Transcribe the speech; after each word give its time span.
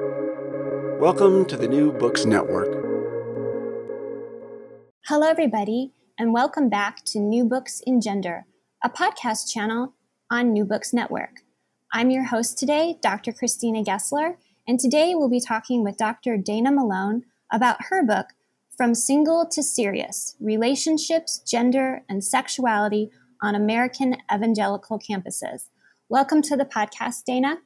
Welcome 0.00 1.44
to 1.46 1.56
the 1.56 1.68
New 1.68 1.92
Books 1.92 2.24
Network. 2.24 2.66
Hello, 5.06 5.28
everybody, 5.28 5.92
and 6.18 6.32
welcome 6.32 6.68
back 6.68 7.04
to 7.04 7.20
New 7.20 7.44
Books 7.44 7.80
in 7.86 8.00
Gender, 8.00 8.44
a 8.82 8.90
podcast 8.90 9.48
channel 9.52 9.94
on 10.28 10.52
New 10.52 10.64
Books 10.64 10.92
Network. 10.92 11.44
I'm 11.92 12.10
your 12.10 12.24
host 12.24 12.58
today, 12.58 12.98
Dr. 13.02 13.32
Christina 13.32 13.84
Gessler, 13.84 14.34
and 14.66 14.80
today 14.80 15.14
we'll 15.14 15.28
be 15.28 15.38
talking 15.38 15.84
with 15.84 15.96
Dr. 15.96 16.38
Dana 16.38 16.72
Malone 16.72 17.22
about 17.52 17.84
her 17.90 18.04
book, 18.04 18.30
From 18.76 18.96
Single 18.96 19.46
to 19.52 19.62
Serious 19.62 20.34
Relationships, 20.40 21.38
Gender, 21.38 22.02
and 22.08 22.24
Sexuality 22.24 23.12
on 23.40 23.54
American 23.54 24.16
Evangelical 24.34 24.98
Campuses. 24.98 25.68
Welcome 26.08 26.42
to 26.42 26.56
the 26.56 26.64
podcast, 26.64 27.22
Dana. 27.24 27.58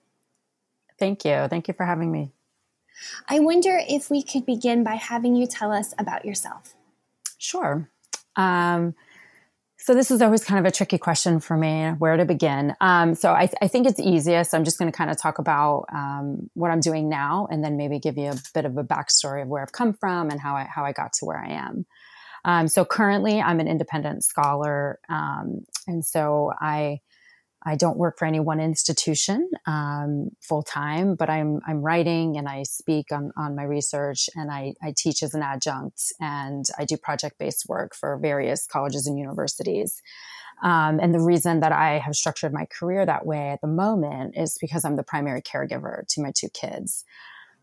Thank 0.98 1.24
you. 1.24 1.46
Thank 1.48 1.68
you 1.68 1.74
for 1.74 1.86
having 1.86 2.10
me. 2.10 2.32
I 3.28 3.38
wonder 3.38 3.80
if 3.88 4.10
we 4.10 4.22
could 4.22 4.44
begin 4.44 4.82
by 4.82 4.94
having 4.94 5.36
you 5.36 5.46
tell 5.46 5.72
us 5.72 5.94
about 5.98 6.24
yourself. 6.24 6.74
Sure. 7.38 7.88
Um, 8.36 8.94
so 9.80 9.94
this 9.94 10.10
is 10.10 10.20
always 10.20 10.42
kind 10.42 10.58
of 10.58 10.68
a 10.68 10.74
tricky 10.74 10.98
question 10.98 11.38
for 11.38 11.56
me, 11.56 11.90
where 11.98 12.16
to 12.16 12.24
begin. 12.24 12.74
Um, 12.80 13.14
so 13.14 13.32
I, 13.32 13.46
th- 13.46 13.58
I, 13.62 13.68
think 13.68 13.86
it's 13.86 14.00
easiest. 14.00 14.52
I'm 14.52 14.64
just 14.64 14.76
going 14.76 14.90
to 14.90 14.96
kind 14.96 15.08
of 15.08 15.16
talk 15.16 15.38
about 15.38 15.86
um, 15.94 16.50
what 16.54 16.72
I'm 16.72 16.80
doing 16.80 17.08
now, 17.08 17.46
and 17.50 17.62
then 17.62 17.76
maybe 17.76 18.00
give 18.00 18.18
you 18.18 18.30
a 18.30 18.36
bit 18.52 18.64
of 18.64 18.76
a 18.76 18.82
backstory 18.82 19.42
of 19.42 19.48
where 19.48 19.62
I've 19.62 19.72
come 19.72 19.92
from 19.92 20.30
and 20.30 20.40
how 20.40 20.56
I 20.56 20.64
how 20.64 20.84
I 20.84 20.92
got 20.92 21.12
to 21.14 21.24
where 21.24 21.38
I 21.38 21.50
am. 21.50 21.86
Um, 22.44 22.68
so 22.68 22.84
currently, 22.84 23.40
I'm 23.40 23.60
an 23.60 23.68
independent 23.68 24.24
scholar, 24.24 24.98
um, 25.08 25.64
and 25.86 26.04
so 26.04 26.52
I 26.60 27.00
I 27.68 27.76
don't 27.76 27.98
work 27.98 28.18
for 28.18 28.24
any 28.24 28.40
one 28.40 28.60
institution 28.60 29.50
um, 29.66 30.30
full 30.40 30.62
time, 30.62 31.16
but 31.16 31.28
I'm 31.28 31.60
I'm 31.66 31.82
writing 31.82 32.38
and 32.38 32.48
I 32.48 32.62
speak 32.62 33.12
on, 33.12 33.30
on 33.36 33.54
my 33.54 33.64
research 33.64 34.30
and 34.34 34.50
I, 34.50 34.72
I 34.82 34.94
teach 34.96 35.22
as 35.22 35.34
an 35.34 35.42
adjunct 35.42 36.12
and 36.18 36.64
I 36.78 36.86
do 36.86 36.96
project 36.96 37.38
based 37.38 37.66
work 37.68 37.94
for 37.94 38.16
various 38.16 38.66
colleges 38.66 39.06
and 39.06 39.18
universities. 39.18 40.00
Um, 40.62 40.98
and 40.98 41.14
the 41.14 41.20
reason 41.20 41.60
that 41.60 41.72
I 41.72 41.98
have 41.98 42.16
structured 42.16 42.54
my 42.54 42.66
career 42.66 43.04
that 43.04 43.26
way 43.26 43.50
at 43.50 43.60
the 43.60 43.68
moment 43.68 44.34
is 44.34 44.56
because 44.58 44.84
I'm 44.86 44.96
the 44.96 45.02
primary 45.02 45.42
caregiver 45.42 46.06
to 46.08 46.22
my 46.22 46.32
two 46.34 46.48
kids. 46.48 47.04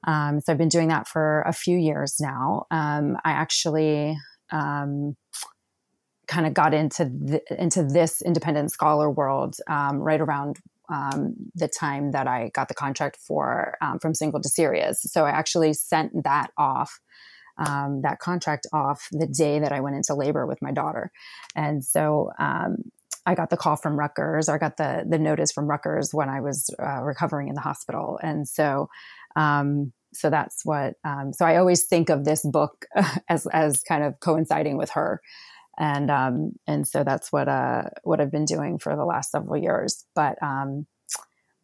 Um, 0.06 0.40
so 0.40 0.52
I've 0.52 0.60
been 0.60 0.70
doing 0.70 0.90
that 0.90 1.08
for 1.08 1.42
a 1.48 1.52
few 1.52 1.78
years 1.78 2.18
now. 2.22 2.68
Um, 2.70 3.18
I 3.26 3.32
actually 3.32 4.16
um, 4.52 5.16
kind 6.28 6.46
of 6.46 6.54
got 6.54 6.74
into 6.74 7.06
the, 7.06 7.42
into 7.58 7.84
this 7.84 8.22
independent 8.22 8.72
scholar 8.72 9.10
world 9.10 9.56
um, 9.68 9.98
right 9.98 10.22
around 10.22 10.60
um, 10.90 11.36
the 11.56 11.68
time 11.68 12.12
that 12.12 12.28
I 12.28 12.52
got 12.54 12.68
the 12.68 12.74
contract 12.74 13.18
for 13.18 13.78
um, 13.82 14.00
from 14.00 14.14
single 14.14 14.42
to 14.42 14.50
serious. 14.50 15.02
So 15.02 15.26
I 15.26 15.32
actually 15.32 15.74
sent 15.74 16.24
that 16.24 16.52
off. 16.58 17.00
Um, 17.58 18.02
that 18.02 18.20
contract 18.20 18.68
off 18.74 19.08
the 19.14 19.28
day 19.28 19.60
that 19.60 19.72
I 19.72 19.80
went 19.80 19.96
into 19.96 20.14
labor 20.14 20.46
with 20.46 20.62
my 20.62 20.74
daughter, 20.74 21.10
and 21.56 21.86
so 21.86 22.30
um, 22.38 22.84
I 23.26 23.34
got 23.34 23.50
the 23.50 23.56
call 23.56 23.78
from 23.78 23.98
Rutgers. 23.98 24.50
I 24.50 24.58
got 24.58 24.76
the 24.76 25.06
the 25.08 25.18
notice 25.18 25.54
from 25.54 25.68
Rutgers 25.68 26.14
when 26.14 26.28
I 26.28 26.42
was 26.42 26.70
uh, 26.78 27.02
recovering 27.02 27.48
in 27.48 27.56
the 27.56 27.62
hospital, 27.62 28.20
and 28.22 28.46
so 28.46 28.90
um, 29.38 29.94
so 30.14 30.30
that's 30.30 30.66
what. 30.66 30.96
So 31.32 31.46
I 31.46 31.56
always 31.56 31.86
think 31.86 32.10
of 32.10 32.26
this 32.26 32.46
book 32.46 32.88
as 33.30 33.48
as 33.54 33.82
kind 33.84 34.04
of 34.04 34.20
coinciding 34.20 34.76
with 34.76 34.90
her 34.90 35.22
and 35.78 36.10
um, 36.10 36.54
and 36.68 36.88
so 36.88 37.04
that's 37.04 37.32
what 37.32 37.48
uh, 37.48 37.84
what 38.04 38.22
I've 38.22 38.32
been 38.32 38.46
doing 38.46 38.78
for 38.78 38.96
the 38.96 39.06
last 39.06 39.32
several 39.32 39.62
years. 39.62 40.06
But 40.16 40.42
um, 40.42 40.86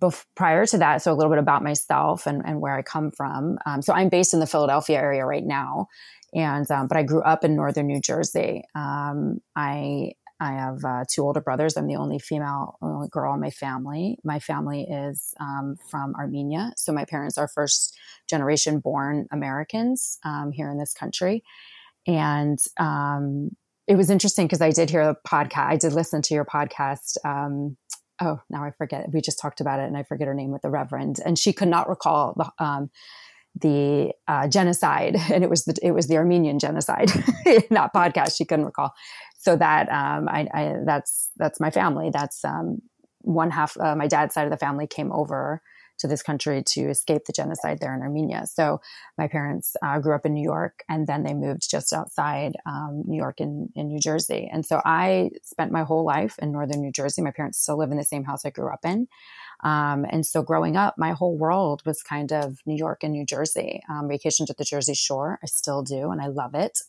bef- 0.02 0.26
prior 0.36 0.66
to 0.66 0.78
that, 0.80 1.02
so 1.02 1.12
a 1.12 1.16
little 1.16 1.32
bit 1.32 1.40
about 1.40 1.64
myself 1.64 2.28
and, 2.28 2.42
and 2.46 2.60
where 2.60 2.78
I 2.78 2.82
come 2.82 3.12
from. 3.12 3.58
Um, 3.66 3.82
so 3.82 3.94
I'm 3.94 4.10
based 4.10 4.34
in 4.34 4.40
the 4.40 4.48
Philadelphia 4.48 4.98
area 4.98 5.26
right 5.26 5.46
now, 5.46 5.88
and 6.34 6.70
um, 6.72 6.88
but 6.88 6.98
I 6.98 7.04
grew 7.04 7.22
up 7.22 7.44
in 7.44 7.56
northern 7.56 7.88
New 7.88 8.02
Jersey. 8.02 8.64
Um, 8.76 9.40
I 9.56 10.14
I 10.42 10.54
have 10.54 10.84
uh, 10.84 11.04
two 11.08 11.22
older 11.22 11.40
brothers. 11.40 11.78
I'm 11.78 11.86
the 11.86 11.98
only 11.98 12.18
female, 12.18 12.78
only 12.82 13.08
girl 13.10 13.34
in 13.36 13.40
my 13.40 13.52
family. 13.52 14.18
My 14.24 14.40
family 14.40 14.88
is 14.90 15.36
um, 15.40 15.78
from 15.88 16.16
Armenia, 16.16 16.74
so 16.76 16.92
my 16.92 17.06
parents 17.06 17.38
are 17.38 17.48
first 17.48 17.96
generation 18.28 18.80
born 18.80 19.28
Americans 19.32 20.18
um, 20.26 20.52
here 20.52 20.70
in 20.70 20.80
this 20.80 20.94
country, 20.94 21.44
and 22.08 22.60
um, 22.78 23.52
it 23.92 23.98
was 23.98 24.10
interesting 24.10 24.48
because 24.48 24.62
I 24.62 24.72
did 24.72 24.90
hear 24.90 25.02
a 25.02 25.18
podcast. 25.28 25.68
I 25.68 25.76
did 25.76 25.92
listen 25.92 26.22
to 26.22 26.34
your 26.34 26.46
podcast. 26.46 27.18
Um, 27.26 27.76
oh, 28.22 28.40
now 28.50 28.64
I 28.64 28.72
forget. 28.72 29.08
We 29.12 29.20
just 29.20 29.38
talked 29.38 29.60
about 29.60 29.82
it, 29.82 29.84
and 29.84 29.98
I 29.98 30.04
forget 30.04 30.30
her 30.30 30.34
name 30.34 30.50
with 30.52 30.62
the 30.62 30.70
Reverend, 30.70 31.18
and 31.26 31.38
she 31.38 31.52
could 31.52 31.68
not 31.68 31.90
recall 31.90 32.34
the 32.38 32.66
um, 32.66 32.90
the 33.60 34.14
uh, 34.30 34.48
genocide, 34.48 35.18
and 35.30 35.44
it 35.44 35.50
was 35.50 35.66
the 35.66 35.76
it 35.84 35.92
was 35.92 36.08
the 36.08 36.16
Armenian 36.16 36.58
genocide. 36.58 37.12
not 37.70 37.94
podcast. 37.94 38.38
She 38.38 38.46
couldn't 38.46 38.64
recall. 38.64 38.94
So 39.40 39.58
that 39.58 39.90
um, 39.90 40.30
I, 40.30 40.48
I, 40.54 40.76
that's 40.86 41.30
that's 41.36 41.60
my 41.60 41.70
family. 41.70 42.12
That's 42.14 42.46
um, 42.46 42.78
one 43.20 43.52
half. 43.52 43.76
Uh, 43.78 43.98
my 43.98 44.08
dad's 44.08 44.34
side 44.34 44.46
of 44.46 44.52
the 44.52 44.58
family 44.58 44.88
came 44.88 45.12
over 45.12 45.62
to 46.02 46.08
this 46.08 46.22
country 46.22 46.64
to 46.66 46.90
escape 46.90 47.26
the 47.26 47.34
genocide 47.34 47.80
there 47.80 47.96
in 47.96 48.02
Armenia. 48.02 48.46
So 48.46 48.82
my 49.18 49.28
parents 49.28 49.76
uh, 49.84 50.00
grew 50.00 50.16
up 50.16 50.26
in 50.26 50.34
New 50.34 50.44
York 50.44 50.84
and 50.90 51.08
then 51.08 51.24
they 51.24 51.34
moved 51.34 51.70
just 51.70 51.94
outside 51.94 52.54
um, 52.66 53.04
New 53.06 53.18
York 53.18 53.40
in, 53.40 53.70
in 53.76 53.88
New 53.88 54.00
Jersey. 54.00 54.50
And 54.52 54.66
so 54.66 54.82
I 54.84 55.30
spent 55.44 55.72
my 55.72 55.84
whole 55.84 56.04
life 56.04 56.36
in 56.40 56.52
northern 56.52 56.82
New 56.82 56.92
Jersey. 56.92 57.22
My 57.22 57.32
parents 57.32 57.60
still 57.60 57.78
live 57.78 57.92
in 57.92 57.98
the 57.98 58.04
same 58.04 58.24
house 58.24 58.46
I 58.46 58.50
grew 58.50 58.72
up 58.72 58.84
in. 58.84 59.08
Um, 59.64 60.06
and 60.10 60.26
so 60.26 60.42
growing 60.42 60.76
up, 60.76 60.96
my 60.98 61.12
whole 61.12 61.38
world 61.38 61.84
was 61.86 62.02
kind 62.02 62.34
of 62.34 62.58
New 62.66 62.76
York 62.76 63.04
and 63.04 63.14
New 63.14 63.26
Jersey. 63.26 63.82
Um, 63.90 64.08
vacation 64.10 64.46
to 64.48 64.56
the 64.58 64.64
Jersey 64.64 64.96
Shore, 64.96 65.40
I 65.44 65.46
still 65.46 65.84
do, 65.84 66.10
and 66.10 66.22
I 66.22 66.28
love 66.28 66.56
it. 66.56 66.80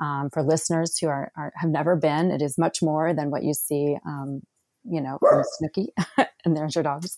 Um, 0.00 0.30
for 0.32 0.42
listeners 0.42 0.98
who 0.98 1.06
are, 1.06 1.30
are, 1.36 1.52
have 1.56 1.70
never 1.70 1.96
been, 1.96 2.30
it 2.30 2.42
is 2.42 2.58
much 2.58 2.82
more 2.82 3.14
than 3.14 3.30
what 3.30 3.44
you 3.44 3.54
see, 3.54 3.96
um, 4.06 4.40
you 4.84 5.00
know, 5.00 5.18
from 5.20 5.44
Snooki 5.62 5.88
and 6.44 6.56
there's 6.56 6.74
your 6.74 6.84
dogs. 6.84 7.16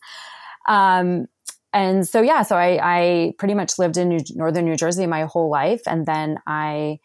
Um, 0.69 1.27
and 1.73 2.07
so 2.07 2.23
yeah, 2.23 2.43
so 2.43 2.57
I, 2.57 2.79
I 2.83 3.33
pretty 3.39 3.55
much 3.55 3.79
lived 3.79 3.97
in 3.97 4.09
New, 4.09 4.21
northern 4.35 4.65
New 4.65 4.77
Jersey 4.77 5.07
my 5.07 5.25
whole 5.25 5.51
life, 5.51 5.83
and 5.87 6.07
then 6.07 6.39
I 6.47 6.99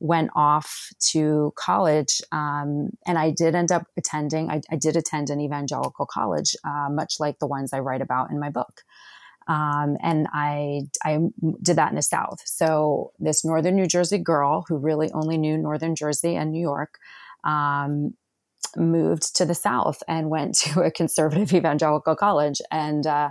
went 0.00 0.30
off 0.36 0.90
to 1.10 1.52
college, 1.56 2.20
um, 2.30 2.90
and 3.06 3.18
I 3.18 3.30
did 3.30 3.54
end 3.54 3.72
up 3.72 3.86
attending. 3.96 4.50
I, 4.50 4.60
I 4.70 4.76
did 4.76 4.96
attend 4.96 5.30
an 5.30 5.40
evangelical 5.40 6.06
college, 6.06 6.54
uh, 6.64 6.88
much 6.90 7.14
like 7.18 7.38
the 7.38 7.46
ones 7.46 7.72
I 7.72 7.80
write 7.80 8.02
about 8.02 8.30
in 8.30 8.38
my 8.38 8.50
book. 8.50 8.82
Um, 9.48 9.96
and 10.02 10.26
I 10.32 10.82
I 11.04 11.18
did 11.62 11.76
that 11.76 11.88
in 11.90 11.96
the 11.96 12.02
South. 12.02 12.42
So 12.44 13.12
this 13.18 13.44
northern 13.44 13.76
New 13.76 13.86
Jersey 13.86 14.18
girl 14.18 14.64
who 14.68 14.76
really 14.76 15.10
only 15.12 15.38
knew 15.38 15.56
northern 15.56 15.94
Jersey 15.94 16.36
and 16.36 16.52
New 16.52 16.60
York. 16.60 16.98
Um, 17.44 18.14
moved 18.76 19.34
to 19.36 19.44
the 19.44 19.54
South 19.54 20.02
and 20.08 20.30
went 20.30 20.54
to 20.58 20.82
a 20.82 20.90
conservative 20.90 21.52
evangelical 21.54 22.16
college. 22.16 22.60
And 22.70 23.06
uh, 23.06 23.30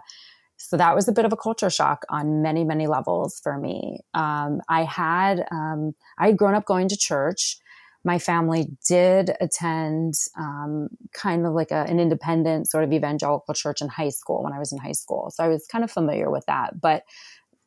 so 0.58 0.76
that 0.76 0.96
was 0.96 1.08
a 1.08 1.12
bit 1.12 1.26
of 1.26 1.32
a 1.32 1.38
culture 1.38 1.70
shock 1.70 2.04
on 2.10 2.42
many, 2.42 2.64
many 2.64 2.88
levels 2.88 3.40
for 3.42 3.58
me. 3.58 4.00
Um, 4.14 4.62
I 4.68 4.84
had, 4.84 5.46
um, 5.52 5.94
I 6.18 6.28
had 6.28 6.38
grown 6.38 6.56
up 6.56 6.66
going 6.66 6.90
to 6.90 6.98
church. 6.98 7.58
My 8.04 8.20
family 8.20 8.68
did 8.88 9.36
attend 9.40 10.16
um, 10.38 10.90
kind 11.14 11.46
of 11.46 11.54
like 11.54 11.72
a, 11.72 11.86
an 11.88 12.00
independent 12.00 12.70
sort 12.70 12.84
of 12.84 12.92
evangelical 12.92 13.54
church 13.54 13.82
in 13.82 13.88
high 13.88 14.10
school 14.10 14.44
when 14.44 14.54
I 14.54 14.60
was 14.60 14.72
in 14.72 14.80
high 14.80 14.94
school. 14.94 15.32
So 15.34 15.44
I 15.44 15.48
was 15.48 15.66
kind 15.68 15.84
of 15.84 15.92
familiar 15.92 16.32
with 16.32 16.46
that. 16.48 16.82
But 16.82 17.04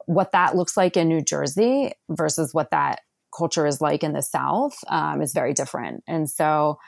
what 0.06 0.32
that 0.32 0.56
looks 0.56 0.76
like 0.76 0.96
in 0.96 1.08
New 1.08 1.22
Jersey 1.22 1.92
versus 2.08 2.52
what 2.52 2.70
that 2.70 3.02
culture 3.36 3.66
is 3.66 3.80
like 3.80 4.02
in 4.02 4.12
the 4.12 4.22
South 4.22 4.76
um, 4.88 5.22
is 5.22 5.32
very 5.32 5.52
different. 5.52 6.02
And 6.08 6.28
so 6.28 6.78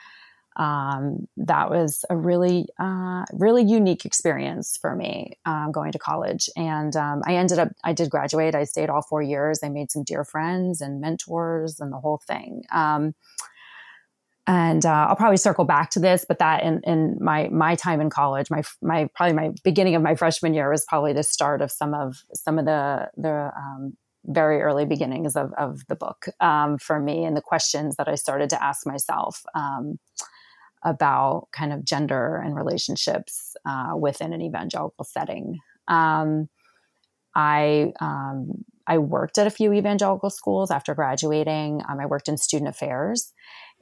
um, 0.55 1.27
that 1.37 1.69
was 1.69 2.05
a 2.09 2.15
really, 2.15 2.67
uh, 2.79 3.25
really 3.33 3.63
unique 3.63 4.05
experience 4.05 4.77
for 4.79 4.95
me 4.95 5.33
um, 5.45 5.71
going 5.71 5.91
to 5.91 5.99
college. 5.99 6.49
And 6.55 6.95
um, 6.95 7.21
I 7.25 7.35
ended 7.35 7.59
up, 7.59 7.69
I 7.83 7.93
did 7.93 8.09
graduate. 8.09 8.55
I 8.55 8.63
stayed 8.63 8.89
all 8.89 9.01
four 9.01 9.21
years. 9.21 9.59
I 9.63 9.69
made 9.69 9.91
some 9.91 10.03
dear 10.03 10.23
friends 10.23 10.81
and 10.81 11.01
mentors 11.01 11.79
and 11.79 11.91
the 11.91 11.97
whole 11.97 12.21
thing. 12.27 12.63
Um, 12.71 13.15
and 14.45 14.85
uh, 14.85 15.07
I'll 15.09 15.15
probably 15.15 15.37
circle 15.37 15.63
back 15.63 15.89
to 15.91 15.99
this, 15.99 16.25
but 16.27 16.39
that 16.39 16.63
in, 16.63 16.81
in 16.83 17.17
my 17.21 17.47
my 17.47 17.75
time 17.75 18.01
in 18.01 18.09
college, 18.09 18.49
my 18.49 18.61
my 18.81 19.07
probably 19.15 19.33
my 19.33 19.51
beginning 19.63 19.95
of 19.95 20.01
my 20.01 20.15
freshman 20.15 20.53
year 20.53 20.69
was 20.69 20.85
probably 20.85 21.13
the 21.13 21.23
start 21.23 21.61
of 21.61 21.71
some 21.71 21.93
of 21.93 22.17
some 22.33 22.59
of 22.59 22.65
the 22.65 23.09
the 23.15 23.51
um, 23.55 23.95
very 24.25 24.61
early 24.61 24.85
beginnings 24.85 25.35
of, 25.35 25.53
of 25.53 25.85
the 25.87 25.95
book 25.95 26.27
um, 26.39 26.77
for 26.77 26.99
me 26.99 27.25
and 27.25 27.35
the 27.35 27.41
questions 27.41 27.95
that 27.97 28.07
I 28.07 28.15
started 28.15 28.49
to 28.51 28.63
ask 28.63 28.85
myself. 28.85 29.43
About 30.83 31.47
kind 31.51 31.73
of 31.73 31.85
gender 31.85 32.41
and 32.43 32.55
relationships 32.55 33.55
uh, 33.65 33.93
within 33.97 34.33
an 34.33 34.41
evangelical 34.41 35.05
setting. 35.05 35.59
Um, 35.87 36.49
I 37.35 37.93
um, 37.99 38.63
I 38.85 38.97
worked 38.97 39.37
at 39.37 39.47
a 39.47 39.51
few 39.51 39.73
evangelical 39.73 40.29
schools 40.29 40.71
after 40.71 40.93
graduating. 40.93 41.81
Um, 41.87 41.99
I 41.99 42.05
worked 42.05 42.27
in 42.27 42.37
student 42.37 42.69
affairs, 42.69 43.31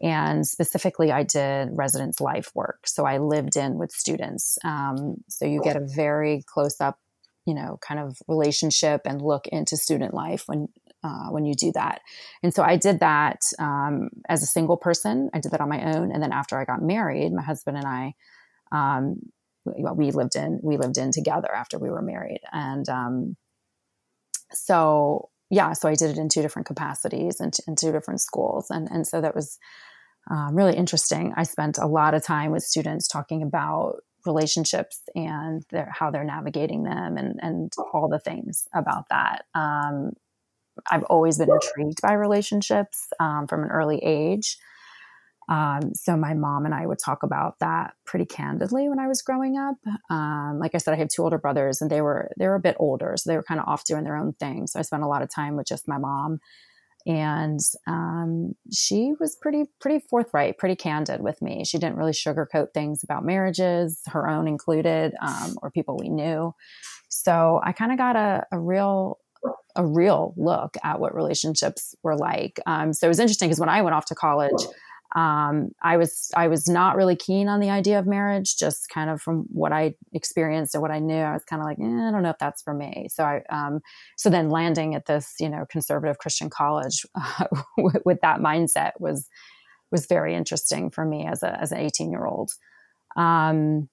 and 0.02 0.46
specifically, 0.46 1.12
I 1.12 1.24
did 1.24 1.70
residence 1.72 2.22
life 2.22 2.52
work. 2.54 2.86
So 2.86 3.06
I 3.06 3.18
lived 3.18 3.56
in 3.58 3.78
with 3.78 3.92
students. 3.92 4.58
Um, 4.64 5.16
so 5.28 5.46
you 5.46 5.62
get 5.62 5.76
a 5.76 5.86
very 5.86 6.44
close 6.48 6.80
up 6.80 6.98
you 7.46 7.56
know, 7.56 7.80
kind 7.82 8.00
of 8.00 8.18
relationship 8.28 9.02
and 9.06 9.22
look 9.22 9.48
into 9.48 9.76
student 9.76 10.14
life 10.14 10.44
when 10.46 10.68
uh, 11.04 11.28
when 11.30 11.46
you 11.46 11.54
do 11.54 11.72
that. 11.74 12.02
And 12.44 12.54
so 12.54 12.64
I 12.64 12.78
did 12.78 13.00
that 13.00 13.42
um, 13.60 14.10
as 14.30 14.44
a 14.44 14.48
single 14.48 14.78
person. 14.78 15.30
I 15.34 15.40
did 15.40 15.52
that 15.52 15.62
on 15.62 15.70
my 15.70 15.96
own, 15.96 16.12
and 16.12 16.22
then 16.22 16.32
after 16.32 16.58
I 16.58 16.66
got 16.66 16.82
married, 16.82 17.34
my 17.34 17.42
husband 17.42 17.78
and 17.78 17.88
I, 17.88 18.14
um, 18.72 19.20
we 19.66 20.12
lived 20.12 20.36
in 20.36 20.60
we 20.64 20.78
lived 20.78 20.98
in 20.98 21.12
together 21.12 21.54
after 21.54 21.78
we 21.78 21.90
were 21.90 22.02
married, 22.02 22.42
and 22.52 22.88
um, 22.90 23.36
so 24.52 25.30
yeah, 25.50 25.74
so 25.74 25.90
I 25.90 25.96
did 25.96 26.12
it 26.12 26.18
in 26.18 26.30
two 26.30 26.42
different 26.42 26.66
capacities 26.66 27.40
and 27.40 27.56
in, 27.68 27.76
two 27.76 27.92
different 27.92 28.22
schools, 28.22 28.70
and 28.70 28.90
and 28.90 29.06
so 29.06 29.22
that 29.22 29.36
was 29.36 29.60
um, 30.30 30.56
really 30.56 30.76
interesting. 30.76 31.34
I 31.36 31.44
spent 31.44 31.78
a 31.78 31.88
lot 31.88 32.14
of 32.14 32.24
time 32.24 32.52
with 32.52 32.64
students 32.64 33.08
talking 33.08 33.44
about 33.44 33.98
relationships 34.26 35.02
and 35.16 35.64
their, 35.72 35.92
how 35.92 36.12
they're 36.12 36.24
navigating 36.24 36.84
them 36.84 37.18
and, 37.18 37.40
and 37.42 37.74
all 37.92 38.08
the 38.08 38.20
things 38.20 38.68
about 38.74 39.06
that. 39.10 39.46
Um, 39.56 40.12
I've 40.90 41.04
always 41.04 41.38
been 41.38 41.50
intrigued 41.50 42.02
by 42.02 42.14
relationships 42.14 43.08
um, 43.20 43.48
from 43.48 43.64
an 43.64 43.70
early 43.70 44.00
age. 44.04 44.58
Um, 45.50 45.94
so 45.96 46.16
my 46.16 46.34
mom 46.34 46.66
and 46.66 46.74
I 46.74 46.86
would 46.86 47.00
talk 47.04 47.24
about 47.24 47.60
that 47.60 47.94
pretty 48.06 48.26
candidly 48.26 48.88
when 48.88 49.00
I 49.00 49.08
was 49.08 49.22
growing 49.22 49.58
up. 49.58 49.76
Um, 50.10 50.60
like 50.60 50.74
I 50.76 50.78
said, 50.78 50.94
I 50.94 50.98
have 50.98 51.10
two 51.10 51.24
older 51.24 51.38
brothers, 51.38 51.82
and 51.82 51.92
they 51.92 52.02
were 52.02 52.32
they 52.38 52.48
were 52.48 52.56
a 52.56 52.62
bit 52.62 52.78
older, 52.80 53.16
so 53.18 53.30
they 53.30 53.36
were 53.36 53.44
kind 53.44 53.60
of 53.60 53.68
off 53.68 53.84
doing 53.84 54.06
their 54.06 54.16
own 54.16 54.34
thing. 54.34 54.68
So 54.68 54.80
I 54.80 54.84
spent 54.84 55.04
a 55.04 55.08
lot 55.08 55.22
of 55.22 55.30
time 55.30 55.58
with 55.58 55.68
just 55.68 55.90
my 55.90 55.98
mom, 55.98 56.40
and 57.06 57.60
um, 57.86 58.54
she 58.72 59.14
was 59.20 59.36
pretty 59.36 59.66
pretty 59.82 60.06
forthright, 60.10 60.58
pretty 60.58 60.76
candid 60.76 61.22
with 61.22 61.42
me. 61.42 61.66
She 61.66 61.80
didn't 61.80 61.98
really 61.98 62.14
sugarcoat 62.14 62.74
things 62.74 63.04
about 63.04 63.26
marriages, 63.26 64.00
her 64.08 64.30
own 64.30 64.48
included, 64.48 65.14
um, 65.22 65.58
or 65.62 65.72
people 65.72 65.98
we 65.98 66.08
knew. 66.08 66.54
So 67.10 67.60
I 67.62 67.74
kind 67.74 67.92
of 67.92 67.98
got 67.98 68.16
a, 68.16 68.46
a 68.54 68.60
real 68.60 69.20
a 69.76 69.86
real 69.86 70.34
look 70.38 70.76
at 70.84 71.00
what 71.00 71.16
relationships 71.16 71.96
were 72.04 72.18
like. 72.18 72.60
Um, 72.66 72.94
so 72.94 73.08
it 73.08 73.10
was 73.10 73.20
interesting 73.20 73.48
because 73.48 73.60
when 73.60 73.70
I 73.70 73.82
went 73.82 73.96
off 73.96 74.06
to 74.06 74.16
college, 74.16 74.62
um, 75.16 75.72
I 75.82 75.98
was 75.98 76.32
I 76.36 76.48
was 76.48 76.70
not 76.70 76.96
really 76.96 77.18
keen 77.18 77.50
on 77.50 77.60
the 77.60 77.70
idea 77.70 78.00
of 78.00 78.08
marriage. 78.08 78.56
Just 78.58 78.88
kind 78.90 79.10
of 79.10 79.22
from 79.22 79.46
what 79.52 79.74
I 79.74 79.96
experienced 80.14 80.74
and 80.74 80.82
what 80.82 80.92
I 80.92 81.00
knew, 81.00 81.18
I 81.18 81.34
was 81.34 81.44
kind 81.44 81.62
of 81.62 81.66
like, 81.66 81.80
eh, 81.80 81.84
I 81.84 82.12
don't 82.12 82.24
know 82.24 82.30
if 82.30 82.38
that's 82.40 82.62
for 82.62 82.74
me. 82.74 83.08
So 83.10 83.24
I 83.24 83.42
um, 83.50 83.82
so 84.18 84.30
then 84.30 84.50
landing 84.50 84.96
at 84.96 85.08
this 85.08 85.36
you 85.40 85.50
know 85.50 85.66
conservative 85.70 86.18
Christian 86.18 86.50
college 86.50 87.06
uh, 87.16 87.46
with, 87.78 88.22
that 88.22 88.40
mindset 88.40 88.92
was 89.00 89.28
was 89.92 90.06
very 90.06 90.34
interesting 90.34 90.90
for 90.90 91.04
me 91.04 91.28
as 91.28 91.44
a 91.44 91.60
as 91.60 91.74
an 91.74 91.80
eighteen 91.80 92.12
year 92.12 92.26
old. 92.26 92.52
Um, 93.18 93.90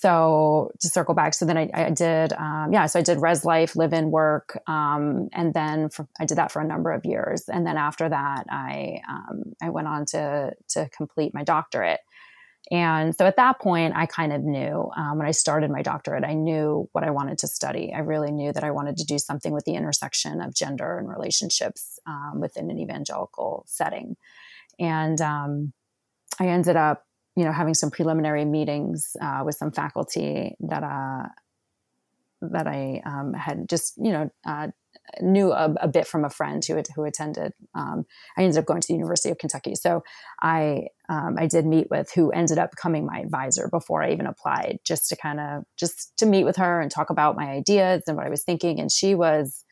so 0.00 0.70
to 0.78 0.88
circle 0.88 1.12
back, 1.12 1.34
so 1.34 1.44
then 1.44 1.58
I, 1.58 1.70
I 1.74 1.90
did, 1.90 2.32
um, 2.34 2.72
yeah, 2.72 2.86
so 2.86 3.00
I 3.00 3.02
did 3.02 3.20
res 3.20 3.44
life, 3.44 3.74
live 3.74 3.92
in 3.92 4.12
work, 4.12 4.56
um, 4.68 5.28
and 5.32 5.52
then 5.52 5.88
for, 5.88 6.06
I 6.20 6.24
did 6.24 6.38
that 6.38 6.52
for 6.52 6.60
a 6.62 6.64
number 6.64 6.92
of 6.92 7.04
years, 7.04 7.48
and 7.48 7.66
then 7.66 7.76
after 7.76 8.08
that, 8.08 8.44
I 8.48 9.00
um, 9.08 9.54
I 9.60 9.70
went 9.70 9.88
on 9.88 10.06
to 10.06 10.52
to 10.68 10.88
complete 10.90 11.34
my 11.34 11.42
doctorate, 11.42 11.98
and 12.70 13.16
so 13.16 13.26
at 13.26 13.34
that 13.36 13.58
point, 13.58 13.94
I 13.96 14.06
kind 14.06 14.32
of 14.32 14.44
knew 14.44 14.88
um, 14.96 15.18
when 15.18 15.26
I 15.26 15.32
started 15.32 15.68
my 15.72 15.82
doctorate, 15.82 16.22
I 16.22 16.34
knew 16.34 16.88
what 16.92 17.02
I 17.02 17.10
wanted 17.10 17.38
to 17.38 17.48
study. 17.48 17.92
I 17.92 17.98
really 17.98 18.30
knew 18.30 18.52
that 18.52 18.62
I 18.62 18.70
wanted 18.70 18.98
to 18.98 19.04
do 19.04 19.18
something 19.18 19.52
with 19.52 19.64
the 19.64 19.74
intersection 19.74 20.40
of 20.40 20.54
gender 20.54 20.98
and 20.98 21.08
relationships 21.08 21.98
um, 22.06 22.38
within 22.38 22.70
an 22.70 22.78
evangelical 22.78 23.64
setting, 23.66 24.16
and 24.78 25.20
um, 25.20 25.72
I 26.38 26.46
ended 26.46 26.76
up 26.76 27.04
you 27.38 27.44
know, 27.44 27.52
having 27.52 27.74
some 27.74 27.92
preliminary 27.92 28.44
meetings 28.44 29.16
uh, 29.22 29.42
with 29.44 29.54
some 29.54 29.70
faculty 29.70 30.56
that 30.58 30.82
uh, 30.82 31.28
that 32.42 32.66
I 32.66 33.00
um, 33.06 33.32
had 33.32 33.68
just, 33.68 33.94
you 33.96 34.10
know, 34.10 34.28
uh, 34.44 34.68
knew 35.20 35.52
a, 35.52 35.72
a, 35.80 35.86
bit 35.86 36.08
from 36.08 36.24
a 36.24 36.30
friend 36.30 36.64
who 36.64 36.82
who 36.96 37.04
attended. 37.04 37.52
Um, 37.76 38.06
I 38.36 38.42
ended 38.42 38.58
up 38.58 38.66
going 38.66 38.80
to 38.80 38.88
the 38.88 38.94
University 38.94 39.30
of 39.30 39.38
Kentucky, 39.38 39.76
so 39.76 40.02
I 40.42 40.88
um, 41.08 41.36
I 41.38 41.46
did 41.46 41.64
meet 41.64 41.88
with 41.92 42.10
who 42.12 42.32
ended 42.32 42.58
up 42.58 42.72
becoming 42.72 43.06
my 43.06 43.20
advisor 43.20 43.68
before 43.70 44.02
I 44.02 44.10
even 44.10 44.26
applied, 44.26 44.80
just 44.84 45.08
to 45.10 45.16
kind 45.16 45.38
of 45.38 45.62
just 45.76 46.18
to 46.18 46.26
meet 46.26 46.42
with 46.42 46.56
her 46.56 46.80
and 46.80 46.90
talk 46.90 47.08
about 47.08 47.36
my 47.36 47.50
ideas 47.50 48.02
and 48.08 48.16
what 48.16 48.26
I 48.26 48.30
was 48.30 48.42
thinking. 48.42 48.80
And 48.80 48.90
she 48.90 49.14
was 49.14 49.64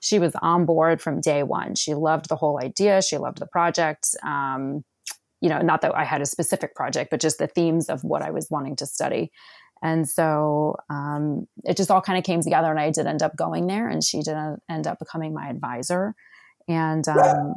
she 0.00 0.18
was 0.18 0.34
on 0.42 0.66
board 0.66 1.00
from 1.00 1.20
day 1.20 1.44
one. 1.44 1.76
She 1.76 1.94
loved 1.94 2.28
the 2.28 2.34
whole 2.34 2.58
idea. 2.60 3.00
She 3.00 3.16
loved 3.16 3.38
the 3.38 3.46
project. 3.46 4.08
Um, 4.24 4.82
you 5.42 5.48
know, 5.48 5.58
not 5.58 5.80
that 5.82 5.94
I 5.94 6.04
had 6.04 6.22
a 6.22 6.26
specific 6.26 6.74
project, 6.74 7.10
but 7.10 7.20
just 7.20 7.38
the 7.38 7.48
themes 7.48 7.90
of 7.90 8.02
what 8.04 8.22
I 8.22 8.30
was 8.30 8.46
wanting 8.48 8.76
to 8.76 8.86
study. 8.86 9.32
And 9.82 10.08
so 10.08 10.76
um, 10.88 11.48
it 11.64 11.76
just 11.76 11.90
all 11.90 12.00
kind 12.00 12.16
of 12.16 12.24
came 12.24 12.40
together, 12.40 12.70
and 12.70 12.78
I 12.78 12.90
did 12.90 13.08
end 13.08 13.22
up 13.22 13.36
going 13.36 13.66
there, 13.66 13.88
and 13.88 14.02
she 14.02 14.22
did 14.22 14.36
end 14.70 14.86
up 14.86 15.00
becoming 15.00 15.34
my 15.34 15.48
advisor. 15.50 16.14
And 16.68 17.06
um, 17.08 17.54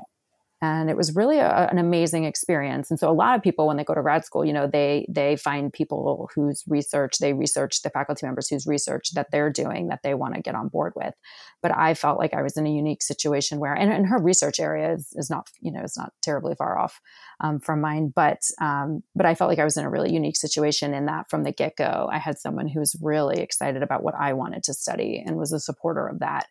and 0.62 0.90
it 0.90 0.96
was 0.96 1.16
really 1.16 1.40
a, 1.40 1.68
an 1.70 1.78
amazing 1.78 2.24
experience. 2.24 2.90
And 2.90 3.00
so 3.00 3.10
a 3.10 3.14
lot 3.14 3.36
of 3.36 3.44
people 3.44 3.68
when 3.68 3.78
they 3.78 3.84
go 3.84 3.94
to 3.94 4.02
grad 4.02 4.26
school 4.26 4.46
you 4.46 4.54
know 4.54 4.68
they 4.68 5.06
they 5.10 5.36
find 5.36 5.72
people 5.72 6.30
whose 6.34 6.64
research 6.68 7.18
they 7.20 7.34
research 7.34 7.82
the 7.82 7.90
faculty 7.90 8.26
members 8.26 8.48
whose 8.48 8.66
research 8.66 9.12
that 9.14 9.32
they're 9.32 9.52
doing 9.52 9.88
that 9.88 10.02
they 10.04 10.14
want 10.14 10.36
to 10.36 10.42
get 10.42 10.56
on 10.56 10.70
board 10.70 10.94
with. 10.96 11.14
But 11.62 11.76
i 11.76 11.94
felt 11.94 12.20
like 12.20 12.34
i 12.34 12.42
was 12.42 12.58
in 12.58 12.66
a 12.66 12.72
unique 12.72 13.04
situation 13.04 13.60
where 13.60 13.74
and, 13.74 13.92
and 13.92 14.08
her 14.08 14.20
research 14.20 14.60
area 14.60 14.94
is, 14.94 15.10
is 15.14 15.30
not 15.30 15.50
you 15.62 15.72
know 15.72 15.84
is 15.84 15.98
not 15.98 16.14
terribly 16.22 16.56
far 16.56 16.78
off 16.78 17.02
um, 17.42 17.60
from 17.60 17.82
mine. 17.82 18.14
But 18.16 18.42
um, 18.62 19.04
but 19.16 19.26
i 19.26 19.36
felt 19.36 19.50
like 19.50 19.60
i 19.60 19.66
was 19.66 19.78
in 19.78 19.86
a 19.86 19.90
really 19.90 20.14
unique 20.14 20.38
situation 20.38 20.94
in 20.94 21.06
that 21.08 21.30
from 21.30 21.44
the 21.44 21.52
get-go 21.52 22.10
i 22.12 22.18
had 22.18 22.38
someone 22.38 22.68
who 22.68 22.80
was 22.80 22.96
really 23.02 23.42
excited 23.42 23.84
about 23.84 24.04
what 24.04 24.16
i 24.16 24.34
wanted 24.34 24.64
to 24.64 24.74
study 24.74 25.22
and 25.26 25.38
was 25.38 25.52
a 25.52 25.60
supporter 25.60 26.08
of 26.08 26.20
that 26.20 26.48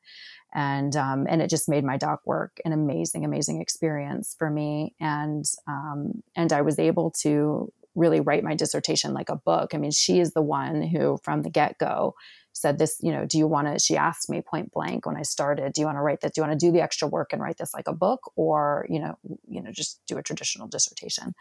and 0.54 0.94
um, 0.96 1.26
and 1.28 1.42
it 1.42 1.50
just 1.50 1.68
made 1.68 1.84
my 1.84 1.96
doc 1.96 2.20
work 2.24 2.60
an 2.64 2.72
amazing, 2.72 3.24
amazing 3.24 3.60
experience 3.60 4.34
for 4.38 4.48
me. 4.48 4.94
And 5.00 5.44
um, 5.66 6.22
and 6.36 6.52
I 6.52 6.62
was 6.62 6.78
able 6.78 7.10
to 7.22 7.72
really 7.94 8.20
write 8.20 8.44
my 8.44 8.54
dissertation 8.54 9.12
like 9.14 9.28
a 9.28 9.36
book. 9.36 9.74
I 9.74 9.78
mean, 9.78 9.90
she 9.90 10.20
is 10.20 10.32
the 10.32 10.42
one 10.42 10.82
who, 10.82 11.18
from 11.22 11.42
the 11.42 11.50
get 11.50 11.78
go, 11.78 12.14
said 12.52 12.78
this. 12.78 12.98
You 13.00 13.12
know, 13.12 13.26
do 13.26 13.36
you 13.36 13.48
want 13.48 13.66
to? 13.66 13.78
She 13.78 13.96
asked 13.96 14.30
me 14.30 14.42
point 14.42 14.72
blank 14.72 15.06
when 15.06 15.16
I 15.16 15.22
started, 15.22 15.72
do 15.72 15.80
you 15.80 15.86
want 15.86 15.98
to 15.98 16.02
write 16.02 16.20
this? 16.20 16.32
Do 16.32 16.40
you 16.40 16.46
want 16.46 16.58
to 16.58 16.66
do 16.66 16.72
the 16.72 16.82
extra 16.82 17.08
work 17.08 17.32
and 17.32 17.42
write 17.42 17.58
this 17.58 17.74
like 17.74 17.88
a 17.88 17.92
book, 17.92 18.32
or 18.36 18.86
you 18.88 19.00
know, 19.00 19.18
you 19.48 19.60
know, 19.60 19.72
just 19.72 20.00
do 20.06 20.18
a 20.18 20.22
traditional 20.22 20.68
dissertation? 20.68 21.34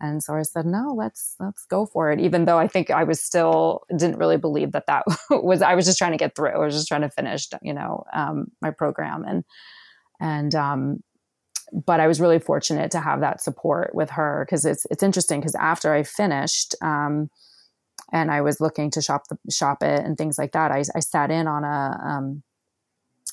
And 0.00 0.22
so 0.22 0.34
I 0.34 0.42
said, 0.42 0.66
no, 0.66 0.94
let's 0.96 1.36
let's 1.40 1.64
go 1.66 1.86
for 1.86 2.10
it. 2.10 2.20
Even 2.20 2.44
though 2.44 2.58
I 2.58 2.68
think 2.68 2.90
I 2.90 3.04
was 3.04 3.20
still 3.20 3.82
didn't 3.90 4.18
really 4.18 4.36
believe 4.36 4.72
that 4.72 4.86
that 4.86 5.04
was. 5.30 5.62
I 5.62 5.74
was 5.74 5.86
just 5.86 5.98
trying 5.98 6.12
to 6.12 6.18
get 6.18 6.36
through. 6.36 6.50
I 6.50 6.58
was 6.58 6.74
just 6.74 6.88
trying 6.88 7.02
to 7.02 7.10
finish, 7.10 7.48
you 7.62 7.72
know, 7.72 8.04
um, 8.12 8.48
my 8.60 8.70
program 8.70 9.24
and 9.26 9.44
and 10.20 10.54
um, 10.54 11.02
but 11.72 12.00
I 12.00 12.06
was 12.06 12.20
really 12.20 12.38
fortunate 12.38 12.90
to 12.92 13.00
have 13.00 13.20
that 13.20 13.40
support 13.40 13.94
with 13.94 14.10
her 14.10 14.44
because 14.46 14.64
it's 14.64 14.86
it's 14.90 15.02
interesting 15.02 15.40
because 15.40 15.54
after 15.54 15.92
I 15.92 16.02
finished. 16.02 16.74
Um, 16.82 17.30
and 18.12 18.30
I 18.30 18.40
was 18.40 18.60
looking 18.60 18.92
to 18.92 19.02
shop 19.02 19.24
the 19.28 19.38
shop 19.50 19.82
it 19.82 20.04
and 20.04 20.16
things 20.16 20.38
like 20.38 20.52
that. 20.52 20.70
I, 20.70 20.84
I 20.94 21.00
sat 21.00 21.32
in 21.32 21.48
on 21.48 21.64
a 21.64 22.00
um, 22.04 22.42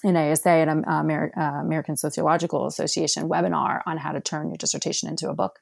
an 0.03 0.17
ASA, 0.17 0.49
an 0.49 0.83
uh, 0.85 1.41
American 1.61 1.95
Sociological 1.95 2.67
Association 2.67 3.29
webinar 3.29 3.81
on 3.85 3.97
how 3.97 4.11
to 4.11 4.19
turn 4.19 4.49
your 4.49 4.57
dissertation 4.57 5.09
into 5.09 5.29
a 5.29 5.33
book. 5.33 5.59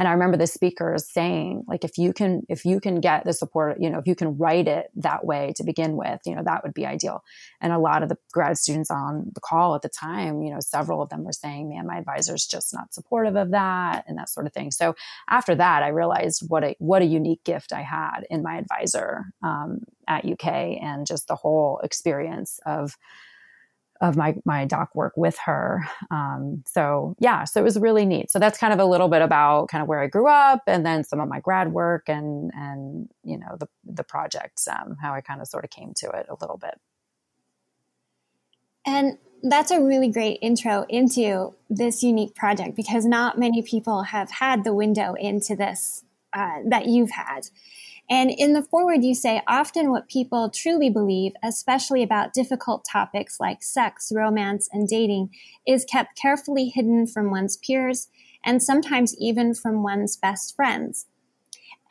And 0.00 0.08
I 0.08 0.12
remember 0.12 0.38
the 0.38 0.46
speakers 0.46 1.06
saying, 1.06 1.64
like, 1.68 1.84
if 1.84 1.98
you 1.98 2.14
can, 2.14 2.46
if 2.48 2.64
you 2.64 2.80
can 2.80 3.00
get 3.00 3.26
the 3.26 3.34
support, 3.34 3.76
you 3.82 3.90
know, 3.90 3.98
if 3.98 4.06
you 4.06 4.14
can 4.14 4.38
write 4.38 4.66
it 4.66 4.86
that 4.96 5.26
way 5.26 5.52
to 5.56 5.62
begin 5.62 5.94
with, 5.94 6.20
you 6.24 6.34
know, 6.34 6.42
that 6.42 6.62
would 6.62 6.72
be 6.72 6.86
ideal. 6.86 7.22
And 7.60 7.70
a 7.70 7.78
lot 7.78 8.02
of 8.02 8.08
the 8.08 8.16
grad 8.32 8.56
students 8.56 8.90
on 8.90 9.30
the 9.34 9.42
call 9.42 9.74
at 9.74 9.82
the 9.82 9.90
time, 9.90 10.40
you 10.40 10.54
know, 10.54 10.60
several 10.60 11.02
of 11.02 11.10
them 11.10 11.22
were 11.22 11.34
saying, 11.34 11.68
man, 11.68 11.86
my 11.86 11.98
advisor's 11.98 12.46
just 12.46 12.72
not 12.72 12.94
supportive 12.94 13.36
of 13.36 13.50
that 13.50 14.04
and 14.08 14.16
that 14.16 14.30
sort 14.30 14.46
of 14.46 14.54
thing. 14.54 14.70
So 14.70 14.94
after 15.28 15.54
that, 15.54 15.82
I 15.82 15.88
realized 15.88 16.44
what 16.48 16.64
a, 16.64 16.74
what 16.78 17.02
a 17.02 17.04
unique 17.04 17.44
gift 17.44 17.70
I 17.70 17.82
had 17.82 18.20
in 18.30 18.42
my 18.42 18.56
advisor 18.56 19.26
um, 19.42 19.80
at 20.08 20.24
UK 20.24 20.80
and 20.80 21.06
just 21.06 21.28
the 21.28 21.36
whole 21.36 21.78
experience 21.84 22.58
of, 22.64 22.96
of 24.00 24.16
my 24.16 24.34
my 24.44 24.64
doc 24.64 24.94
work 24.94 25.12
with 25.16 25.36
her. 25.44 25.86
Um, 26.10 26.62
so 26.66 27.14
yeah, 27.18 27.44
so 27.44 27.60
it 27.60 27.64
was 27.64 27.78
really 27.78 28.06
neat. 28.06 28.30
So 28.30 28.38
that's 28.38 28.58
kind 28.58 28.72
of 28.72 28.78
a 28.78 28.84
little 28.84 29.08
bit 29.08 29.22
about 29.22 29.68
kind 29.68 29.82
of 29.82 29.88
where 29.88 30.00
I 30.00 30.06
grew 30.06 30.26
up, 30.26 30.62
and 30.66 30.84
then 30.84 31.04
some 31.04 31.20
of 31.20 31.28
my 31.28 31.40
grad 31.40 31.72
work, 31.72 32.08
and 32.08 32.50
and 32.54 33.08
you 33.22 33.38
know 33.38 33.56
the 33.58 33.68
the 33.84 34.04
projects, 34.04 34.66
um, 34.68 34.96
how 35.00 35.12
I 35.12 35.20
kind 35.20 35.40
of 35.40 35.48
sort 35.48 35.64
of 35.64 35.70
came 35.70 35.92
to 35.96 36.10
it 36.10 36.26
a 36.28 36.36
little 36.40 36.56
bit. 36.56 36.80
And 38.86 39.18
that's 39.42 39.70
a 39.70 39.80
really 39.80 40.10
great 40.10 40.38
intro 40.42 40.86
into 40.88 41.54
this 41.68 42.02
unique 42.02 42.34
project 42.34 42.76
because 42.76 43.04
not 43.04 43.38
many 43.38 43.62
people 43.62 44.04
have 44.04 44.30
had 44.30 44.64
the 44.64 44.74
window 44.74 45.14
into 45.14 45.56
this 45.56 46.04
uh, 46.32 46.58
that 46.68 46.86
you've 46.86 47.10
had. 47.10 47.48
And 48.10 48.32
in 48.32 48.54
the 48.54 48.64
foreword, 48.64 49.04
you 49.04 49.14
say 49.14 49.40
often 49.46 49.92
what 49.92 50.08
people 50.08 50.50
truly 50.50 50.90
believe, 50.90 51.32
especially 51.44 52.02
about 52.02 52.32
difficult 52.32 52.84
topics 52.84 53.38
like 53.38 53.62
sex, 53.62 54.10
romance, 54.12 54.68
and 54.72 54.88
dating, 54.88 55.30
is 55.64 55.84
kept 55.84 56.20
carefully 56.20 56.68
hidden 56.68 57.06
from 57.06 57.30
one's 57.30 57.56
peers 57.56 58.08
and 58.44 58.60
sometimes 58.60 59.16
even 59.18 59.54
from 59.54 59.84
one's 59.84 60.16
best 60.16 60.56
friends. 60.56 61.06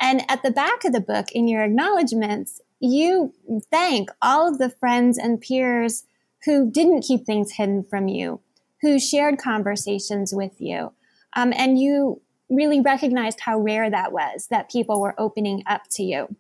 And 0.01 0.29
at 0.29 0.43
the 0.43 0.51
back 0.51 0.83
of 0.83 0.91
the 0.91 0.99
book, 0.99 1.31
in 1.31 1.47
your 1.47 1.63
acknowledgments, 1.63 2.59
you 2.81 3.33
thank 3.71 4.09
all 4.21 4.47
of 4.47 4.57
the 4.57 4.69
friends 4.69 5.17
and 5.17 5.39
peers 5.39 6.03
who 6.45 6.69
didn't 6.69 7.01
keep 7.01 7.25
things 7.25 7.53
hidden 7.53 7.83
from 7.83 8.07
you, 8.07 8.41
who 8.81 8.99
shared 8.99 9.37
conversations 9.37 10.33
with 10.33 10.59
you. 10.59 10.91
Um, 11.35 11.53
and 11.55 11.79
you 11.79 12.21
really 12.49 12.81
recognized 12.81 13.41
how 13.41 13.59
rare 13.59 13.89
that 13.89 14.11
was 14.11 14.47
that 14.47 14.69
people 14.69 14.99
were 14.99 15.15
opening 15.17 15.63
up 15.67 15.83
to 15.91 16.03
you. 16.03 16.35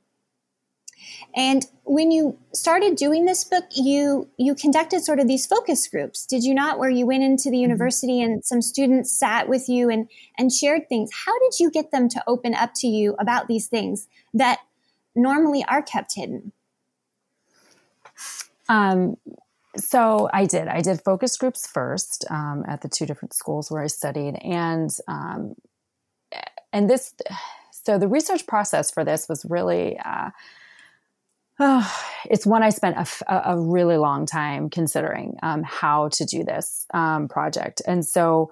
And 1.35 1.65
when 1.83 2.11
you 2.11 2.37
started 2.53 2.95
doing 2.95 3.25
this 3.25 3.43
book, 3.43 3.65
you 3.71 4.29
you 4.37 4.55
conducted 4.55 5.01
sort 5.01 5.19
of 5.19 5.27
these 5.27 5.45
focus 5.45 5.87
groups, 5.87 6.25
did 6.25 6.43
you 6.43 6.53
not? 6.53 6.79
Where 6.79 6.89
you 6.89 7.05
went 7.05 7.23
into 7.23 7.49
the 7.49 7.55
mm-hmm. 7.55 7.61
university 7.61 8.21
and 8.21 8.43
some 8.43 8.61
students 8.61 9.11
sat 9.11 9.47
with 9.47 9.69
you 9.69 9.89
and 9.89 10.09
and 10.37 10.51
shared 10.51 10.89
things. 10.89 11.09
How 11.25 11.37
did 11.39 11.59
you 11.59 11.71
get 11.71 11.91
them 11.91 12.09
to 12.09 12.23
open 12.27 12.53
up 12.53 12.71
to 12.77 12.87
you 12.87 13.15
about 13.19 13.47
these 13.47 13.67
things 13.67 14.07
that 14.33 14.59
normally 15.15 15.63
are 15.67 15.81
kept 15.81 16.15
hidden? 16.15 16.51
Um, 18.67 19.17
so 19.77 20.29
I 20.33 20.45
did. 20.45 20.67
I 20.67 20.81
did 20.81 21.01
focus 21.01 21.37
groups 21.37 21.67
first 21.67 22.25
um, 22.29 22.65
at 22.67 22.81
the 22.81 22.89
two 22.89 23.05
different 23.05 23.33
schools 23.33 23.71
where 23.71 23.83
I 23.83 23.87
studied, 23.87 24.35
and 24.43 24.89
um, 25.07 25.55
and 26.71 26.89
this. 26.89 27.13
So 27.71 27.97
the 27.97 28.07
research 28.07 28.45
process 28.47 28.91
for 28.91 29.03
this 29.03 29.27
was 29.27 29.45
really. 29.45 29.97
Uh, 30.03 30.31
oh, 31.59 32.03
it's 32.25 32.45
one 32.45 32.63
I 32.63 32.69
spent 32.69 32.97
a, 33.27 33.41
a, 33.51 33.59
really 33.59 33.97
long 33.97 34.25
time 34.25 34.69
considering 34.69 35.37
um, 35.43 35.63
how 35.63 36.07
to 36.09 36.25
do 36.25 36.43
this 36.43 36.85
um, 36.93 37.27
project, 37.27 37.81
and 37.87 38.05
so 38.05 38.51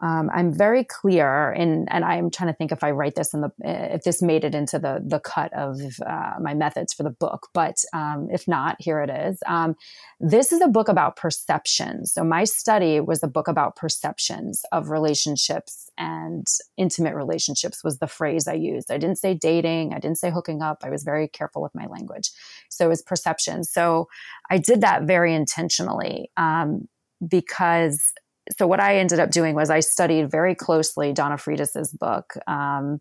um, 0.00 0.30
I'm 0.32 0.52
very 0.52 0.84
clear 0.84 1.52
in, 1.52 1.86
and 1.88 2.04
I'm 2.04 2.30
trying 2.30 2.52
to 2.52 2.56
think 2.56 2.70
if 2.70 2.84
I 2.84 2.92
write 2.92 3.16
this 3.16 3.34
in 3.34 3.40
the, 3.40 3.50
if 3.60 4.04
this 4.04 4.22
made 4.22 4.44
it 4.44 4.54
into 4.54 4.78
the 4.78 5.02
the 5.04 5.18
cut 5.18 5.52
of 5.52 5.80
uh, 6.06 6.34
my 6.40 6.54
methods 6.54 6.92
for 6.92 7.02
the 7.02 7.10
book, 7.10 7.48
but 7.52 7.76
um, 7.92 8.28
if 8.30 8.46
not, 8.46 8.76
here 8.78 9.00
it 9.00 9.10
is. 9.10 9.38
Um, 9.46 9.74
this 10.20 10.52
is 10.52 10.60
a 10.60 10.68
book 10.68 10.88
about 10.88 11.16
perceptions. 11.16 12.12
So 12.12 12.22
my 12.22 12.44
study 12.44 13.00
was 13.00 13.22
a 13.22 13.28
book 13.28 13.48
about 13.48 13.76
perceptions 13.76 14.62
of 14.70 14.90
relationships 14.90 15.90
and 15.98 16.46
intimate 16.76 17.14
relationships 17.14 17.82
was 17.82 17.98
the 17.98 18.06
phrase 18.06 18.46
I 18.46 18.54
used. 18.54 18.92
I 18.92 18.98
didn't 18.98 19.18
say 19.18 19.34
dating. 19.34 19.94
I 19.94 19.98
didn't 19.98 20.18
say 20.18 20.30
hooking 20.30 20.62
up. 20.62 20.78
I 20.82 20.90
was 20.90 21.02
very 21.02 21.28
careful 21.28 21.60
with 21.60 21.74
my 21.74 21.86
language. 21.86 22.30
So 22.68 22.86
it 22.86 22.88
was 22.88 23.02
perception. 23.02 23.64
So 23.64 24.08
I 24.48 24.58
did 24.58 24.80
that 24.80 25.04
very 25.04 25.34
intentionally 25.34 26.30
um, 26.36 26.88
because 27.26 28.12
so 28.56 28.66
what 28.66 28.80
I 28.80 28.98
ended 28.98 29.20
up 29.20 29.30
doing 29.30 29.54
was 29.54 29.70
I 29.70 29.80
studied 29.80 30.30
very 30.30 30.54
closely 30.54 31.12
Donna 31.12 31.36
Freitas's 31.36 31.92
book, 31.92 32.34
um, 32.46 33.00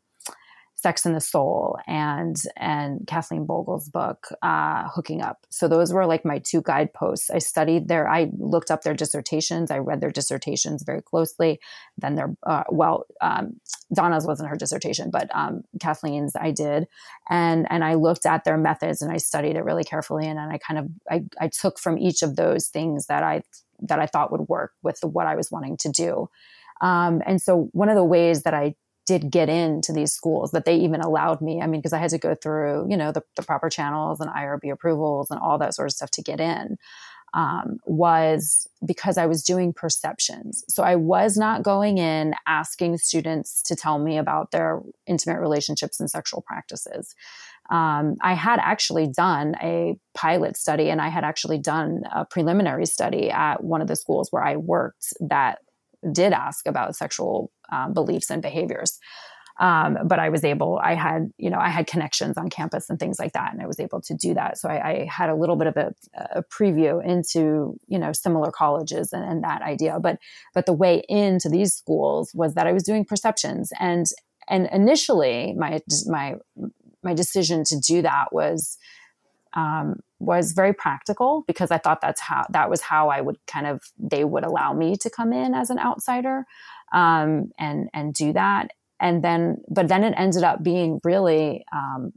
Sex 0.75 1.07
and 1.07 1.15
the 1.15 1.21
Soul, 1.21 1.79
and 1.87 2.35
and 2.55 3.07
Kathleen 3.07 3.47
Bogle's 3.47 3.89
book, 3.89 4.27
uh, 4.43 4.87
Hooking 4.89 5.23
Up. 5.23 5.39
So 5.49 5.67
those 5.67 5.91
were 5.91 6.05
like 6.05 6.23
my 6.23 6.37
two 6.37 6.61
guideposts. 6.61 7.31
I 7.31 7.39
studied 7.39 7.87
their, 7.87 8.07
I 8.07 8.29
looked 8.37 8.69
up 8.69 8.83
their 8.83 8.93
dissertations. 8.93 9.71
I 9.71 9.79
read 9.79 10.01
their 10.01 10.11
dissertations 10.11 10.83
very 10.83 11.01
closely. 11.01 11.59
Then 11.97 12.13
their, 12.13 12.35
uh, 12.45 12.63
well, 12.69 13.05
um, 13.21 13.59
Donna's 13.91 14.27
wasn't 14.27 14.49
her 14.49 14.55
dissertation, 14.55 15.09
but 15.09 15.29
um, 15.33 15.63
Kathleen's 15.81 16.35
I 16.35 16.51
did, 16.51 16.85
and 17.27 17.65
and 17.71 17.83
I 17.83 17.95
looked 17.95 18.27
at 18.27 18.43
their 18.43 18.57
methods 18.57 19.01
and 19.01 19.11
I 19.11 19.17
studied 19.17 19.55
it 19.55 19.63
really 19.63 19.83
carefully. 19.83 20.27
And 20.27 20.37
then 20.37 20.49
I 20.49 20.59
kind 20.59 20.79
of 20.79 20.89
I, 21.09 21.23
I 21.41 21.47
took 21.47 21.79
from 21.79 21.97
each 21.97 22.21
of 22.21 22.35
those 22.35 22.67
things 22.67 23.07
that 23.07 23.23
I 23.23 23.41
that 23.81 23.99
I 23.99 24.05
thought 24.05 24.31
would 24.31 24.47
work 24.47 24.73
with 24.83 24.99
what 25.03 25.27
I 25.27 25.35
was 25.35 25.51
wanting 25.51 25.77
to 25.77 25.89
do. 25.89 26.29
Um, 26.81 27.21
and 27.25 27.41
so 27.41 27.69
one 27.73 27.89
of 27.89 27.95
the 27.95 28.03
ways 28.03 28.43
that 28.43 28.53
I 28.53 28.75
did 29.07 29.31
get 29.31 29.47
into 29.49 29.93
these 29.93 30.13
schools 30.13 30.51
that 30.51 30.65
they 30.65 30.75
even 30.75 30.99
allowed 30.99 31.41
me. 31.41 31.61
I 31.61 31.65
mean, 31.65 31.79
because 31.79 31.93
I 31.93 31.97
had 31.97 32.09
to 32.11 32.17
go 32.17 32.35
through, 32.35 32.87
you 32.89 32.97
know, 32.97 33.11
the, 33.11 33.23
the, 33.37 33.41
proper 33.41 33.69
channels 33.69 34.19
and 34.19 34.29
IRB 34.29 34.69
approvals 34.69 35.31
and 35.31 35.39
all 35.39 35.57
that 35.59 35.73
sort 35.73 35.87
of 35.87 35.93
stuff 35.93 36.11
to 36.11 36.21
get 36.21 36.39
in. 36.39 36.77
Um, 37.33 37.79
was 37.85 38.69
because 38.85 39.17
I 39.17 39.25
was 39.25 39.43
doing 39.43 39.73
perceptions. 39.73 40.63
So 40.69 40.81
I 40.81 40.95
was 40.95 41.35
not 41.35 41.61
going 41.61 41.97
in 41.97 42.33
asking 42.47 42.97
students 42.99 43.61
to 43.63 43.75
tell 43.75 43.99
me 43.99 44.17
about 44.17 44.51
their 44.51 44.81
intimate 45.07 45.39
relationships 45.39 45.99
and 45.99 46.09
sexual 46.09 46.41
practices 46.41 47.15
um, 47.69 48.15
I 48.21 48.33
had 48.33 48.59
actually 48.59 49.07
done 49.07 49.55
a 49.61 49.97
pilot 50.13 50.55
study 50.55 50.89
and 50.89 51.01
I 51.01 51.09
had 51.09 51.23
actually 51.23 51.57
done 51.57 52.03
a 52.13 52.25
preliminary 52.25 52.85
study 52.85 53.29
at 53.29 53.63
one 53.63 53.81
of 53.81 53.87
the 53.87 53.95
schools 53.95 54.29
where 54.31 54.43
I 54.43 54.55
worked 54.55 55.13
that 55.19 55.59
did 56.11 56.31
ask 56.31 56.65
about 56.67 56.95
sexual 56.95 57.51
um, 57.71 57.93
beliefs 57.93 58.29
and 58.29 58.41
behaviors. 58.41 58.99
Um, 59.59 59.97
but 60.05 60.19
I 60.19 60.29
was 60.29 60.43
able, 60.43 60.79
I 60.81 60.93
had, 60.93 61.31
you 61.37 61.49
know, 61.49 61.57
I 61.57 61.69
had 61.69 61.87
connections 61.87 62.37
on 62.37 62.49
campus 62.49 62.89
and 62.89 62.99
things 62.99 63.17
like 63.17 63.33
that, 63.33 63.53
and 63.53 63.61
I 63.61 63.65
was 63.65 63.79
able 63.79 64.01
to 64.01 64.13
do 64.13 64.35
that. 64.35 64.59
So 64.59 64.69
I, 64.69 64.89
I 64.89 65.07
had 65.09 65.29
a 65.29 65.35
little 65.35 65.55
bit 65.55 65.67
of 65.67 65.77
a, 65.77 65.93
a, 66.35 66.43
preview 66.43 67.03
into, 67.03 67.75
you 67.87 67.97
know, 67.97 68.13
similar 68.13 68.51
colleges 68.51 69.11
and, 69.13 69.23
and 69.23 69.43
that 69.43 69.63
idea. 69.63 69.99
But 69.99 70.19
but 70.53 70.67
the 70.67 70.73
way 70.73 71.03
into 71.09 71.49
these 71.49 71.73
schools 71.73 72.31
was 72.35 72.53
that 72.53 72.67
I 72.67 72.71
was 72.71 72.83
doing 72.83 73.03
perceptions, 73.03 73.71
and 73.79 74.05
and 74.47 74.69
initially 74.71 75.55
my 75.57 75.79
my 76.05 76.35
my 77.03 77.13
decision 77.13 77.63
to 77.65 77.79
do 77.79 78.01
that 78.01 78.31
was 78.31 78.77
um, 79.53 80.01
was 80.19 80.51
very 80.51 80.73
practical 80.73 81.43
because 81.47 81.71
I 81.71 81.77
thought 81.77 82.01
that's 82.01 82.21
how 82.21 82.45
that 82.49 82.69
was 82.69 82.81
how 82.81 83.09
I 83.09 83.21
would 83.21 83.37
kind 83.47 83.67
of 83.67 83.81
they 83.97 84.23
would 84.23 84.43
allow 84.43 84.73
me 84.73 84.95
to 84.97 85.09
come 85.09 85.33
in 85.33 85.53
as 85.53 85.69
an 85.69 85.79
outsider 85.79 86.45
um, 86.91 87.51
and 87.57 87.89
and 87.93 88.13
do 88.13 88.33
that. 88.33 88.71
And 88.99 89.23
then 89.23 89.61
but 89.69 89.87
then 89.87 90.03
it 90.03 90.13
ended 90.17 90.43
up 90.43 90.63
being 90.63 90.99
really 91.03 91.65
um, 91.71 92.13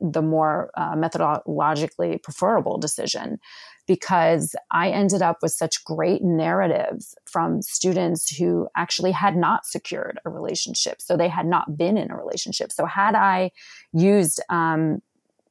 the 0.00 0.22
more 0.22 0.70
uh, 0.76 0.94
methodologically 0.94 2.22
preferable 2.22 2.78
decision 2.78 3.38
because 3.86 4.54
I 4.70 4.90
ended 4.90 5.22
up 5.22 5.38
with 5.42 5.52
such 5.52 5.84
great 5.84 6.22
narratives 6.22 7.14
from 7.26 7.62
students 7.62 8.34
who 8.36 8.68
actually 8.76 9.12
had 9.12 9.36
not 9.36 9.66
secured 9.66 10.18
a 10.24 10.30
relationship. 10.30 11.00
So 11.00 11.16
they 11.16 11.28
had 11.28 11.46
not 11.46 11.76
been 11.76 11.96
in 11.96 12.10
a 12.10 12.16
relationship. 12.16 12.72
So 12.72 12.86
had 12.86 13.14
I 13.14 13.50
used 13.92 14.40
um, 14.48 15.02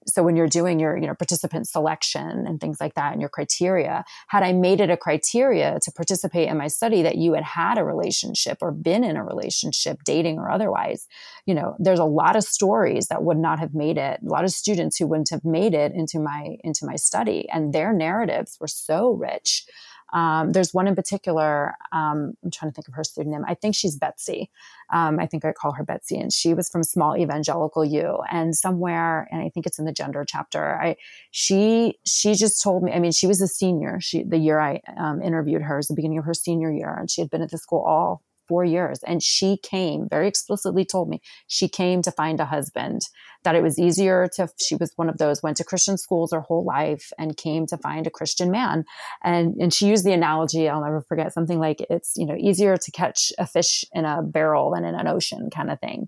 so 0.08 0.24
when 0.24 0.36
you're 0.36 0.48
doing 0.48 0.80
your 0.80 0.98
you 0.98 1.08
know 1.08 1.14
participant 1.14 1.68
selection 1.68 2.46
and 2.48 2.60
things 2.60 2.80
like 2.80 2.96
that 2.96 3.12
and 3.12 3.22
your 3.22 3.30
criteria 3.30 4.04
had 4.28 4.44
i 4.44 4.52
made 4.52 4.82
it 4.82 4.90
a 4.90 4.98
criteria 4.98 5.80
to 5.82 5.92
participate 5.92 6.48
in 6.48 6.58
my 6.58 6.68
study 6.68 7.02
that 7.02 7.18
you 7.18 7.34
had 7.34 7.44
had 7.44 7.78
a 7.78 7.84
relationship 7.84 8.58
or 8.62 8.72
been 8.72 9.04
in 9.04 9.16
a 9.16 9.24
relationship 9.24 10.04
dating 10.04 10.38
or 10.38 10.50
otherwise 10.50 11.08
you 11.46 11.54
know 11.54 11.76
there's 11.80 12.00
a 12.00 12.06
lot 12.06 12.36
of 12.36 12.44
stories 12.44 13.08
that 13.08 13.24
would 13.24 13.38
not 13.38 13.60
have 13.60 13.74
made 13.74 13.98
it 13.98 14.20
a 14.22 14.30
lot 14.30 14.44
of 14.44 14.52
students 14.52 14.98
who 14.98 15.08
wouldn't 15.08 15.30
have 15.30 15.44
made 15.44 15.74
it 15.74 15.92
into 15.94 16.20
my 16.20 16.58
into 16.64 16.86
my 16.86 16.96
study. 16.96 17.48
And 17.50 17.74
their 17.74 17.94
narratives 17.94 18.58
were 18.60 18.68
so 18.68 19.12
rich 19.12 19.66
um, 20.14 20.52
there's 20.52 20.74
one 20.74 20.88
in 20.88 20.96
particular. 20.96 21.74
Um, 21.92 22.38
I'm 22.44 22.52
trying 22.52 22.72
to 22.72 22.76
think 22.76 22.88
of 22.88 22.94
her 22.94 23.04
pseudonym. 23.04 23.44
I 23.48 23.56
think 23.56 23.76
she's 23.76 23.98
Betsy. 23.98 24.50
Um, 24.92 25.20
I 25.20 25.26
think 25.26 25.44
I 25.44 25.52
call 25.52 25.72
her 25.74 25.84
Betsy, 25.84 26.18
and 26.18 26.32
she 26.32 26.54
was 26.54 26.70
from 26.70 26.84
Small 26.84 27.18
Evangelical 27.18 27.84
U. 27.84 28.20
And 28.32 28.56
somewhere, 28.56 29.28
and 29.32 29.42
I 29.42 29.50
think 29.50 29.66
it's 29.66 29.80
in 29.80 29.86
the 29.86 29.92
gender 29.92 30.24
chapter. 30.28 30.80
I 30.80 30.96
she 31.32 32.00
she 32.06 32.36
just 32.36 32.62
told 32.62 32.84
me. 32.84 32.94
I 32.94 33.00
mean, 33.00 33.12
she 33.12 33.28
was 33.28 33.42
a 33.42 33.48
senior. 33.48 34.00
She 34.00 34.24
the 34.24 34.38
year 34.38 34.60
I 34.60 34.82
um, 34.98 35.22
interviewed 35.22 35.64
her 35.64 35.78
was 35.78 35.88
the 35.88 35.96
beginning 35.96 36.20
of 36.20 36.26
her 36.26 36.34
senior 36.36 36.72
year, 36.72 36.94
and 36.94 37.10
she 37.10 37.20
had 37.20 37.30
been 37.30 37.42
at 37.42 37.52
the 37.52 37.58
school 37.58 37.82
all 37.82 38.22
four 38.48 38.64
years. 38.64 39.00
And 39.04 39.22
she 39.22 39.58
came, 39.58 40.08
very 40.10 40.28
explicitly 40.28 40.86
told 40.86 41.10
me, 41.10 41.22
she 41.48 41.68
came 41.68 42.02
to 42.02 42.12
find 42.12 42.40
a 42.40 42.46
husband, 42.46 43.02
that 43.44 43.56
it 43.56 43.64
was 43.64 43.78
easier 43.78 44.30
to, 44.36 44.48
she 44.58 44.76
was 44.76 44.94
one 44.96 45.10
of 45.10 45.18
those, 45.18 45.44
went 45.44 45.58
to 45.58 45.64
Christian 45.64 45.98
schools 45.98 46.32
her 46.32 46.42
whole 46.42 46.64
life 46.64 47.12
and 47.18 47.36
came 47.36 47.66
to 47.68 47.78
find 47.78 48.08
a 48.08 48.12
Christian 48.12 48.52
man. 48.52 48.86
And, 49.24 49.56
and 49.56 49.74
she 49.74 49.88
used 49.88 50.06
the 50.06 50.14
analogy, 50.14 50.70
I'll 50.70 50.84
never 50.84 51.02
forget, 51.02 51.34
something 51.34 51.60
like 51.60 51.86
it's, 51.90 52.14
you 52.16 52.26
know, 52.26 52.36
easier 52.38 52.78
to 52.78 52.92
catch 52.92 53.34
a 53.38 53.46
fish 53.46 53.84
in 53.94 54.06
a 54.06 54.22
barrel 54.22 54.72
than 54.72 54.86
in 54.86 54.96
an 54.96 55.08
ocean 55.08 55.50
kind 55.50 55.70
of 55.70 55.80
thing. 55.80 56.08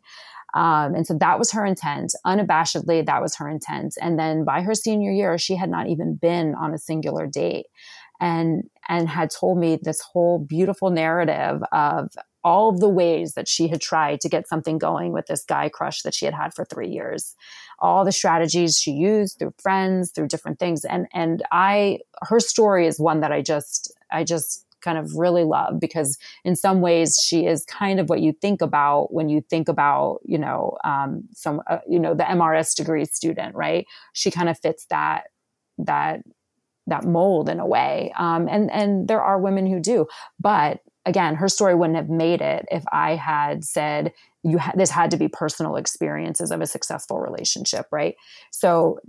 Um, 0.53 0.95
and 0.95 1.05
so 1.05 1.17
that 1.19 1.37
was 1.37 1.51
her 1.51 1.65
intent. 1.65 2.13
Unabashedly, 2.25 3.05
that 3.05 3.21
was 3.21 3.35
her 3.35 3.49
intent. 3.49 3.95
And 4.01 4.17
then 4.17 4.45
by 4.45 4.61
her 4.61 4.73
senior 4.73 5.11
year, 5.11 5.37
she 5.37 5.57
had 5.57 5.69
not 5.69 5.87
even 5.87 6.15
been 6.15 6.55
on 6.55 6.73
a 6.73 6.77
singular 6.77 7.27
date 7.27 7.65
and 8.19 8.69
and 8.87 9.09
had 9.09 9.29
told 9.29 9.57
me 9.57 9.77
this 9.81 10.01
whole 10.01 10.39
beautiful 10.39 10.89
narrative 10.89 11.61
of 11.71 12.09
all 12.43 12.69
of 12.69 12.79
the 12.79 12.89
ways 12.89 13.33
that 13.33 13.47
she 13.47 13.67
had 13.67 13.81
tried 13.81 14.21
to 14.21 14.29
get 14.29 14.47
something 14.47 14.77
going 14.77 15.11
with 15.11 15.25
this 15.25 15.43
guy 15.43 15.67
crush 15.67 16.03
that 16.03 16.13
she 16.13 16.25
had 16.25 16.33
had 16.33 16.53
for 16.53 16.63
three 16.63 16.87
years. 16.87 17.35
All 17.79 18.05
the 18.05 18.11
strategies 18.11 18.77
she 18.77 18.91
used 18.91 19.39
through 19.39 19.55
friends 19.57 20.11
through 20.11 20.27
different 20.27 20.59
things. 20.59 20.85
And 20.85 21.07
and 21.13 21.43
i 21.51 21.99
her 22.21 22.39
story 22.39 22.87
is 22.87 22.99
one 22.99 23.21
that 23.21 23.31
i 23.31 23.41
just 23.41 23.91
i 24.11 24.23
just 24.23 24.65
kind 24.81 24.99
of 24.99 25.15
really 25.15 25.43
love 25.43 25.79
because 25.79 26.17
in 26.43 26.55
some 26.55 26.79
ways 26.79 27.17
she 27.19 27.47
is 27.47 27.65
kind 27.65 27.99
of 27.99 28.07
what 28.07 28.21
you 28.21 28.31
think 28.31 28.61
about 28.61 29.11
when 29.11 29.29
you 29.29 29.41
think 29.41 29.67
about 29.67 30.19
you 30.23 30.37
know 30.37 30.77
um, 30.83 31.23
some 31.33 31.59
uh, 31.67 31.79
you 31.89 31.99
know 31.99 32.13
the 32.13 32.23
mrs 32.23 32.75
degree 32.75 33.05
student 33.05 33.55
right? 33.55 33.87
She 34.13 34.31
kind 34.31 34.49
of 34.49 34.59
fits 34.59 34.85
that 34.89 35.23
that 35.77 36.21
that 36.87 37.03
mold 37.03 37.49
in 37.49 37.59
a 37.59 37.65
way. 37.65 38.11
Um, 38.17 38.47
and 38.49 38.71
and 38.71 39.07
there 39.07 39.21
are 39.21 39.39
women 39.39 39.65
who 39.65 39.79
do, 39.79 40.07
but 40.39 40.79
again, 41.05 41.35
her 41.35 41.47
story 41.47 41.75
wouldn't 41.75 41.97
have 41.97 42.09
made 42.09 42.41
it 42.41 42.65
if 42.71 42.83
I 42.91 43.15
had 43.15 43.63
said 43.63 44.11
you 44.43 44.59
ha- 44.59 44.73
this 44.75 44.91
had 44.91 45.11
to 45.11 45.17
be 45.17 45.27
personal 45.27 45.75
experiences 45.75 46.51
of 46.51 46.61
a 46.61 46.67
successful 46.67 47.19
relationship, 47.19 47.87
right? 47.91 48.15
So 48.51 48.99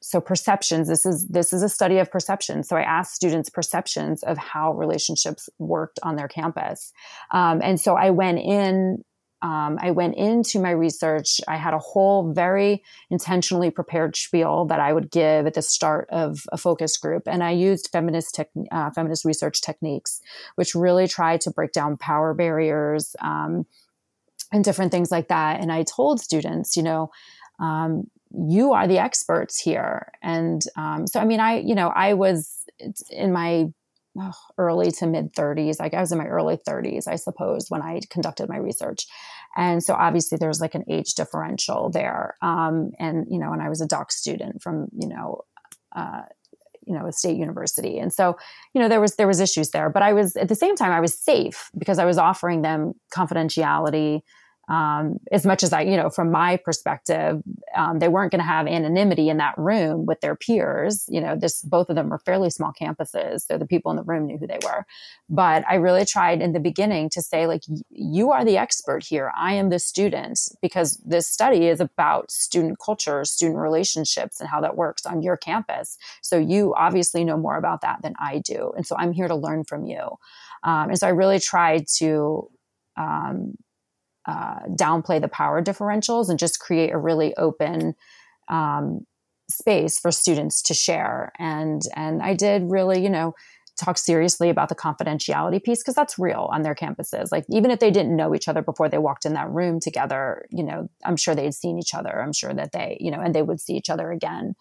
so 0.00 0.20
perceptions 0.20 0.88
this 0.88 1.04
is 1.04 1.26
this 1.26 1.52
is 1.52 1.62
a 1.62 1.68
study 1.68 1.98
of 1.98 2.10
perception 2.10 2.62
so 2.62 2.76
i 2.76 2.82
asked 2.82 3.14
students 3.14 3.50
perceptions 3.50 4.22
of 4.22 4.38
how 4.38 4.72
relationships 4.72 5.48
worked 5.58 5.98
on 6.04 6.14
their 6.14 6.28
campus 6.28 6.92
um, 7.32 7.60
and 7.62 7.80
so 7.80 7.96
i 7.96 8.08
went 8.08 8.38
in 8.38 9.02
um, 9.40 9.78
I 9.80 9.92
went 9.92 10.16
into 10.16 10.58
my 10.58 10.70
research. 10.70 11.40
I 11.46 11.56
had 11.56 11.72
a 11.72 11.78
whole 11.78 12.32
very 12.32 12.82
intentionally 13.08 13.70
prepared 13.70 14.16
spiel 14.16 14.64
that 14.66 14.80
I 14.80 14.92
would 14.92 15.10
give 15.10 15.46
at 15.46 15.54
the 15.54 15.62
start 15.62 16.08
of 16.10 16.42
a 16.50 16.56
focus 16.56 16.96
group, 16.96 17.22
and 17.26 17.44
I 17.44 17.52
used 17.52 17.90
feminist 17.92 18.34
tech, 18.34 18.48
uh, 18.72 18.90
feminist 18.90 19.24
research 19.24 19.60
techniques, 19.60 20.20
which 20.56 20.74
really 20.74 21.06
tried 21.06 21.40
to 21.42 21.52
break 21.52 21.72
down 21.72 21.96
power 21.96 22.34
barriers 22.34 23.14
um, 23.20 23.64
and 24.52 24.64
different 24.64 24.90
things 24.90 25.12
like 25.12 25.28
that. 25.28 25.60
And 25.60 25.70
I 25.70 25.84
told 25.84 26.20
students, 26.20 26.76
you 26.76 26.82
know, 26.82 27.10
um, 27.60 28.10
you 28.32 28.72
are 28.72 28.88
the 28.88 28.98
experts 28.98 29.60
here, 29.60 30.10
and 30.20 30.62
um, 30.76 31.06
so 31.06 31.20
I 31.20 31.24
mean, 31.24 31.40
I 31.40 31.60
you 31.60 31.76
know, 31.76 31.88
I 31.88 32.14
was 32.14 32.64
in 33.10 33.32
my 33.32 33.72
oh, 34.18 34.32
early 34.56 34.90
to 34.92 35.06
mid 35.06 35.34
30s. 35.34 35.80
Like 35.80 35.94
I 35.94 36.00
was 36.00 36.12
in 36.12 36.18
my 36.18 36.26
early 36.26 36.56
30s, 36.56 37.08
I 37.08 37.16
suppose, 37.16 37.66
when 37.68 37.82
I 37.82 38.00
conducted 38.10 38.48
my 38.48 38.56
research. 38.56 39.06
And 39.56 39.82
so 39.82 39.94
obviously 39.94 40.38
there's 40.38 40.60
like 40.60 40.74
an 40.74 40.84
age 40.88 41.14
differential 41.14 41.90
there. 41.90 42.36
Um, 42.42 42.90
and, 42.98 43.26
you 43.30 43.38
know, 43.38 43.52
and 43.52 43.62
I 43.62 43.68
was 43.68 43.80
a 43.80 43.86
doc 43.86 44.12
student 44.12 44.62
from, 44.62 44.88
you 44.98 45.08
know, 45.08 45.42
uh, 45.94 46.22
you 46.86 46.94
know, 46.94 47.06
a 47.06 47.12
state 47.12 47.36
university. 47.36 47.98
And 47.98 48.12
so, 48.12 48.36
you 48.72 48.80
know, 48.80 48.88
there 48.88 49.00
was 49.00 49.16
there 49.16 49.26
was 49.26 49.40
issues 49.40 49.70
there. 49.70 49.90
But 49.90 50.02
I 50.02 50.14
was 50.14 50.36
at 50.36 50.48
the 50.48 50.54
same 50.54 50.74
time 50.74 50.90
I 50.90 51.00
was 51.00 51.18
safe 51.18 51.70
because 51.76 51.98
I 51.98 52.06
was 52.06 52.16
offering 52.16 52.62
them 52.62 52.94
confidentiality 53.14 54.22
um, 54.68 55.18
as 55.32 55.46
much 55.46 55.62
as 55.62 55.72
I, 55.72 55.80
you 55.82 55.96
know, 55.96 56.10
from 56.10 56.30
my 56.30 56.58
perspective, 56.58 57.42
um, 57.74 57.98
they 57.98 58.08
weren't 58.08 58.30
going 58.30 58.40
to 58.40 58.46
have 58.46 58.66
anonymity 58.66 59.30
in 59.30 59.38
that 59.38 59.56
room 59.56 60.04
with 60.04 60.20
their 60.20 60.36
peers. 60.36 61.06
You 61.08 61.22
know, 61.22 61.36
this 61.36 61.62
both 61.62 61.88
of 61.88 61.96
them 61.96 62.10
were 62.10 62.18
fairly 62.18 62.50
small 62.50 62.72
campuses, 62.78 63.46
so 63.46 63.56
the 63.56 63.66
people 63.66 63.90
in 63.90 63.96
the 63.96 64.02
room 64.02 64.26
knew 64.26 64.36
who 64.36 64.46
they 64.46 64.58
were. 64.62 64.84
But 65.30 65.64
I 65.68 65.76
really 65.76 66.04
tried 66.04 66.42
in 66.42 66.52
the 66.52 66.60
beginning 66.60 67.08
to 67.10 67.22
say, 67.22 67.46
like, 67.46 67.62
you 67.88 68.30
are 68.30 68.44
the 68.44 68.58
expert 68.58 69.04
here. 69.04 69.32
I 69.36 69.54
am 69.54 69.70
the 69.70 69.78
student 69.78 70.38
because 70.60 70.98
this 71.04 71.26
study 71.26 71.66
is 71.66 71.80
about 71.80 72.30
student 72.30 72.78
culture, 72.78 73.24
student 73.24 73.58
relationships, 73.58 74.38
and 74.38 74.48
how 74.48 74.60
that 74.60 74.76
works 74.76 75.06
on 75.06 75.22
your 75.22 75.38
campus. 75.38 75.96
So 76.20 76.36
you 76.38 76.74
obviously 76.76 77.24
know 77.24 77.38
more 77.38 77.56
about 77.56 77.80
that 77.80 78.02
than 78.02 78.14
I 78.18 78.40
do, 78.44 78.72
and 78.76 78.86
so 78.86 78.96
I'm 78.98 79.12
here 79.12 79.28
to 79.28 79.34
learn 79.34 79.64
from 79.64 79.86
you. 79.86 80.18
Um, 80.62 80.90
and 80.90 80.98
so 80.98 81.06
I 81.06 81.10
really 81.10 81.40
tried 81.40 81.86
to 81.98 82.50
um, 82.96 83.54
uh, 84.28 84.60
downplay 84.68 85.20
the 85.20 85.28
power 85.28 85.62
differentials 85.62 86.28
and 86.28 86.38
just 86.38 86.60
create 86.60 86.92
a 86.92 86.98
really 86.98 87.34
open 87.36 87.94
um, 88.48 89.06
space 89.48 89.98
for 89.98 90.12
students 90.12 90.60
to 90.62 90.74
share. 90.74 91.32
And 91.38 91.80
and 91.96 92.22
I 92.22 92.34
did 92.34 92.70
really, 92.70 93.02
you 93.02 93.08
know, 93.08 93.34
talk 93.78 93.96
seriously 93.96 94.50
about 94.50 94.68
the 94.68 94.74
confidentiality 94.74 95.62
piece 95.62 95.82
because 95.82 95.94
that's 95.94 96.18
real 96.18 96.50
on 96.52 96.60
their 96.60 96.74
campuses. 96.74 97.32
Like 97.32 97.46
even 97.48 97.70
if 97.70 97.78
they 97.78 97.90
didn't 97.90 98.16
know 98.16 98.34
each 98.34 98.48
other 98.48 98.60
before 98.60 98.90
they 98.90 98.98
walked 98.98 99.24
in 99.24 99.32
that 99.32 99.50
room 99.50 99.80
together, 99.80 100.44
you 100.50 100.62
know, 100.62 100.90
I'm 101.06 101.16
sure 101.16 101.34
they'd 101.34 101.54
seen 101.54 101.78
each 101.78 101.94
other. 101.94 102.20
I'm 102.20 102.34
sure 102.34 102.52
that 102.52 102.72
they, 102.72 102.98
you 103.00 103.10
know, 103.10 103.20
and 103.20 103.34
they 103.34 103.42
would 103.42 103.60
see 103.60 103.74
each 103.74 103.88
other 103.88 104.10
again. 104.10 104.56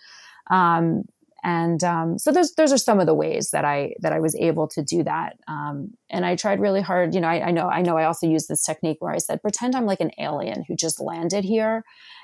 Um, 0.50 1.04
and 1.44 1.84
um, 1.84 2.18
so 2.18 2.32
those 2.32 2.54
those 2.56 2.74
are 2.74 2.78
some 2.78 3.00
of 3.00 3.06
the 3.06 3.14
ways 3.14 3.52
that 3.52 3.64
I 3.64 3.94
that 4.00 4.14
I 4.14 4.20
was 4.20 4.36
able 4.36 4.68
to 4.70 4.82
do 4.82 5.04
that. 5.04 5.38
Um, 5.48 5.92
and 6.10 6.26
I 6.26 6.36
tried 6.36 6.60
really 6.60 6.82
hard. 6.82 7.14
You 7.14 7.22
know, 7.22 7.28
I, 7.28 7.48
I, 7.48 7.52
know 7.52 7.70
I 7.70 7.82
know 7.82 7.98
I 7.98 8.06
also 8.06 8.28
used 8.28 8.48
this 8.48 8.64
technique 8.64 8.98
where 9.00 9.14
I 9.14 9.18
said, 9.18 9.42
pretend 9.42 9.76
I'm 9.76 9.86
like 9.86 10.00
an 10.00 10.12
alien 10.18 10.64
who 10.68 10.76
just 10.76 11.00
landed 11.00 11.44
here, 11.44 11.84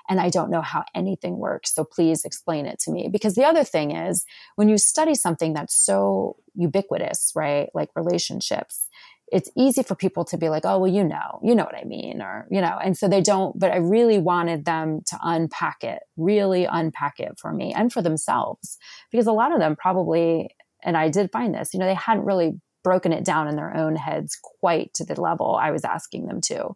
and 0.09 0.19
I 0.19 0.29
don't 0.29 0.49
know 0.49 0.61
how 0.61 0.83
anything 0.95 1.37
works. 1.37 1.73
So 1.73 1.83
please 1.83 2.25
explain 2.25 2.65
it 2.65 2.79
to 2.79 2.91
me. 2.91 3.07
Because 3.11 3.35
the 3.35 3.45
other 3.45 3.63
thing 3.63 3.91
is, 3.95 4.25
when 4.55 4.69
you 4.69 4.77
study 4.77 5.15
something 5.15 5.53
that's 5.53 5.75
so 5.75 6.37
ubiquitous, 6.55 7.31
right, 7.35 7.69
like 7.73 7.89
relationships, 7.95 8.87
it's 9.31 9.49
easy 9.57 9.81
for 9.81 9.95
people 9.95 10.25
to 10.25 10.37
be 10.37 10.49
like, 10.49 10.63
oh, 10.65 10.77
well, 10.79 10.91
you 10.91 11.03
know, 11.03 11.39
you 11.43 11.55
know 11.55 11.63
what 11.63 11.75
I 11.75 11.85
mean, 11.85 12.21
or, 12.21 12.47
you 12.51 12.61
know, 12.61 12.77
and 12.83 12.95
so 12.97 13.07
they 13.07 13.21
don't, 13.21 13.57
but 13.57 13.71
I 13.71 13.77
really 13.77 14.19
wanted 14.19 14.65
them 14.65 15.01
to 15.07 15.17
unpack 15.23 15.83
it, 15.83 16.03
really 16.17 16.65
unpack 16.65 17.19
it 17.19 17.39
for 17.39 17.51
me 17.51 17.73
and 17.73 17.91
for 17.91 18.01
themselves. 18.01 18.77
Because 19.11 19.25
a 19.25 19.31
lot 19.31 19.51
of 19.51 19.59
them 19.59 19.75
probably, 19.75 20.49
and 20.83 20.95
I 20.95 21.09
did 21.09 21.31
find 21.31 21.53
this, 21.53 21.73
you 21.73 21.79
know, 21.79 21.87
they 21.87 21.95
hadn't 21.95 22.25
really 22.25 22.59
broken 22.83 23.13
it 23.13 23.23
down 23.23 23.47
in 23.47 23.55
their 23.55 23.75
own 23.75 23.95
heads 23.95 24.37
quite 24.59 24.93
to 24.95 25.05
the 25.05 25.19
level 25.19 25.55
I 25.55 25.71
was 25.71 25.85
asking 25.85 26.27
them 26.27 26.41
to. 26.41 26.75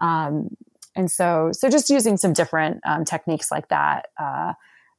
Um, 0.00 0.48
and 0.96 1.10
so, 1.10 1.50
so 1.52 1.70
just 1.70 1.90
using 1.90 2.16
some 2.16 2.32
different 2.32 2.80
um, 2.84 3.04
techniques 3.04 3.50
like 3.50 3.68
that 3.68 4.06
uh, 4.20 4.52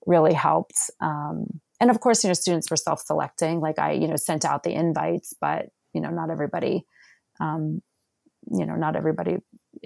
really 0.05 0.33
helped. 0.33 0.89
Um, 1.01 1.59
and 1.79 1.91
of 1.91 1.99
course, 1.99 2.23
you 2.23 2.29
know, 2.29 2.33
students 2.33 2.71
were 2.71 2.77
self-selecting. 2.77 3.59
Like 3.59 3.79
I, 3.79 3.91
you 3.91 4.07
know, 4.07 4.15
sent 4.15 4.45
out 4.45 4.63
the 4.63 4.73
invites, 4.73 5.33
but 5.39 5.67
you 5.95 6.01
know, 6.01 6.11
not 6.11 6.29
everybody 6.29 6.85
um, 7.39 7.81
you 8.51 8.65
know, 8.65 8.75
not 8.75 8.95
everybody 8.95 9.37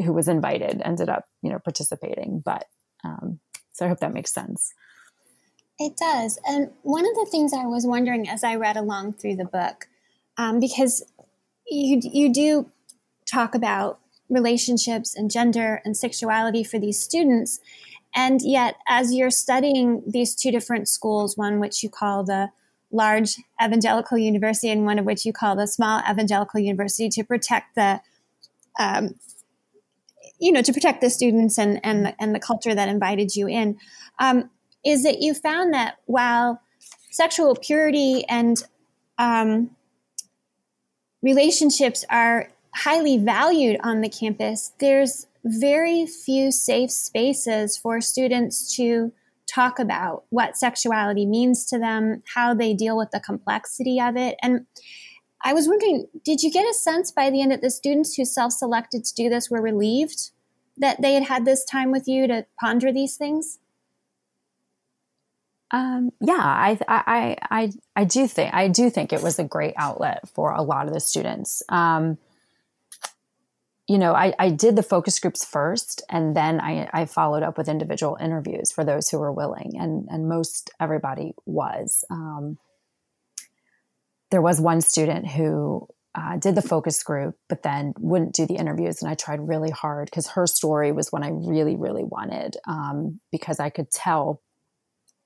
who 0.03 0.13
was 0.13 0.27
invited 0.27 0.81
ended 0.83 1.09
up, 1.09 1.25
you 1.41 1.49
know, 1.49 1.59
participating. 1.59 2.41
But 2.43 2.65
um, 3.03 3.39
so 3.71 3.85
I 3.85 3.89
hope 3.89 3.99
that 3.99 4.13
makes 4.13 4.33
sense. 4.33 4.73
It 5.77 5.95
does. 5.95 6.37
And 6.45 6.71
one 6.81 7.05
of 7.05 7.15
the 7.15 7.27
things 7.31 7.53
I 7.53 7.65
was 7.65 7.85
wondering 7.85 8.27
as 8.27 8.43
I 8.43 8.55
read 8.55 8.75
along 8.75 9.13
through 9.13 9.37
the 9.37 9.45
book, 9.45 9.87
um, 10.37 10.59
because 10.59 11.05
you 11.67 12.01
you 12.03 12.33
do 12.33 12.69
talk 13.25 13.55
about 13.55 13.99
relationships 14.29 15.15
and 15.15 15.31
gender 15.31 15.81
and 15.85 15.95
sexuality 15.95 16.63
for 16.63 16.79
these 16.79 17.01
students, 17.01 17.59
and 18.13 18.41
yet 18.43 18.75
as 18.87 19.13
you're 19.13 19.29
studying 19.29 20.03
these 20.05 20.35
two 20.35 20.51
different 20.51 20.89
schools, 20.89 21.37
one 21.37 21.59
which 21.59 21.81
you 21.81 21.89
call 21.89 22.23
the 22.25 22.49
large 22.91 23.35
evangelical 23.63 24.17
university 24.17 24.69
and 24.69 24.85
one 24.85 24.99
of 24.99 25.05
which 25.05 25.25
you 25.25 25.33
call 25.33 25.55
the 25.55 25.67
small 25.67 26.01
evangelical 26.09 26.59
university 26.59 27.09
to 27.09 27.23
protect 27.23 27.75
the 27.75 28.01
um, 28.79 29.15
you 30.39 30.51
know 30.51 30.61
to 30.61 30.73
protect 30.73 31.01
the 31.01 31.09
students 31.09 31.57
and 31.57 31.79
and 31.83 32.05
the, 32.05 32.21
and 32.21 32.33
the 32.33 32.39
culture 32.39 32.73
that 32.73 32.89
invited 32.89 33.35
you 33.35 33.47
in. 33.47 33.77
Um, 34.19 34.49
is 34.85 35.03
that 35.03 35.21
you 35.21 35.33
found 35.33 35.73
that 35.73 35.97
while 36.05 36.61
sexual 37.11 37.55
purity 37.55 38.23
and 38.29 38.63
um, 39.17 39.71
relationships 41.21 42.05
are 42.09 42.49
highly 42.75 43.17
valued 43.17 43.77
on 43.83 44.01
the 44.01 44.07
campus 44.07 44.71
there's 44.79 45.25
very 45.43 46.05
few 46.05 46.51
safe 46.51 46.91
spaces 46.91 47.77
for 47.77 47.99
students 47.99 48.75
to 48.75 49.11
talk 49.49 49.79
about 49.79 50.23
what 50.29 50.57
sexuality 50.57 51.25
means 51.25 51.65
to 51.65 51.79
them, 51.79 52.23
how 52.35 52.53
they 52.53 52.73
deal 52.73 52.97
with 52.97 53.11
the 53.11 53.19
complexity 53.19 53.99
of 53.99 54.15
it. 54.15 54.37
And 54.41 54.65
I 55.41 55.53
was 55.53 55.67
wondering, 55.67 56.07
did 56.23 56.41
you 56.41 56.51
get 56.51 56.69
a 56.69 56.73
sense 56.73 57.11
by 57.11 57.29
the 57.29 57.41
end 57.41 57.51
that 57.51 57.61
the 57.61 57.71
students 57.71 58.15
who 58.15 58.25
self 58.25 58.53
selected 58.53 59.05
to 59.05 59.15
do 59.15 59.29
this 59.29 59.49
were 59.49 59.61
relieved 59.61 60.31
that 60.77 61.01
they 61.01 61.13
had 61.13 61.23
had 61.23 61.45
this 61.45 61.65
time 61.65 61.91
with 61.91 62.07
you 62.07 62.27
to 62.27 62.45
ponder 62.59 62.91
these 62.91 63.15
things? 63.15 63.59
Um, 65.71 66.11
yeah, 66.19 66.33
I, 66.33 66.79
I, 66.87 67.37
I, 67.51 67.71
I 67.95 68.03
do 68.03 68.27
think 68.27 68.53
I 68.53 68.69
do 68.69 68.89
think 68.89 69.13
it 69.13 69.21
was 69.21 69.37
a 69.37 69.43
great 69.43 69.75
outlet 69.77 70.27
for 70.29 70.51
a 70.51 70.63
lot 70.63 70.87
of 70.87 70.93
the 70.93 70.99
students. 70.99 71.61
Um, 71.69 72.17
you 73.89 73.97
know, 73.97 74.13
I, 74.13 74.33
I 74.37 74.51
did 74.51 74.75
the 74.75 74.83
focus 74.83 75.19
groups 75.19 75.43
first, 75.43 76.03
and 76.09 76.35
then 76.35 76.61
I, 76.61 76.87
I 76.93 77.05
followed 77.05 77.41
up 77.41 77.57
with 77.57 77.67
individual 77.67 78.19
interviews 78.21 78.71
for 78.71 78.83
those 78.83 79.09
who 79.09 79.17
were 79.17 79.31
willing, 79.31 79.73
and 79.79 80.07
and 80.11 80.29
most 80.29 80.69
everybody 80.79 81.33
was. 81.47 82.05
Um, 82.11 82.59
there 84.29 84.43
was 84.43 84.61
one 84.61 84.81
student 84.81 85.27
who 85.27 85.87
uh, 86.13 86.37
did 86.37 86.53
the 86.53 86.61
focus 86.61 87.01
group, 87.01 87.33
but 87.49 87.63
then 87.63 87.93
wouldn't 87.97 88.35
do 88.35 88.45
the 88.45 88.57
interviews, 88.57 89.01
and 89.01 89.09
I 89.09 89.15
tried 89.15 89.47
really 89.47 89.71
hard 89.71 90.05
because 90.05 90.27
her 90.29 90.45
story 90.45 90.91
was 90.91 91.11
one 91.11 91.23
I 91.23 91.31
really, 91.31 91.75
really 91.75 92.03
wanted 92.03 92.57
um, 92.67 93.19
because 93.31 93.59
I 93.59 93.71
could 93.71 93.89
tell 93.89 94.43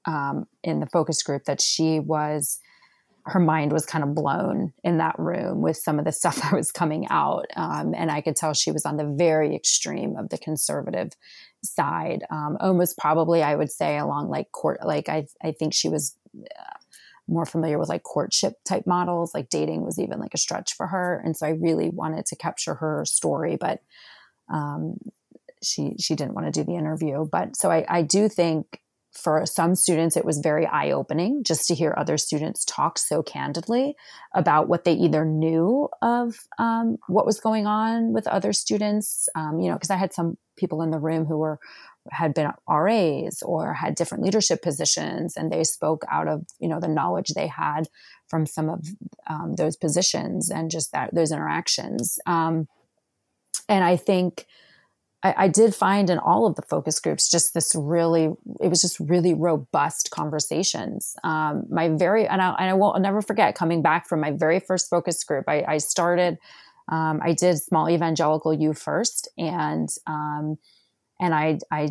um, 0.06 0.45
in 0.63 0.80
the 0.80 0.88
focus 0.88 1.21
group 1.21 1.43
that 1.45 1.60
she 1.60 1.99
was 1.99 2.60
her 3.26 3.40
mind 3.40 3.72
was 3.72 3.86
kind 3.86 4.04
of 4.04 4.14
blown 4.16 4.74
in 4.84 4.98
that 4.98 5.18
room 5.18 5.62
with 5.62 5.78
some 5.78 5.98
of 6.00 6.06
the 6.06 6.12
stuff 6.20 6.42
that 6.42 6.54
was 6.54 6.72
coming 6.72 7.08
out. 7.10 7.46
Um, 7.56 7.94
and 7.96 8.12
I 8.12 8.22
could 8.22 8.36
tell 8.36 8.54
she 8.54 8.72
was 8.72 8.86
on 8.86 8.98
the 8.98 9.06
very 9.06 9.56
extreme 9.56 10.16
of 10.18 10.30
the 10.30 10.38
conservative 10.38 11.12
side, 11.64 12.24
um, 12.30 12.58
almost 12.60 12.98
probably, 12.98 13.42
I 13.42 13.56
would 13.56 13.72
say, 13.72 13.98
along 13.98 14.30
like 14.30 14.52
court, 14.52 14.86
like 14.86 15.08
I, 15.10 15.28
I 15.42 15.54
think 15.54 15.74
she 15.74 15.90
was 15.90 16.16
uh, 16.38 16.78
more 17.28 17.46
familiar 17.46 17.80
with 17.80 17.88
like 17.88 18.04
courtship 18.04 18.56
type 18.66 18.86
models, 18.86 19.34
like 19.34 19.50
dating 19.50 19.86
was 19.86 19.98
even 19.98 20.20
like 20.20 20.34
a 20.34 20.38
stretch 20.38 20.74
for 20.74 20.88
her. 20.88 21.22
And 21.24 21.38
so 21.38 21.48
I 21.48 21.52
really 21.52 21.90
wanted 21.90 22.26
to 22.28 22.36
capture 22.36 22.76
her 22.76 23.06
story, 23.06 23.56
but 23.56 23.82
um, 24.52 24.98
she, 25.64 25.96
she 26.00 26.16
didn't 26.16 26.34
want 26.34 26.48
to 26.48 26.52
do 26.52 26.66
the 26.66 26.78
interview. 26.78 27.26
But 27.26 27.56
so 27.56 27.72
I, 27.72 27.86
I 27.88 28.02
do 28.02 28.28
think 28.28 28.82
for 29.13 29.45
some 29.45 29.76
students, 29.76 30.17
it 30.17 30.26
was 30.26 30.39
very 30.39 30.65
eye 30.65 30.91
opening 30.91 31.43
just 31.43 31.67
to 31.67 31.76
hear 31.76 31.93
other 31.95 32.17
students 32.17 32.65
talk 32.65 32.97
so 32.97 33.21
candidly 33.21 33.95
about 34.34 34.67
what 34.67 34.86
they 34.86 34.93
either 34.93 35.23
knew 35.23 35.88
of 36.02 36.36
um, 36.58 36.97
what 37.08 37.26
was 37.26 37.39
going 37.39 37.67
on 37.67 38.12
with 38.12 38.26
other 38.28 38.54
students. 38.54 39.30
Um, 39.36 39.60
you 39.60 39.69
know, 39.69 39.76
because 39.76 39.91
I 39.91 39.97
had 39.97 40.13
some 40.13 40.38
people 40.58 40.82
in 40.82 40.89
the 40.89 40.99
room 40.99 41.26
who 41.26 41.38
were 41.38 41.60
had 42.12 42.34
been 42.34 42.52
RAs 42.67 43.41
or 43.43 43.73
had 43.73 43.95
different 43.95 44.23
leadership 44.23 44.62
positions, 44.62 45.38
and 45.38 45.52
they 45.52 45.63
spoke 45.63 46.04
out 46.12 46.28
of 46.28 46.45
you 46.60 46.67
know 46.67 46.80
the 46.80 46.88
knowledge 46.88 47.30
they 47.30 47.47
had 47.47 47.88
from 48.28 48.45
some 48.47 48.67
of 48.67 48.86
um, 49.30 49.54
those 49.56 49.78
positions 49.78 50.49
and 50.49 50.71
just 50.71 50.91
that 50.91 51.13
those 51.13 51.32
interactions. 51.32 52.17
Um, 52.26 52.67
and 53.69 53.84
I 53.84 53.95
think 53.95 54.47
I, 55.24 55.34
I, 55.38 55.48
did 55.48 55.74
find 55.74 56.10
in 56.10 56.20
all 56.20 56.46
of 56.46 56.56
the 56.56 56.62
focus 56.62 57.00
groups 57.00 57.30
just 57.30 57.54
this 57.54 57.74
really 57.76 58.34
it 58.60 58.68
was 58.68 58.82
just 58.82 59.00
really 59.00 59.34
robust 59.34 60.12
conversations. 60.12 61.16
Um, 61.24 61.66
my 61.70 61.90
very 61.90 62.28
and 62.28 62.42
I, 62.42 62.56
and 62.60 62.70
I 62.70 62.74
won't 62.74 62.96
I'll 62.96 63.02
never 63.02 63.22
forget 63.22 63.56
coming 63.56 63.82
back 63.82 64.08
from 64.08 64.20
my 64.20 64.32
very 64.32 64.60
first 64.60 64.90
focus 64.90 65.24
group. 65.24 65.46
I, 65.48 65.64
I 65.68 65.78
started. 65.78 66.38
Um, 66.90 67.22
I 67.24 67.32
did 67.32 67.58
small 67.60 67.90
evangelical 67.90 68.54
U 68.54 68.74
first, 68.74 69.30
and 69.38 69.90
um, 70.06 70.58
and 71.20 71.34
I 71.34 71.60
I 71.72 71.90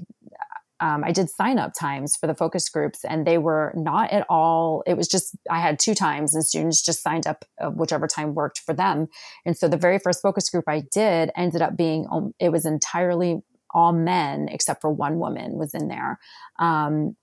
um, 0.82 1.04
I 1.04 1.12
did 1.12 1.30
sign 1.30 1.58
up 1.58 1.72
times 1.78 2.16
for 2.16 2.26
the 2.26 2.34
focus 2.34 2.68
groups, 2.68 3.04
and 3.04 3.24
they 3.24 3.38
were 3.38 3.72
not 3.76 4.10
at 4.10 4.26
all. 4.28 4.82
It 4.84 4.96
was 4.96 5.06
just 5.06 5.36
I 5.48 5.60
had 5.60 5.78
two 5.78 5.94
times, 5.94 6.34
and 6.34 6.44
students 6.44 6.82
just 6.82 7.02
signed 7.02 7.26
up 7.26 7.44
uh, 7.60 7.70
whichever 7.70 8.08
time 8.08 8.34
worked 8.34 8.58
for 8.58 8.74
them. 8.74 9.06
And 9.46 9.56
so 9.56 9.68
the 9.68 9.76
very 9.76 10.00
first 10.00 10.20
focus 10.20 10.50
group 10.50 10.64
I 10.66 10.82
did 10.90 11.30
ended 11.36 11.62
up 11.62 11.76
being 11.76 12.06
um, 12.10 12.34
it 12.40 12.50
was 12.50 12.66
entirely 12.66 13.42
all 13.72 13.92
men 13.92 14.48
except 14.50 14.80
for 14.80 14.90
one 14.90 15.20
woman 15.20 15.56
was 15.56 15.72
in 15.72 15.86
there. 15.86 16.18
Um, 16.58 17.16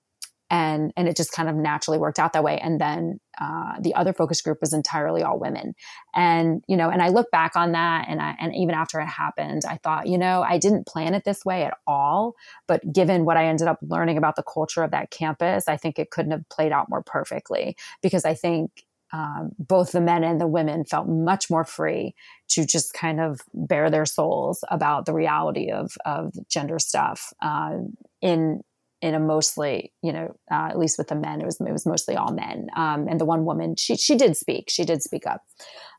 and 0.49 0.91
and 0.97 1.07
it 1.07 1.15
just 1.15 1.31
kind 1.31 1.49
of 1.49 1.55
naturally 1.55 1.97
worked 1.97 2.19
out 2.19 2.33
that 2.33 2.43
way. 2.43 2.57
And 2.57 2.79
then 2.81 3.19
uh, 3.39 3.73
the 3.79 3.93
other 3.93 4.13
focus 4.13 4.41
group 4.41 4.59
was 4.61 4.73
entirely 4.73 5.21
all 5.21 5.39
women. 5.39 5.73
And 6.13 6.63
you 6.67 6.75
know 6.75 6.89
and 6.89 7.01
i 7.01 7.09
look 7.09 7.31
back 7.31 7.55
on 7.55 7.71
that 7.73 8.05
and 8.09 8.21
I, 8.21 8.35
and 8.39 8.55
even 8.55 8.75
after 8.75 8.99
it 8.99 9.05
happened 9.05 9.61
i 9.67 9.77
thought 9.77 10.07
you 10.07 10.17
know 10.17 10.41
i 10.41 10.57
didn't 10.57 10.87
plan 10.87 11.13
it 11.13 11.23
this 11.23 11.45
way 11.45 11.63
at 11.63 11.77
all. 11.87 12.35
But 12.67 12.91
given 12.91 13.25
what 13.25 13.37
i 13.37 13.45
ended 13.45 13.67
up 13.67 13.79
learning 13.81 14.17
about 14.17 14.35
the 14.35 14.43
culture 14.43 14.83
of 14.83 14.91
that 14.91 15.11
campus 15.11 15.67
i 15.67 15.77
think 15.77 15.99
it 15.99 16.11
couldn't 16.11 16.31
have 16.31 16.47
played 16.49 16.71
out 16.71 16.89
more 16.89 17.03
perfectly. 17.03 17.75
Because 18.01 18.25
i 18.25 18.33
think 18.33 18.83
um, 19.11 19.51
both 19.57 19.91
the 19.91 20.01
men 20.01 20.23
and 20.23 20.39
the 20.39 20.47
women 20.47 20.85
felt 20.85 21.07
much 21.07 21.49
more 21.49 21.63
free 21.63 22.13
to 22.49 22.65
just 22.65 22.93
kind 22.93 23.19
of 23.19 23.41
bare 23.53 23.89
their 23.89 24.05
souls 24.05 24.63
about 24.69 25.05
the 25.05 25.13
reality 25.13 25.71
of, 25.71 25.93
of 26.05 26.33
gender 26.47 26.77
stuff 26.77 27.33
uh, 27.41 27.77
in 28.21 28.61
in 29.01 29.15
a 29.15 29.19
mostly, 29.19 29.93
you 30.01 30.11
know, 30.11 30.35
uh, 30.51 30.67
at 30.69 30.77
least 30.77 30.97
with 30.97 31.07
the 31.07 31.15
men, 31.15 31.41
it 31.41 31.45
was 31.45 31.59
it 31.59 31.71
was 31.71 31.85
mostly 31.85 32.15
all 32.15 32.33
men. 32.33 32.67
Um, 32.75 33.07
and 33.07 33.19
the 33.19 33.25
one 33.25 33.45
woman, 33.45 33.75
she 33.75 33.95
she 33.95 34.15
did 34.15 34.35
speak, 34.35 34.69
she 34.69 34.83
did 34.85 35.01
speak 35.01 35.25
up. 35.25 35.43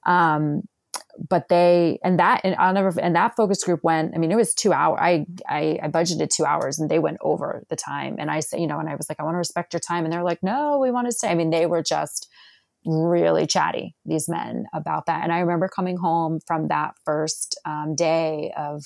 Um, 0.07 0.63
but 1.29 1.49
they 1.49 1.99
and 2.03 2.19
that 2.19 2.41
and 2.45 2.55
I'll 2.57 2.73
never 2.73 2.99
and 3.01 3.15
that 3.15 3.37
focus 3.37 3.65
group 3.65 3.81
went. 3.83 4.15
I 4.15 4.19
mean, 4.19 4.33
it 4.33 4.37
was 4.37 4.55
two 4.55 4.73
hours. 4.73 4.99
I, 5.01 5.27
I 5.49 5.79
I 5.83 5.89
budgeted 5.89 6.31
two 6.31 6.45
hours, 6.45 6.79
and 6.79 6.91
they 6.91 6.99
went 6.99 7.19
over 7.21 7.65
the 7.69 7.77
time. 7.77 8.17
And 8.19 8.31
I 8.31 8.41
said, 8.41 8.61
you 8.61 8.67
know, 8.67 8.79
and 8.79 8.89
I 8.89 8.97
was 8.97 9.09
like, 9.09 9.21
I 9.21 9.25
want 9.25 9.35
to 9.35 9.39
respect 9.39 9.73
your 9.73 9.81
time, 9.81 10.05
and 10.05 10.13
they're 10.13 10.23
like, 10.23 10.43
no, 10.43 10.79
we 10.79 10.91
want 10.91 11.09
to 11.09 11.13
stay. 11.13 11.29
I 11.29 11.35
mean, 11.35 11.51
they 11.51 11.67
were 11.67 11.83
just 11.83 12.29
really 12.87 13.47
chatty 13.47 13.95
these 14.07 14.29
men 14.29 14.65
about 14.73 15.07
that. 15.07 15.23
And 15.23 15.33
I 15.33 15.41
remember 15.41 15.69
coming 15.69 15.99
home 15.99 16.41
from 16.47 16.69
that 16.69 16.95
first 17.05 17.59
um, 17.65 17.95
day 17.95 18.53
of 18.57 18.85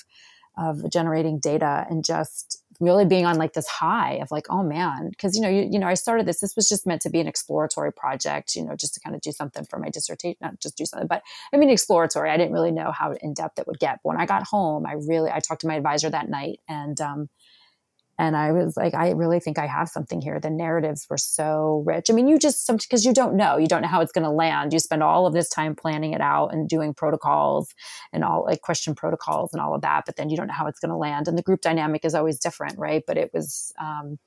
of 0.57 0.89
generating 0.89 1.39
data 1.39 1.85
and 1.89 2.03
just 2.05 2.63
really 2.79 3.05
being 3.05 3.25
on 3.25 3.37
like 3.37 3.53
this 3.53 3.67
high 3.67 4.13
of 4.15 4.29
like 4.31 4.45
oh 4.49 4.63
man 4.63 5.09
because 5.09 5.35
you 5.35 5.41
know 5.41 5.49
you, 5.49 5.67
you 5.71 5.79
know 5.79 5.87
i 5.87 5.93
started 5.93 6.25
this 6.25 6.39
this 6.39 6.55
was 6.55 6.67
just 6.67 6.85
meant 6.85 7.01
to 7.01 7.09
be 7.09 7.19
an 7.19 7.27
exploratory 7.27 7.91
project 7.91 8.55
you 8.55 8.63
know 8.63 8.75
just 8.75 8.93
to 8.93 8.99
kind 8.99 9.15
of 9.15 9.21
do 9.21 9.31
something 9.31 9.65
for 9.69 9.79
my 9.79 9.89
dissertation 9.89 10.37
not 10.41 10.59
just 10.59 10.77
do 10.77 10.85
something 10.85 11.07
but 11.07 11.21
i 11.53 11.57
mean 11.57 11.69
exploratory. 11.69 12.29
I 12.29 12.37
didn't 12.37 12.53
really 12.53 12.71
know 12.71 12.91
how 12.91 13.13
in 13.21 13.33
depth 13.33 13.59
it 13.59 13.67
would 13.67 13.79
get 13.79 13.99
but 14.03 14.09
when 14.09 14.19
i 14.19 14.25
got 14.25 14.43
home 14.43 14.85
i 14.85 14.93
really 15.07 15.31
i 15.31 15.39
talked 15.39 15.61
to 15.61 15.67
my 15.67 15.75
advisor 15.75 16.09
that 16.09 16.29
night 16.29 16.59
and 16.67 16.99
um, 17.01 17.29
and 18.17 18.37
I 18.37 18.53
was 18.53 18.77
like, 18.77 18.93
I 18.93 19.09
really 19.09 19.41
think 19.41 19.59
I 19.59 19.67
have 19.67 19.89
something 19.89 20.21
here. 20.21 20.39
The 20.39 20.49
narratives 20.49 21.05
were 21.09 21.17
so 21.17 21.83
rich. 21.85 22.09
I 22.09 22.13
mean, 22.13 22.29
you 22.29 22.39
just 22.39 22.65
because 22.67 23.03
you 23.03 23.13
don't 23.13 23.35
know, 23.35 23.57
you 23.57 23.67
don't 23.67 23.81
know 23.81 23.89
how 23.89 23.99
it's 23.99 24.13
going 24.13 24.23
to 24.23 24.29
land. 24.29 24.71
You 24.71 24.79
spend 24.79 25.03
all 25.03 25.27
of 25.27 25.33
this 25.33 25.49
time 25.49 25.75
planning 25.75 26.13
it 26.13 26.21
out 26.21 26.53
and 26.53 26.69
doing 26.69 26.93
protocols 26.93 27.73
and 28.13 28.23
all 28.23 28.45
like 28.45 28.61
question 28.61 28.95
protocols 28.95 29.51
and 29.51 29.61
all 29.61 29.75
of 29.75 29.81
that, 29.81 30.03
but 30.05 30.15
then 30.15 30.29
you 30.29 30.37
don't 30.37 30.47
know 30.47 30.53
how 30.53 30.67
it's 30.67 30.79
going 30.79 30.91
to 30.91 30.95
land. 30.95 31.27
And 31.27 31.37
the 31.37 31.43
group 31.43 31.61
dynamic 31.61 32.05
is 32.05 32.15
always 32.15 32.39
different, 32.39 32.79
right? 32.79 33.03
But 33.05 33.17
it 33.17 33.31
was, 33.33 33.73
um, 33.81 34.17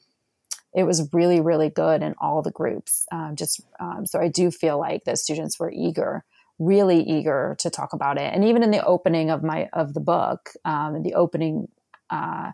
it 0.74 0.84
was 0.84 1.08
really, 1.14 1.40
really 1.40 1.70
good 1.70 2.02
in 2.02 2.14
all 2.20 2.42
the 2.42 2.50
groups. 2.50 3.06
Um, 3.10 3.36
just 3.36 3.62
um, 3.80 4.04
so 4.04 4.20
I 4.20 4.28
do 4.28 4.50
feel 4.50 4.78
like 4.78 5.04
the 5.04 5.16
students 5.16 5.58
were 5.58 5.72
eager 5.72 6.24
really 6.60 7.00
eager 7.04 7.54
to 7.60 7.70
talk 7.70 7.92
about 7.92 8.18
it 8.18 8.34
and 8.34 8.44
even 8.44 8.64
in 8.64 8.72
the 8.72 8.84
opening 8.84 9.30
of 9.30 9.44
my 9.44 9.68
of 9.74 9.94
the 9.94 10.00
book 10.00 10.50
um, 10.64 11.04
the 11.04 11.14
opening 11.14 11.68
uh, 12.10 12.50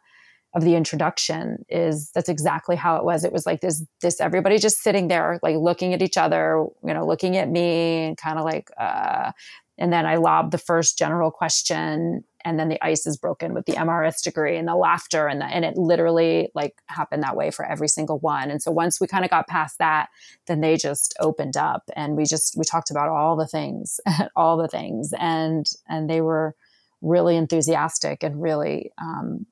of 0.55 0.63
the 0.63 0.77
introduction 0.77 1.65
is 1.69 2.11
that's 2.13 2.29
exactly 2.29 2.77
how 2.77 2.97
it 2.97 3.05
was. 3.05 3.25
It 3.25 3.33
was 3.33 3.45
like 3.45 3.61
this, 3.61 3.85
this 4.01 4.21
everybody 4.21 4.59
just 4.59 4.83
sitting 4.83 5.09
there, 5.09 5.41
like 5.43 5.57
looking 5.57 5.93
at 5.95 6.03
each 6.03 6.17
other, 6.17 6.65
you 6.87 6.95
know, 6.95 7.07
looking 7.07 7.37
at 7.37 7.51
me 7.51 8.05
and 8.05 8.17
kind 8.17 8.39
of 8.39 8.45
like, 8.45 8.71
uh, 8.79 9.33
and 9.79 9.93
then 9.93 10.07
I 10.07 10.17
lobbed 10.17 10.53
the 10.53 10.59
first 10.59 10.97
general 10.97 11.33
question 11.33 12.23
and 12.45 12.59
then 12.59 12.69
the 12.69 12.85
ice 12.85 13.07
is 13.07 13.17
broken 13.17 13.55
with 13.55 13.67
the 13.67 13.73
MRS 13.73 14.23
degree 14.23 14.57
and 14.57 14.69
the 14.69 14.77
laughter 14.77 15.27
and 15.27 15.41
the, 15.41 15.47
and 15.47 15.65
it 15.65 15.77
literally 15.77 16.51
like 16.55 16.77
happened 16.87 17.23
that 17.25 17.37
way 17.37 17.51
for 17.51 17.65
every 17.65 17.89
single 17.89 18.19
one. 18.21 18.51
And 18.51 18.63
so 18.63 18.71
once 18.71 19.01
we 19.01 19.09
kind 19.09 19.25
of 19.25 19.31
got 19.31 19.49
past 19.49 19.79
that, 19.79 20.09
then 20.47 20.61
they 20.61 20.77
just 20.77 21.17
opened 21.19 21.57
up 21.57 21.83
and 21.97 22.17
we 22.17 22.27
just, 22.27 22.57
we 22.57 22.65
talked 22.65 22.91
about 22.91 23.09
all 23.09 23.35
the 23.35 23.47
things, 23.47 23.99
all 24.37 24.57
the 24.57 24.69
things. 24.69 25.13
And, 25.19 25.67
and 25.89 26.09
they 26.09 26.21
were 26.21 26.55
really 27.01 27.37
enthusiastic 27.37 28.23
and 28.23 28.41
really, 28.41 28.93
um, 28.99 29.47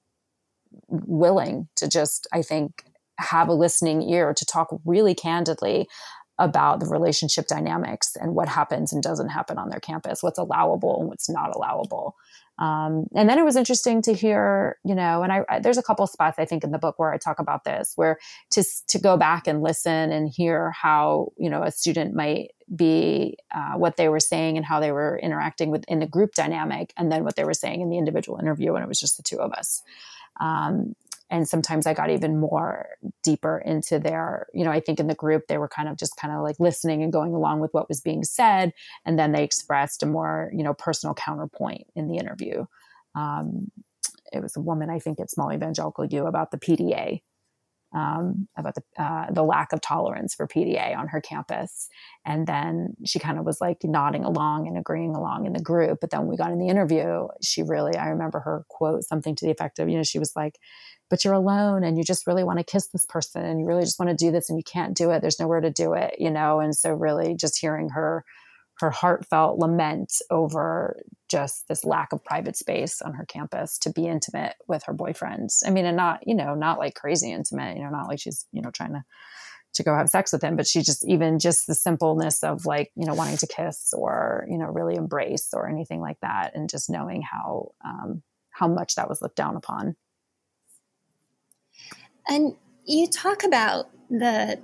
willing 1.07 1.69
to 1.77 1.89
just, 1.89 2.27
I 2.33 2.43
think, 2.43 2.85
have 3.19 3.49
a 3.49 3.55
listening 3.55 4.03
ear 4.09 4.35
to 4.35 4.45
talk 4.45 4.69
really 4.85 5.15
candidly 5.15 5.89
about 6.39 6.81
the 6.81 6.87
relationship 6.87 7.47
dynamics 7.47 8.17
and 8.21 8.35
what 8.35 8.49
happens 8.49 8.93
and 8.93 9.03
doesn't 9.03 9.29
happen 9.29 9.59
on 9.59 9.69
their 9.69 9.81
campus, 9.81 10.23
what's 10.23 10.39
allowable 10.39 10.99
and 11.01 11.09
what's 11.09 11.29
not 11.29 11.55
allowable. 11.55 12.17
Um, 12.59 13.07
and 13.15 13.29
then 13.29 13.39
it 13.39 13.45
was 13.45 13.57
interesting 13.57 14.03
to 14.03 14.13
hear, 14.13 14.79
you 14.85 14.95
know, 14.95 15.23
and 15.23 15.33
I, 15.33 15.45
I, 15.49 15.59
there's 15.61 15.79
a 15.79 15.83
couple 15.83 16.07
spots 16.07 16.39
I 16.39 16.45
think 16.45 16.65
in 16.65 16.71
the 16.71 16.79
book 16.79 16.99
where 16.99 17.13
I 17.13 17.17
talk 17.17 17.39
about 17.39 17.65
this, 17.65 17.93
where 17.97 18.19
to 18.51 18.63
to 18.89 18.99
go 18.99 19.17
back 19.17 19.47
and 19.47 19.63
listen 19.63 20.13
and 20.13 20.29
hear 20.29 20.71
how 20.71 21.33
you 21.39 21.49
know 21.49 21.63
a 21.63 21.71
student 21.71 22.15
might 22.15 22.51
be 22.75 23.37
uh, 23.55 23.73
what 23.75 23.97
they 23.97 24.09
were 24.09 24.21
saying 24.21 24.57
and 24.57 24.67
how 24.67 24.81
they 24.81 24.93
were 24.93 25.19
interacting 25.23 25.71
with 25.71 25.85
in 25.89 25.99
the 25.99 26.07
group 26.07 26.35
dynamic, 26.35 26.93
and 26.97 27.11
then 27.11 27.25
what 27.25 27.37
they 27.37 27.45
were 27.45 27.55
saying 27.55 27.81
in 27.81 27.89
the 27.89 27.99
individual 27.99 28.39
interview, 28.39 28.75
and 28.75 28.85
it 28.85 28.89
was 28.89 29.01
just 29.01 29.17
the 29.17 29.23
two 29.23 29.41
of 29.41 29.53
us. 29.53 29.83
Um, 30.41 30.95
and 31.31 31.49
sometimes 31.49 31.87
I 31.87 31.95
got 31.95 32.11
even 32.11 32.39
more 32.39 32.89
deeper 33.23 33.63
into 33.65 33.99
their, 33.99 34.49
you 34.53 34.65
know, 34.65 34.71
I 34.71 34.81
think 34.81 35.01
in 35.01 35.07
the 35.07 35.15
group 35.15 35.47
they 35.49 35.57
were 35.57 35.69
kind 35.69 35.89
of 35.89 35.97
just 35.97 36.15
kind 36.17 36.35
of 36.35 36.43
like 36.43 36.57
listening 36.61 37.03
and 37.03 37.11
going 37.11 37.33
along 37.33 37.61
with 37.61 37.73
what 37.73 37.89
was 37.89 38.03
being 38.03 38.23
said. 38.23 38.73
And 39.07 39.19
then 39.19 39.33
they 39.33 39.43
expressed 39.43 40.03
a 40.03 40.07
more, 40.07 40.51
you 40.55 40.63
know, 40.63 40.75
personal 40.75 41.15
counterpoint 41.15 41.87
in 41.97 42.09
the 42.09 42.19
interview. 42.19 42.67
Um, 43.15 43.71
it 44.31 44.43
was 44.43 44.57
a 44.57 44.61
woman, 44.61 44.91
I 44.91 44.99
think, 44.99 45.21
at 45.21 45.31
Small 45.31 45.51
Evangelical 45.51 46.05
U 46.05 46.27
about 46.27 46.51
the 46.51 46.59
PDA 46.59 47.23
um, 47.95 48.49
about 48.57 48.75
the 48.75 49.03
uh, 49.03 49.31
the 49.31 49.43
lack 49.43 49.73
of 49.73 49.81
tolerance 49.81 50.35
for 50.35 50.47
PDA 50.47 50.97
on 50.97 51.09
her 51.09 51.21
campus, 51.21 51.89
and 52.25 52.47
then 52.47 52.95
she 53.05 53.19
kind 53.19 53.39
of 53.39 53.45
was 53.45 53.61
like 53.61 53.79
nodding 53.85 54.25
along 54.25 54.67
and 54.67 54.79
agreeing 54.79 55.15
along 55.15 55.47
in 55.47 55.53
the 55.53 55.63
group. 55.63 55.99
But 56.01 56.11
then 56.11 56.21
when 56.21 56.29
we 56.29 56.37
got 56.37 56.53
in 56.53 56.59
the 56.59 56.69
interview, 56.69 57.29
she 57.43 57.63
really 57.63 57.97
I 57.97 58.09
remember 58.09 58.41
her 58.41 58.65
quote 58.69 59.05
something 59.05 59.35
to 59.37 59.45
the 59.45 59.51
effect 59.51 59.79
of, 59.79 59.89
you 59.89 59.97
know, 59.97 60.03
she 60.03 60.19
was 60.19 60.35
like, 60.35 60.59
"But 61.11 61.25
you're 61.25 61.35
alone, 61.35 61.85
and 61.85 61.99
you 61.99 62.05
just 62.05 62.27
really 62.27 62.45
want 62.45 62.59
to 62.59 62.65
kiss 62.65 62.89
this 62.89 63.07
person, 63.07 63.45
and 63.45 63.61
you 63.61 63.67
really 63.67 63.85
just 63.85 63.99
want 63.99 64.09
to 64.09 64.25
do 64.25 64.31
this, 64.31 64.49
and 64.49 64.59
you 64.59 64.65
can't 64.65 64.97
do 64.97 65.11
it. 65.11 65.21
There's 65.21 65.41
nowhere 65.41 65.61
to 65.61 65.71
do 65.71 65.95
it, 65.95 66.17
you 66.19 66.31
know." 66.31 66.61
And 66.61 66.75
so 66.75 66.93
really, 66.93 67.35
just 67.37 67.59
hearing 67.59 67.91
her 67.91 68.25
her 68.83 68.91
heartfelt 68.91 69.59
lament 69.59 70.13
over 70.29 71.01
just 71.29 71.69
this 71.69 71.85
lack 71.85 72.13
of 72.13 72.23
private 72.23 72.57
space 72.57 73.01
on 73.01 73.15
her 73.15 73.25
campus 73.25 73.79
to 73.79 73.91
be 73.91 74.07
intimate 74.07 74.57
with 74.67 74.83
her 74.85 74.93
boyfriends. 74.93 75.63
I 75.65 75.71
mean, 75.71 75.87
and 75.87 75.97
not, 75.97 76.27
you 76.27 76.35
know, 76.35 76.55
not 76.55 76.79
like 76.79 76.95
crazy 76.95 77.33
intimate, 77.33 77.77
you 77.77 77.85
know, 77.85 77.91
not 77.91 78.09
like 78.09 78.21
she's, 78.21 78.45
you 78.53 78.61
know, 78.61 78.71
trying 78.71 78.93
to 78.93 79.05
to 79.75 79.83
go 79.83 79.95
have 79.95 80.11
sex 80.11 80.33
with 80.33 80.43
him, 80.43 80.55
but 80.57 80.67
she 80.67 80.83
just 80.83 81.07
even 81.09 81.39
just 81.39 81.67
the 81.67 81.75
simpleness 81.75 82.43
of 82.43 82.67
like, 82.67 82.91
you 82.95 83.07
know, 83.07 83.15
wanting 83.15 83.39
to 83.39 83.47
kiss 83.47 83.95
or, 83.97 84.47
you 84.51 84.59
know, 84.59 84.67
really 84.67 84.97
embrace 84.97 85.49
or 85.55 85.67
anything 85.67 86.01
like 86.01 86.21
that 86.21 86.55
and 86.55 86.69
just 86.69 86.91
knowing 86.91 87.23
how 87.23 87.71
um 87.85 88.23
how 88.51 88.69
much 88.69 88.97
that 88.97 89.09
was 89.09 89.23
looked 89.23 89.37
down 89.37 89.57
upon. 89.57 89.97
And 92.29 92.57
you 92.85 93.07
talk 93.07 93.45
about 93.45 93.87
the 94.11 94.61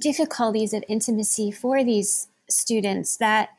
difficulties 0.00 0.72
of 0.72 0.84
intimacy 0.88 1.50
for 1.50 1.84
these 1.84 2.28
students 2.54 3.16
that 3.18 3.50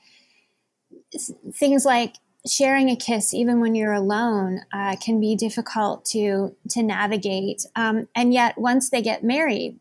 things 1.54 1.86
like 1.86 2.16
sharing 2.48 2.90
a 2.90 2.96
kiss 2.96 3.34
even 3.34 3.62
when 3.62 3.76
you're 3.76 3.94
alone 3.94 4.62
uh, 4.74 4.96
can 4.98 5.20
be 5.20 5.36
difficult 5.36 6.04
to 6.06 6.56
to 6.70 6.84
navigate 6.84 7.66
um, 7.76 8.08
and 8.16 8.34
yet 8.34 8.58
once 8.58 8.90
they 8.90 9.02
get 9.02 9.24
married 9.24 9.80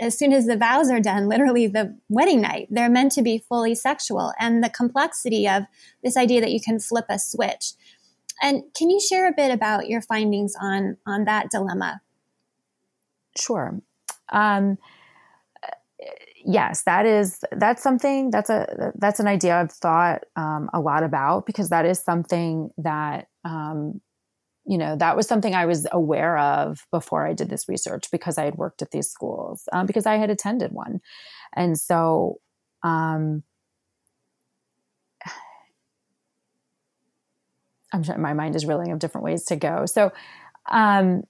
as 0.00 0.18
soon 0.18 0.32
as 0.32 0.46
the 0.46 0.56
vows 0.56 0.90
are 0.90 1.00
done 1.00 1.28
literally 1.28 1.66
the 1.66 1.94
wedding 2.08 2.40
night 2.40 2.66
they're 2.70 2.88
meant 2.88 3.12
to 3.12 3.22
be 3.22 3.38
fully 3.38 3.74
sexual 3.74 4.32
and 4.38 4.64
the 4.64 4.70
complexity 4.70 5.46
of 5.46 5.64
this 6.02 6.16
idea 6.16 6.40
that 6.40 6.50
you 6.52 6.60
can 6.60 6.80
flip 6.80 7.04
a 7.10 7.18
switch 7.18 7.74
And 8.42 8.64
can 8.76 8.90
you 8.90 9.00
share 9.00 9.28
a 9.28 9.32
bit 9.34 9.52
about 9.52 9.88
your 9.88 10.02
findings 10.02 10.54
on 10.60 10.96
on 11.06 11.24
that 11.24 11.50
dilemma? 11.50 12.00
Sure. 13.38 13.80
Um, 14.30 14.78
yes, 16.44 16.84
that 16.84 17.06
is 17.06 17.40
that's 17.52 17.82
something 17.82 18.30
that's 18.30 18.50
a 18.50 18.92
that's 18.96 19.20
an 19.20 19.26
idea 19.26 19.56
I've 19.60 19.72
thought 19.72 20.24
um, 20.36 20.70
a 20.72 20.80
lot 20.80 21.02
about 21.02 21.46
because 21.46 21.70
that 21.70 21.86
is 21.86 22.00
something 22.00 22.70
that 22.78 23.28
um, 23.44 24.00
you 24.66 24.78
know 24.78 24.96
that 24.96 25.16
was 25.16 25.26
something 25.26 25.54
I 25.54 25.66
was 25.66 25.86
aware 25.92 26.38
of 26.38 26.86
before 26.90 27.26
I 27.26 27.32
did 27.34 27.50
this 27.50 27.68
research 27.68 28.10
because 28.10 28.38
I 28.38 28.44
had 28.44 28.56
worked 28.56 28.82
at 28.82 28.90
these 28.90 29.08
schools 29.08 29.68
um, 29.72 29.86
because 29.86 30.06
I 30.06 30.16
had 30.16 30.30
attended 30.30 30.72
one, 30.72 31.00
and 31.54 31.78
so. 31.78 32.40
Um, 32.84 33.44
I'm 37.92 38.02
sure 38.02 38.16
my 38.18 38.32
mind 38.32 38.56
is 38.56 38.66
reeling 38.66 38.90
of 38.90 38.98
different 38.98 39.24
ways 39.24 39.44
to 39.44 39.56
go. 39.56 39.84
So, 39.86 40.12
um, 40.70 41.24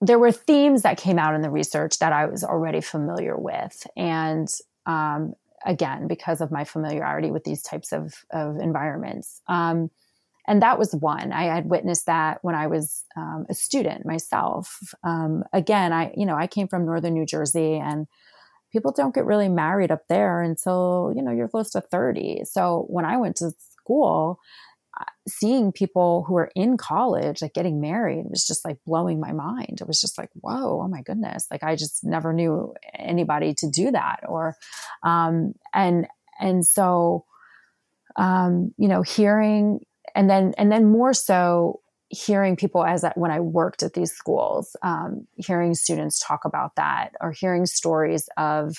there 0.00 0.18
were 0.18 0.32
themes 0.32 0.82
that 0.82 0.98
came 0.98 1.18
out 1.18 1.34
in 1.34 1.42
the 1.42 1.50
research 1.50 1.98
that 1.98 2.12
I 2.12 2.26
was 2.26 2.42
already 2.42 2.80
familiar 2.80 3.36
with. 3.36 3.86
And 3.96 4.48
um, 4.86 5.34
again, 5.64 6.08
because 6.08 6.40
of 6.40 6.50
my 6.50 6.64
familiarity 6.64 7.30
with 7.30 7.44
these 7.44 7.62
types 7.62 7.92
of, 7.92 8.14
of 8.30 8.56
environments. 8.58 9.42
Um, 9.46 9.90
and 10.48 10.62
that 10.62 10.78
was 10.78 10.94
one. 10.94 11.32
I 11.32 11.44
had 11.44 11.66
witnessed 11.66 12.06
that 12.06 12.38
when 12.42 12.54
I 12.54 12.66
was 12.66 13.04
um, 13.16 13.46
a 13.48 13.54
student 13.54 14.06
myself. 14.06 14.94
Um, 15.04 15.44
again, 15.52 15.92
I, 15.92 16.12
you 16.16 16.24
know, 16.24 16.36
I 16.36 16.46
came 16.46 16.66
from 16.66 16.86
Northern 16.86 17.14
New 17.14 17.26
Jersey 17.26 17.74
and 17.76 18.06
people 18.72 18.92
don't 18.92 19.14
get 19.14 19.26
really 19.26 19.48
married 19.48 19.90
up 19.90 20.08
there 20.08 20.40
until, 20.40 21.12
you 21.14 21.22
know, 21.22 21.30
you're 21.30 21.48
close 21.48 21.70
to 21.70 21.80
30. 21.80 22.44
So 22.44 22.86
when 22.88 23.04
I 23.04 23.18
went 23.18 23.36
to 23.36 23.52
school, 23.58 24.40
seeing 25.28 25.72
people 25.72 26.24
who 26.26 26.36
are 26.36 26.50
in 26.54 26.76
college 26.76 27.42
like 27.42 27.54
getting 27.54 27.80
married 27.80 28.24
was 28.28 28.46
just 28.46 28.64
like 28.64 28.78
blowing 28.86 29.20
my 29.20 29.32
mind. 29.32 29.78
It 29.80 29.86
was 29.86 30.00
just 30.00 30.18
like 30.18 30.30
whoa 30.34 30.82
oh 30.82 30.88
my 30.88 31.02
goodness. 31.02 31.46
Like 31.50 31.62
i 31.62 31.76
just 31.76 32.04
never 32.04 32.32
knew 32.32 32.74
anybody 32.94 33.54
to 33.54 33.70
do 33.70 33.90
that 33.90 34.20
or 34.28 34.56
um 35.02 35.54
and 35.72 36.06
and 36.40 36.66
so 36.66 37.24
um 38.16 38.72
you 38.76 38.88
know 38.88 39.02
hearing 39.02 39.80
and 40.14 40.28
then 40.28 40.54
and 40.58 40.70
then 40.72 40.90
more 40.90 41.12
so 41.12 41.80
hearing 42.08 42.56
people 42.56 42.84
as 42.84 43.02
that 43.02 43.16
when 43.16 43.30
i 43.30 43.38
worked 43.38 43.84
at 43.84 43.92
these 43.92 44.10
schools 44.10 44.74
um, 44.82 45.26
hearing 45.36 45.74
students 45.74 46.18
talk 46.18 46.44
about 46.44 46.74
that 46.74 47.12
or 47.20 47.30
hearing 47.30 47.66
stories 47.66 48.28
of 48.36 48.74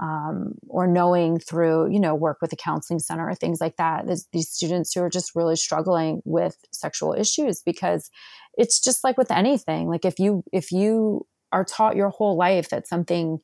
um, 0.00 0.54
or 0.68 0.86
knowing 0.86 1.38
through 1.38 1.90
you 1.90 2.00
know 2.00 2.14
work 2.14 2.38
with 2.40 2.52
a 2.52 2.56
counseling 2.56 2.98
center 2.98 3.28
or 3.28 3.34
things 3.34 3.60
like 3.60 3.76
that 3.76 4.06
There's 4.06 4.26
these 4.32 4.48
students 4.48 4.92
who 4.92 5.02
are 5.02 5.10
just 5.10 5.34
really 5.34 5.56
struggling 5.56 6.20
with 6.24 6.56
sexual 6.72 7.14
issues 7.14 7.62
because 7.64 8.10
it's 8.56 8.80
just 8.80 9.04
like 9.04 9.16
with 9.16 9.30
anything 9.30 9.88
like 9.88 10.04
if 10.04 10.18
you 10.18 10.42
if 10.52 10.72
you 10.72 11.26
are 11.52 11.64
taught 11.64 11.96
your 11.96 12.10
whole 12.10 12.36
life 12.36 12.70
that 12.70 12.88
something 12.88 13.38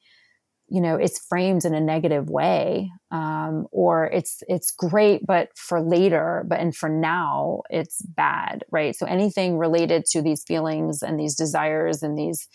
you 0.69 0.81
know 0.81 0.97
it's 0.97 1.25
framed 1.29 1.65
in 1.65 1.75
a 1.75 1.81
negative 1.81 2.31
way 2.31 2.91
um, 3.11 3.67
or 3.73 4.07
it's 4.07 4.43
it's 4.49 4.71
great 4.71 5.27
but 5.27 5.49
for 5.57 5.81
later 5.81 6.45
but 6.49 6.61
and 6.61 6.77
for 6.77 6.89
now 6.89 7.63
it's 7.71 8.03
bad 8.03 8.65
right? 8.71 8.95
So 8.97 9.07
anything 9.07 9.59
related 9.59 10.05
to 10.13 10.23
these 10.23 10.45
feelings 10.47 11.03
and 11.03 11.19
these 11.19 11.35
desires 11.35 12.03
and 12.03 12.17
these 12.17 12.49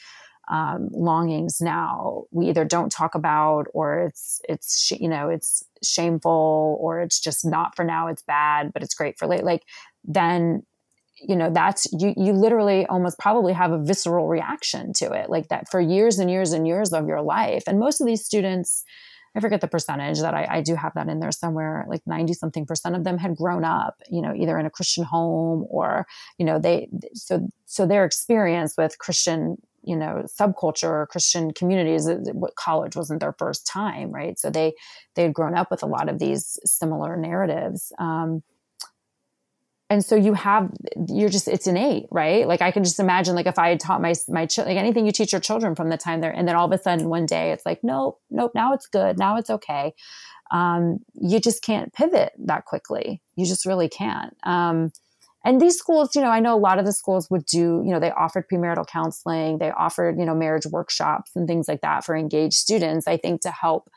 um, 0.48 0.90
longings 0.92 1.60
now 1.62 2.24
we 2.32 2.48
either 2.48 2.66
don't 2.66 2.92
talk 2.92 3.16
about 3.16 3.66
or 3.74 4.02
it's 4.02 4.42
it's 4.48 4.92
you 4.92 5.08
know 5.08 5.30
it's 5.30 5.66
shameful 5.84 6.78
or 6.80 7.02
it's 7.02 7.20
just 7.20 7.46
not 7.46 7.76
for 7.76 7.84
now 7.84 8.08
it's 8.08 8.22
bad 8.24 8.72
but 8.74 8.84
it's 8.84 8.94
great 8.94 9.18
for 9.18 9.28
late 9.28 9.44
like 9.44 9.64
then 10.04 10.64
you 11.22 11.36
know 11.36 11.50
that's 11.50 11.88
you 11.94 12.14
you 12.18 12.34
literally 12.34 12.86
almost 12.88 13.18
probably 13.18 13.54
have 13.54 13.72
a 13.72 13.82
visceral 13.82 14.28
reaction 14.28 14.94
to 14.94 15.12
it 15.12 15.30
like 15.30 15.48
that 15.48 15.70
for 15.70 15.80
years 15.80 16.20
and 16.20 16.30
years 16.30 16.52
and 16.52 16.68
years 16.68 16.94
of 16.94 17.08
your 17.08 17.22
life. 17.22 17.64
And 17.68 17.80
most 17.80 18.02
of 18.02 18.08
these 18.08 18.24
students 18.24 18.84
I 19.36 19.42
forget 19.42 19.60
the 19.60 19.68
percentage 19.68 20.22
that 20.22 20.34
I, 20.34 20.48
I, 20.50 20.62
do 20.62 20.76
have 20.76 20.94
that 20.96 21.10
in 21.10 21.20
there 21.20 21.32
somewhere, 21.32 21.86
like 21.90 22.02
90 22.08 22.34
something 22.36 22.66
percent 22.66 22.96
of 22.96 23.04
them 23.04 23.18
had 23.18 23.36
grown 23.36 23.66
up, 23.66 24.02
you 24.10 24.22
know, 24.22 24.34
either 24.34 24.58
in 24.58 24.66
a 24.66 24.70
Christian 24.70 25.04
home 25.04 25.66
or, 25.70 26.08
you 26.38 26.46
know, 26.46 26.58
they, 26.58 26.88
so, 27.14 27.46
so 27.66 27.86
their 27.86 28.06
experience 28.06 28.76
with 28.78 28.98
Christian 28.98 29.58
you 29.86 29.96
know 29.96 30.24
subculture 30.40 30.90
or 30.90 31.08
christian 31.08 31.52
communities 31.52 32.10
college 32.56 32.96
wasn't 32.96 33.20
their 33.20 33.34
first 33.34 33.66
time 33.68 34.12
right? 34.12 34.40
So 34.40 34.50
they 34.50 34.74
they 35.16 35.24
had 35.24 35.34
grown 35.34 35.56
up 35.56 35.72
with 35.72 35.84
a 35.84 35.88
lot 35.88 36.10
of 36.10 36.20
these 36.20 36.60
similar 36.66 37.16
narratives 37.18 37.92
um, 38.00 38.44
and 39.90 40.04
so 40.04 40.16
you 40.16 40.34
have 40.34 40.72
you're 41.08 41.30
just 41.30 41.48
it's 41.48 41.68
innate 41.68 42.08
right? 42.12 42.48
Like 42.48 42.62
i 42.62 42.72
can 42.72 42.84
just 42.84 43.00
imagine 43.00 43.36
like 43.36 43.46
if 43.46 43.60
i 43.60 43.70
had 43.70 43.80
taught 43.80 44.02
my 44.02 44.14
my 44.28 44.48
like 44.58 44.78
anything 44.78 45.06
you 45.06 45.12
teach 45.12 45.32
your 45.32 45.42
children 45.42 45.76
from 45.76 45.90
the 45.90 45.98
time 45.98 46.22
they're 46.22 46.32
and 46.32 46.48
then 46.48 46.56
all 46.56 46.66
of 46.66 46.72
a 46.72 46.82
sudden 46.82 47.10
one 47.10 47.26
day 47.26 47.52
it's 47.52 47.66
like 47.66 47.84
nope 47.84 48.20
nope 48.30 48.52
now 48.56 48.74
it's 48.74 48.88
good 48.88 49.18
now 49.18 49.38
it's 49.38 49.50
okay. 49.50 49.94
Um, 50.52 51.00
you 51.16 51.40
just 51.40 51.64
can't 51.64 51.92
pivot 51.92 52.32
that 52.38 52.66
quickly. 52.66 53.22
You 53.36 53.46
just 53.46 53.66
really 53.66 53.90
can't. 53.90 54.36
Um, 54.44 54.92
and 55.46 55.62
these 55.62 55.78
schools, 55.78 56.16
you 56.16 56.22
know, 56.22 56.30
I 56.32 56.40
know 56.40 56.56
a 56.56 56.60
lot 56.60 56.80
of 56.80 56.86
the 56.86 56.92
schools 56.92 57.30
would 57.30 57.46
do, 57.46 57.84
you 57.86 57.92
know, 57.92 58.00
they 58.00 58.12
offered 58.12 58.50
premarital 58.52 58.88
counseling, 58.88 59.60
they 59.60 59.70
offered, 59.70 60.18
you 60.18 60.26
know, 60.26 60.34
marriage 60.34 60.66
workshops 60.66 61.32
and 61.36 61.48
things 61.48 61.68
like 61.68 61.82
that 61.82 62.04
for 62.04 62.16
engaged 62.16 62.56
students, 62.56 63.08
I 63.08 63.18
think 63.18 63.42
to 63.42 63.52
help, 63.52 63.88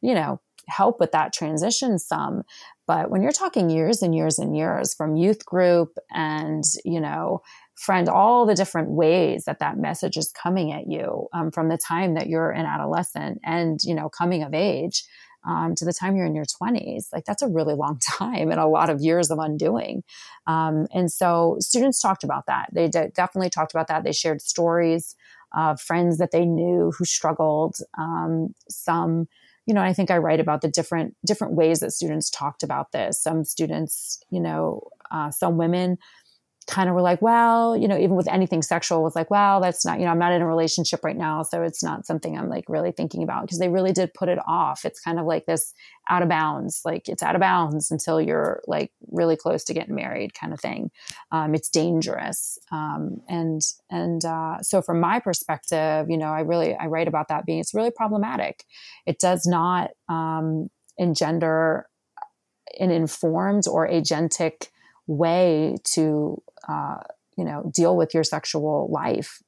you 0.00 0.14
know, 0.14 0.40
help 0.66 0.98
with 0.98 1.12
that 1.12 1.34
transition 1.34 1.98
some. 1.98 2.42
But 2.86 3.10
when 3.10 3.22
you're 3.22 3.32
talking 3.32 3.68
years 3.68 4.00
and 4.00 4.14
years 4.14 4.38
and 4.38 4.56
years 4.56 4.94
from 4.94 5.14
youth 5.14 5.44
group 5.44 5.98
and, 6.10 6.64
you 6.86 7.00
know, 7.00 7.42
friend, 7.74 8.08
all 8.08 8.46
the 8.46 8.54
different 8.54 8.90
ways 8.90 9.44
that 9.44 9.58
that 9.58 9.76
message 9.76 10.16
is 10.16 10.32
coming 10.32 10.72
at 10.72 10.86
you 10.86 11.28
um, 11.34 11.50
from 11.50 11.68
the 11.68 11.78
time 11.78 12.14
that 12.14 12.28
you're 12.28 12.50
an 12.50 12.64
adolescent 12.64 13.40
and, 13.44 13.80
you 13.82 13.94
know, 13.94 14.08
coming 14.08 14.42
of 14.42 14.54
age, 14.54 15.04
um, 15.44 15.74
to 15.76 15.84
the 15.84 15.92
time 15.92 16.16
you're 16.16 16.26
in 16.26 16.34
your 16.34 16.44
20s 16.44 17.06
like 17.12 17.24
that's 17.24 17.42
a 17.42 17.48
really 17.48 17.74
long 17.74 17.98
time 18.18 18.50
and 18.50 18.60
a 18.60 18.66
lot 18.66 18.90
of 18.90 19.00
years 19.00 19.30
of 19.30 19.38
undoing. 19.38 20.02
Um, 20.46 20.86
and 20.92 21.10
so 21.10 21.56
students 21.60 22.00
talked 22.00 22.24
about 22.24 22.46
that. 22.46 22.68
They 22.72 22.88
de- 22.88 23.08
definitely 23.10 23.50
talked 23.50 23.72
about 23.72 23.88
that. 23.88 24.04
They 24.04 24.12
shared 24.12 24.42
stories 24.42 25.16
of 25.54 25.80
friends 25.80 26.18
that 26.18 26.32
they 26.32 26.44
knew 26.44 26.92
who 26.98 27.04
struggled 27.04 27.76
um, 27.96 28.54
some 28.68 29.28
you 29.66 29.72
know 29.72 29.80
i 29.80 29.94
think 29.94 30.10
i 30.10 30.18
write 30.18 30.40
about 30.40 30.60
the 30.60 30.68
different 30.68 31.16
different 31.24 31.54
ways 31.54 31.80
that 31.80 31.92
students 31.92 32.28
talked 32.28 32.62
about 32.62 32.92
this. 32.92 33.22
Some 33.22 33.44
students 33.44 34.22
you 34.30 34.40
know 34.40 34.88
uh, 35.10 35.30
some 35.30 35.56
women 35.56 35.96
kind 36.66 36.88
of 36.88 36.94
were 36.94 37.02
like, 37.02 37.20
well, 37.20 37.76
you 37.76 37.86
know, 37.86 37.96
even 37.98 38.16
with 38.16 38.28
anything 38.28 38.62
sexual 38.62 39.02
was 39.02 39.14
like, 39.14 39.30
well, 39.30 39.60
that's 39.60 39.84
not, 39.84 39.98
you 39.98 40.04
know, 40.04 40.10
I'm 40.10 40.18
not 40.18 40.32
in 40.32 40.42
a 40.42 40.46
relationship 40.46 41.04
right 41.04 41.16
now. 41.16 41.42
So 41.42 41.62
it's 41.62 41.82
not 41.82 42.06
something 42.06 42.36
I'm 42.36 42.48
like 42.48 42.64
really 42.68 42.92
thinking 42.92 43.22
about 43.22 43.42
because 43.42 43.58
they 43.58 43.68
really 43.68 43.92
did 43.92 44.14
put 44.14 44.28
it 44.28 44.38
off. 44.46 44.84
It's 44.84 45.00
kind 45.00 45.18
of 45.18 45.26
like 45.26 45.46
this 45.46 45.74
out 46.08 46.22
of 46.22 46.28
bounds, 46.28 46.82
like 46.84 47.08
it's 47.08 47.22
out 47.22 47.34
of 47.34 47.40
bounds 47.40 47.90
until 47.90 48.20
you're 48.20 48.62
like 48.66 48.92
really 49.10 49.36
close 49.36 49.64
to 49.64 49.74
getting 49.74 49.94
married 49.94 50.34
kind 50.34 50.52
of 50.52 50.60
thing. 50.60 50.90
Um, 51.32 51.54
it's 51.54 51.68
dangerous. 51.68 52.58
Um, 52.72 53.20
and, 53.28 53.60
and, 53.90 54.24
uh, 54.24 54.62
so 54.62 54.82
from 54.82 55.00
my 55.00 55.20
perspective, 55.20 56.06
you 56.08 56.16
know, 56.16 56.28
I 56.28 56.40
really, 56.40 56.74
I 56.74 56.86
write 56.86 57.08
about 57.08 57.28
that 57.28 57.46
being, 57.46 57.58
it's 57.58 57.74
really 57.74 57.90
problematic. 57.90 58.64
It 59.06 59.18
does 59.18 59.46
not, 59.46 59.90
um, 60.08 60.68
engender 60.98 61.86
an 62.80 62.90
informed 62.90 63.66
or 63.68 63.88
agentic 63.88 64.68
way 65.06 65.76
to 65.84 66.42
uh, 66.68 66.98
you 67.36 67.44
know 67.44 67.70
deal 67.74 67.96
with 67.96 68.14
your 68.14 68.24
sexual 68.24 68.88
life 68.90 69.42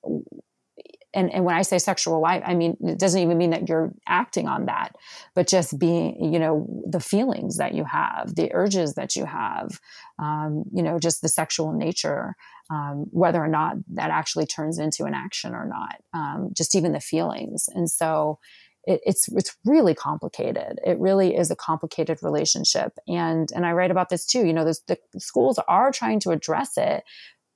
and, 1.16 1.32
and 1.32 1.46
when 1.46 1.56
I 1.56 1.62
say 1.62 1.78
sexual 1.78 2.20
life, 2.20 2.42
I 2.44 2.54
mean, 2.54 2.76
it 2.80 2.98
doesn't 2.98 3.20
even 3.20 3.38
mean 3.38 3.50
that 3.50 3.70
you're 3.70 3.90
acting 4.06 4.46
on 4.46 4.66
that, 4.66 4.94
but 5.34 5.48
just 5.48 5.78
being, 5.78 6.32
you 6.32 6.38
know, 6.38 6.66
the 6.86 7.00
feelings 7.00 7.56
that 7.56 7.72
you 7.72 7.84
have, 7.84 8.34
the 8.34 8.50
urges 8.52 8.94
that 8.94 9.16
you 9.16 9.24
have, 9.24 9.80
um, 10.18 10.64
you 10.74 10.82
know, 10.82 10.98
just 10.98 11.22
the 11.22 11.28
sexual 11.30 11.72
nature, 11.72 12.34
um, 12.68 13.06
whether 13.12 13.42
or 13.42 13.48
not 13.48 13.76
that 13.94 14.10
actually 14.10 14.44
turns 14.44 14.78
into 14.78 15.04
an 15.04 15.14
action 15.14 15.54
or 15.54 15.66
not, 15.66 15.96
um, 16.12 16.50
just 16.54 16.74
even 16.74 16.92
the 16.92 17.00
feelings. 17.00 17.66
And 17.74 17.90
so 17.90 18.38
it, 18.86 19.00
it's, 19.04 19.28
it's 19.28 19.56
really 19.64 19.94
complicated. 19.94 20.78
It 20.86 20.98
really 20.98 21.36
is 21.36 21.50
a 21.50 21.56
complicated 21.56 22.22
relationship. 22.22 22.92
And, 23.08 23.50
and 23.54 23.66
I 23.66 23.72
write 23.72 23.90
about 23.90 24.08
this 24.08 24.24
too, 24.24 24.46
you 24.46 24.52
know, 24.52 24.64
the 24.64 24.98
schools 25.18 25.58
are 25.66 25.90
trying 25.92 26.20
to 26.20 26.30
address 26.30 26.76
it, 26.76 27.04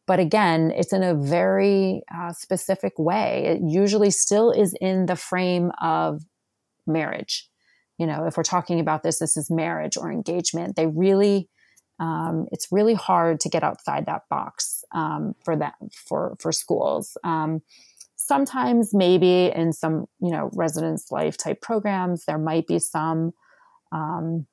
but 0.07 0.19
again, 0.19 0.73
it's 0.75 0.93
in 0.93 1.05
a 1.05 1.15
very 1.15 2.03
uh, 2.13 2.33
specific 2.33 2.99
way. 2.99 3.45
It 3.47 3.61
usually 3.63 4.11
still 4.11 4.51
is 4.51 4.75
in 4.81 5.07
the 5.07 5.15
frame 5.15 5.71
of 5.81 6.25
marriage. 6.85 7.49
You 7.97 8.07
know, 8.07 8.25
if 8.25 8.37
we're 8.37 8.43
talking 8.43 8.81
about 8.81 9.05
this, 9.05 9.21
this 9.21 9.37
is 9.37 9.51
marriage 9.51 9.97
or 9.97 10.11
engagement. 10.11 10.75
They 10.75 10.89
really, 10.89 11.49
um, 12.01 12.47
it's 12.51 12.73
really 12.73 12.95
hard 12.95 13.39
to 13.41 13.49
get 13.49 13.63
outside 13.63 14.07
that 14.07 14.23
box 14.29 14.83
um, 14.93 15.37
for 15.45 15.55
that 15.55 15.75
for 15.93 16.35
for 16.41 16.51
schools. 16.51 17.17
Um, 17.23 17.63
sometimes, 18.31 18.95
maybe 18.95 19.47
in 19.47 19.73
some 19.73 20.07
you 20.21 20.31
know 20.31 20.51
residence 20.55 21.11
life 21.11 21.37
type 21.37 21.61
programs, 21.61 22.25
there 22.27 22.39
might 22.39 22.67
be 22.69 22.79
some 22.79 23.33
um, 23.91 24.47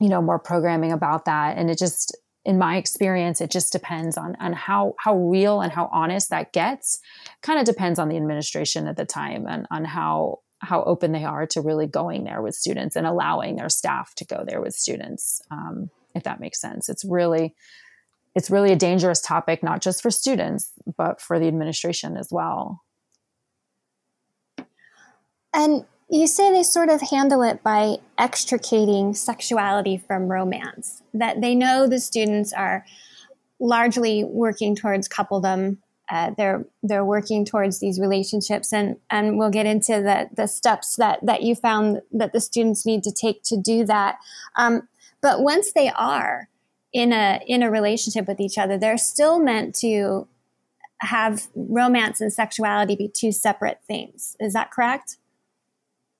you 0.00 0.08
know 0.08 0.20
more 0.20 0.40
programming 0.40 0.90
about 0.90 1.24
that, 1.26 1.56
and 1.56 1.70
it 1.70 1.78
just 1.78 2.16
in 2.44 2.58
my 2.58 2.76
experience, 2.76 3.40
it 3.40 3.52
just 3.52 3.72
depends 3.72 4.16
on 4.16 4.36
on 4.40 4.52
how 4.52 4.94
how 4.98 5.16
real 5.16 5.60
and 5.60 5.72
how 5.72 5.88
honest 5.92 6.30
that 6.30 6.52
gets. 6.52 6.98
Kind 7.40 7.60
of 7.60 7.64
depends 7.64 8.00
on 8.00 8.08
the 8.08 8.16
administration 8.16 8.88
at 8.88 8.96
the 8.96 9.06
time 9.06 9.46
and 9.46 9.68
on 9.70 9.84
how 9.84 10.40
how 10.58 10.82
open 10.82 11.12
they 11.12 11.24
are 11.24 11.46
to 11.46 11.60
really 11.60 11.86
going 11.86 12.24
there 12.24 12.42
with 12.42 12.56
students 12.56 12.96
and 12.96 13.06
allowing 13.06 13.56
their 13.56 13.68
staff 13.68 14.14
to 14.16 14.24
go 14.24 14.44
there 14.44 14.60
with 14.60 14.74
students. 14.74 15.40
Um, 15.52 15.90
if 16.16 16.24
that 16.24 16.40
makes 16.40 16.60
sense, 16.60 16.88
it's 16.88 17.04
really 17.04 17.54
it's 18.34 18.50
really 18.50 18.72
a 18.72 18.76
dangerous 18.76 19.20
topic, 19.20 19.62
not 19.62 19.82
just 19.82 20.02
for 20.02 20.10
students, 20.10 20.72
but 20.96 21.20
for 21.20 21.38
the 21.38 21.46
administration 21.46 22.16
as 22.16 22.28
well. 22.30 22.82
And 25.54 25.84
you 26.08 26.26
say 26.26 26.52
they 26.52 26.62
sort 26.62 26.88
of 26.88 27.00
handle 27.00 27.42
it 27.42 27.62
by 27.62 27.96
extricating 28.18 29.14
sexuality 29.14 29.96
from 29.98 30.28
romance, 30.28 31.02
that 31.14 31.40
they 31.40 31.54
know 31.54 31.86
the 31.86 32.00
students 32.00 32.52
are 32.52 32.84
largely 33.60 34.24
working 34.24 34.74
towards 34.74 35.08
coupledom. 35.08 35.78
Uh, 36.10 36.32
they're 36.36 36.66
they're 36.82 37.04
working 37.04 37.44
towards 37.44 37.80
these 37.80 37.98
relationships, 37.98 38.72
and 38.72 38.96
and 39.08 39.38
we'll 39.38 39.50
get 39.50 39.66
into 39.66 39.92
the 40.02 40.28
the 40.34 40.46
steps 40.46 40.96
that 40.96 41.24
that 41.24 41.42
you 41.42 41.54
found 41.54 42.02
that 42.12 42.32
the 42.32 42.40
students 42.40 42.84
need 42.84 43.02
to 43.02 43.12
take 43.12 43.42
to 43.44 43.56
do 43.56 43.84
that. 43.84 44.16
Um, 44.56 44.88
but 45.22 45.42
once 45.42 45.72
they 45.72 45.90
are 45.90 46.48
in 46.92 47.12
a 47.12 47.40
in 47.46 47.62
a 47.62 47.70
relationship 47.70 48.28
with 48.28 48.40
each 48.40 48.58
other, 48.58 48.78
they're 48.78 48.98
still 48.98 49.38
meant 49.38 49.74
to 49.76 50.26
have 51.00 51.48
romance 51.54 52.20
and 52.20 52.32
sexuality 52.32 52.94
be 52.94 53.08
two 53.08 53.32
separate 53.32 53.80
things. 53.86 54.36
Is 54.38 54.52
that 54.52 54.70
correct? 54.70 55.16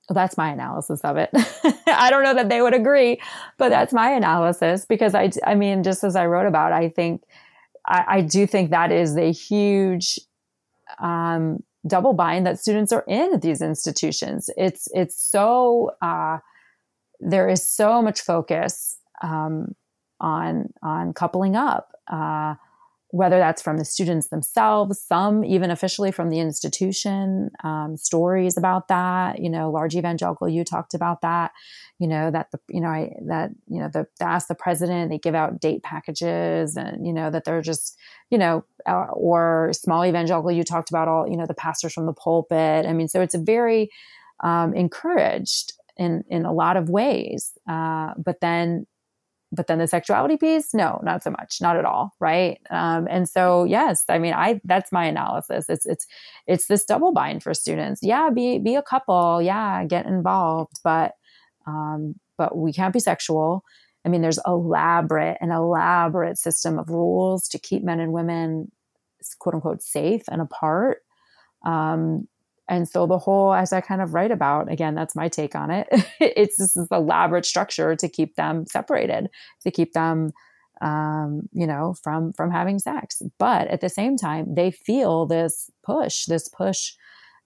Well, 0.09 0.15
that's 0.15 0.37
my 0.37 0.51
analysis 0.51 1.01
of 1.01 1.15
it. 1.15 1.29
I 1.87 2.09
don't 2.09 2.23
know 2.23 2.33
that 2.33 2.49
they 2.49 2.61
would 2.61 2.73
agree, 2.73 3.21
but 3.57 3.69
that's 3.69 3.93
my 3.93 4.09
analysis 4.11 4.85
because 4.85 5.15
I, 5.15 5.31
I 5.45 5.55
mean, 5.55 5.83
just 5.83 6.03
as 6.03 6.17
I 6.17 6.25
wrote 6.25 6.45
about, 6.45 6.73
I 6.73 6.89
think, 6.89 7.23
I, 7.85 8.03
I 8.07 8.21
do 8.21 8.45
think 8.45 8.71
that 8.71 8.91
is 8.91 9.15
a 9.15 9.31
huge 9.31 10.19
um, 10.99 11.63
double 11.87 12.11
bind 12.11 12.45
that 12.45 12.59
students 12.59 12.91
are 12.91 13.05
in 13.07 13.33
at 13.33 13.41
these 13.41 13.61
institutions. 13.61 14.49
It's, 14.57 14.89
it's 14.93 15.15
so, 15.15 15.91
uh, 16.01 16.39
there 17.21 17.47
is 17.47 17.65
so 17.65 18.01
much 18.01 18.19
focus 18.19 18.97
um, 19.21 19.73
on, 20.23 20.73
on 20.81 21.13
coupling 21.13 21.55
up. 21.55 21.91
Uh, 22.11 22.55
whether 23.13 23.37
that's 23.37 23.61
from 23.61 23.77
the 23.77 23.85
students 23.85 24.29
themselves, 24.29 24.99
some 24.99 25.45
even 25.45 25.69
officially 25.69 26.11
from 26.11 26.31
the 26.31 26.39
institution, 26.39 27.51
um, 27.63 27.95
stories 27.95 28.57
about 28.57 28.87
that. 28.87 29.37
You 29.39 29.51
know, 29.51 29.69
large 29.69 29.95
evangelical, 29.95 30.49
you 30.49 30.63
talked 30.63 30.95
about 30.95 31.21
that. 31.21 31.51
You 31.99 32.07
know 32.07 32.31
that 32.31 32.49
the 32.51 32.59
you 32.69 32.81
know 32.81 32.87
I, 32.87 33.11
that 33.27 33.51
you 33.67 33.79
know 33.79 33.87
the 33.87 34.07
ask 34.19 34.47
the 34.47 34.55
president, 34.55 35.11
they 35.11 35.19
give 35.19 35.35
out 35.35 35.61
date 35.61 35.83
packages, 35.83 36.75
and 36.75 37.05
you 37.05 37.13
know 37.13 37.29
that 37.29 37.45
they're 37.45 37.61
just 37.61 37.95
you 38.31 38.39
know 38.39 38.65
uh, 38.87 39.05
or 39.13 39.69
small 39.73 40.03
evangelical, 40.03 40.51
you 40.51 40.63
talked 40.63 40.89
about 40.89 41.07
all 41.07 41.27
you 41.29 41.37
know 41.37 41.45
the 41.45 41.53
pastors 41.53 41.93
from 41.93 42.07
the 42.07 42.13
pulpit. 42.13 42.87
I 42.87 42.93
mean, 42.93 43.07
so 43.07 43.21
it's 43.21 43.35
a 43.35 43.39
very 43.39 43.91
um, 44.43 44.73
encouraged 44.73 45.73
in 45.97 46.23
in 46.29 46.45
a 46.45 46.51
lot 46.51 46.77
of 46.77 46.89
ways, 46.89 47.51
uh, 47.69 48.15
but 48.17 48.41
then 48.41 48.87
but 49.53 49.67
then 49.67 49.79
the 49.79 49.87
sexuality 49.87 50.37
piece 50.37 50.73
no 50.73 50.99
not 51.03 51.23
so 51.23 51.29
much 51.31 51.59
not 51.61 51.77
at 51.77 51.85
all 51.85 52.13
right? 52.19 52.59
Um, 52.69 53.07
and 53.09 53.27
so 53.29 53.63
yes 53.63 54.03
i 54.09 54.17
mean 54.17 54.33
i 54.33 54.59
that's 54.65 54.91
my 54.91 55.05
analysis. 55.05 55.65
It's 55.69 55.85
it's 55.85 56.07
it's 56.47 56.67
this 56.67 56.85
double 56.85 57.11
bind 57.11 57.43
for 57.43 57.53
students. 57.53 58.01
Yeah 58.03 58.29
be 58.29 58.59
be 58.59 58.75
a 58.75 58.81
couple. 58.81 59.41
Yeah 59.41 59.85
get 59.85 60.05
involved. 60.05 60.73
But 60.83 61.13
um, 61.67 62.15
but 62.37 62.57
we 62.57 62.73
can't 62.73 62.93
be 62.93 62.99
sexual. 62.99 63.63
I 64.05 64.09
mean 64.09 64.21
there's 64.21 64.39
elaborate 64.45 65.37
an 65.41 65.51
elaborate 65.51 66.37
system 66.37 66.79
of 66.79 66.89
rules 66.89 67.47
to 67.49 67.59
keep 67.59 67.83
men 67.83 67.99
and 67.99 68.11
women 68.11 68.71
quote 69.39 69.55
unquote 69.55 69.81
safe 69.81 70.23
and 70.29 70.41
apart. 70.41 70.99
Um, 71.65 72.27
and 72.69 72.87
so 72.87 73.05
the 73.05 73.17
whole, 73.17 73.53
as 73.53 73.73
I 73.73 73.81
kind 73.81 74.01
of 74.01 74.13
write 74.13 74.31
about, 74.31 74.71
again, 74.71 74.95
that's 74.95 75.15
my 75.15 75.27
take 75.27 75.55
on 75.55 75.69
it. 75.69 75.87
it's 76.19 76.57
this 76.57 76.77
elaborate 76.91 77.45
structure 77.45 77.95
to 77.95 78.09
keep 78.09 78.35
them 78.35 78.65
separated, 78.65 79.29
to 79.63 79.71
keep 79.71 79.93
them, 79.93 80.31
um, 80.81 81.49
you 81.51 81.67
know, 81.67 81.95
from 82.01 82.31
from 82.33 82.51
having 82.51 82.79
sex. 82.79 83.21
But 83.37 83.67
at 83.67 83.81
the 83.81 83.89
same 83.89 84.15
time, 84.17 84.55
they 84.55 84.71
feel 84.71 85.25
this 85.25 85.69
push, 85.83 86.25
this 86.25 86.47
push, 86.47 86.93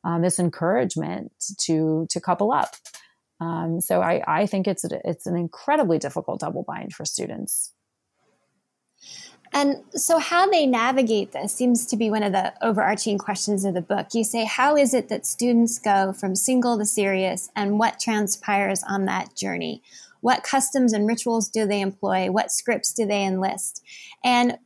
um, 0.04 0.22
this 0.22 0.40
encouragement 0.40 1.32
to 1.62 2.06
to 2.10 2.22
couple 2.22 2.52
up. 2.52 2.76
Um, 3.40 3.82
so 3.82 4.02
I, 4.02 4.24
I 4.28 4.46
think 4.46 4.68
it's 4.68 4.86
it's 5.04 5.26
an 5.26 5.36
incredibly 5.36 5.98
difficult 5.98 6.40
double 6.40 6.64
bind 6.64 6.94
for 6.94 7.06
students. 7.06 7.74
And 9.54 9.84
so, 9.92 10.20
how 10.20 10.50
they 10.50 10.66
navigate 10.66 11.32
this 11.32 11.54
seems 11.54 11.86
to 11.88 11.98
be 11.98 12.10
one 12.10 12.24
of 12.24 12.32
the 12.32 12.54
overarching 12.62 13.18
questions 13.18 13.66
of 13.66 13.74
the 13.74 13.82
book. 13.82 14.08
You 14.14 14.24
say, 14.24 14.46
How 14.46 14.76
is 14.76 14.94
it 14.94 15.10
that 15.10 15.26
students 15.26 15.80
go 15.80 16.14
from 16.14 16.36
single 16.36 16.78
to 16.78 16.86
serious, 16.86 17.50
and 17.56 17.80
what 17.80 18.00
transpires 18.00 18.84
on 18.88 19.06
that 19.06 19.36
journey? 19.36 19.82
What 20.22 20.44
customs 20.44 20.94
and 20.94 21.08
rituals 21.08 21.50
do 21.50 21.66
they 21.66 21.82
employ? 21.82 22.32
What 22.32 22.52
scripts 22.52 22.94
do 22.94 23.06
they 23.06 23.24
enlist? 23.24 23.84
And 24.24 24.58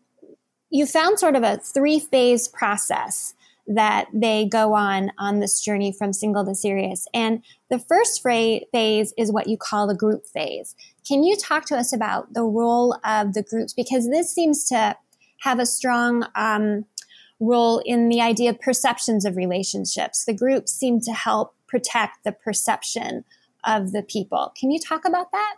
you 0.69 0.85
found 0.85 1.19
sort 1.19 1.35
of 1.35 1.43
a 1.43 1.57
three 1.57 1.99
phase 1.99 2.47
process 2.47 3.33
that 3.67 4.07
they 4.13 4.45
go 4.45 4.73
on 4.73 5.11
on 5.17 5.39
this 5.39 5.61
journey 5.61 5.91
from 5.91 6.13
single 6.13 6.45
to 6.45 6.55
serious. 6.55 7.07
And 7.13 7.43
the 7.69 7.79
first 7.79 8.21
phase 8.21 9.13
is 9.17 9.31
what 9.31 9.47
you 9.47 9.57
call 9.57 9.87
the 9.87 9.95
group 9.95 10.25
phase. 10.25 10.75
Can 11.07 11.23
you 11.23 11.35
talk 11.35 11.65
to 11.65 11.77
us 11.77 11.93
about 11.93 12.33
the 12.33 12.43
role 12.43 12.97
of 13.03 13.33
the 13.33 13.43
groups? 13.43 13.73
Because 13.73 14.09
this 14.09 14.33
seems 14.33 14.63
to 14.65 14.95
have 15.41 15.59
a 15.59 15.65
strong 15.65 16.25
um, 16.35 16.85
role 17.39 17.79
in 17.79 18.09
the 18.09 18.21
idea 18.21 18.51
of 18.51 18.59
perceptions 18.59 19.25
of 19.25 19.35
relationships. 19.35 20.25
The 20.25 20.33
groups 20.33 20.71
seem 20.71 21.01
to 21.01 21.11
help 21.11 21.55
protect 21.67 22.23
the 22.23 22.31
perception 22.31 23.23
of 23.63 23.91
the 23.91 24.03
people. 24.03 24.53
Can 24.59 24.71
you 24.71 24.79
talk 24.79 25.05
about 25.05 25.31
that? 25.31 25.55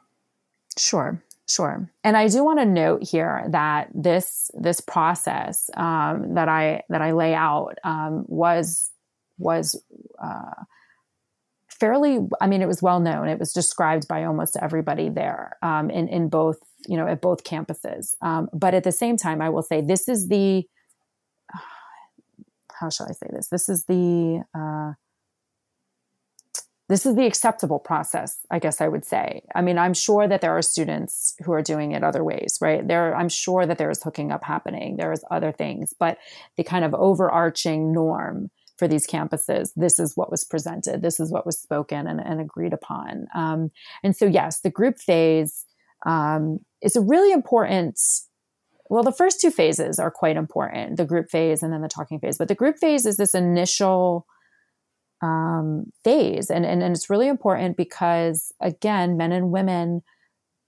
Sure. 0.77 1.21
Sure. 1.47 1.89
And 2.05 2.15
I 2.15 2.29
do 2.29 2.43
want 2.43 2.59
to 2.59 2.65
note 2.65 3.03
here 3.03 3.45
that 3.49 3.89
this 3.93 4.49
this 4.53 4.79
process 4.79 5.69
um, 5.75 6.35
that 6.35 6.47
I 6.47 6.83
that 6.89 7.01
I 7.01 7.11
lay 7.11 7.35
out 7.35 7.77
um, 7.83 8.23
was 8.27 8.91
was 9.37 9.79
uh, 10.23 10.63
fairly. 11.79 12.19
I 12.41 12.47
mean, 12.47 12.61
it 12.61 12.67
was 12.67 12.81
well 12.81 12.99
known. 12.99 13.27
It 13.27 13.39
was 13.39 13.53
described 13.53 14.07
by 14.07 14.23
almost 14.23 14.57
everybody 14.61 15.09
there 15.09 15.57
um, 15.61 15.89
in 15.89 16.07
in 16.07 16.29
both 16.29 16.57
you 16.87 16.97
know 16.97 17.07
at 17.07 17.21
both 17.21 17.43
campuses. 17.43 18.15
Um, 18.21 18.49
but 18.53 18.73
at 18.73 18.83
the 18.83 18.91
same 18.91 19.17
time, 19.17 19.41
I 19.41 19.49
will 19.49 19.63
say 19.63 19.81
this 19.81 20.07
is 20.07 20.27
the 20.27 20.63
how 22.79 22.89
shall 22.89 23.07
I 23.07 23.13
say 23.13 23.27
this? 23.31 23.49
This 23.49 23.69
is 23.69 23.85
the 23.85 24.43
uh, 24.55 24.93
this 26.89 27.05
is 27.05 27.15
the 27.15 27.25
acceptable 27.25 27.79
process 27.79 28.39
i 28.51 28.59
guess 28.59 28.81
i 28.81 28.87
would 28.87 29.05
say 29.05 29.41
i 29.55 29.61
mean 29.61 29.77
i'm 29.77 29.93
sure 29.93 30.27
that 30.27 30.41
there 30.41 30.55
are 30.55 30.61
students 30.61 31.35
who 31.43 31.51
are 31.51 31.61
doing 31.61 31.91
it 31.91 32.03
other 32.03 32.23
ways 32.23 32.57
right 32.61 32.87
there 32.87 33.15
i'm 33.15 33.29
sure 33.29 33.65
that 33.65 33.77
there 33.77 33.89
is 33.89 34.03
hooking 34.03 34.31
up 34.31 34.43
happening 34.43 34.97
there's 34.97 35.23
other 35.31 35.51
things 35.51 35.93
but 35.97 36.17
the 36.57 36.63
kind 36.63 36.85
of 36.85 36.93
overarching 36.93 37.91
norm 37.91 38.49
for 38.83 38.87
these 38.87 39.07
campuses 39.07 39.71
this 39.75 39.99
is 39.99 40.15
what 40.15 40.29
was 40.29 40.43
presented 40.43 41.01
this 41.01 41.19
is 41.19 41.31
what 41.31 41.45
was 41.45 41.57
spoken 41.57 42.07
and, 42.07 42.19
and 42.19 42.41
agreed 42.41 42.73
upon 42.73 43.27
um, 43.35 43.71
and 44.03 44.15
so 44.15 44.25
yes 44.25 44.59
the 44.61 44.69
group 44.69 44.99
phase 44.99 45.65
um, 46.05 46.59
is 46.81 46.95
a 46.95 47.01
really 47.01 47.31
important 47.31 47.97
well 48.89 49.03
the 49.03 49.11
first 49.11 49.39
two 49.39 49.51
phases 49.51 49.99
are 49.99 50.11
quite 50.11 50.35
important 50.35 50.97
the 50.97 51.05
group 51.05 51.29
phase 51.29 51.63
and 51.63 51.71
then 51.71 51.81
the 51.81 51.87
talking 51.87 52.19
phase 52.19 52.37
but 52.37 52.47
the 52.47 52.55
group 52.55 52.77
phase 52.77 53.05
is 53.05 53.17
this 53.17 53.33
initial 53.33 54.25
um, 55.23 55.85
phase. 56.03 56.51
And, 56.51 56.65
and, 56.65 56.83
and 56.83 56.93
it's 56.93 57.09
really 57.09 57.29
important 57.29 57.77
because, 57.77 58.51
again, 58.61 59.15
men 59.15 59.31
and 59.31 59.51
women 59.51 60.01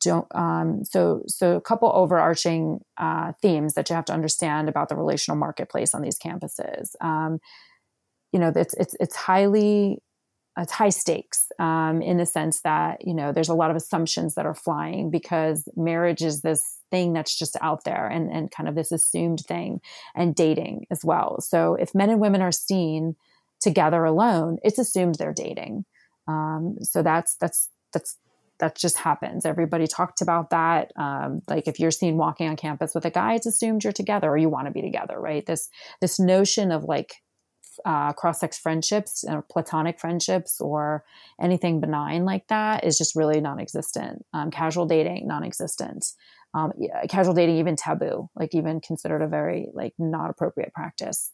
don't. 0.02 0.28
Um, 0.34 0.84
so, 0.86 1.24
so 1.28 1.58
a 1.58 1.62
couple 1.62 1.92
overarching 1.94 2.80
uh, 2.98 3.34
themes 3.42 3.74
that 3.74 3.90
you 3.90 3.96
have 3.96 4.06
to 4.06 4.14
understand 4.14 4.70
about 4.70 4.88
the 4.88 4.96
relational 4.96 5.38
marketplace 5.38 5.94
on 5.94 6.02
these 6.02 6.18
campuses. 6.18 6.92
Um, 7.02 7.40
you 8.36 8.40
know, 8.40 8.52
it's, 8.56 8.76
it's, 8.76 8.96
it's 9.00 9.16
highly 9.16 10.04
it's 10.58 10.72
high 10.72 10.90
stakes 10.90 11.52
um, 11.60 12.02
in 12.02 12.16
the 12.16 12.26
sense 12.26 12.62
that 12.62 13.06
you 13.06 13.14
know 13.14 13.34
there's 13.34 13.50
a 13.50 13.54
lot 13.54 13.72
of 13.72 13.76
assumptions 13.76 14.36
that 14.36 14.46
are 14.46 14.54
flying 14.54 15.10
because 15.10 15.68
marriage 15.76 16.22
is 16.22 16.44
this 16.44 16.80
thing 16.92 17.12
that's 17.12 17.38
just 17.38 17.58
out 17.62 17.84
there 17.84 18.08
and 18.08 18.32
and 18.32 18.52
kind 18.52 18.70
of 18.70 18.76
this 18.76 18.90
assumed 18.90 19.42
thing 19.42 19.82
and 20.16 20.34
dating 20.34 20.86
as 20.90 21.04
well 21.04 21.42
so 21.42 21.76
if 21.76 21.94
men 21.94 22.10
and 22.10 22.22
women 22.22 22.42
are 22.42 22.54
seen 22.54 23.18
together 23.66 24.04
alone, 24.06 24.58
it's 24.64 24.80
assumed 24.80 25.16
they're 25.16 25.34
dating. 25.34 25.86
Um, 26.28 26.78
so 26.82 27.02
that's 27.02 27.36
that's 27.38 27.70
that's 27.94 28.18
that 28.60 28.78
just 28.78 28.98
happens. 28.98 29.46
Everybody 29.46 29.86
talked 29.88 30.22
about 30.22 30.52
that. 30.52 30.92
Um, 30.96 31.42
like 31.50 31.68
if 31.68 31.80
you're 31.80 31.92
seen 31.92 32.16
walking 32.18 32.48
on 32.48 32.56
campus 32.56 32.96
with 32.96 33.06
a 33.06 33.10
guy, 33.10 33.34
it's 33.34 33.46
assumed 33.48 33.84
you're 33.84 33.92
together 33.92 34.30
or 34.30 34.38
you 34.38 34.50
want 34.50 34.68
to 34.68 34.72
be 34.72 34.82
together, 34.82 35.20
right? 35.20 35.46
This 35.46 35.70
this 36.00 36.20
notion 36.20 36.72
of 36.72 36.84
like 36.84 37.16
uh, 37.86 38.14
cross 38.14 38.40
sex 38.40 38.58
friendships 38.58 39.24
or 39.28 39.42
platonic 39.42 40.00
friendships 40.00 40.60
or 40.62 41.04
anything 41.42 41.80
benign 41.82 42.26
like 42.26 42.48
that 42.48 42.84
is 42.84 42.98
just 42.98 43.16
really 43.16 43.42
non 43.42 43.60
existent. 43.60 44.26
Um, 44.34 44.52
casual 44.52 44.86
dating, 44.86 45.28
non 45.28 45.44
existent. 45.44 46.06
um, 46.54 46.72
casual 47.10 47.34
dating 47.34 47.58
even 47.58 47.76
taboo, 47.76 48.30
like 48.36 48.56
even 48.56 48.80
considered 48.80 49.22
a 49.22 49.28
very 49.28 49.68
like 49.74 49.94
not 50.00 50.30
appropriate 50.30 50.74
practice. 50.74 51.30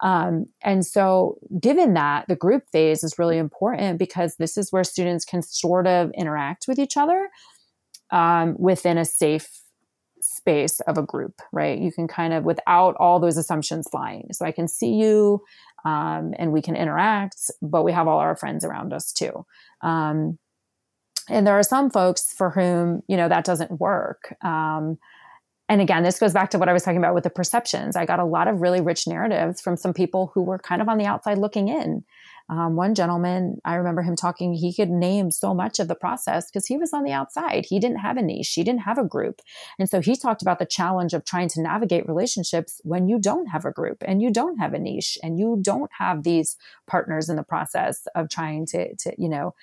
Um, 0.00 0.46
and 0.62 0.84
so, 0.84 1.38
given 1.60 1.94
that, 1.94 2.26
the 2.28 2.36
group 2.36 2.64
phase 2.72 3.04
is 3.04 3.18
really 3.18 3.38
important 3.38 3.98
because 3.98 4.36
this 4.36 4.56
is 4.56 4.72
where 4.72 4.84
students 4.84 5.24
can 5.24 5.42
sort 5.42 5.86
of 5.86 6.10
interact 6.18 6.66
with 6.66 6.78
each 6.78 6.96
other 6.96 7.28
um, 8.10 8.56
within 8.58 8.98
a 8.98 9.04
safe 9.04 9.48
space 10.24 10.80
of 10.80 10.98
a 10.98 11.02
group, 11.02 11.40
right? 11.52 11.78
You 11.78 11.92
can 11.92 12.08
kind 12.08 12.32
of, 12.32 12.44
without 12.44 12.96
all 12.98 13.20
those 13.20 13.36
assumptions 13.36 13.88
flying. 13.90 14.28
So 14.32 14.44
I 14.44 14.52
can 14.52 14.68
see 14.68 14.94
you 14.94 15.42
um, 15.84 16.34
and 16.38 16.52
we 16.52 16.62
can 16.62 16.76
interact, 16.76 17.50
but 17.60 17.82
we 17.82 17.92
have 17.92 18.08
all 18.08 18.18
our 18.18 18.36
friends 18.36 18.64
around 18.64 18.92
us 18.92 19.12
too. 19.12 19.44
Um, 19.82 20.38
and 21.28 21.46
there 21.46 21.58
are 21.58 21.62
some 21.62 21.90
folks 21.90 22.32
for 22.32 22.50
whom, 22.50 23.02
you 23.08 23.16
know, 23.16 23.28
that 23.28 23.44
doesn't 23.44 23.80
work. 23.80 24.34
Um, 24.42 24.98
and 25.68 25.80
again, 25.80 26.02
this 26.02 26.18
goes 26.18 26.34
back 26.34 26.50
to 26.50 26.58
what 26.58 26.68
I 26.68 26.74
was 26.74 26.82
talking 26.82 26.98
about 26.98 27.14
with 27.14 27.24
the 27.24 27.30
perceptions. 27.30 27.96
I 27.96 28.04
got 28.04 28.20
a 28.20 28.24
lot 28.24 28.48
of 28.48 28.60
really 28.60 28.82
rich 28.82 29.06
narratives 29.06 29.60
from 29.60 29.76
some 29.76 29.94
people 29.94 30.30
who 30.34 30.42
were 30.42 30.58
kind 30.58 30.82
of 30.82 30.88
on 30.88 30.98
the 30.98 31.06
outside 31.06 31.38
looking 31.38 31.68
in. 31.68 32.04
Um, 32.48 32.76
one 32.76 32.94
gentleman, 32.94 33.58
I 33.64 33.76
remember 33.76 34.02
him 34.02 34.16
talking, 34.16 34.52
he 34.52 34.74
could 34.74 34.90
name 34.90 35.30
so 35.30 35.54
much 35.54 35.78
of 35.78 35.88
the 35.88 35.94
process 35.94 36.50
because 36.50 36.66
he 36.66 36.76
was 36.76 36.92
on 36.92 37.02
the 37.02 37.12
outside. 37.12 37.64
He 37.66 37.80
didn't 37.80 37.98
have 37.98 38.18
a 38.18 38.22
niche, 38.22 38.52
he 38.52 38.62
didn't 38.62 38.82
have 38.82 38.98
a 38.98 39.04
group. 39.04 39.40
And 39.78 39.88
so 39.88 40.00
he 40.00 40.14
talked 40.14 40.42
about 40.42 40.58
the 40.58 40.66
challenge 40.66 41.14
of 41.14 41.24
trying 41.24 41.48
to 41.50 41.62
navigate 41.62 42.06
relationships 42.06 42.80
when 42.84 43.08
you 43.08 43.18
don't 43.18 43.46
have 43.46 43.64
a 43.64 43.72
group 43.72 44.02
and 44.06 44.20
you 44.20 44.30
don't 44.30 44.58
have 44.58 44.74
a 44.74 44.78
niche 44.78 45.18
and 45.22 45.38
you 45.38 45.58
don't 45.60 45.90
have 45.98 46.22
these 46.22 46.56
partners 46.86 47.30
in 47.30 47.36
the 47.36 47.42
process 47.42 48.06
of 48.14 48.28
trying 48.28 48.66
to, 48.66 48.94
to 48.96 49.14
you 49.16 49.28
know, 49.28 49.54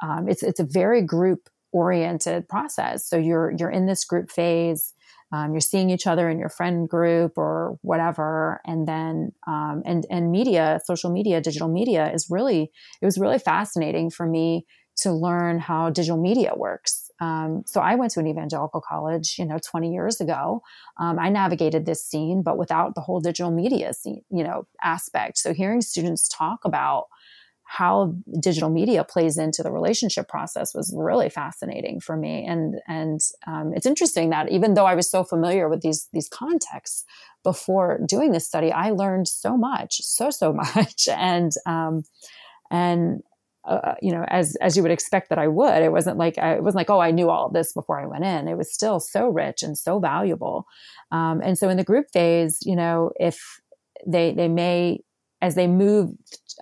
um, 0.00 0.28
it's, 0.28 0.42
it's 0.42 0.60
a 0.60 0.64
very 0.64 1.02
group 1.02 1.48
oriented 1.74 2.48
process. 2.48 3.06
So 3.06 3.18
you're, 3.18 3.52
you're 3.58 3.70
in 3.70 3.84
this 3.84 4.04
group 4.06 4.30
phase 4.30 4.94
um, 5.34 5.52
you're 5.52 5.60
seeing 5.60 5.90
each 5.90 6.06
other 6.06 6.30
in 6.30 6.38
your 6.38 6.48
friend 6.48 6.88
group 6.88 7.36
or 7.36 7.76
whatever. 7.82 8.60
And 8.64 8.86
then 8.86 9.32
um, 9.48 9.82
and 9.84 10.06
and 10.08 10.30
media 10.30 10.80
social 10.84 11.10
media 11.10 11.40
digital 11.40 11.68
media 11.68 12.12
is 12.12 12.28
really 12.30 12.70
it 13.02 13.04
was 13.04 13.18
really 13.18 13.40
fascinating 13.40 14.10
for 14.10 14.26
me 14.26 14.64
to 14.98 15.12
learn 15.12 15.58
how 15.58 15.90
digital 15.90 16.20
media 16.20 16.52
works. 16.56 17.10
Um, 17.20 17.62
so 17.64 17.80
i 17.80 17.94
went 17.94 18.10
to 18.12 18.20
an 18.20 18.26
evangelical 18.26 18.80
college 18.80 19.36
you 19.38 19.46
know 19.46 19.58
20 19.58 19.92
years 19.92 20.20
ago. 20.20 20.62
Um, 21.00 21.18
i 21.18 21.30
navigated 21.30 21.84
this 21.84 22.04
scene 22.04 22.42
but 22.44 22.56
without 22.56 22.94
the 22.94 23.00
whole 23.00 23.20
digital 23.20 23.50
media 23.50 23.92
scene 23.92 24.22
you 24.30 24.44
know 24.44 24.66
aspect. 24.82 25.38
So 25.38 25.52
hearing 25.52 25.80
students 25.80 26.28
talk 26.28 26.60
about 26.64 27.06
how 27.66 28.14
digital 28.40 28.70
media 28.70 29.04
plays 29.04 29.38
into 29.38 29.62
the 29.62 29.72
relationship 29.72 30.28
process 30.28 30.74
was 30.74 30.94
really 30.96 31.28
fascinating 31.28 31.98
for 31.98 32.16
me. 32.16 32.44
And 32.44 32.80
and 32.86 33.20
um, 33.46 33.72
it's 33.74 33.86
interesting 33.86 34.30
that 34.30 34.50
even 34.50 34.74
though 34.74 34.86
i 34.86 34.94
was 34.94 35.10
so 35.10 35.24
familiar 35.24 35.68
with 35.68 35.80
these 35.80 36.08
these 36.12 36.28
contexts 36.28 37.04
before 37.42 38.00
doing 38.06 38.32
this 38.32 38.46
study 38.46 38.70
i 38.70 38.90
learned 38.90 39.28
so 39.28 39.56
much 39.56 40.00
so 40.02 40.30
so 40.30 40.52
much. 40.74 41.08
And 41.08 41.52
um, 41.66 42.04
and 42.70 43.22
uh, 43.64 43.94
you 44.02 44.12
know 44.12 44.24
as 44.28 44.56
as 44.56 44.76
you 44.76 44.82
would 44.82 44.92
expect 44.92 45.30
that 45.30 45.38
i 45.38 45.48
would 45.48 45.82
it 45.82 45.90
wasn't 45.90 46.18
like 46.18 46.36
I, 46.36 46.56
it 46.56 46.62
wasn't 46.62 46.80
like 46.80 46.90
oh 46.90 47.00
i 47.00 47.10
knew 47.10 47.30
all 47.30 47.48
this 47.48 47.72
before 47.72 47.98
i 47.98 48.06
went 48.06 48.24
in. 48.24 48.46
It 48.46 48.58
was 48.58 48.72
still 48.72 49.00
so 49.00 49.28
rich 49.28 49.62
and 49.62 49.76
so 49.76 49.98
valuable. 49.98 50.66
Um, 51.10 51.40
and 51.42 51.56
so 51.56 51.68
in 51.70 51.78
the 51.78 51.84
group 51.84 52.06
phase 52.12 52.58
you 52.62 52.76
know 52.76 53.10
if 53.18 53.60
they 54.06 54.32
they 54.32 54.48
may 54.48 55.00
as 55.40 55.54
they 55.54 55.66
move 55.66 56.10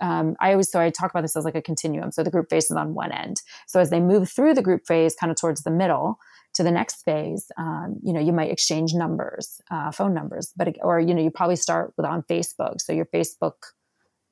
um, 0.01 0.35
i 0.39 0.51
always 0.51 0.69
so 0.69 0.79
i 0.79 0.89
talk 0.89 1.11
about 1.11 1.21
this 1.21 1.35
as 1.35 1.45
like 1.45 1.55
a 1.55 1.61
continuum. 1.61 2.11
So 2.11 2.23
the 2.23 2.31
group 2.31 2.49
phase 2.49 2.65
is 2.65 2.77
on 2.77 2.93
one 2.93 3.11
end. 3.11 3.41
So 3.67 3.79
as 3.79 3.89
they 3.89 3.99
move 3.99 4.29
through 4.29 4.53
the 4.53 4.61
group 4.61 4.85
phase 4.85 5.15
kind 5.15 5.31
of 5.31 5.37
towards 5.37 5.63
the 5.63 5.71
middle 5.71 6.17
to 6.53 6.63
the 6.63 6.71
next 6.71 7.03
phase 7.03 7.51
um, 7.57 7.99
you 8.03 8.13
know 8.13 8.19
you 8.19 8.33
might 8.33 8.51
exchange 8.51 8.93
numbers 8.93 9.61
uh, 9.71 9.91
phone 9.91 10.13
numbers 10.13 10.53
but 10.55 10.75
or 10.81 10.99
you 10.99 11.13
know 11.13 11.21
you 11.21 11.31
probably 11.31 11.55
start 11.55 11.93
with 11.97 12.05
on 12.05 12.23
facebook. 12.23 12.81
So 12.81 12.93
your 12.93 13.05
facebook 13.05 13.53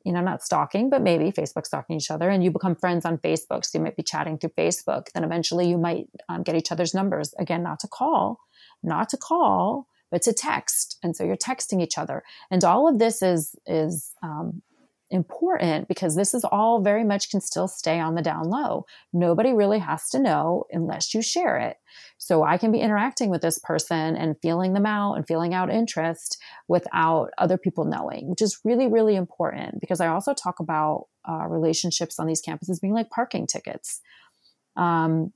you 0.03 0.12
know 0.12 0.22
not 0.22 0.43
stalking 0.43 0.89
but 0.89 1.01
maybe 1.01 1.32
facebook 1.32 1.66
stalking 1.66 1.97
each 1.97 2.09
other 2.09 2.30
and 2.30 2.43
you 2.43 2.51
become 2.51 2.76
friends 2.76 3.05
on 3.05 3.18
facebook. 3.18 3.66
So 3.66 3.78
you 3.78 3.84
might 3.84 3.97
be 3.97 4.03
chatting 4.03 4.38
through 4.38 4.51
facebook. 4.57 5.07
Then 5.14 5.24
eventually 5.24 5.68
you 5.70 5.78
might 5.78 6.07
um, 6.30 6.43
get 6.43 6.55
each 6.55 6.72
other's 6.72 6.93
numbers. 6.93 7.34
Again 7.38 7.64
not 7.64 7.80
to 7.82 7.88
call 7.88 8.39
not 8.84 9.09
to 9.09 9.18
call 9.18 9.88
but 10.12 10.22
to 10.24 10.34
text. 10.34 10.97
And 11.01 11.16
so 11.16 11.24
you're 11.24 11.38
texting 11.38 11.82
each 11.82 11.97
other. 11.97 12.24
And 12.51 12.64
all 12.64 12.88
of 12.88 12.99
this 12.99 13.22
is, 13.22 13.55
is, 13.66 14.12
um, 14.22 14.62
important 15.12 15.88
because 15.88 16.16
this 16.16 16.34
is 16.34 16.43
all 16.43 16.82
very 16.82 17.03
much 17.03 17.30
can 17.30 17.41
still 17.41 17.68
stay 17.68 17.99
on 17.99 18.16
the 18.16 18.22
down 18.22 18.49
low. 18.49 18.86
Nobody 19.14 19.53
really 19.53 19.80
has 19.80 20.09
to 20.09 20.20
know 20.20 20.66
unless 20.72 21.14
you 21.14 21.22
share 21.22 21.57
it. 21.57 21.78
So 22.18 22.43
I 22.43 22.57
can 22.57 22.72
be 22.72 22.80
interacting 22.80 23.30
with 23.30 23.41
this 23.41 23.59
person 23.59 24.16
and 24.16 24.36
feeling 24.41 24.74
them 24.74 24.86
out 24.86 25.16
and 25.16 25.28
feeling 25.28 25.53
out 25.53 25.70
interest 25.70 26.38
without 26.68 27.32
other 27.38 27.57
people 27.57 27.86
knowing, 27.86 28.30
which 28.30 28.41
is 28.41 28.59
really, 28.64 28.88
really 28.88 29.16
important 29.16 29.82
because 29.82 29.99
I 29.99 30.07
also 30.07 30.34
talk 30.34 30.59
about 30.59 31.07
uh, 31.28 31.45
relationships 31.47 32.18
on 32.18 32.28
these 32.28 32.41
campuses 32.41 32.82
being 32.82 32.93
like 32.93 33.09
parking 33.09 33.45
tickets. 33.45 34.01
Um, 34.78 35.34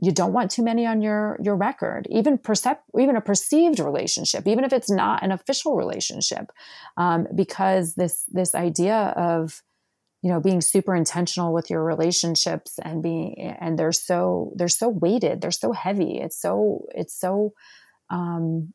you 0.00 0.12
don't 0.12 0.32
want 0.32 0.50
too 0.50 0.62
many 0.62 0.86
on 0.86 1.02
your 1.02 1.38
your 1.42 1.56
record 1.56 2.06
even 2.10 2.38
percept 2.38 2.84
even 2.98 3.16
a 3.16 3.20
perceived 3.20 3.80
relationship 3.80 4.46
even 4.46 4.64
if 4.64 4.72
it's 4.72 4.90
not 4.90 5.22
an 5.22 5.32
official 5.32 5.76
relationship 5.76 6.50
um, 6.96 7.26
because 7.34 7.94
this 7.94 8.24
this 8.28 8.54
idea 8.54 9.12
of 9.16 9.62
you 10.22 10.30
know 10.30 10.40
being 10.40 10.60
super 10.60 10.94
intentional 10.94 11.52
with 11.52 11.70
your 11.70 11.84
relationships 11.84 12.78
and 12.84 13.02
being 13.02 13.56
and 13.60 13.78
they're 13.78 13.92
so 13.92 14.52
they're 14.56 14.68
so 14.68 14.88
weighted 14.88 15.40
they're 15.40 15.50
so 15.50 15.72
heavy 15.72 16.18
it's 16.18 16.40
so 16.40 16.86
it's 16.94 17.18
so 17.18 17.52
um 18.10 18.72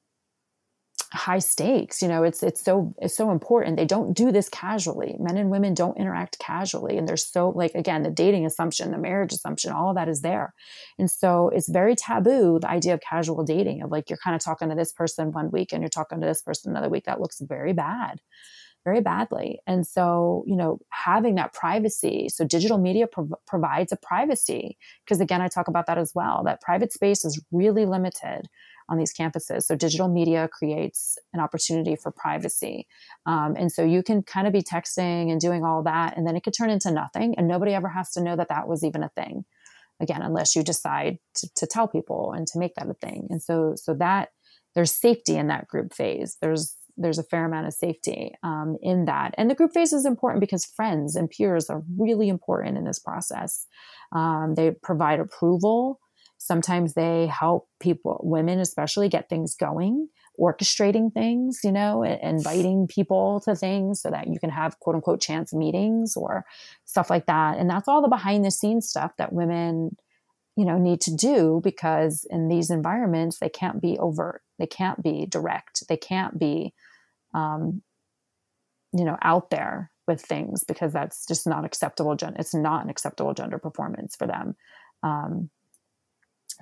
high 1.14 1.40
stakes 1.40 2.02
you 2.02 2.08
know 2.08 2.24
it's 2.24 2.42
it's 2.42 2.64
so 2.64 2.94
it's 3.00 3.16
so 3.16 3.32
important. 3.32 3.78
They 3.78 3.86
don't 3.86 4.14
do 4.14 4.32
this 4.32 4.50
casually. 4.50 5.16
Men 5.20 5.38
and 5.38 5.50
women 5.52 5.74
don't 5.74 5.98
interact 5.98 6.40
casually 6.40 6.98
and 6.98 7.08
there's 7.08 7.26
so 7.26 7.50
like 7.50 7.74
again 7.76 8.04
the 8.04 8.10
dating 8.10 8.46
assumption 8.46 8.92
the 8.92 8.98
marriage 8.98 9.32
assumption 9.32 9.72
all 9.72 9.90
of 9.90 9.96
that 9.96 10.10
is 10.10 10.22
there. 10.22 10.54
And 10.98 11.10
so 11.10 11.50
it's 11.50 11.70
very 11.70 11.96
taboo 11.96 12.60
the 12.60 12.70
idea 12.70 12.94
of 12.94 13.02
casual 13.02 13.44
dating 13.44 13.84
of 13.84 13.92
like 13.92 14.10
you're 14.10 14.20
kind 14.24 14.36
of 14.36 14.44
talking 14.44 14.70
to 14.70 14.76
this 14.76 14.92
person 14.92 15.32
one 15.32 15.52
week 15.52 15.72
and 15.72 15.82
you're 15.82 15.90
talking 15.90 16.20
to 16.20 16.28
this 16.28 16.42
person 16.42 16.72
another 16.72 16.90
week. 16.90 17.06
That 17.06 17.22
looks 17.22 17.40
very 17.42 17.74
bad 17.74 18.20
very 18.84 19.00
badly. 19.00 19.60
And 19.66 19.88
so 19.88 20.44
you 20.48 20.56
know 20.56 20.80
having 20.90 21.36
that 21.36 21.54
privacy 21.54 22.30
so 22.30 22.46
digital 22.46 22.78
media 22.78 23.08
prov- 23.08 23.34
provides 23.48 23.92
a 23.92 23.98
privacy 23.98 24.78
because 25.06 25.22
again 25.22 25.42
i 25.42 25.48
talk 25.48 25.68
about 25.68 25.86
that 25.88 25.98
as 25.98 26.12
well 26.16 26.44
that 26.46 26.62
private 26.62 26.92
space 26.92 27.24
is 27.26 27.42
really 27.52 27.86
limited 27.86 28.48
on 28.90 28.98
these 28.98 29.14
campuses. 29.14 29.64
So 29.64 29.76
digital 29.76 30.08
media 30.08 30.50
creates 30.52 31.18
an 31.34 31.40
opportunity 31.40 31.96
for 31.96 32.12
privacy. 32.12 32.88
Um, 33.26 33.56
and 33.58 33.72
so 33.72 33.84
you 33.84 34.04
can 34.04 34.24
kind 34.24 34.48
of 34.48 34.54
be 34.54 34.62
texting 34.62 35.32
and 35.32 35.40
doing 35.40 35.64
all 35.64 35.84
that, 35.84 36.18
and 36.18 36.28
then 36.28 36.36
it 36.36 36.44
could 36.44 36.54
turn 36.54 36.70
into 36.70 36.92
nothing. 36.92 37.36
And 37.38 37.48
nobody 37.48 37.74
ever 37.74 37.90
has 37.90 38.12
to 38.12 38.22
know 38.22 38.36
that 38.36 38.50
that 38.50 38.68
was 38.68 38.84
even 38.84 39.04
a 39.04 39.10
thing. 39.10 39.46
Again, 40.00 40.22
unless 40.22 40.56
you 40.56 40.64
decide 40.64 41.20
to, 41.36 41.50
to 41.56 41.68
tell 41.68 41.88
people 41.88 42.34
and 42.36 42.48
to 42.48 42.60
make 42.60 42.76
that 42.76 42.90
a 42.90 42.94
thing. 42.96 43.28
And 43.30 43.42
so, 43.42 43.74
so 43.76 43.94
that 43.96 44.30
there's 44.76 44.92
safety 44.92 45.36
in 45.38 45.48
that 45.48 45.68
group 45.68 45.94
phase. 45.94 46.38
There's 46.42 46.76
there's 46.98 47.18
a 47.18 47.24
fair 47.24 47.46
amount 47.46 47.68
of 47.68 47.74
safety 47.74 48.34
um, 48.44 48.78
in 48.82 49.06
that. 49.06 49.34
And 49.38 49.50
the 49.50 49.56
group 49.56 49.74
phase 49.74 49.94
is 49.94 50.06
important 50.06 50.42
because 50.42 50.66
friends 50.66 51.16
and 51.16 51.30
peers 51.30 51.70
are 51.70 51.82
really 51.98 52.30
important 52.30 52.78
in 52.78 52.86
this 52.86 53.00
process. 53.00 53.66
Um, 54.12 54.54
they 54.56 54.72
provide 54.72 55.20
approval. 55.20 56.00
Sometimes 56.44 56.94
they 56.94 57.28
help 57.28 57.70
people, 57.80 58.20
women 58.22 58.60
especially, 58.60 59.08
get 59.08 59.30
things 59.30 59.56
going, 59.56 60.10
orchestrating 60.38 61.14
things, 61.14 61.62
you 61.64 61.72
know, 61.72 62.04
inviting 62.04 62.86
people 62.86 63.40
to 63.46 63.56
things 63.56 64.02
so 64.02 64.10
that 64.10 64.28
you 64.28 64.42
can 64.42 64.50
have 64.50 64.78
quote 64.82 64.98
unquote 64.98 65.22
chance 65.22 65.54
meetings 65.54 66.18
or 66.18 66.44
stuff 66.84 67.10
like 67.10 67.28
that. 67.28 67.58
And 67.58 67.70
that's 67.70 67.88
all 67.88 68.02
the 68.02 68.10
behind 68.10 68.44
the 68.44 68.52
scenes 68.52 68.90
stuff 68.90 69.16
that 69.18 69.32
women, 69.32 69.96
you 70.58 70.66
know, 70.66 70.78
need 70.78 71.00
to 71.02 71.16
do 71.16 71.62
because 71.64 72.28
in 72.30 72.50
these 72.50 72.70
environments, 72.70 73.40
they 73.40 73.48
can't 73.48 73.82
be 73.82 73.98
overt, 73.98 74.42
they 74.60 74.68
can't 74.68 75.02
be 75.02 75.26
direct, 75.26 75.88
they 75.88 75.96
can't 75.96 76.38
be, 76.38 76.74
um, 77.34 77.82
you 78.92 79.06
know, 79.06 79.18
out 79.22 79.50
there 79.50 79.92
with 80.10 80.20
things 80.22 80.66
because 80.66 80.92
that's 80.92 81.26
just 81.26 81.48
not 81.48 81.64
acceptable. 81.64 82.18
Gen- 82.18 82.36
it's 82.38 82.54
not 82.54 82.84
an 82.84 82.90
acceptable 82.90 83.34
gender 83.34 83.60
performance 83.60 84.18
for 84.18 84.28
them. 84.28 84.58
Um, 85.04 85.50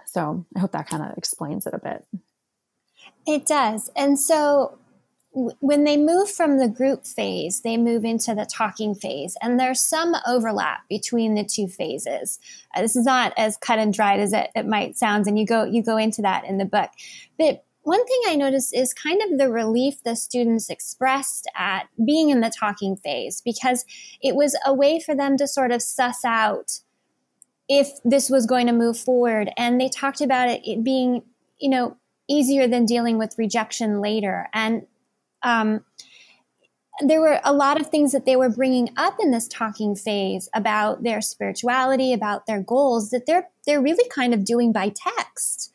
so 0.06 0.46
I 0.56 0.60
hope 0.60 0.72
that 0.72 0.88
kind 0.88 1.04
of 1.04 1.18
explains 1.18 1.66
it 1.66 1.74
a 1.74 1.80
bit. 1.80 2.06
It 3.26 3.46
does. 3.46 3.90
And 3.96 4.20
so 4.20 4.78
when 5.34 5.86
they 5.86 5.96
move 5.96 6.30
from 6.30 6.58
the 6.58 6.68
group 6.68 7.06
phase, 7.06 7.62
they 7.62 7.78
move 7.78 8.04
into 8.04 8.36
the 8.36 8.46
talking 8.46 8.94
phase, 8.94 9.38
and 9.42 9.60
there's 9.60 9.80
some 9.80 10.16
overlap 10.28 10.82
between 10.90 11.36
the 11.36 11.46
two 11.46 11.68
phases. 11.68 12.38
Uh, 12.76 12.82
this 12.82 12.98
is 12.98 13.06
not 13.06 13.34
as 13.38 13.56
cut 13.58 13.80
and 13.80 13.94
dried 13.94 14.20
as 14.20 14.34
it, 14.34 14.50
it 14.56 14.66
might 14.66 14.98
sound, 14.98 15.28
and 15.28 15.40
you 15.40 15.46
go 15.46 15.64
you 15.64 15.82
go 15.82 15.98
into 15.98 16.22
that 16.22 16.44
in 16.46 16.58
the 16.58 16.66
book. 16.66 16.90
But 17.38 17.64
one 17.84 18.06
thing 18.06 18.22
I 18.28 18.36
noticed 18.36 18.76
is 18.76 18.94
kind 18.94 19.22
of 19.24 19.40
the 19.40 19.50
relief 19.50 20.04
the 20.04 20.16
students 20.16 20.70
expressed 20.70 21.50
at 21.56 21.88
being 22.06 22.30
in 22.30 22.42
the 22.42 22.52
talking 22.52 22.96
phase 22.98 23.42
because 23.42 23.86
it 24.22 24.36
was 24.36 24.56
a 24.66 24.74
way 24.74 25.00
for 25.00 25.16
them 25.16 25.38
to 25.38 25.48
sort 25.48 25.72
of 25.72 25.82
suss 25.82 26.24
out 26.26 26.80
if 27.74 27.88
this 28.04 28.30
was 28.30 28.46
going 28.46 28.68
to 28.68 28.74
move 28.74 29.00
forward. 29.00 29.50
And 29.56 29.80
they 29.80 29.88
talked 29.88 30.20
about 30.20 30.50
it, 30.50 30.62
it 30.66 30.84
being, 30.84 31.24
you 31.58 31.70
know, 31.70 31.96
easier 32.30 32.68
than 32.68 32.86
dealing 32.86 33.18
with 33.18 33.38
rejection 33.38 34.02
later. 34.02 34.50
And 34.52 34.86
um, 35.42 35.86
there 37.00 37.22
were 37.22 37.40
a 37.46 37.54
lot 37.54 37.80
of 37.80 37.88
things 37.88 38.12
that 38.12 38.26
they 38.26 38.36
were 38.36 38.50
bringing 38.50 38.90
up 38.98 39.16
in 39.22 39.32
this 39.32 39.48
talking 39.48 39.96
phase 39.96 40.50
about 40.54 41.04
their 41.04 41.22
spirituality, 41.22 42.12
about 42.12 42.46
their 42.46 42.62
goals 42.62 43.10
that 43.12 43.26
they're 43.26 43.48
they're 43.66 43.82
really 43.82 44.08
kind 44.10 44.34
of 44.34 44.44
doing 44.44 44.74
by 44.74 44.90
text. 44.94 45.72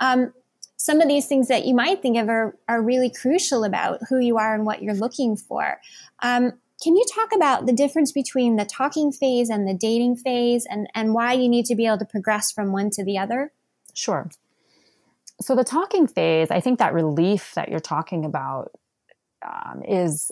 Um, 0.00 0.34
some 0.76 1.00
of 1.00 1.08
these 1.08 1.26
things 1.26 1.48
that 1.48 1.64
you 1.64 1.74
might 1.74 2.02
think 2.02 2.18
of 2.18 2.28
are, 2.28 2.56
are 2.68 2.82
really 2.82 3.10
crucial 3.10 3.64
about 3.64 4.00
who 4.10 4.18
you 4.18 4.36
are 4.36 4.54
and 4.54 4.66
what 4.66 4.82
you're 4.82 4.94
looking 4.94 5.34
for. 5.34 5.80
Um, 6.22 6.52
can 6.82 6.94
you 6.94 7.04
talk 7.12 7.34
about 7.34 7.66
the 7.66 7.72
difference 7.72 8.12
between 8.12 8.56
the 8.56 8.64
talking 8.64 9.10
phase 9.10 9.50
and 9.50 9.66
the 9.66 9.74
dating 9.74 10.16
phase 10.16 10.64
and, 10.64 10.88
and 10.94 11.12
why 11.12 11.32
you 11.32 11.48
need 11.48 11.66
to 11.66 11.74
be 11.74 11.86
able 11.86 11.98
to 11.98 12.04
progress 12.04 12.52
from 12.52 12.72
one 12.72 12.90
to 12.90 13.04
the 13.04 13.18
other? 13.18 13.52
Sure. 13.94 14.30
So, 15.40 15.54
the 15.56 15.64
talking 15.64 16.06
phase, 16.06 16.50
I 16.50 16.60
think 16.60 16.78
that 16.78 16.94
relief 16.94 17.52
that 17.54 17.68
you're 17.68 17.80
talking 17.80 18.24
about 18.24 18.72
um, 19.46 19.82
is 19.86 20.30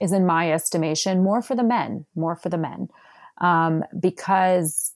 is 0.00 0.12
in 0.12 0.26
my 0.26 0.52
estimation 0.52 1.22
more 1.22 1.42
for 1.42 1.54
the 1.54 1.62
men, 1.62 2.06
more 2.14 2.36
for 2.36 2.48
the 2.48 2.58
men, 2.58 2.88
um, 3.38 3.84
because 3.98 4.92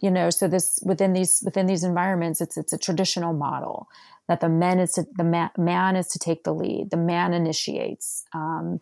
you 0.00 0.10
know 0.10 0.30
so 0.30 0.48
this 0.48 0.80
within 0.84 1.12
these 1.12 1.40
within 1.44 1.66
these 1.66 1.84
environments 1.84 2.40
it's 2.40 2.56
it's 2.56 2.72
a 2.72 2.78
traditional 2.78 3.32
model 3.32 3.88
that 4.28 4.40
the 4.40 4.48
men 4.48 4.80
is 4.80 4.92
to 4.92 5.04
the 5.16 5.24
man, 5.24 5.50
man 5.56 5.94
is 5.94 6.08
to 6.08 6.18
take 6.18 6.42
the 6.42 6.52
lead 6.52 6.90
the 6.90 6.96
man 6.96 7.32
initiates 7.32 8.24
um, 8.34 8.80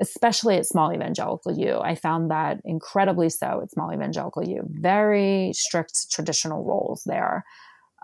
especially 0.00 0.56
at 0.56 0.66
small 0.66 0.92
evangelical 0.92 1.56
u 1.58 1.78
i 1.82 1.94
found 1.94 2.30
that 2.30 2.58
incredibly 2.64 3.28
so 3.28 3.60
at 3.62 3.70
small 3.70 3.92
evangelical 3.92 4.46
u 4.46 4.62
very 4.68 5.52
strict 5.54 6.10
traditional 6.10 6.64
roles 6.64 7.02
there 7.06 7.44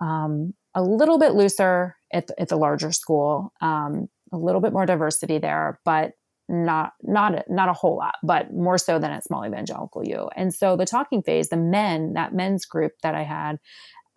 um, 0.01 0.55
a 0.75 0.83
little 0.83 1.19
bit 1.19 1.33
looser 1.33 1.97
at 2.13 2.27
the, 2.27 2.41
at 2.41 2.49
the 2.49 2.57
larger 2.57 2.93
school 2.93 3.53
um, 3.61 4.09
a 4.33 4.39
little 4.39 4.61
bit 4.61 4.73
more 4.73 4.87
diversity 4.87 5.39
there 5.39 5.81
but 5.85 6.13
not 6.49 6.93
not 7.03 7.45
not 7.49 7.69
a 7.69 7.73
whole 7.73 7.97
lot, 7.97 8.17
but 8.23 8.53
more 8.53 8.79
so 8.79 8.99
than 8.99 9.11
at 9.11 9.25
Small 9.25 9.47
Evangelical 9.47 10.05
U. 10.05 10.29
And 10.37 10.53
so 10.53 10.77
the 10.77 10.85
talking 10.85 11.23
phase, 11.23 11.49
the 11.49 11.57
men, 11.57 12.13
that 12.13 12.35
men's 12.35 12.67
group 12.67 12.93
that 13.03 13.15
I 13.15 13.23
had, 13.23 13.59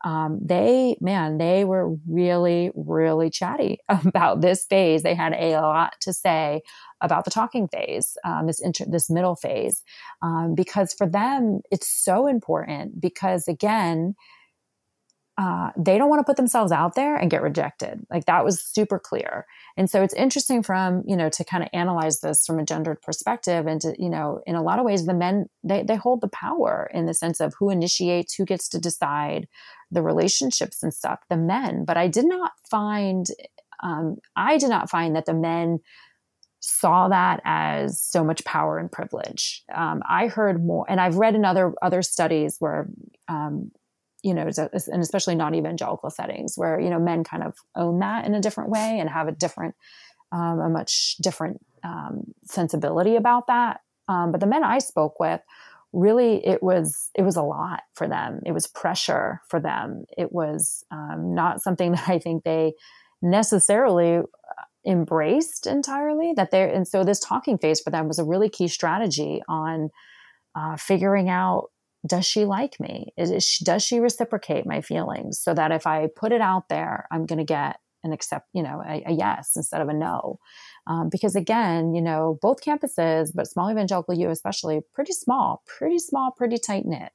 um, 0.06 0.40
they 0.42 0.96
man, 1.02 1.40
they 1.40 1.66
were 1.66 1.98
really 2.08 2.72
really 2.76 3.30
chatty 3.30 3.80
about 3.90 4.40
this 4.40 4.66
phase. 4.66 5.04
They 5.04 5.16
had 5.16 5.34
a 5.34 5.60
lot 5.60 5.96
to 6.02 6.14
say 6.14 6.62
about 7.02 7.26
the 7.26 7.32
talking 7.32 7.68
phase, 7.68 8.16
um, 8.24 8.48
this 8.48 8.62
inter- 8.62 8.86
this 8.88 9.10
middle 9.10 9.36
phase, 9.36 9.84
um, 10.22 10.56
because 10.56 10.94
for 10.94 11.08
them 11.08 11.62
it's 11.72 11.88
so 11.90 12.28
important. 12.28 13.02
Because 13.02 13.48
again, 13.48 14.16
uh, 15.38 15.72
they 15.78 15.98
don't 15.98 16.10
want 16.10 16.20
to 16.20 16.24
put 16.24 16.38
themselves 16.38 16.72
out 16.72 16.96
there 16.96 17.18
and 17.18 17.30
get 17.30 17.42
rejected. 17.42 18.06
Like 18.10 18.26
that 18.26 18.46
was 18.46 18.64
super 18.64 18.98
clear. 18.98 19.46
And 19.76 19.90
so 19.90 20.02
it's 20.02 20.14
interesting 20.14 20.64
from, 20.64 21.04
you 21.06 21.18
know, 21.18 21.30
to 21.30 21.44
kind 21.44 21.62
of 21.62 21.70
analyze 21.74 22.22
this 22.22 22.46
from 22.46 22.58
a 22.58 22.64
gendered 22.64 23.02
perspective 23.02 23.68
and 23.68 23.82
to, 23.82 23.94
you 24.00 24.10
know, 24.10 24.42
in 24.46 24.56
a 24.56 24.64
lot 24.64 24.80
of 24.80 24.86
ways, 24.86 25.06
the 25.06 25.14
men, 25.14 25.48
they, 25.62 25.84
they 25.84 25.96
hold 25.96 26.22
the 26.22 26.30
power 26.30 26.90
in 26.94 27.06
the 27.06 27.14
sense 27.14 27.42
of 27.42 27.54
who 27.60 27.70
initiates, 27.70 28.36
who 28.36 28.46
gets 28.46 28.70
to 28.70 28.80
decide 28.80 29.50
the 29.96 30.04
relationships 30.04 30.84
and 30.84 30.94
stuff, 30.94 31.22
the 31.30 31.38
men. 31.38 31.86
But 31.86 31.98
I 31.98 32.08
did 32.08 32.26
not 32.26 32.52
find, 32.70 33.26
um, 33.82 34.18
I 34.36 34.60
did 34.60 34.70
not 34.70 34.90
find 34.90 35.16
that 35.16 35.26
the 35.26 35.34
men 35.34 35.80
saw 36.60 37.08
that 37.10 37.42
as 37.44 38.00
so 38.02 38.24
much 38.24 38.46
power 38.46 38.78
and 38.78 38.92
privilege. 38.92 39.64
Um, 39.74 40.04
I 40.08 40.28
heard 40.28 40.64
more, 40.64 40.86
and 40.88 41.02
I've 41.02 41.16
read 41.16 41.36
in 41.36 41.46
other 41.46 41.74
other 41.82 42.02
studies 42.02 42.58
where 42.60 42.88
um, 43.28 43.72
you 44.26 44.34
know, 44.34 44.50
and 44.50 45.02
especially 45.04 45.36
non-evangelical 45.36 46.10
settings 46.10 46.58
where, 46.58 46.80
you 46.80 46.90
know, 46.90 46.98
men 46.98 47.24
kind 47.24 47.44
of 47.44 47.54
own 47.76 48.00
that 48.00 48.26
in 48.26 48.34
a 48.34 48.42
different 48.42 48.72
way 48.72 48.98
and 49.00 49.08
have 49.08 49.28
a 49.28 49.32
different, 49.32 49.76
um, 50.32 50.60
a 50.60 50.68
much 50.68 51.18
different 51.22 51.64
um, 51.84 52.34
sensibility 52.44 53.18
about 53.18 53.46
that. 53.46 53.82
Um, 54.08 54.32
but 54.32 54.42
the 54.42 54.48
men 54.48 54.64
I 54.64 54.80
spoke 54.80 55.20
with, 55.20 55.42
really, 55.96 56.46
it 56.46 56.62
was 56.62 57.10
it 57.16 57.24
was 57.24 57.36
a 57.36 57.42
lot 57.42 57.82
for 57.94 58.08
them. 58.08 58.42
It 58.46 58.52
was 58.52 58.68
pressure 58.68 59.42
for 59.48 59.60
them. 59.60 60.06
It 60.18 60.32
was 60.32 60.84
um, 60.92 61.34
not 61.34 61.62
something 61.62 61.92
that 61.94 62.10
I 62.10 62.20
think 62.20 62.44
they 62.44 62.74
necessarily 63.22 64.18
uh, 64.18 64.22
embraced 64.86 65.66
entirely. 65.66 66.34
That 66.36 66.52
they 66.52 66.72
and 66.72 66.88
so 66.88 67.04
this 67.04 67.20
talking 67.20 67.58
phase 67.58 67.82
for 67.82 67.90
them 67.90 68.08
was 68.08 68.20
a 68.20 68.26
really 68.26 68.50
key 68.50 68.68
strategy 68.68 69.42
on 69.48 69.90
uh, 70.56 70.78
figuring 70.78 71.30
out 71.30 71.70
does 72.06 72.26
she 72.26 72.46
like 72.46 72.80
me? 72.80 73.14
Is, 73.18 73.44
she, 73.44 73.66
does 73.66 73.84
she 73.84 74.00
reciprocate 74.00 74.66
my 74.66 74.82
feelings 74.82 75.40
so 75.40 75.54
that 75.54 75.72
if 75.72 75.88
I 75.88 76.08
put 76.16 76.32
it 76.32 76.42
out 76.42 76.70
there, 76.70 77.08
I'm 77.12 77.26
going 77.26 77.40
to 77.40 77.46
get 77.46 77.80
an 78.04 78.14
accept, 78.14 78.48
you 78.54 78.62
know, 78.62 78.82
a, 78.88 79.04
a, 79.08 79.12
yes 79.12 79.54
instead 79.56 79.82
of 79.82 79.90
a 79.90 79.94
no. 79.94 80.40
Um, 80.88 81.10
because 81.10 81.36
again, 81.36 81.94
you 81.94 82.02
know, 82.02 82.38
both 82.42 82.62
campuses, 82.62 83.32
but 83.34 83.48
small 83.48 83.72
evangelical 83.72 84.14
U 84.14 84.30
especially, 84.30 84.82
pretty 84.94 85.14
small, 85.14 85.64
pretty 85.66 86.00
small, 86.00 86.32
pretty 86.32 86.58
tight 86.58 86.86
knit. 86.86 87.12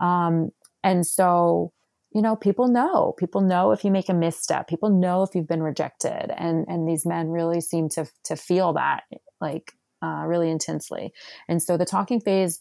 Um, 0.00 0.50
and 0.82 1.06
so, 1.06 1.72
you 2.12 2.22
know, 2.22 2.36
people 2.36 2.68
know, 2.68 3.14
people 3.18 3.40
know 3.40 3.72
if 3.72 3.84
you 3.84 3.90
make 3.90 4.08
a 4.08 4.14
misstep, 4.14 4.68
people 4.68 4.90
know 4.90 5.22
if 5.22 5.34
you've 5.34 5.48
been 5.48 5.62
rejected, 5.62 6.32
and 6.36 6.66
and 6.68 6.88
these 6.88 7.06
men 7.06 7.30
really 7.30 7.60
seem 7.60 7.88
to 7.90 8.06
to 8.24 8.36
feel 8.36 8.72
that 8.74 9.04
like 9.40 9.72
uh, 10.02 10.24
really 10.26 10.50
intensely. 10.50 11.12
And 11.48 11.62
so 11.62 11.76
the 11.76 11.84
talking 11.84 12.20
phase 12.20 12.60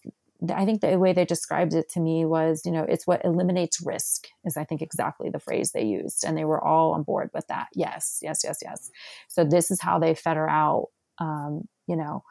I 0.52 0.66
think 0.66 0.82
the 0.82 0.98
way 0.98 1.14
they 1.14 1.26
described 1.26 1.74
it 1.74 1.90
to 1.92 2.00
me 2.00 2.26
was, 2.26 2.62
you 2.66 2.72
know, 2.72 2.86
it's 2.88 3.08
what 3.08 3.24
eliminates 3.24 3.86
risk, 3.86 4.28
is 4.44 4.58
I 4.58 4.64
think 4.64 4.82
exactly 4.82 5.30
the 5.30 5.40
phrase 5.40 5.72
they 5.72 5.84
used. 5.84 6.24
And 6.26 6.38
they 6.38 6.46
were 6.46 6.64
all 6.64 6.94
on 6.94 7.04
board 7.04 7.30
with 7.34 7.48
that. 7.48 7.68
Yes, 7.74 8.20
yes, 8.22 8.42
yes, 8.44 8.60
yes. 8.62 8.90
So 9.30 9.44
this 9.44 9.72
is 9.72 9.82
how 9.82 10.00
they 10.00 10.16
fetter 10.16 10.50
out, 10.50 10.88
um, 11.20 11.68
you 11.88 11.96
know, 11.96 12.24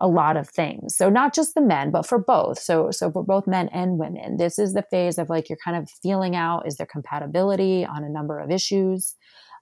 a 0.00 0.08
lot 0.08 0.36
of 0.36 0.48
things. 0.48 0.96
So 0.96 1.10
not 1.10 1.34
just 1.34 1.54
the 1.54 1.60
men, 1.60 1.90
but 1.90 2.06
for 2.06 2.18
both. 2.18 2.58
So 2.58 2.90
so 2.90 3.10
for 3.12 3.22
both 3.22 3.46
men 3.46 3.68
and 3.68 3.98
women, 3.98 4.38
this 4.38 4.58
is 4.58 4.72
the 4.72 4.84
phase 4.90 5.18
of 5.18 5.28
like 5.28 5.48
you're 5.48 5.58
kind 5.62 5.76
of 5.76 5.90
feeling 6.02 6.34
out 6.34 6.66
is 6.66 6.76
there 6.76 6.86
compatibility 6.86 7.84
on 7.84 8.02
a 8.02 8.08
number 8.08 8.40
of 8.40 8.50
issues. 8.50 9.14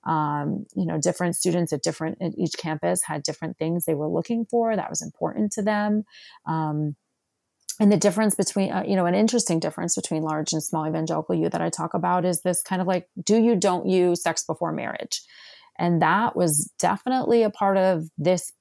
Um, 0.07 0.65
you 0.77 0.87
know, 0.87 0.97
different 0.97 1.35
students 1.35 1.73
at 1.73 1.83
different 1.83 2.19
at 2.23 2.33
each 2.39 2.53
campus 2.57 3.03
had 3.03 3.25
different 3.25 3.59
things 3.59 3.85
they 3.85 3.97
were 3.97 4.09
looking 4.09 4.47
for 4.49 4.75
that 4.77 4.89
was 4.89 5.03
important 5.03 5.51
to 5.53 5.63
them. 5.63 6.05
Um, 6.47 6.95
and 7.81 7.93
the 7.93 7.97
difference 7.97 8.35
between 8.35 8.73
uh, 8.73 8.85
you 8.87 8.97
know 8.97 9.07
an 9.07 9.15
interesting 9.15 9.61
difference 9.61 9.95
between 9.95 10.23
large 10.23 10.53
and 10.53 10.63
small 10.63 10.87
evangelical 10.87 11.35
u 11.35 11.49
that 11.49 11.61
i 11.61 11.69
talk 11.69 11.95
about 11.95 12.25
is 12.25 12.43
this 12.43 12.63
kind 12.63 12.81
of 12.81 12.89
like 12.89 13.09
do 13.23 13.41
you 13.41 13.57
don't 13.57 13.87
you 13.87 14.17
sex 14.17 14.45
before 14.45 14.73
marriage? 14.73 15.23
And 15.81 16.03
that 16.03 16.35
was 16.35 16.73
definitely 16.81 17.45
a 17.45 17.51
part 17.51 17.77
of 17.77 18.09
this 18.19 18.53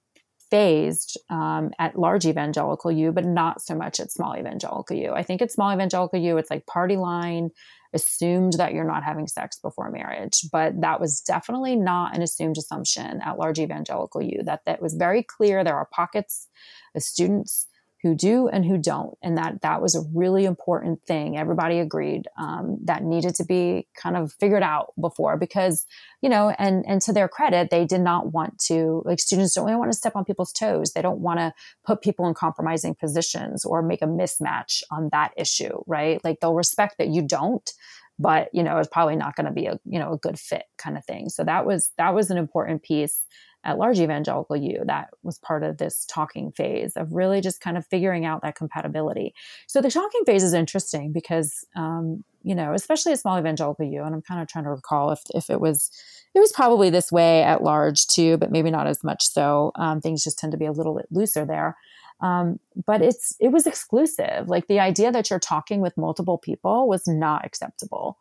phased 0.52 1.18
um, 1.32 1.72
at 1.80 1.98
large 1.98 2.26
evangelical 2.26 2.92
u 2.92 3.12
but 3.12 3.26
not 3.26 3.62
so 3.62 3.76
much 3.76 4.00
at 4.00 4.12
small 4.12 4.36
evangelical 4.36 4.96
u 4.96 5.12
i 5.14 5.24
think 5.24 5.42
at 5.42 5.52
small 5.52 5.74
evangelical 5.74 6.20
u 6.20 6.38
it's 6.38 6.52
like 6.52 6.66
party 6.66 6.96
line 6.96 7.50
assumed 7.94 8.54
that 8.54 8.74
you're 8.74 8.84
not 8.84 9.04
having 9.04 9.28
sex 9.28 9.60
before 9.60 9.90
marriage. 9.92 10.42
But 10.52 10.82
that 10.82 11.00
was 11.00 11.22
definitely 11.22 11.76
not 11.76 12.16
an 12.16 12.22
assumed 12.22 12.58
assumption 12.58 13.22
at 13.22 13.38
large 13.38 13.60
evangelical 13.60 14.22
u 14.22 14.44
that 14.44 14.66
that 14.66 14.82
was 14.82 14.94
very 14.94 15.24
clear. 15.24 15.64
There 15.64 15.76
are 15.76 15.88
pockets 15.92 16.48
of 16.96 17.04
students 17.04 17.68
who 18.08 18.16
do 18.16 18.48
and 18.48 18.66
who 18.66 18.78
don't 18.78 19.18
and 19.22 19.38
that 19.38 19.62
that 19.62 19.82
was 19.82 19.96
a 19.96 20.02
really 20.14 20.46
important 20.46 21.02
thing. 21.06 21.38
Everybody 21.38 21.80
agreed 21.80 22.28
um, 22.38 22.78
that 22.86 23.04
needed 23.04 23.36
to 23.36 23.46
be 23.46 23.88
kind 24.02 24.16
of 24.16 24.34
figured 24.40 24.64
out 24.64 24.94
before 25.00 25.38
because 25.38 25.86
you 26.22 26.30
know 26.30 26.56
and 26.58 26.86
and 26.88 27.02
to 27.02 27.14
their 27.14 27.28
credit 27.28 27.70
they 27.70 27.86
did 27.86 28.02
not 28.02 28.32
want 28.32 28.58
to 28.60 29.02
like 29.06 29.20
students 29.20 29.54
don't 29.54 29.66
really 29.66 29.78
want 29.78 29.92
to 29.92 29.98
step 29.98 30.16
on 30.16 30.26
people's 30.26 30.54
toes. 30.54 30.94
They 30.94 31.02
don't 31.02 31.20
want 31.20 31.40
to 31.40 31.54
put 31.86 32.02
people 32.02 32.28
in 32.28 32.34
compromising 32.34 32.96
positions 32.96 33.66
or 33.66 33.82
make 33.82 34.02
a 34.02 34.08
mismatch 34.08 34.84
on 34.90 35.10
that 35.12 35.32
issue 35.38 35.82
right? 35.86 36.24
Like 36.24 36.40
they'll 36.40 36.54
respect 36.54 36.98
that 36.98 37.10
you 37.10 37.22
don't 37.22 37.72
but 38.20 38.50
you 38.54 38.64
know 38.64 38.78
it's 38.78 38.90
probably 38.90 39.16
not 39.16 39.36
going 39.36 39.46
to 39.46 39.52
be 39.52 39.68
a 39.68 39.80
you 39.86 40.00
know 40.00 40.14
a 40.14 40.18
good 40.18 40.40
fit 40.40 40.64
kind 40.78 40.98
of 40.98 41.06
thing. 41.06 41.30
So 41.30 41.44
that 41.44 41.66
was 41.66 41.92
that 41.98 42.14
was 42.14 42.32
an 42.32 42.38
important 42.38 42.84
piece 42.84 43.24
at 43.68 43.78
large 43.78 44.00
evangelical 44.00 44.56
u 44.56 44.82
that 44.86 45.10
was 45.22 45.38
part 45.40 45.62
of 45.64 45.78
this 45.78 46.06
talking 46.10 46.52
phase 46.52 46.94
of 46.96 47.12
really 47.12 47.42
just 47.42 47.62
kind 47.62 47.78
of 47.78 47.86
figuring 47.86 48.26
out 48.26 48.42
that 48.42 48.56
compatibility. 48.56 49.36
So 49.68 49.82
the 49.82 49.92
talking 49.92 50.22
phase 50.26 50.44
is 50.44 50.54
interesting 50.54 51.12
because 51.12 51.66
um, 51.76 52.24
you 52.44 52.56
know 52.56 52.74
especially 52.74 53.12
at 53.12 53.20
small 53.20 53.38
evangelical 53.38 53.86
u 53.86 54.04
and 54.04 54.16
i'm 54.16 54.22
kind 54.22 54.42
of 54.42 54.48
trying 54.48 54.64
to 54.64 54.70
recall 54.70 55.12
if, 55.12 55.20
if 55.36 55.50
it 55.50 55.60
was 55.60 55.92
it 56.34 56.40
was 56.40 56.52
probably 56.54 56.90
this 56.90 57.12
way 57.12 57.44
at 57.44 57.62
large 57.62 58.08
too 58.08 58.38
but 58.38 58.52
maybe 58.52 58.72
not 58.72 58.88
as 58.88 59.04
much 59.04 59.28
so. 59.28 59.72
Um, 59.76 60.02
things 60.02 60.24
just 60.24 60.40
tend 60.40 60.52
to 60.52 60.58
be 60.58 60.66
a 60.66 60.72
little 60.72 60.96
bit 60.96 61.08
looser 61.12 61.46
there. 61.46 61.76
Um, 62.22 62.60
but 62.86 63.02
it's 63.02 63.36
it 63.40 63.50
was 63.50 63.68
exclusive. 63.68 64.48
Like 64.48 64.68
the 64.68 64.80
idea 64.80 65.12
that 65.12 65.30
you're 65.30 65.40
talking 65.40 65.82
with 65.82 65.98
multiple 65.98 66.38
people 66.38 66.88
was 66.88 67.08
not 67.08 67.46
acceptable 67.46 68.18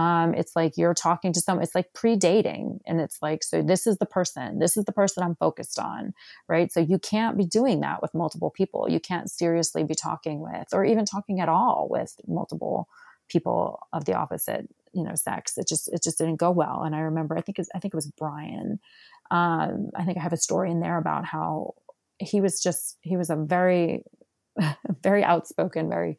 um, 0.00 0.32
it's 0.34 0.56
like 0.56 0.78
you're 0.78 0.94
talking 0.94 1.30
to 1.34 1.40
someone, 1.40 1.62
it's 1.62 1.74
like 1.74 1.92
pre 1.92 2.16
dating. 2.16 2.80
And 2.86 3.00
it's 3.00 3.18
like, 3.20 3.44
so 3.44 3.60
this 3.60 3.86
is 3.86 3.98
the 3.98 4.06
person, 4.06 4.58
this 4.58 4.78
is 4.78 4.86
the 4.86 4.92
person 4.92 5.22
I'm 5.22 5.36
focused 5.36 5.78
on, 5.78 6.14
right? 6.48 6.72
So 6.72 6.80
you 6.80 6.98
can't 6.98 7.36
be 7.36 7.44
doing 7.44 7.80
that 7.80 8.00
with 8.00 8.14
multiple 8.14 8.50
people. 8.50 8.88
You 8.88 8.98
can't 8.98 9.30
seriously 9.30 9.84
be 9.84 9.94
talking 9.94 10.40
with, 10.40 10.68
or 10.72 10.86
even 10.86 11.04
talking 11.04 11.40
at 11.40 11.50
all 11.50 11.86
with 11.90 12.14
multiple 12.26 12.88
people 13.28 13.78
of 13.92 14.06
the 14.06 14.14
opposite 14.14 14.68
you 14.92 15.04
know 15.04 15.14
sex 15.14 15.56
it 15.56 15.68
just 15.68 15.86
it 15.92 16.02
just 16.02 16.18
didn't 16.18 16.34
go 16.34 16.50
well 16.50 16.82
and 16.82 16.96
i 16.96 16.98
remember 16.98 17.38
i 17.38 17.40
think 17.40 17.56
it 17.56 17.60
was, 17.60 17.68
i 17.76 17.78
think 17.78 17.94
it 17.94 17.96
was 17.96 18.10
brian 18.18 18.80
um, 19.30 19.88
i 19.94 20.04
think 20.04 20.18
i 20.18 20.20
have 20.20 20.32
a 20.32 20.36
story 20.36 20.68
in 20.68 20.80
there 20.80 20.98
about 20.98 21.24
how 21.24 21.74
he 22.18 22.40
was 22.40 22.60
just 22.60 22.96
he 23.02 23.16
was 23.16 23.30
a 23.30 23.36
very 23.36 24.02
very 25.04 25.22
outspoken 25.22 25.88
very 25.88 26.18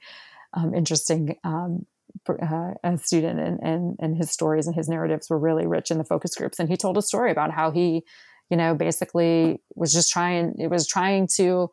um, 0.53 0.73
interesting 0.73 1.35
um, 1.43 1.85
uh, 2.29 2.97
student 2.97 3.39
and, 3.39 3.59
and 3.61 3.95
and 3.99 4.17
his 4.17 4.31
stories 4.31 4.67
and 4.67 4.75
his 4.75 4.89
narratives 4.89 5.29
were 5.29 5.39
really 5.39 5.67
rich 5.67 5.91
in 5.91 5.97
the 5.97 6.03
focus 6.03 6.35
groups. 6.35 6.59
And 6.59 6.69
he 6.69 6.77
told 6.77 6.97
a 6.97 7.01
story 7.01 7.31
about 7.31 7.51
how 7.51 7.71
he 7.71 8.03
you 8.49 8.57
know 8.57 8.75
basically 8.75 9.61
was 9.75 9.93
just 9.93 10.11
trying 10.11 10.55
it 10.59 10.69
was 10.69 10.87
trying 10.87 11.27
to 11.35 11.69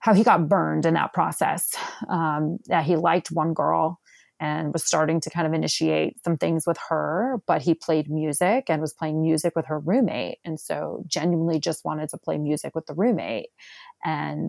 how 0.00 0.14
he 0.14 0.24
got 0.24 0.48
burned 0.48 0.86
in 0.86 0.94
that 0.94 1.12
process. 1.12 1.74
Um, 2.08 2.58
he 2.84 2.96
liked 2.96 3.30
one 3.30 3.52
girl 3.52 4.00
and 4.40 4.72
was 4.72 4.82
starting 4.82 5.20
to 5.20 5.28
kind 5.28 5.46
of 5.46 5.52
initiate 5.52 6.16
some 6.24 6.38
things 6.38 6.66
with 6.66 6.78
her 6.88 7.42
but 7.46 7.60
he 7.60 7.74
played 7.74 8.10
music 8.10 8.64
and 8.68 8.80
was 8.80 8.94
playing 8.94 9.20
music 9.20 9.52
with 9.54 9.66
her 9.66 9.78
roommate. 9.78 10.38
And 10.44 10.58
so 10.58 11.04
genuinely 11.06 11.60
just 11.60 11.84
wanted 11.84 12.08
to 12.10 12.18
play 12.18 12.38
music 12.38 12.74
with 12.74 12.86
the 12.86 12.94
roommate. 12.94 13.50
And 14.02 14.48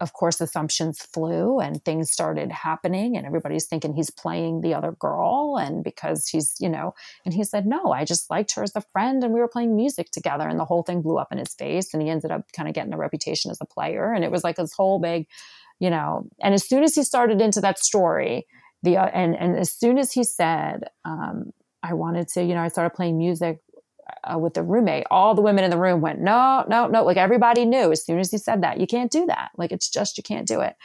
of 0.00 0.12
course, 0.12 0.40
assumptions 0.40 0.98
flew 0.98 1.60
and 1.60 1.82
things 1.82 2.10
started 2.10 2.50
happening, 2.50 3.16
and 3.16 3.26
everybody's 3.26 3.66
thinking 3.66 3.94
he's 3.94 4.10
playing 4.10 4.60
the 4.60 4.74
other 4.74 4.92
girl. 4.92 5.56
And 5.56 5.84
because 5.84 6.28
he's, 6.28 6.54
you 6.58 6.68
know, 6.68 6.94
and 7.24 7.32
he 7.32 7.44
said, 7.44 7.66
No, 7.66 7.92
I 7.92 8.04
just 8.04 8.28
liked 8.28 8.54
her 8.54 8.62
as 8.62 8.74
a 8.74 8.80
friend, 8.80 9.22
and 9.22 9.32
we 9.32 9.40
were 9.40 9.48
playing 9.48 9.76
music 9.76 10.10
together. 10.10 10.48
And 10.48 10.58
the 10.58 10.64
whole 10.64 10.82
thing 10.82 11.00
blew 11.00 11.18
up 11.18 11.30
in 11.30 11.38
his 11.38 11.54
face, 11.54 11.94
and 11.94 12.02
he 12.02 12.08
ended 12.08 12.32
up 12.32 12.50
kind 12.52 12.68
of 12.68 12.74
getting 12.74 12.92
a 12.92 12.98
reputation 12.98 13.50
as 13.50 13.58
a 13.60 13.66
player. 13.66 14.12
And 14.12 14.24
it 14.24 14.30
was 14.30 14.42
like 14.42 14.56
this 14.56 14.74
whole 14.74 14.98
big, 14.98 15.26
you 15.78 15.90
know, 15.90 16.28
and 16.40 16.54
as 16.54 16.66
soon 16.66 16.82
as 16.82 16.94
he 16.94 17.04
started 17.04 17.40
into 17.40 17.60
that 17.60 17.78
story, 17.78 18.46
the, 18.82 18.96
uh, 18.96 19.06
and, 19.06 19.36
and 19.36 19.56
as 19.56 19.72
soon 19.72 19.98
as 19.98 20.12
he 20.12 20.24
said, 20.24 20.84
um, 21.04 21.52
I 21.82 21.94
wanted 21.94 22.28
to, 22.34 22.42
you 22.42 22.54
know, 22.54 22.62
I 22.62 22.68
started 22.68 22.94
playing 22.94 23.16
music 23.16 23.60
uh, 24.24 24.38
with 24.38 24.54
the 24.54 24.62
roommate, 24.62 25.06
all 25.10 25.34
the 25.34 25.42
women 25.42 25.64
in 25.64 25.70
the 25.70 25.78
room 25.78 26.00
went, 26.00 26.20
no, 26.20 26.64
no, 26.68 26.86
no. 26.86 27.04
Like 27.04 27.16
everybody 27.16 27.64
knew 27.64 27.92
as 27.92 28.04
soon 28.04 28.18
as 28.18 28.30
he 28.30 28.38
said 28.38 28.62
that, 28.62 28.80
you 28.80 28.86
can't 28.86 29.10
do 29.10 29.26
that. 29.26 29.50
Like 29.56 29.72
it's 29.72 29.88
just, 29.88 30.16
you 30.16 30.22
can't 30.22 30.46
do 30.46 30.60
it. 30.60 30.76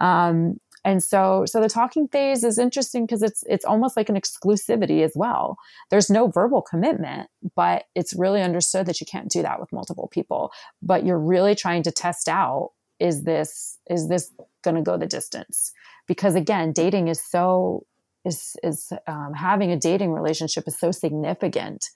Um, 0.00 0.58
and 0.84 1.02
so, 1.02 1.44
so 1.46 1.62
the 1.62 1.68
talking 1.68 2.08
phase 2.08 2.44
is 2.44 2.58
interesting 2.58 3.06
because 3.06 3.22
it's, 3.22 3.42
it's 3.48 3.64
almost 3.64 3.96
like 3.96 4.10
an 4.10 4.20
exclusivity 4.20 5.02
as 5.02 5.12
well. 5.14 5.56
There's 5.90 6.10
no 6.10 6.26
verbal 6.26 6.60
commitment, 6.60 7.30
but 7.56 7.84
it's 7.94 8.12
really 8.14 8.42
understood 8.42 8.86
that 8.86 9.00
you 9.00 9.06
can't 9.06 9.30
do 9.30 9.40
that 9.42 9.60
with 9.60 9.72
multiple 9.72 10.08
people, 10.08 10.52
but 10.82 11.06
you're 11.06 11.18
really 11.18 11.54
trying 11.54 11.84
to 11.84 11.90
test 11.90 12.28
out, 12.28 12.72
is 13.00 13.22
this, 13.22 13.78
is 13.88 14.08
this 14.08 14.30
going 14.62 14.76
to 14.76 14.82
go 14.82 14.98
the 14.98 15.06
distance? 15.06 15.72
Because 16.06 16.34
again, 16.34 16.72
dating 16.72 17.08
is 17.08 17.24
so 17.24 17.86
is 18.24 18.56
is 18.62 18.92
um, 19.06 19.34
having 19.34 19.70
a 19.70 19.76
dating 19.76 20.12
relationship 20.12 20.64
is 20.66 20.78
so 20.78 20.90
significant. 20.90 21.90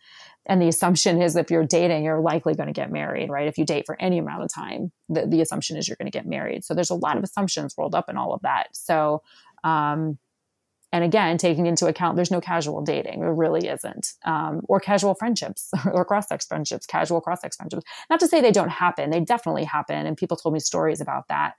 And 0.47 0.62
the 0.62 0.68
assumption 0.68 1.20
is 1.20 1.37
if 1.37 1.51
you're 1.51 1.66
dating 1.66 2.05
you're 2.05 2.20
likely 2.20 2.55
going 2.55 2.68
to 2.68 2.72
get 2.72 2.93
married 2.93 3.31
right? 3.31 3.49
If 3.49 3.59
you 3.59 3.64
date 3.64 3.87
for 3.87 4.01
any 4.01 4.18
amount 4.18 4.43
of 4.43 4.53
time 4.53 4.93
the, 5.09 5.26
the 5.26 5.41
assumption 5.41 5.76
is 5.76 5.89
you're 5.89 5.97
going 5.97 6.11
to 6.11 6.16
get 6.16 6.26
married. 6.26 6.64
So 6.64 6.74
there's 6.74 6.91
a 6.91 6.95
lot 6.95 7.16
of 7.16 7.24
assumptions 7.24 7.74
rolled 7.79 7.95
up 7.95 8.09
in 8.09 8.16
all 8.16 8.35
of 8.35 8.43
that. 8.43 8.68
So 8.72 9.22
um, 9.64 10.18
and 10.93 11.05
again 11.05 11.37
taking 11.39 11.66
into 11.66 11.87
account 11.87 12.16
there's 12.16 12.31
no 12.31 12.41
casual 12.41 12.83
dating 12.83 13.20
there 13.20 13.35
really 13.35 13.68
isn't 13.68 14.14
um, 14.24 14.61
or 14.68 14.81
casual 14.81 15.14
friendships 15.14 15.70
or 15.93 16.05
cross-sex 16.05 16.47
friendships 16.47 16.87
casual 16.87 17.20
cross-sex 17.20 17.57
friendships. 17.57 17.85
Not 18.11 18.20
to 18.20 18.29
say 18.29 18.41
they 18.41 18.53
don't 18.53 18.70
happen 18.70 19.11
they 19.11 19.20
definitely 19.20 19.64
happen 19.64 20.07
and 20.07 20.16
people 20.16 20.37
told 20.37 20.55
me 20.55 20.61
stories 20.61 21.01
about 21.01 21.29
that 21.29 21.55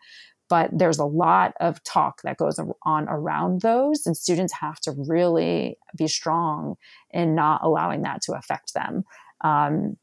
but 0.49 0.69
there's 0.73 0.99
a 0.99 1.05
lot 1.05 1.53
of 1.59 1.83
talk 1.83 2.21
that 2.23 2.37
goes 2.37 2.59
on 2.83 3.07
around 3.07 3.61
those 3.61 4.05
and 4.05 4.17
students 4.17 4.53
have 4.53 4.79
to 4.81 4.93
really 5.07 5.77
be 5.97 6.07
strong 6.07 6.75
in 7.11 7.35
not 7.35 7.61
allowing 7.63 8.01
that 8.01 8.21
to 8.23 8.33
affect 8.33 8.73
them. 8.73 9.03
Um, 9.41 9.97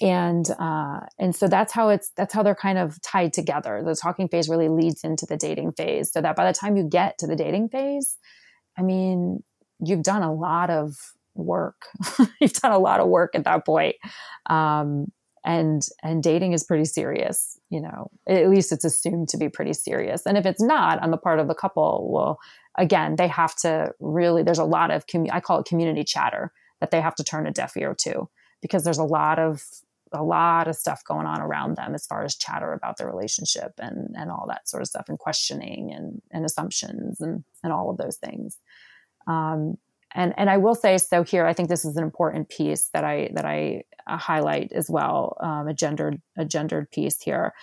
and 0.00 0.46
uh, 0.58 1.00
and 1.18 1.36
so 1.36 1.48
that's 1.48 1.72
how 1.72 1.90
it's 1.90 2.12
that's 2.16 2.32
how 2.32 2.42
they're 2.42 2.54
kind 2.54 2.78
of 2.78 3.00
tied 3.02 3.34
together. 3.34 3.82
The 3.84 3.94
talking 3.94 4.26
phase 4.26 4.48
really 4.48 4.70
leads 4.70 5.04
into 5.04 5.26
the 5.26 5.36
dating 5.36 5.72
phase 5.72 6.12
so 6.12 6.22
that 6.22 6.34
by 6.34 6.46
the 6.46 6.58
time 6.58 6.76
you 6.76 6.84
get 6.84 7.18
to 7.18 7.26
the 7.26 7.36
dating 7.36 7.68
phase 7.68 8.16
i 8.78 8.80
mean 8.80 9.42
you've 9.84 10.02
done 10.02 10.22
a 10.22 10.32
lot 10.32 10.70
of 10.70 10.94
work. 11.34 11.86
You've 12.40 12.52
done 12.52 12.72
a 12.72 12.78
lot 12.78 13.00
of 13.00 13.08
work 13.08 13.34
at 13.34 13.44
that 13.44 13.64
point. 13.64 13.96
Um, 14.46 15.10
and 15.44 15.82
and 16.02 16.22
dating 16.22 16.52
is 16.52 16.64
pretty 16.64 16.84
serious 16.84 17.58
you 17.70 17.80
know 17.80 18.10
at 18.26 18.48
least 18.48 18.72
it's 18.72 18.84
assumed 18.84 19.28
to 19.28 19.36
be 19.36 19.48
pretty 19.48 19.72
serious. 19.72 20.26
And 20.26 20.38
if 20.38 20.46
it's 20.46 20.62
not 20.62 21.02
on 21.02 21.10
the 21.10 21.16
part 21.16 21.40
of 21.40 21.48
the 21.48 21.54
couple 21.54 22.08
well 22.12 22.38
again 22.78 23.16
they 23.16 23.28
have 23.28 23.54
to 23.56 23.92
really 24.00 24.42
there's 24.42 24.58
a 24.58 24.64
lot 24.64 24.90
of 24.90 25.06
commu- 25.06 25.32
i 25.32 25.40
call 25.40 25.58
it 25.58 25.66
community 25.66 26.04
chatter 26.04 26.52
that 26.80 26.90
they 26.90 27.00
have 27.00 27.14
to 27.14 27.24
turn 27.24 27.46
a 27.46 27.50
deaf 27.50 27.76
ear 27.76 27.94
to 27.94 28.28
because 28.60 28.84
there's 28.84 28.98
a 28.98 29.04
lot 29.04 29.38
of 29.38 29.62
a 30.12 30.22
lot 30.22 30.68
of 30.68 30.76
stuff 30.76 31.02
going 31.04 31.26
on 31.26 31.40
around 31.40 31.76
them 31.76 31.94
as 31.94 32.06
far 32.06 32.22
as 32.22 32.36
chatter 32.36 32.72
about 32.72 32.96
the 32.96 33.06
relationship 33.06 33.72
and 33.78 34.14
and 34.16 34.30
all 34.30 34.46
that 34.48 34.68
sort 34.68 34.82
of 34.82 34.88
stuff 34.88 35.08
and 35.08 35.18
questioning 35.18 35.92
and 35.92 36.22
and 36.30 36.44
assumptions 36.44 37.20
and 37.20 37.44
and 37.62 37.72
all 37.72 37.90
of 37.90 37.96
those 37.96 38.16
things. 38.16 38.58
Um, 39.26 39.78
and 40.14 40.34
and 40.36 40.50
I 40.50 40.58
will 40.58 40.74
say 40.74 40.98
so 40.98 41.22
here. 41.22 41.46
I 41.46 41.52
think 41.52 41.68
this 41.68 41.84
is 41.84 41.96
an 41.96 42.04
important 42.04 42.48
piece 42.48 42.88
that 42.92 43.04
I 43.04 43.30
that 43.34 43.44
I 43.44 43.82
uh, 44.06 44.16
highlight 44.16 44.72
as 44.72 44.90
well. 44.90 45.36
Um, 45.40 45.68
a 45.68 45.74
gendered 45.74 46.20
a 46.36 46.44
gendered 46.44 46.90
piece 46.90 47.20
here. 47.20 47.54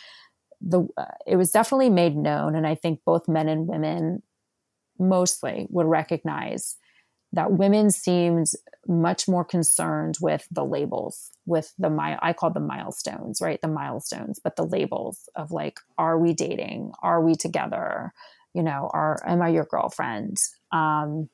The 0.61 0.87
uh, 0.97 1.05
it 1.27 1.35
was 1.35 1.51
definitely 1.51 1.89
made 1.89 2.15
known, 2.15 2.55
and 2.55 2.65
I 2.65 2.75
think 2.75 3.01
both 3.05 3.27
men 3.27 3.47
and 3.47 3.67
women 3.67 4.23
mostly 4.97 5.67
would 5.69 5.85
recognize 5.85 6.77
that 7.31 7.51
women 7.51 7.91
seemed 7.91 8.47
much 8.87 9.27
more 9.27 9.45
concerned 9.45 10.17
with 10.19 10.47
the 10.49 10.65
labels, 10.65 11.29
with 11.45 11.73
the 11.77 11.89
my 11.89 12.17
I 12.21 12.33
call 12.33 12.51
them 12.51 12.67
milestones, 12.67 13.39
right? 13.41 13.61
The 13.61 13.67
milestones, 13.67 14.39
but 14.43 14.55
the 14.55 14.65
labels 14.65 15.29
of 15.35 15.51
like, 15.51 15.79
are 15.97 16.17
we 16.17 16.33
dating? 16.33 16.91
Are 17.03 17.23
we 17.23 17.35
together? 17.35 18.13
You 18.53 18.63
know, 18.63 18.89
are 18.93 19.21
am 19.25 19.41
I 19.41 19.49
your 19.49 19.65
girlfriend? 19.65 20.37
Um, 20.71 21.29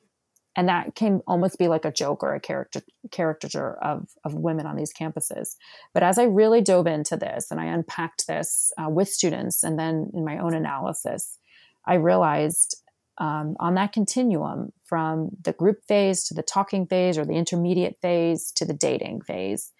and 0.56 0.68
that 0.68 0.94
can 0.94 1.20
almost 1.26 1.58
be 1.58 1.68
like 1.68 1.84
a 1.84 1.92
joke 1.92 2.22
or 2.22 2.34
a 2.34 2.40
character 2.40 2.80
caricature 3.10 3.74
of 3.82 4.08
of 4.24 4.34
women 4.34 4.66
on 4.66 4.76
these 4.76 4.92
campuses. 4.92 5.56
But 5.92 6.02
as 6.02 6.18
I 6.18 6.24
really 6.24 6.62
dove 6.62 6.86
into 6.86 7.16
this 7.16 7.50
and 7.50 7.60
I 7.60 7.66
unpacked 7.66 8.26
this 8.26 8.72
uh, 8.78 8.88
with 8.88 9.08
students, 9.08 9.62
and 9.62 9.78
then 9.78 10.10
in 10.14 10.24
my 10.24 10.38
own 10.38 10.54
analysis, 10.54 11.38
I 11.84 11.94
realized 11.94 12.82
um, 13.18 13.56
on 13.60 13.74
that 13.74 13.92
continuum 13.92 14.72
from 14.84 15.30
the 15.42 15.52
group 15.52 15.84
phase 15.86 16.24
to 16.24 16.34
the 16.34 16.42
talking 16.42 16.86
phase 16.86 17.16
or 17.16 17.24
the 17.24 17.34
intermediate 17.34 17.98
phase 18.00 18.50
to 18.52 18.64
the 18.64 18.74
dating 18.74 19.20
phase, 19.22 19.72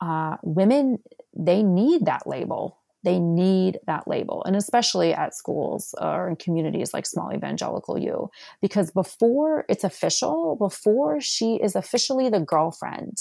uh, 0.00 0.36
women 0.42 0.98
they 1.34 1.62
need 1.62 2.04
that 2.06 2.26
label 2.26 2.81
they 3.04 3.18
need 3.18 3.78
that 3.86 4.06
label, 4.06 4.44
and 4.44 4.54
especially 4.54 5.12
at 5.12 5.34
schools 5.34 5.94
or 6.00 6.28
in 6.28 6.36
communities 6.36 6.94
like 6.94 7.06
Small 7.06 7.32
Evangelical 7.32 7.98
U, 7.98 8.30
because 8.60 8.90
before 8.90 9.64
it's 9.68 9.84
official, 9.84 10.56
before 10.56 11.20
she 11.20 11.56
is 11.56 11.74
officially 11.74 12.28
the 12.28 12.40
girlfriend, 12.40 13.18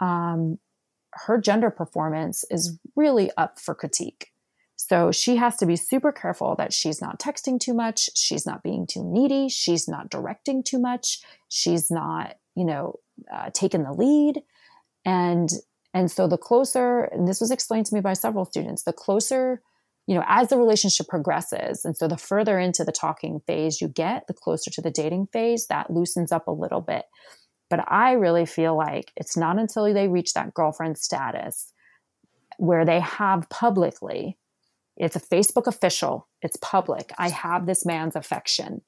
um, 0.00 0.58
her 1.12 1.38
gender 1.38 1.70
performance 1.70 2.44
is 2.50 2.78
really 2.96 3.30
up 3.36 3.58
for 3.58 3.74
critique. 3.74 4.28
So 4.76 5.10
she 5.10 5.36
has 5.36 5.56
to 5.56 5.66
be 5.66 5.74
super 5.74 6.12
careful 6.12 6.54
that 6.56 6.72
she's 6.72 7.00
not 7.00 7.18
texting 7.18 7.58
too 7.58 7.74
much, 7.74 8.08
she's 8.14 8.46
not 8.46 8.62
being 8.62 8.86
too 8.86 9.02
needy, 9.04 9.48
she's 9.48 9.88
not 9.88 10.08
directing 10.08 10.62
too 10.62 10.78
much, 10.78 11.20
she's 11.48 11.90
not, 11.90 12.36
you 12.54 12.64
know, 12.64 13.00
uh, 13.32 13.50
taking 13.52 13.82
the 13.82 13.92
lead. 13.92 14.42
And 15.04 15.50
and 15.94 16.10
so 16.10 16.26
the 16.26 16.38
closer, 16.38 17.04
and 17.04 17.26
this 17.26 17.40
was 17.40 17.50
explained 17.50 17.86
to 17.86 17.94
me 17.94 18.00
by 18.00 18.12
several 18.12 18.44
students, 18.44 18.84
the 18.84 18.92
closer, 18.92 19.62
you 20.06 20.14
know, 20.14 20.24
as 20.26 20.48
the 20.48 20.58
relationship 20.58 21.06
progresses, 21.08 21.84
and 21.84 21.96
so 21.96 22.08
the 22.08 22.16
further 22.16 22.58
into 22.58 22.84
the 22.84 22.92
talking 22.92 23.40
phase 23.46 23.80
you 23.80 23.88
get, 23.88 24.26
the 24.26 24.34
closer 24.34 24.70
to 24.70 24.80
the 24.80 24.90
dating 24.90 25.28
phase, 25.32 25.66
that 25.66 25.90
loosens 25.90 26.32
up 26.32 26.46
a 26.46 26.52
little 26.52 26.80
bit. 26.80 27.04
But 27.70 27.84
I 27.90 28.12
really 28.12 28.46
feel 28.46 28.76
like 28.76 29.12
it's 29.16 29.36
not 29.36 29.58
until 29.58 29.92
they 29.92 30.08
reach 30.08 30.32
that 30.32 30.54
girlfriend 30.54 30.96
status 30.96 31.72
where 32.56 32.84
they 32.84 33.00
have 33.00 33.48
publicly, 33.50 34.38
it's 34.96 35.16
a 35.16 35.20
Facebook 35.20 35.66
official, 35.66 36.26
it's 36.42 36.56
public. 36.56 37.12
I 37.18 37.28
have 37.28 37.66
this 37.66 37.84
man's 37.84 38.16
affection. 38.16 38.82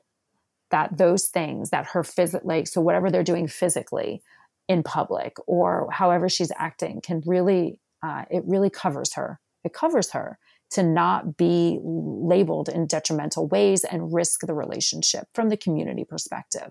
That 0.71 0.97
those 0.99 1.27
things, 1.27 1.71
that 1.71 1.87
her 1.87 2.05
physical, 2.05 2.49
like, 2.49 2.69
so 2.69 2.81
whatever 2.81 3.11
they're 3.11 3.23
doing 3.23 3.49
physically, 3.49 4.23
in 4.69 4.83
public 4.83 5.37
or 5.47 5.89
however 5.91 6.29
she's 6.29 6.53
acting 6.57 7.01
can 7.01 7.23
really 7.27 7.79
uh, 8.03 8.25
it 8.31 8.43
really 8.47 8.71
covers 8.71 9.15
her. 9.15 9.41
It 9.63 9.75
covers 9.75 10.13
her 10.13 10.39
to 10.71 10.83
not 10.83 11.37
be 11.37 11.79
labeled 11.83 12.69
in 12.69 12.87
detrimental 12.87 13.47
ways 13.49 13.85
and 13.85 14.15
risk 14.15 14.47
the 14.47 14.55
relationship 14.55 15.27
from 15.35 15.49
the 15.51 15.57
community 15.57 16.05
perspective. 16.05 16.71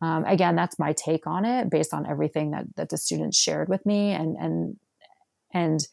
Um, 0.00 0.24
again 0.24 0.56
that's 0.56 0.78
my 0.78 0.92
take 0.92 1.26
on 1.26 1.44
it 1.44 1.70
based 1.70 1.94
on 1.94 2.06
everything 2.06 2.50
that, 2.50 2.64
that 2.76 2.88
the 2.88 2.98
students 2.98 3.38
shared 3.38 3.68
with 3.68 3.86
me 3.86 4.10
and 4.10 4.36
and 4.38 4.76
and 5.54 5.86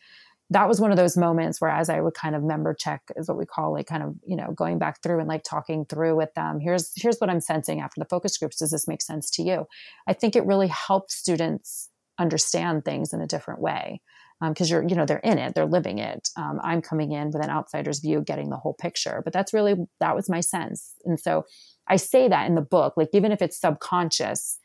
that 0.51 0.67
was 0.67 0.81
one 0.81 0.91
of 0.91 0.97
those 0.97 1.17
moments 1.17 1.61
where 1.61 1.71
as 1.71 1.89
i 1.89 1.99
would 1.99 2.13
kind 2.13 2.35
of 2.35 2.43
member 2.43 2.73
check 2.73 3.01
is 3.15 3.27
what 3.27 3.37
we 3.37 3.45
call 3.45 3.73
like 3.73 3.87
kind 3.87 4.03
of 4.03 4.15
you 4.25 4.35
know 4.35 4.51
going 4.55 4.79
back 4.79 5.01
through 5.01 5.19
and 5.19 5.27
like 5.27 5.43
talking 5.43 5.85
through 5.85 6.15
with 6.15 6.33
them 6.33 6.59
here's 6.59 6.91
here's 6.95 7.17
what 7.19 7.29
i'm 7.29 7.41
sensing 7.41 7.79
after 7.79 7.99
the 7.99 8.05
focus 8.09 8.37
groups. 8.37 8.57
Does 8.57 8.71
this 8.71 8.87
make 8.87 9.01
sense 9.01 9.29
to 9.31 9.43
you? 9.43 9.65
I 10.07 10.13
think 10.13 10.35
it 10.35 10.45
really 10.45 10.67
helps 10.67 11.15
students 11.15 11.89
understand 12.19 12.83
things 12.83 13.13
in 13.13 13.21
a 13.21 13.27
different 13.27 13.61
way 13.61 14.01
because 14.41 14.71
um, 14.71 14.73
you're 14.73 14.87
you 14.87 14.95
know 14.95 15.05
they're 15.05 15.19
in 15.19 15.37
it 15.37 15.55
they're 15.55 15.65
living 15.65 15.99
it. 15.99 16.29
Um, 16.35 16.59
i'm 16.63 16.81
coming 16.81 17.11
in 17.11 17.31
with 17.31 17.43
an 17.43 17.49
outsider's 17.49 17.99
view 17.99 18.21
getting 18.21 18.49
the 18.49 18.57
whole 18.57 18.73
picture. 18.73 19.21
But 19.23 19.33
that's 19.33 19.53
really 19.53 19.75
that 19.99 20.15
was 20.15 20.29
my 20.29 20.41
sense. 20.41 20.93
And 21.05 21.19
so 21.19 21.45
i 21.87 21.95
say 21.95 22.27
that 22.27 22.47
in 22.47 22.55
the 22.55 22.61
book 22.61 22.93
like 22.97 23.09
even 23.13 23.31
if 23.31 23.41
it's 23.41 23.59
subconscious 23.59 24.59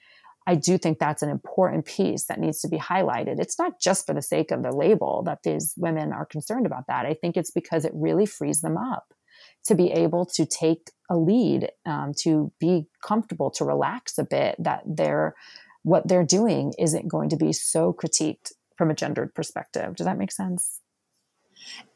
I 0.46 0.56
do 0.56 0.76
think 0.76 0.98
that's 0.98 1.22
an 1.22 1.30
important 1.30 1.86
piece 1.86 2.26
that 2.26 2.38
needs 2.38 2.60
to 2.60 2.68
be 2.68 2.78
highlighted. 2.78 3.40
It's 3.40 3.58
not 3.58 3.80
just 3.80 4.06
for 4.06 4.14
the 4.14 4.22
sake 4.22 4.50
of 4.50 4.62
the 4.62 4.72
label 4.72 5.22
that 5.24 5.42
these 5.42 5.72
women 5.76 6.12
are 6.12 6.26
concerned 6.26 6.66
about 6.66 6.86
that. 6.88 7.06
I 7.06 7.14
think 7.14 7.36
it's 7.36 7.50
because 7.50 7.84
it 7.84 7.92
really 7.94 8.26
frees 8.26 8.60
them 8.60 8.76
up 8.76 9.14
to 9.64 9.74
be 9.74 9.90
able 9.90 10.26
to 10.26 10.44
take 10.44 10.90
a 11.10 11.16
lead, 11.16 11.70
um, 11.86 12.12
to 12.20 12.52
be 12.60 12.86
comfortable, 13.02 13.50
to 13.52 13.64
relax 13.64 14.18
a 14.18 14.24
bit, 14.24 14.56
that 14.58 14.82
they're 14.86 15.34
what 15.82 16.08
they're 16.08 16.24
doing 16.24 16.72
isn't 16.78 17.08
going 17.08 17.28
to 17.28 17.36
be 17.36 17.52
so 17.52 17.92
critiqued 17.92 18.52
from 18.76 18.90
a 18.90 18.94
gendered 18.94 19.34
perspective. 19.34 19.94
Does 19.96 20.06
that 20.06 20.18
make 20.18 20.32
sense? 20.32 20.80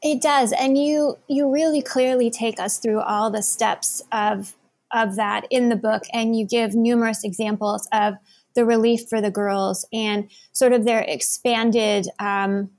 It 0.01 0.21
does. 0.21 0.51
And 0.51 0.77
you 0.77 1.17
you 1.27 1.51
really 1.51 1.81
clearly 1.81 2.31
take 2.31 2.59
us 2.59 2.79
through 2.79 3.01
all 3.01 3.29
the 3.29 3.43
steps 3.43 4.01
of 4.11 4.55
of 4.91 5.15
that 5.15 5.45
in 5.51 5.69
the 5.69 5.75
book 5.75 6.03
and 6.13 6.35
you 6.35 6.45
give 6.45 6.73
numerous 6.73 7.23
examples 7.23 7.87
of 7.91 8.15
the 8.55 8.65
relief 8.65 9.07
for 9.09 9.21
the 9.21 9.31
girls 9.31 9.85
and 9.93 10.29
sort 10.51 10.73
of 10.73 10.85
their 10.85 11.01
expanded 11.01 12.07
um, 12.19 12.69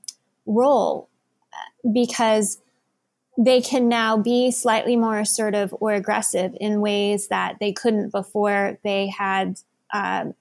role 0.46 1.08
because 1.92 2.60
they 3.38 3.60
can 3.60 3.88
now 3.88 4.16
be 4.16 4.50
slightly 4.50 4.96
more 4.96 5.18
assertive 5.18 5.74
or 5.80 5.92
aggressive 5.92 6.54
in 6.60 6.80
ways 6.80 7.28
that 7.28 7.56
they 7.60 7.72
couldn't 7.72 8.10
before 8.10 8.78
they 8.82 9.08
had 9.08 9.58
um, 9.94 10.34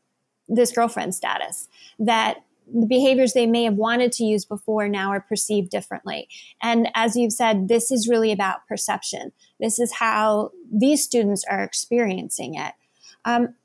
this 0.47 0.71
girlfriend 0.71 1.15
status. 1.15 1.69
That 1.97 2.43
the 2.71 2.85
behaviors 2.85 3.33
they 3.33 3.45
may 3.45 3.63
have 3.63 3.75
wanted 3.75 4.11
to 4.13 4.25
use 4.25 4.45
before 4.45 4.87
now 4.89 5.11
are 5.11 5.21
perceived 5.21 5.69
differently. 5.71 6.27
And 6.61 6.89
as 6.93 7.15
you've 7.15 7.33
said, 7.33 7.67
this 7.67 7.91
is 7.91 8.07
really 8.07 8.31
about 8.31 8.67
perception. 8.67 9.31
This 9.59 9.79
is 9.79 9.93
how 9.93 10.51
these 10.71 11.03
students 11.03 11.43
are 11.49 11.63
experiencing 11.63 12.55
it. 12.55 12.73
Um, 13.25 13.55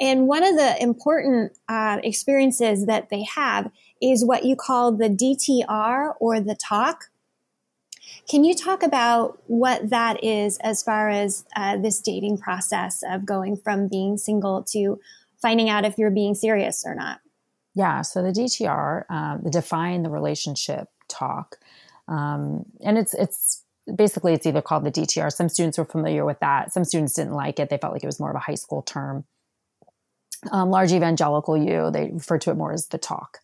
and 0.00 0.26
one 0.26 0.42
of 0.42 0.56
the 0.56 0.82
important 0.82 1.52
uh, 1.68 1.98
experiences 2.02 2.86
that 2.86 3.10
they 3.10 3.24
have 3.24 3.70
is 4.00 4.24
what 4.24 4.44
you 4.44 4.56
call 4.56 4.92
the 4.92 5.08
DTR 5.08 6.14
or 6.18 6.40
the 6.40 6.54
talk. 6.54 7.10
Can 8.28 8.44
you 8.44 8.54
talk 8.54 8.82
about 8.82 9.38
what 9.46 9.90
that 9.90 10.22
is 10.24 10.58
as 10.58 10.82
far 10.82 11.08
as 11.08 11.44
uh, 11.56 11.76
this 11.76 12.00
dating 12.00 12.38
process 12.38 13.02
of 13.08 13.26
going 13.26 13.56
from 13.56 13.88
being 13.88 14.16
single 14.16 14.62
to 14.70 15.00
finding 15.40 15.68
out 15.68 15.84
if 15.84 15.98
you're 15.98 16.10
being 16.10 16.34
serious 16.34 16.84
or 16.86 16.94
not? 16.94 17.20
Yeah, 17.74 18.02
so 18.02 18.22
the 18.22 18.32
DTR, 18.32 19.04
um, 19.10 19.40
the 19.44 19.50
define 19.50 20.02
the 20.02 20.10
relationship 20.10 20.88
talk, 21.08 21.56
um, 22.06 22.64
and 22.84 22.98
it's 22.98 23.14
it's 23.14 23.64
basically 23.96 24.34
it's 24.34 24.46
either 24.46 24.60
called 24.60 24.84
the 24.84 24.92
DTR. 24.92 25.32
Some 25.32 25.48
students 25.48 25.78
were 25.78 25.86
familiar 25.86 26.24
with 26.24 26.38
that. 26.40 26.72
Some 26.72 26.84
students 26.84 27.14
didn't 27.14 27.32
like 27.32 27.58
it. 27.58 27.70
They 27.70 27.78
felt 27.78 27.94
like 27.94 28.02
it 28.02 28.06
was 28.06 28.20
more 28.20 28.30
of 28.30 28.36
a 28.36 28.40
high 28.40 28.56
school 28.56 28.82
term 28.82 29.24
um, 30.50 30.70
large 30.70 30.92
evangelical 30.92 31.56
U, 31.56 31.90
they 31.90 32.10
refer 32.12 32.38
to 32.38 32.50
it 32.50 32.56
more 32.56 32.72
as 32.72 32.88
the 32.88 32.98
talk. 32.98 33.38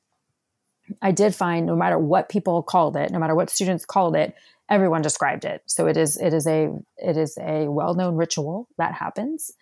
I 1.03 1.13
did 1.13 1.35
find 1.35 1.67
no 1.67 1.77
matter 1.77 1.99
what 1.99 2.29
people 2.29 2.63
called 2.63 2.97
it, 2.97 3.11
no 3.11 3.19
matter 3.19 3.35
what 3.35 3.51
students 3.51 3.85
called 3.85 4.17
it, 4.17 4.35
everyone 4.71 5.03
described 5.03 5.45
it. 5.45 5.63
So 5.67 5.87
it 5.87 5.97
is 5.97 6.17
it 6.17 6.33
is 6.33 6.47
a 6.47 6.71
it 6.97 7.17
is 7.17 7.39
a 7.39 7.69
well-known 7.69 8.17
ritual 8.17 8.69
that 8.79 8.95
happens. 8.95 9.53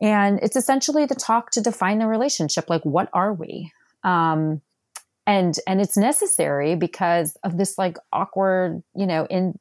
And 0.00 0.38
it's 0.42 0.56
essentially 0.56 1.06
the 1.06 1.14
talk 1.14 1.50
to 1.52 1.62
define 1.62 1.98
the 1.98 2.06
relationship. 2.06 2.68
Like, 2.68 2.84
what 2.84 3.08
are 3.14 3.32
we? 3.32 3.72
Um, 4.04 4.60
and 5.26 5.58
and 5.66 5.80
it's 5.80 5.96
necessary 5.96 6.76
because 6.76 7.36
of 7.42 7.56
this 7.56 7.78
like 7.78 7.96
awkward, 8.12 8.82
you 8.94 9.06
know, 9.06 9.26
in 9.26 9.58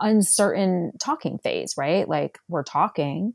uncertain 0.00 0.92
talking 0.98 1.38
phase, 1.38 1.74
right? 1.76 2.08
Like 2.08 2.38
we're 2.48 2.62
talking, 2.62 3.34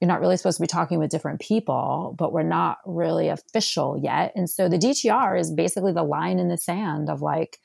you're 0.00 0.08
not 0.08 0.20
really 0.20 0.36
supposed 0.36 0.58
to 0.58 0.62
be 0.62 0.66
talking 0.66 0.98
with 0.98 1.10
different 1.10 1.40
people, 1.40 2.14
but 2.18 2.32
we're 2.32 2.42
not 2.42 2.78
really 2.84 3.28
official 3.28 3.98
yet. 4.02 4.32
And 4.34 4.48
so 4.48 4.68
the 4.68 4.78
DTR 4.78 5.40
is 5.40 5.52
basically 5.52 5.92
the 5.92 6.02
line 6.02 6.38
in 6.38 6.48
the 6.48 6.58
sand 6.58 7.08
of 7.08 7.22
like 7.22 7.58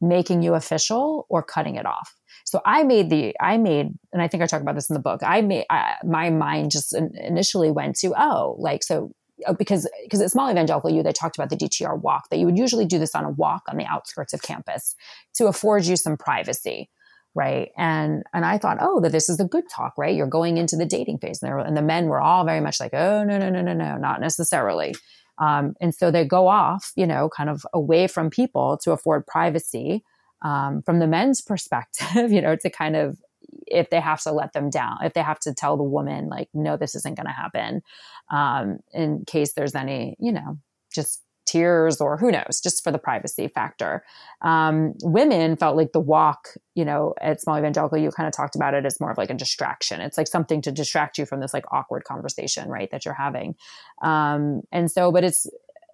making 0.00 0.42
you 0.42 0.54
official 0.54 1.26
or 1.30 1.42
cutting 1.42 1.76
it 1.76 1.86
off. 1.86 2.14
So 2.44 2.60
I 2.66 2.82
made 2.82 3.08
the, 3.08 3.34
I 3.40 3.56
made, 3.56 3.88
and 4.12 4.20
I 4.20 4.28
think 4.28 4.42
I 4.42 4.46
talk 4.46 4.60
about 4.60 4.74
this 4.74 4.90
in 4.90 4.94
the 4.94 5.00
book. 5.00 5.20
I 5.22 5.40
made, 5.40 5.64
I, 5.70 5.94
my 6.04 6.28
mind 6.28 6.72
just 6.72 6.94
initially 6.94 7.70
went 7.70 7.96
to, 8.00 8.12
oh, 8.18 8.56
like, 8.58 8.82
so 8.82 9.12
uh, 9.46 9.54
because 9.54 9.88
because 10.04 10.20
at 10.20 10.30
small 10.30 10.50
evangelical 10.50 10.90
U 10.90 11.02
they 11.02 11.12
talked 11.12 11.36
about 11.36 11.50
the 11.50 11.56
DTR 11.56 12.00
walk 12.00 12.28
that 12.30 12.38
you 12.38 12.46
would 12.46 12.58
usually 12.58 12.84
do 12.84 12.98
this 12.98 13.14
on 13.14 13.24
a 13.24 13.30
walk 13.30 13.62
on 13.68 13.76
the 13.76 13.86
outskirts 13.86 14.32
of 14.32 14.42
campus 14.42 14.94
to 15.34 15.46
afford 15.46 15.84
you 15.84 15.96
some 15.96 16.16
privacy 16.16 16.90
right? 17.34 17.70
And 17.76 18.22
and 18.32 18.44
i 18.44 18.58
thought 18.58 18.78
oh 18.80 19.00
that 19.00 19.12
this 19.12 19.28
is 19.28 19.40
a 19.40 19.44
good 19.44 19.64
talk 19.74 19.94
right? 19.96 20.14
You're 20.14 20.26
going 20.26 20.58
into 20.58 20.76
the 20.76 20.86
dating 20.86 21.18
phase. 21.18 21.42
And, 21.42 21.60
and 21.60 21.76
the 21.76 21.82
men 21.82 22.06
were 22.06 22.20
all 22.20 22.44
very 22.44 22.60
much 22.60 22.80
like 22.80 22.94
oh 22.94 23.24
no 23.24 23.38
no 23.38 23.50
no 23.50 23.62
no 23.62 23.72
no 23.72 23.96
not 23.96 24.20
necessarily. 24.20 24.94
Um, 25.38 25.74
and 25.80 25.94
so 25.94 26.10
they 26.10 26.24
go 26.24 26.48
off 26.48 26.92
you 26.96 27.06
know 27.06 27.28
kind 27.28 27.50
of 27.50 27.64
away 27.72 28.06
from 28.06 28.30
people 28.30 28.78
to 28.82 28.92
afford 28.92 29.26
privacy 29.26 30.04
um, 30.42 30.82
from 30.82 30.98
the 30.98 31.06
men's 31.06 31.40
perspective 31.52 32.32
you 32.32 32.40
know 32.40 32.56
to 32.56 32.70
kind 32.70 32.96
of 32.96 33.18
if 33.66 33.90
they 33.90 34.00
have 34.00 34.20
to 34.22 34.32
let 34.32 34.52
them 34.52 34.70
down 34.70 34.98
if 35.02 35.14
they 35.14 35.22
have 35.22 35.40
to 35.40 35.54
tell 35.54 35.76
the 35.76 35.82
woman 35.82 36.28
like 36.28 36.48
no 36.54 36.76
this 36.76 36.94
isn't 36.94 37.16
going 37.16 37.26
to 37.26 37.32
happen 37.32 37.82
um, 38.30 38.78
in 38.92 39.24
case 39.26 39.54
there's 39.54 39.74
any 39.74 40.16
you 40.18 40.32
know 40.32 40.58
just 40.92 41.22
tears 41.46 42.00
or 42.00 42.16
who 42.16 42.30
knows, 42.30 42.60
just 42.62 42.82
for 42.84 42.90
the 42.90 42.98
privacy 42.98 43.48
factor. 43.48 44.04
Um, 44.42 44.94
women 45.02 45.56
felt 45.56 45.76
like 45.76 45.92
the 45.92 46.00
walk, 46.00 46.48
you 46.74 46.84
know, 46.84 47.14
at 47.20 47.40
Small 47.40 47.58
Evangelical, 47.58 47.98
you 47.98 48.10
kind 48.10 48.26
of 48.26 48.32
talked 48.32 48.56
about 48.56 48.74
it 48.74 48.86
as 48.86 49.00
more 49.00 49.10
of 49.10 49.18
like 49.18 49.30
a 49.30 49.34
distraction. 49.34 50.00
It's 50.00 50.18
like 50.18 50.28
something 50.28 50.62
to 50.62 50.72
distract 50.72 51.18
you 51.18 51.26
from 51.26 51.40
this 51.40 51.54
like 51.54 51.64
awkward 51.72 52.04
conversation, 52.04 52.68
right, 52.68 52.90
that 52.90 53.04
you're 53.04 53.14
having. 53.14 53.56
Um, 54.02 54.62
and 54.70 54.90
so, 54.90 55.12
but 55.12 55.24
it's, 55.24 55.46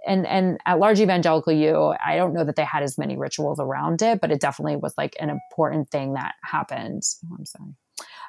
and 0.07 0.27
and 0.27 0.59
at 0.65 0.79
large 0.79 1.01
evangelical 1.01 1.53
U, 1.53 1.95
I 2.05 2.17
don't 2.17 2.33
know 2.33 2.45
that 2.45 2.57
they 2.57 2.65
had 2.65 2.83
as 2.83 2.97
many 2.99 3.17
rituals 3.17 3.59
around 3.59 4.01
it, 4.01 4.21
but 4.21 4.31
it 4.31 4.41
definitely 4.41 4.77
was 4.77 4.95
like 4.97 5.17
an 5.19 5.29
important 5.29 5.91
thing 5.91 6.15
that 6.15 6.35
happened. 6.43 7.03
Oh, 7.27 7.37
I'm 7.37 7.45
sorry. 7.45 7.75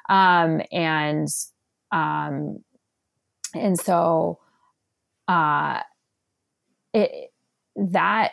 Um, 0.08 0.62
and 0.72 1.28
um, 1.92 2.58
and 3.54 3.78
so 3.78 4.40
uh, 5.28 5.80
it 6.92 7.32
that 7.76 8.32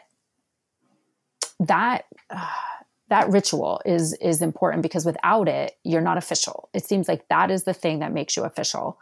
that 1.59 2.05
uh, 2.29 2.47
that 3.09 3.29
ritual 3.29 3.81
is 3.85 4.13
is 4.15 4.41
important 4.41 4.83
because 4.83 5.05
without 5.05 5.47
it 5.47 5.73
you're 5.83 6.01
not 6.01 6.17
official 6.17 6.69
it 6.73 6.85
seems 6.85 7.07
like 7.07 7.25
that 7.29 7.49
is 7.49 7.63
the 7.63 7.73
thing 7.73 7.99
that 7.99 8.11
makes 8.11 8.35
you 8.35 8.43
official 8.43 8.99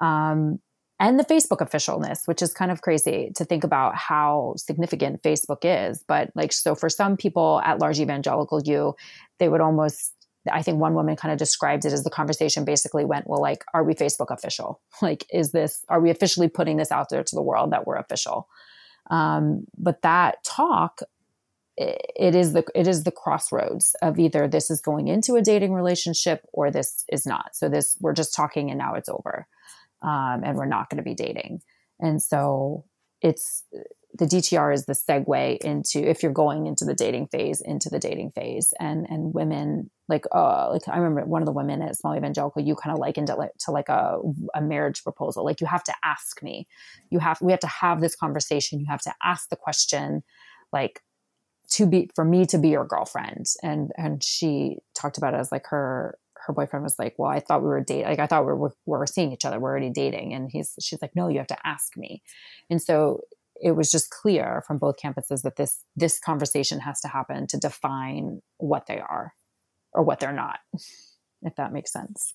um, 0.00 0.58
and 0.98 1.18
the 1.18 1.24
facebook 1.24 1.58
officialness 1.58 2.26
which 2.26 2.40
is 2.40 2.54
kind 2.54 2.70
of 2.70 2.80
crazy 2.80 3.30
to 3.36 3.44
think 3.44 3.62
about 3.62 3.94
how 3.94 4.54
significant 4.56 5.22
facebook 5.22 5.58
is 5.64 6.02
but 6.08 6.30
like 6.34 6.50
so 6.50 6.74
for 6.74 6.88
some 6.88 7.14
people 7.14 7.60
at 7.62 7.78
large 7.78 8.00
evangelical 8.00 8.62
U 8.64 8.94
they 9.38 9.50
would 9.50 9.60
almost 9.60 10.14
I 10.50 10.62
think 10.62 10.80
one 10.80 10.94
woman 10.94 11.14
kind 11.14 11.30
of 11.30 11.38
described 11.38 11.84
it 11.84 11.92
as 11.92 12.02
the 12.02 12.10
conversation 12.10 12.64
basically 12.64 13.04
went, 13.04 13.28
well, 13.28 13.40
like, 13.40 13.64
are 13.74 13.84
we 13.84 13.94
Facebook 13.94 14.30
official? 14.30 14.80
Like, 15.02 15.26
is 15.32 15.52
this, 15.52 15.84
are 15.88 16.00
we 16.00 16.10
officially 16.10 16.48
putting 16.48 16.76
this 16.76 16.92
out 16.92 17.08
there 17.10 17.22
to 17.22 17.34
the 17.34 17.42
world 17.42 17.72
that 17.72 17.86
we're 17.86 17.96
official? 17.96 18.48
Um, 19.12 19.66
but 19.76 20.00
that 20.02 20.42
talk, 20.42 21.02
it 21.76 22.34
is 22.34 22.54
the 22.54 22.64
it 22.74 22.88
is 22.88 23.04
the 23.04 23.10
crossroads 23.10 23.94
of 24.00 24.18
either 24.18 24.48
this 24.48 24.70
is 24.70 24.80
going 24.80 25.08
into 25.08 25.36
a 25.36 25.42
dating 25.42 25.74
relationship 25.74 26.40
or 26.52 26.70
this 26.70 27.04
is 27.12 27.26
not. 27.26 27.54
So 27.54 27.68
this 27.68 27.96
we're 28.00 28.14
just 28.14 28.34
talking 28.34 28.70
and 28.70 28.78
now 28.78 28.94
it's 28.94 29.10
over, 29.10 29.46
um, 30.00 30.42
and 30.44 30.56
we're 30.56 30.64
not 30.64 30.88
going 30.88 30.96
to 30.96 31.02
be 31.02 31.14
dating. 31.14 31.60
And 32.00 32.22
so 32.22 32.84
it's 33.20 33.64
the 34.14 34.24
DTR 34.24 34.74
is 34.74 34.86
the 34.86 34.94
segue 34.94 35.58
into 35.58 36.08
if 36.08 36.22
you're 36.22 36.32
going 36.32 36.66
into 36.66 36.86
the 36.86 36.94
dating 36.94 37.28
phase 37.28 37.60
into 37.60 37.90
the 37.90 37.98
dating 37.98 38.30
phase 38.30 38.72
and 38.80 39.06
and 39.10 39.34
women 39.34 39.90
like 40.12 40.26
uh 40.32 40.68
like 40.70 40.82
I 40.86 40.98
remember 40.98 41.24
one 41.24 41.42
of 41.42 41.46
the 41.46 41.52
women 41.52 41.82
at 41.82 41.96
Small 41.96 42.14
Evangelical 42.14 42.62
U 42.62 42.76
kind 42.76 42.92
of 42.92 43.00
likened 43.00 43.30
it 43.30 43.38
like 43.38 43.50
to 43.60 43.72
like 43.72 43.88
a 43.88 44.18
a 44.54 44.60
marriage 44.60 45.02
proposal 45.02 45.44
like 45.44 45.60
you 45.60 45.66
have 45.66 45.82
to 45.84 45.94
ask 46.04 46.42
me 46.42 46.68
you 47.10 47.18
have 47.18 47.40
we 47.40 47.50
have 47.50 47.60
to 47.60 47.66
have 47.66 48.00
this 48.00 48.14
conversation 48.14 48.78
you 48.78 48.86
have 48.88 49.02
to 49.02 49.14
ask 49.22 49.48
the 49.48 49.56
question 49.56 50.22
like 50.72 51.00
to 51.70 51.86
be 51.86 52.10
for 52.14 52.24
me 52.24 52.44
to 52.46 52.58
be 52.58 52.68
your 52.68 52.84
girlfriend 52.84 53.46
and 53.62 53.90
and 53.96 54.22
she 54.22 54.76
talked 54.94 55.18
about 55.18 55.34
it 55.34 55.38
as 55.38 55.50
like 55.50 55.66
her 55.66 56.18
her 56.46 56.52
boyfriend 56.52 56.82
was 56.82 56.98
like, 56.98 57.14
"Well, 57.18 57.30
I 57.30 57.38
thought 57.38 57.62
we 57.62 57.68
were 57.68 57.84
dating. 57.84 58.06
Like 58.06 58.18
I 58.18 58.26
thought 58.26 58.44
we 58.44 58.52
were, 58.52 58.70
we 58.84 58.98
were 58.98 59.06
seeing 59.06 59.30
each 59.30 59.44
other. 59.44 59.60
We're 59.60 59.70
already 59.70 59.90
dating." 59.90 60.34
And 60.34 60.50
he's 60.50 60.74
she's 60.80 61.00
like, 61.00 61.14
"No, 61.14 61.28
you 61.28 61.38
have 61.38 61.46
to 61.46 61.66
ask 61.66 61.96
me." 61.96 62.20
And 62.68 62.82
so 62.82 63.20
it 63.62 63.76
was 63.76 63.92
just 63.92 64.10
clear 64.10 64.64
from 64.66 64.78
both 64.78 64.96
campuses 65.02 65.42
that 65.42 65.54
this 65.54 65.84
this 65.94 66.18
conversation 66.18 66.80
has 66.80 67.00
to 67.02 67.08
happen 67.08 67.46
to 67.46 67.56
define 67.56 68.42
what 68.58 68.88
they 68.88 68.98
are 68.98 69.34
or 69.92 70.02
what 70.02 70.20
they're 70.20 70.32
not 70.32 70.60
if 71.42 71.54
that 71.56 71.72
makes 71.72 71.92
sense 71.92 72.34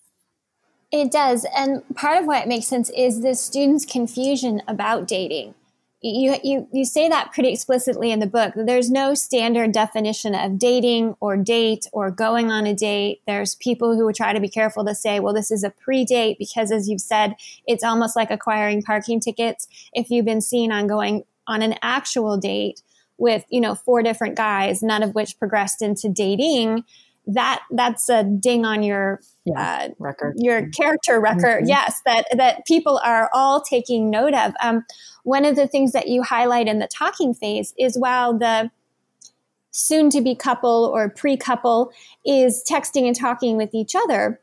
it 0.91 1.12
does 1.12 1.45
and 1.55 1.84
part 1.95 2.20
of 2.20 2.26
why 2.26 2.39
it 2.39 2.47
makes 2.47 2.66
sense 2.66 2.89
is 2.95 3.22
the 3.22 3.36
students 3.36 3.86
confusion 3.86 4.62
about 4.68 5.08
dating 5.08 5.53
you, 6.01 6.36
you, 6.43 6.68
you 6.72 6.86
say 6.86 7.10
that 7.10 7.34
pretty 7.34 7.51
explicitly 7.51 8.12
in 8.12 8.20
the 8.20 8.28
book. 8.28 8.53
There's 8.55 8.91
no 8.91 9.16
standard 9.16 9.72
definition 9.72 10.36
of 10.36 10.60
dating 10.60 11.16
or 11.20 11.38
date 11.38 11.88
or 11.91 12.12
going 12.12 12.51
on 12.51 12.68
a 12.68 12.76
date. 12.76 13.22
There's 13.26 13.55
people 13.55 13.95
who 13.95 14.05
would 14.05 14.16
try 14.16 14.32
to 14.32 14.39
be 14.39 14.47
careful 14.47 14.86
to 14.86 14.93
say, 14.93 15.20
well, 15.20 15.34
this 15.34 15.49
is 15.49 15.64
a 15.64 15.72
pre 15.72 16.05
date 16.05 16.38
because, 16.38 16.72
as 16.72 16.88
you've 16.88 17.01
said, 17.01 17.36
it's 17.66 17.84
almost 17.84 18.16
like 18.16 18.30
acquiring 18.30 18.84
parking 18.84 19.20
tickets. 19.20 19.68
If 19.91 20.12
you've 20.12 20.26
been 20.26 20.41
seen 20.41 20.72
on 20.72 20.86
going 20.86 21.24
on 21.47 21.64
an 21.64 21.76
actual 21.82 22.38
date 22.38 22.84
with, 23.18 23.45
you 23.49 23.60
know, 23.60 23.74
four 23.74 24.03
different 24.03 24.36
guys, 24.36 24.84
none 24.84 25.01
of 25.01 25.16
which 25.16 25.39
progressed 25.39 25.82
into 25.82 26.10
dating, 26.10 26.84
that 27.28 27.61
that's 27.71 28.09
a 28.09 28.23
ding 28.23 28.65
on 28.65 28.84
your 28.84 29.19
yeah, 29.45 29.59
uh, 29.61 29.89
record, 29.99 30.36
your 30.38 30.69
character 30.69 31.19
record. 31.19 31.63
Mm-hmm. 31.63 31.69
Yes, 31.69 32.01
that 32.05 32.25
that 32.36 32.65
people 32.65 32.99
are 33.03 33.30
all 33.34 33.61
taking 33.61 34.09
note 34.09 34.34
of. 34.34 34.53
Um, 34.61 34.86
one 35.23 35.43
of 35.43 35.57
the 35.57 35.67
things 35.67 35.91
that 35.91 36.07
you 36.07 36.23
highlight 36.23 36.67
in 36.67 36.80
the 36.80 36.88
talking 36.88 37.34
phase 37.34 37.73
is 37.78 37.97
while 37.97 38.38
the 38.38 38.71
soon 39.71 40.09
to 40.09 40.21
be 40.21 40.36
couple 40.36 40.89
or 40.93 41.09
pre 41.09 41.36
couple 41.36 41.91
is 42.25 42.63
texting 42.69 43.05
and 43.05 43.15
talking 43.15 43.57
with 43.57 43.73
each 43.73 43.93
other, 43.93 44.39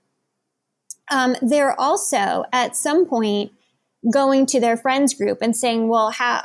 um, 1.11 1.37
they're 1.41 1.79
also 1.81 2.45
at 2.53 2.77
some 2.77 3.07
point 3.07 3.51
going 4.13 4.45
to 4.45 4.61
their 4.61 4.77
friends 4.77 5.15
group 5.15 5.39
and 5.41 5.57
saying, 5.57 5.89
"Well, 5.89 6.11
how 6.11 6.43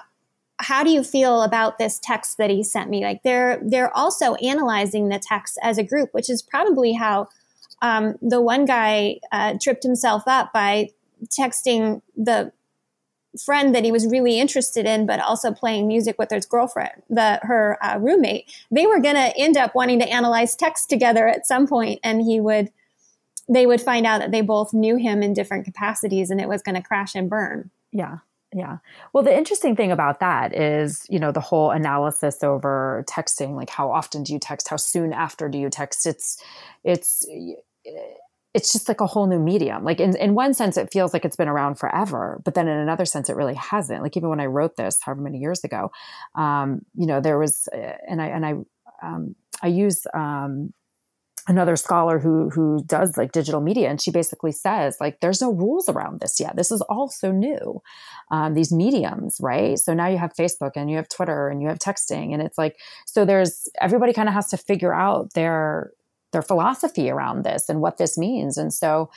how 0.60 0.84
do 0.84 0.90
you 0.90 1.04
feel 1.04 1.42
about 1.42 1.78
this 1.78 2.00
text 2.00 2.38
that 2.38 2.50
he 2.50 2.64
sent 2.64 2.90
me? 2.90 3.04
Like 3.04 3.24
they're 3.24 3.62
they're 3.66 3.96
also 3.96 4.36
analyzing 4.36 5.10
the 5.10 5.20
text 5.20 5.58
as 5.64 5.78
a 5.78 5.84
group 5.84 6.10
which 6.12 6.30
is 6.30 6.42
probably 6.42 6.94
how 6.94 7.30
um, 7.82 8.16
the 8.22 8.42
one 8.42 8.66
guy 8.66 9.20
uh, 9.32 9.56
tripped 9.62 9.84
himself 9.84 10.24
up 10.28 10.52
by 10.54 10.90
texting 11.28 12.02
the 12.16 12.52
friend 13.46 13.74
that 13.76 13.86
he 13.86 13.92
was 13.92 14.08
really 14.08 14.40
interested 14.40 14.86
in 14.86 15.06
but 15.06 15.20
also 15.20 15.52
playing 15.52 15.88
music 15.88 16.18
with 16.18 16.32
his 16.32 16.46
girlfriend 16.46 17.04
the 17.10 17.40
her 17.44 17.78
uh, 17.82 17.98
roommate. 18.00 18.52
They 18.70 18.86
were 18.86 19.00
going 19.00 19.16
to 19.16 19.38
end 19.38 19.56
up 19.56 19.76
wanting 19.76 20.00
to 20.00 20.10
analyze 20.10 20.56
text 20.56 20.90
together 20.90 21.28
at 21.28 21.48
some 21.48 21.68
point 21.68 22.00
and 22.04 22.22
he 22.22 22.40
would 22.40 22.70
they 23.48 23.66
would 23.66 23.82
find 23.82 24.06
out 24.06 24.20
that 24.20 24.32
they 24.32 24.42
both 24.42 24.74
knew 24.74 24.98
him 24.98 25.24
in 25.24 25.34
different 25.34 25.66
capacities 25.66 26.30
and 26.30 26.42
it 26.42 26.50
was 26.50 26.62
going 26.62 26.76
to 26.76 26.88
crash 26.88 27.16
and 27.16 27.30
burn. 27.30 27.72
Yeah 27.92 28.18
yeah. 28.54 28.78
Well, 29.14 29.24
the 29.24 29.36
interesting 29.36 29.76
thing 29.76 29.92
about 29.92 30.20
that 30.22 30.56
is, 30.56 31.06
you 31.10 31.20
know, 31.20 31.32
the 31.32 31.40
whole 31.40 31.72
analysis 31.72 32.44
over 32.44 33.06
texting, 33.08 33.56
like 33.56 33.70
how 33.70 33.92
often 33.92 34.24
do 34.24 34.34
you 34.34 34.40
text? 34.40 34.70
How 34.70 34.78
soon 34.78 35.14
after 35.14 35.50
do 35.50 35.58
you 35.58 35.70
text? 35.70 36.08
It's, 36.08 36.42
it's, 36.84 37.28
it's 38.56 38.74
just 38.74 38.88
like 38.88 39.02
a 39.02 39.06
whole 39.06 39.28
new 39.28 39.38
medium. 39.38 39.84
Like 39.84 40.00
in, 40.00 40.18
in 40.18 40.34
one 40.34 40.56
sense, 40.56 40.78
it 40.78 40.92
feels 40.92 41.14
like 41.14 41.26
it's 41.26 41.36
been 41.36 41.48
around 41.48 41.76
forever, 41.76 42.42
but 42.44 42.56
then 42.56 42.68
in 42.68 42.78
another 42.78 43.06
sense, 43.06 43.30
it 43.30 43.36
really 43.36 43.54
hasn't. 43.54 44.02
Like 44.02 44.18
even 44.18 44.30
when 44.30 44.40
I 44.40 44.48
wrote 44.48 44.76
this, 44.76 44.98
however 45.00 45.22
many 45.22 45.38
years 45.38 45.64
ago, 45.64 45.92
um, 46.34 46.82
you 46.96 47.06
know, 47.06 47.22
there 47.22 47.38
was, 47.38 47.68
and 47.72 48.20
I, 48.20 48.28
and 48.28 48.46
I, 48.46 48.54
um, 49.04 49.36
I 49.62 49.68
use, 49.68 50.08
um, 50.14 50.74
another 51.50 51.76
scholar 51.76 52.20
who 52.20 52.50
who 52.52 52.82
does 52.86 53.18
like 53.18 53.32
digital 53.32 53.60
media 53.60 53.90
and 53.90 54.00
she 54.00 54.12
basically 54.12 54.52
says 54.52 54.98
like 55.02 55.20
there's 55.20 55.42
no 55.42 55.52
rules 55.52 55.90
around 55.90 56.20
this 56.22 56.40
yet. 56.40 56.56
This 56.56 56.72
is 56.72 56.82
all 56.82 57.10
so 57.10 57.32
new. 57.32 57.82
Um, 58.32 58.54
these 58.54 58.72
mediums 58.72 59.38
right? 59.42 59.78
So 59.78 59.94
now 59.94 60.08
you 60.08 60.18
have 60.18 60.34
facebook 60.34 60.72
and 60.76 60.90
you 60.90 60.98
have 60.98 61.10
twitter 61.10 61.50
and 61.50 61.62
you 61.62 61.68
have 61.68 61.80
texting 61.80 62.34
and 62.34 62.42
it's 62.42 62.58
like 62.58 62.78
so 63.06 63.26
there's 63.26 63.68
everybody 63.82 64.14
kind 64.14 64.30
of 64.30 64.36
has 64.36 64.50
to 64.50 64.58
figure 64.58 64.94
out 64.94 65.34
their 65.34 65.92
their 66.32 66.42
philosophy 66.42 67.10
around 67.10 67.44
this 67.44 67.70
and 67.70 67.82
what 67.82 67.98
this 67.98 68.18
means. 68.18 68.58
And 68.58 68.74
so 68.74 69.10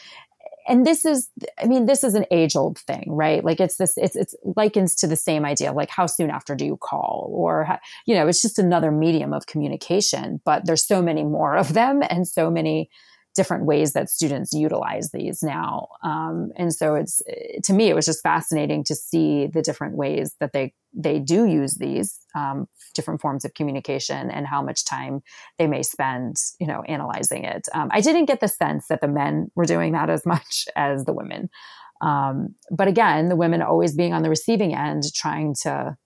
and 0.68 0.86
this 0.86 1.04
is 1.04 1.28
i 1.60 1.66
mean 1.66 1.86
this 1.86 2.04
is 2.04 2.14
an 2.14 2.24
age 2.30 2.56
old 2.56 2.78
thing 2.78 3.04
right? 3.08 3.44
Like 3.44 3.60
it's 3.60 3.76
this 3.76 3.94
it's 3.96 4.16
it's 4.16 4.34
likens 4.56 4.94
to 4.96 5.06
the 5.06 5.16
same 5.16 5.44
idea 5.44 5.72
like 5.72 5.90
how 5.90 6.06
soon 6.06 6.30
after 6.30 6.54
do 6.54 6.64
you 6.64 6.76
call? 6.76 7.30
Or 7.32 7.78
you 8.06 8.14
know 8.14 8.26
it's 8.26 8.42
just 8.42 8.58
another 8.58 8.90
medium 8.90 9.32
of 9.32 9.46
communication 9.46 10.40
but 10.44 10.66
there's 10.66 10.86
so 10.86 11.02
many 11.02 11.24
more 11.24 11.56
of 11.56 11.74
them 11.74 12.02
and 12.08 12.26
so 12.26 12.50
many 12.50 12.90
different 13.34 13.64
ways 13.64 13.94
that 13.94 14.10
students 14.10 14.52
utilize 14.52 15.10
these 15.10 15.42
now. 15.42 15.88
Um, 16.02 16.50
and 16.56 16.72
so 16.72 16.94
it's 16.94 17.22
to 17.64 17.72
me, 17.72 17.88
it 17.88 17.94
was 17.94 18.06
just 18.06 18.22
fascinating 18.22 18.84
to 18.84 18.94
see 18.94 19.46
the 19.46 19.62
different 19.62 19.96
ways 19.96 20.36
that 20.40 20.52
they 20.52 20.74
they 20.94 21.18
do 21.18 21.46
use 21.46 21.76
these 21.76 22.20
um, 22.34 22.68
different 22.94 23.20
forms 23.20 23.44
of 23.44 23.54
communication 23.54 24.30
and 24.30 24.46
how 24.46 24.60
much 24.60 24.84
time 24.84 25.22
they 25.58 25.66
may 25.66 25.82
spend, 25.82 26.36
you 26.60 26.66
know, 26.66 26.82
analyzing 26.82 27.44
it. 27.44 27.66
Um, 27.72 27.88
I 27.92 28.02
didn't 28.02 28.26
get 28.26 28.40
the 28.40 28.48
sense 28.48 28.88
that 28.88 29.00
the 29.00 29.08
men 29.08 29.50
were 29.54 29.64
doing 29.64 29.92
that 29.92 30.10
as 30.10 30.26
much 30.26 30.66
as 30.76 31.04
the 31.04 31.14
women. 31.14 31.48
Um, 32.02 32.56
but 32.70 32.88
again, 32.88 33.28
the 33.28 33.36
women 33.36 33.62
always 33.62 33.94
being 33.94 34.12
on 34.12 34.22
the 34.22 34.28
receiving 34.28 34.74
end, 34.74 35.04
trying 35.14 35.54
to 35.62 35.96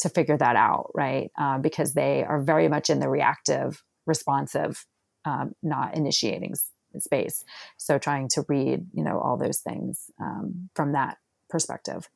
to 0.00 0.08
figure 0.08 0.36
that 0.36 0.56
out, 0.56 0.90
right? 0.94 1.30
Uh, 1.38 1.58
because 1.58 1.92
they 1.92 2.24
are 2.24 2.40
very 2.40 2.68
much 2.68 2.88
in 2.88 3.00
the 3.00 3.08
reactive, 3.08 3.82
responsive 4.06 4.86
um, 5.24 5.54
not 5.62 5.96
initiating 5.96 6.54
space. 6.98 7.44
So 7.76 7.98
trying 7.98 8.28
to 8.30 8.44
read, 8.48 8.86
you 8.92 9.04
know, 9.04 9.18
all 9.18 9.36
those 9.36 9.58
things 9.58 10.10
um, 10.20 10.70
from 10.74 10.92
that 10.92 11.18
perspective. 11.48 12.08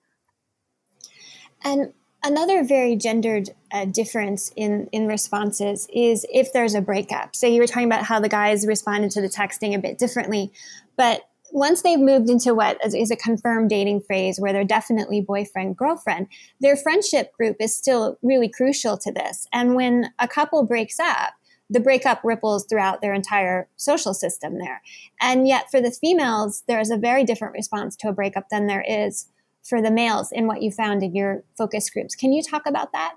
And 1.63 1.93
another 2.23 2.65
very 2.65 2.97
gendered 2.97 3.51
uh, 3.73 3.85
difference 3.85 4.53
in 4.57 4.89
in 4.93 5.07
responses 5.07 5.87
is 5.93 6.27
if 6.33 6.53
there's 6.53 6.75
a 6.75 6.81
breakup. 6.81 7.37
So 7.37 7.47
you 7.47 7.61
were 7.61 7.67
talking 7.67 7.87
about 7.87 8.05
how 8.05 8.21
the 8.21 8.29
guys 8.29 8.67
responded 8.67 9.11
to 9.13 9.21
the 9.21 9.29
texting 9.29 9.75
a 9.75 9.79
bit 9.79 9.99
differently, 9.99 10.53
but 10.97 11.23
once 11.53 11.83
they've 11.83 12.01
moved 12.01 12.29
into 12.29 12.53
what 12.53 12.79
is 12.85 13.11
a 13.13 13.17
confirmed 13.17 13.71
dating 13.71 14.01
phase 14.01 14.41
where 14.41 14.53
they're 14.53 14.65
definitely 14.65 15.21
boyfriend 15.21 15.77
girlfriend 15.77 16.27
their 16.61 16.75
friendship 16.75 17.33
group 17.33 17.57
is 17.61 17.77
still 17.77 18.19
really 18.23 18.49
crucial 18.49 18.97
to 18.97 19.13
this 19.13 19.47
and 19.53 19.75
when 19.75 20.13
a 20.19 20.27
couple 20.27 20.65
breaks 20.65 20.99
up 20.99 21.35
the 21.71 21.81
breakup 21.81 22.21
ripples 22.25 22.67
throughout 22.67 23.01
their 23.01 23.15
entire 23.15 23.69
social 23.77 24.15
system 24.15 24.59
there. 24.59 24.83
And 25.21 25.49
yet, 25.49 25.71
for 25.71 25.81
the 25.81 25.91
females, 25.91 26.63
there 26.69 26.81
is 26.81 26.91
a 26.91 26.97
very 26.97 27.25
different 27.25 27.55
response 27.55 27.97
to 27.97 28.09
a 28.09 28.13
breakup 28.13 28.49
than 28.51 28.67
there 28.67 28.85
is 28.87 29.29
for 29.63 29.81
the 29.81 29.91
males 29.91 30.31
in 30.31 30.47
what 30.47 30.63
you 30.63 30.71
found 30.71 31.03
in 31.03 31.15
your 31.15 31.43
focus 31.57 31.89
groups. 31.89 32.15
Can 32.15 32.33
you 32.33 32.43
talk 32.43 32.67
about 32.67 32.93
that? 32.93 33.15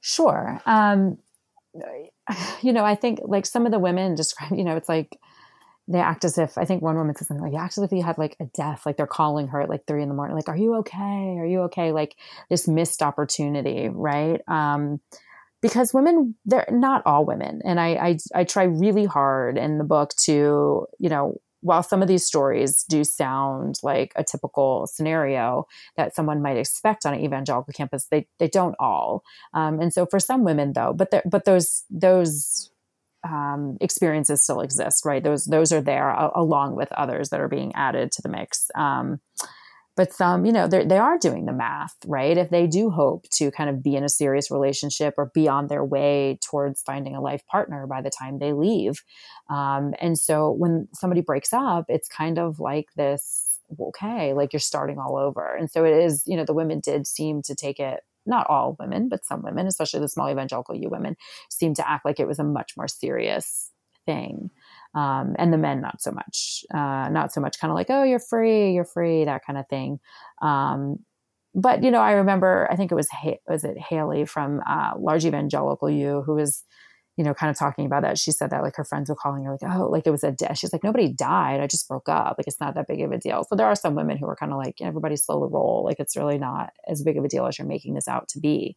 Sure. 0.00 0.60
Um, 0.66 1.18
you 2.60 2.72
know, 2.72 2.84
I 2.84 2.94
think 2.94 3.20
like 3.24 3.46
some 3.46 3.66
of 3.66 3.72
the 3.72 3.78
women 3.78 4.14
describe, 4.14 4.52
you 4.52 4.64
know, 4.64 4.76
it's 4.76 4.88
like 4.88 5.18
they 5.88 6.00
act 6.00 6.24
as 6.24 6.36
if 6.36 6.58
I 6.58 6.64
think 6.64 6.82
one 6.82 6.96
woman 6.96 7.14
says 7.14 7.28
something 7.28 7.44
like, 7.44 7.52
"You 7.52 7.60
act 7.60 7.78
as 7.78 7.84
if 7.84 7.92
you 7.92 8.02
had 8.02 8.18
like 8.18 8.36
a 8.40 8.44
death, 8.46 8.84
like 8.84 8.96
they're 8.96 9.06
calling 9.06 9.48
her 9.48 9.60
at 9.60 9.68
like 9.68 9.86
three 9.86 10.02
in 10.02 10.08
the 10.08 10.14
morning, 10.14 10.36
like, 10.36 10.48
are 10.48 10.56
you 10.56 10.74
okay? 10.76 11.36
Are 11.38 11.46
you 11.46 11.62
okay?" 11.62 11.92
Like 11.92 12.16
this 12.50 12.66
missed 12.66 13.02
opportunity, 13.02 13.88
right? 13.88 14.40
Um, 14.48 15.00
because 15.66 15.92
women 15.92 16.34
they're 16.44 16.66
not 16.70 17.02
all 17.06 17.24
women 17.24 17.60
and 17.64 17.80
I, 17.80 17.88
I 17.88 18.18
i 18.34 18.44
try 18.44 18.64
really 18.64 19.04
hard 19.04 19.58
in 19.58 19.78
the 19.78 19.84
book 19.84 20.14
to 20.24 20.86
you 20.98 21.08
know 21.08 21.40
while 21.66 21.82
some 21.82 22.00
of 22.00 22.08
these 22.08 22.24
stories 22.24 22.84
do 22.84 23.02
sound 23.02 23.80
like 23.82 24.12
a 24.14 24.22
typical 24.22 24.86
scenario 24.86 25.66
that 25.96 26.14
someone 26.14 26.40
might 26.40 26.56
expect 26.56 27.04
on 27.04 27.14
an 27.14 27.20
evangelical 27.20 27.72
campus, 27.72 28.06
they 28.10 28.28
they 28.38 28.48
don't 28.48 28.76
all. 28.78 29.24
Um, 29.52 29.80
and 29.80 29.92
so 29.92 30.06
for 30.06 30.20
some 30.20 30.44
women, 30.44 30.72
though, 30.74 30.92
but 30.92 31.10
but 31.28 31.44
those 31.44 31.84
those 31.90 32.70
um, 33.24 33.76
experiences 33.80 34.44
still 34.44 34.60
exist, 34.60 35.04
right? 35.04 35.22
Those 35.22 35.46
those 35.46 35.72
are 35.72 35.80
there 35.80 36.10
uh, 36.10 36.30
along 36.34 36.76
with 36.76 36.92
others 36.92 37.30
that 37.30 37.40
are 37.40 37.48
being 37.48 37.74
added 37.74 38.12
to 38.12 38.22
the 38.22 38.28
mix. 38.28 38.70
Um, 38.76 39.20
but 39.96 40.12
some 40.12 40.44
you 40.44 40.52
know 40.52 40.66
they 40.68 40.98
are 40.98 41.18
doing 41.18 41.46
the 41.46 41.52
math 41.52 41.96
right? 42.06 42.36
If 42.38 42.50
they 42.50 42.66
do 42.66 42.90
hope 42.90 43.28
to 43.34 43.50
kind 43.50 43.70
of 43.70 43.82
be 43.82 43.96
in 43.96 44.04
a 44.04 44.08
serious 44.08 44.50
relationship 44.50 45.14
or 45.18 45.30
be 45.34 45.48
on 45.48 45.66
their 45.68 45.84
way 45.84 46.38
towards 46.44 46.82
finding 46.82 47.14
a 47.16 47.20
life 47.20 47.44
partner 47.46 47.86
by 47.86 48.02
the 48.02 48.10
time 48.10 48.38
they 48.38 48.52
leave 48.52 49.02
um, 49.50 49.94
and 50.00 50.18
so 50.18 50.50
when 50.50 50.88
somebody 50.92 51.20
breaks 51.20 51.52
up 51.52 51.86
it's 51.88 52.08
kind 52.08 52.38
of 52.38 52.60
like 52.60 52.86
this 52.96 53.60
okay 53.80 54.32
like 54.32 54.52
you're 54.52 54.60
starting 54.60 54.98
all 54.98 55.16
over. 55.16 55.54
And 55.54 55.70
so 55.70 55.84
it 55.84 55.92
is 55.92 56.22
you 56.26 56.36
know 56.36 56.44
the 56.44 56.54
women 56.54 56.80
did 56.80 57.06
seem 57.06 57.42
to 57.42 57.54
take 57.54 57.80
it 57.80 58.00
not 58.26 58.46
all 58.48 58.76
women 58.80 59.08
but 59.08 59.24
some 59.24 59.42
women 59.42 59.66
especially 59.66 60.00
the 60.00 60.08
small 60.08 60.28
evangelical 60.28 60.74
u 60.74 60.88
women 60.88 61.16
seem 61.48 61.74
to 61.74 61.88
act 61.88 62.04
like 62.04 62.18
it 62.18 62.26
was 62.26 62.38
a 62.38 62.44
much 62.44 62.76
more 62.76 62.88
serious 62.88 63.70
thing 64.04 64.50
um, 64.96 65.36
and 65.38 65.52
the 65.52 65.58
men 65.58 65.80
not 65.80 66.00
so 66.00 66.10
much 66.10 66.64
uh, 66.74 67.08
not 67.10 67.32
so 67.32 67.40
much 67.40 67.60
kind 67.60 67.70
of 67.70 67.76
like 67.76 67.90
oh 67.90 68.02
you're 68.02 68.18
free 68.18 68.72
you're 68.72 68.84
free 68.84 69.24
that 69.24 69.44
kind 69.46 69.58
of 69.58 69.68
thing 69.68 70.00
um, 70.42 70.96
but 71.54 71.84
you 71.84 71.90
know 71.90 72.00
i 72.00 72.12
remember 72.12 72.68
i 72.70 72.76
think 72.76 72.90
it 72.90 72.96
was 72.96 73.08
was 73.48 73.62
it 73.62 73.78
haley 73.78 74.24
from 74.24 74.60
uh, 74.66 74.92
large 74.98 75.24
evangelical 75.24 75.88
u 75.88 76.22
who 76.26 76.34
was 76.34 76.64
you 77.16 77.24
know, 77.24 77.32
kind 77.32 77.50
of 77.50 77.56
talking 77.56 77.86
about 77.86 78.02
that, 78.02 78.18
she 78.18 78.30
said 78.30 78.50
that 78.50 78.62
like 78.62 78.76
her 78.76 78.84
friends 78.84 79.08
were 79.08 79.16
calling 79.16 79.44
her 79.44 79.52
like, 79.52 79.74
oh, 79.74 79.88
like 79.88 80.06
it 80.06 80.10
was 80.10 80.22
a 80.22 80.32
death. 80.32 80.58
She's 80.58 80.72
like, 80.72 80.84
nobody 80.84 81.08
died. 81.08 81.60
I 81.60 81.66
just 81.66 81.88
broke 81.88 82.10
up. 82.10 82.34
Like 82.36 82.46
it's 82.46 82.60
not 82.60 82.74
that 82.74 82.86
big 82.86 83.00
of 83.00 83.10
a 83.10 83.18
deal. 83.18 83.42
So 83.48 83.56
there 83.56 83.66
are 83.66 83.74
some 83.74 83.94
women 83.94 84.18
who 84.18 84.26
are 84.26 84.36
kind 84.36 84.52
of 84.52 84.58
like, 84.58 84.82
everybody 84.82 85.16
slow 85.16 85.40
the 85.40 85.46
roll. 85.46 85.82
Like 85.82 85.98
it's 85.98 86.16
really 86.16 86.36
not 86.36 86.74
as 86.86 87.02
big 87.02 87.16
of 87.16 87.24
a 87.24 87.28
deal 87.28 87.46
as 87.46 87.58
you're 87.58 87.66
making 87.66 87.94
this 87.94 88.06
out 88.06 88.28
to 88.28 88.40
be. 88.40 88.76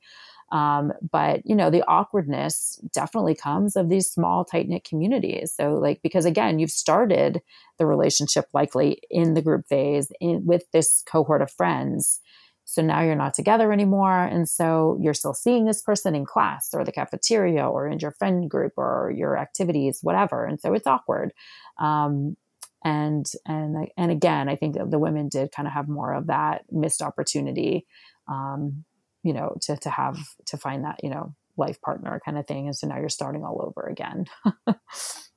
Um, 0.51 0.93
but 1.11 1.41
you 1.45 1.55
know, 1.55 1.69
the 1.69 1.83
awkwardness 1.87 2.79
definitely 2.93 3.35
comes 3.35 3.75
of 3.75 3.89
these 3.89 4.09
small, 4.09 4.45
tight 4.45 4.67
knit 4.67 4.83
communities. 4.83 5.53
So 5.55 5.73
like, 5.75 6.01
because 6.01 6.25
again, 6.25 6.59
you've 6.59 6.71
started 6.71 7.41
the 7.77 7.85
relationship 7.85 8.45
likely 8.53 9.01
in 9.09 9.33
the 9.33 9.41
group 9.41 9.67
phase 9.67 10.11
in, 10.19 10.45
with 10.45 10.63
this 10.71 11.03
cohort 11.05 11.41
of 11.41 11.51
friends 11.51 12.21
so 12.69 12.83
now 12.83 13.01
you're 13.01 13.15
not 13.15 13.33
together 13.33 13.73
anymore. 13.73 14.25
And 14.25 14.47
so 14.47 14.95
you're 15.01 15.15
still 15.15 15.33
seeing 15.33 15.65
this 15.65 15.81
person 15.81 16.13
in 16.13 16.23
class 16.23 16.69
or 16.71 16.85
the 16.85 16.91
cafeteria 16.91 17.67
or 17.67 17.87
in 17.87 17.97
your 17.97 18.11
friend 18.11 18.47
group 18.47 18.73
or 18.77 19.11
your 19.17 19.39
activities, 19.39 19.99
whatever. 20.03 20.45
And 20.45 20.61
so 20.61 20.75
it's 20.75 20.85
awkward. 20.85 21.33
Um, 21.79 22.37
and 22.85 23.25
and 23.47 23.87
and 23.97 24.11
again, 24.11 24.49
I 24.49 24.55
think 24.55 24.75
the 24.75 24.99
women 24.99 25.29
did 25.29 25.51
kind 25.51 25.67
of 25.67 25.73
have 25.73 25.89
more 25.89 26.13
of 26.13 26.27
that 26.27 26.61
missed 26.71 27.01
opportunity, 27.01 27.87
um, 28.27 28.85
you 29.23 29.33
know, 29.33 29.55
to 29.61 29.77
to 29.77 29.89
have 29.89 30.17
to 30.47 30.57
find 30.57 30.83
that 30.85 30.99
you 31.03 31.09
know 31.09 31.33
life 31.57 31.81
partner 31.81 32.21
kind 32.23 32.37
of 32.37 32.47
thing. 32.47 32.67
And 32.67 32.75
so 32.75 32.87
now 32.87 32.99
you're 32.99 33.09
starting 33.09 33.43
all 33.43 33.61
over 33.61 33.87
again 33.87 34.25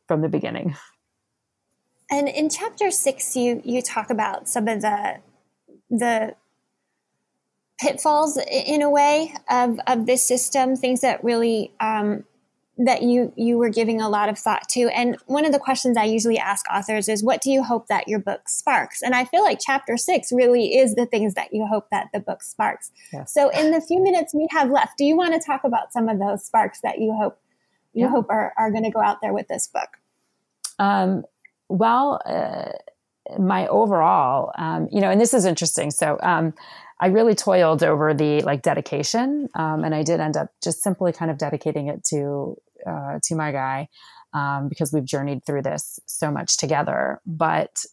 from 0.06 0.22
the 0.22 0.28
beginning. 0.28 0.76
And 2.10 2.28
in 2.28 2.48
chapter 2.48 2.90
six, 2.90 3.36
you 3.36 3.60
you 3.64 3.82
talk 3.82 4.10
about 4.10 4.48
some 4.48 4.68
of 4.68 4.82
the 4.82 5.16
the 5.90 6.34
pitfalls 7.82 8.38
in 8.38 8.80
a 8.80 8.88
way 8.88 9.34
of, 9.50 9.80
of 9.86 10.06
this 10.06 10.24
system, 10.24 10.76
things 10.76 11.00
that 11.00 11.22
really 11.24 11.72
um, 11.80 12.24
that 12.78 13.02
you 13.02 13.32
you 13.36 13.58
were 13.58 13.68
giving 13.68 14.00
a 14.00 14.08
lot 14.08 14.28
of 14.28 14.38
thought 14.38 14.68
to. 14.70 14.88
And 14.88 15.16
one 15.26 15.44
of 15.44 15.52
the 15.52 15.58
questions 15.58 15.96
I 15.96 16.04
usually 16.04 16.38
ask 16.38 16.64
authors 16.72 17.08
is, 17.08 17.22
"What 17.22 17.42
do 17.42 17.50
you 17.50 17.62
hope 17.62 17.88
that 17.88 18.08
your 18.08 18.18
book 18.18 18.48
sparks?" 18.48 19.02
And 19.02 19.14
I 19.14 19.24
feel 19.24 19.42
like 19.42 19.58
chapter 19.60 19.96
six 19.96 20.32
really 20.32 20.76
is 20.76 20.94
the 20.94 21.06
things 21.06 21.34
that 21.34 21.52
you 21.52 21.66
hope 21.66 21.90
that 21.90 22.08
the 22.12 22.20
book 22.20 22.42
sparks. 22.42 22.90
Yes. 23.12 23.32
So, 23.32 23.50
in 23.50 23.72
the 23.72 23.80
few 23.80 24.02
minutes 24.02 24.34
we 24.34 24.46
have 24.50 24.70
left, 24.70 24.96
do 24.96 25.04
you 25.04 25.16
want 25.16 25.34
to 25.34 25.40
talk 25.40 25.64
about 25.64 25.92
some 25.92 26.08
of 26.08 26.18
those 26.18 26.44
sparks 26.44 26.80
that 26.80 26.98
you 26.98 27.12
hope 27.12 27.38
you 27.92 28.04
yeah. 28.04 28.10
hope 28.10 28.30
are, 28.30 28.54
are 28.56 28.70
going 28.70 28.84
to 28.84 28.90
go 28.90 29.00
out 29.00 29.20
there 29.20 29.34
with 29.34 29.48
this 29.48 29.66
book? 29.66 29.98
Um, 30.78 31.24
well, 31.68 32.22
uh, 32.24 32.70
my 33.38 33.66
overall, 33.66 34.50
um, 34.56 34.88
you 34.90 35.00
know, 35.00 35.10
and 35.10 35.20
this 35.20 35.34
is 35.34 35.44
interesting. 35.44 35.90
So. 35.90 36.18
Um, 36.22 36.54
I 37.02 37.06
really 37.08 37.34
toiled 37.34 37.82
over 37.82 38.14
the 38.14 38.42
like 38.42 38.62
dedication, 38.62 39.48
um, 39.56 39.82
and 39.82 39.92
I 39.92 40.04
did 40.04 40.20
end 40.20 40.36
up 40.36 40.50
just 40.62 40.84
simply 40.84 41.12
kind 41.12 41.32
of 41.32 41.36
dedicating 41.36 41.88
it 41.88 42.04
to 42.10 42.56
uh, 42.86 43.18
to 43.24 43.34
my 43.34 43.50
guy 43.50 43.88
um, 44.32 44.68
because 44.68 44.92
we've 44.92 45.04
journeyed 45.04 45.44
through 45.44 45.62
this 45.62 45.98
so 46.06 46.30
much 46.30 46.56
together. 46.56 47.20
But 47.26 47.84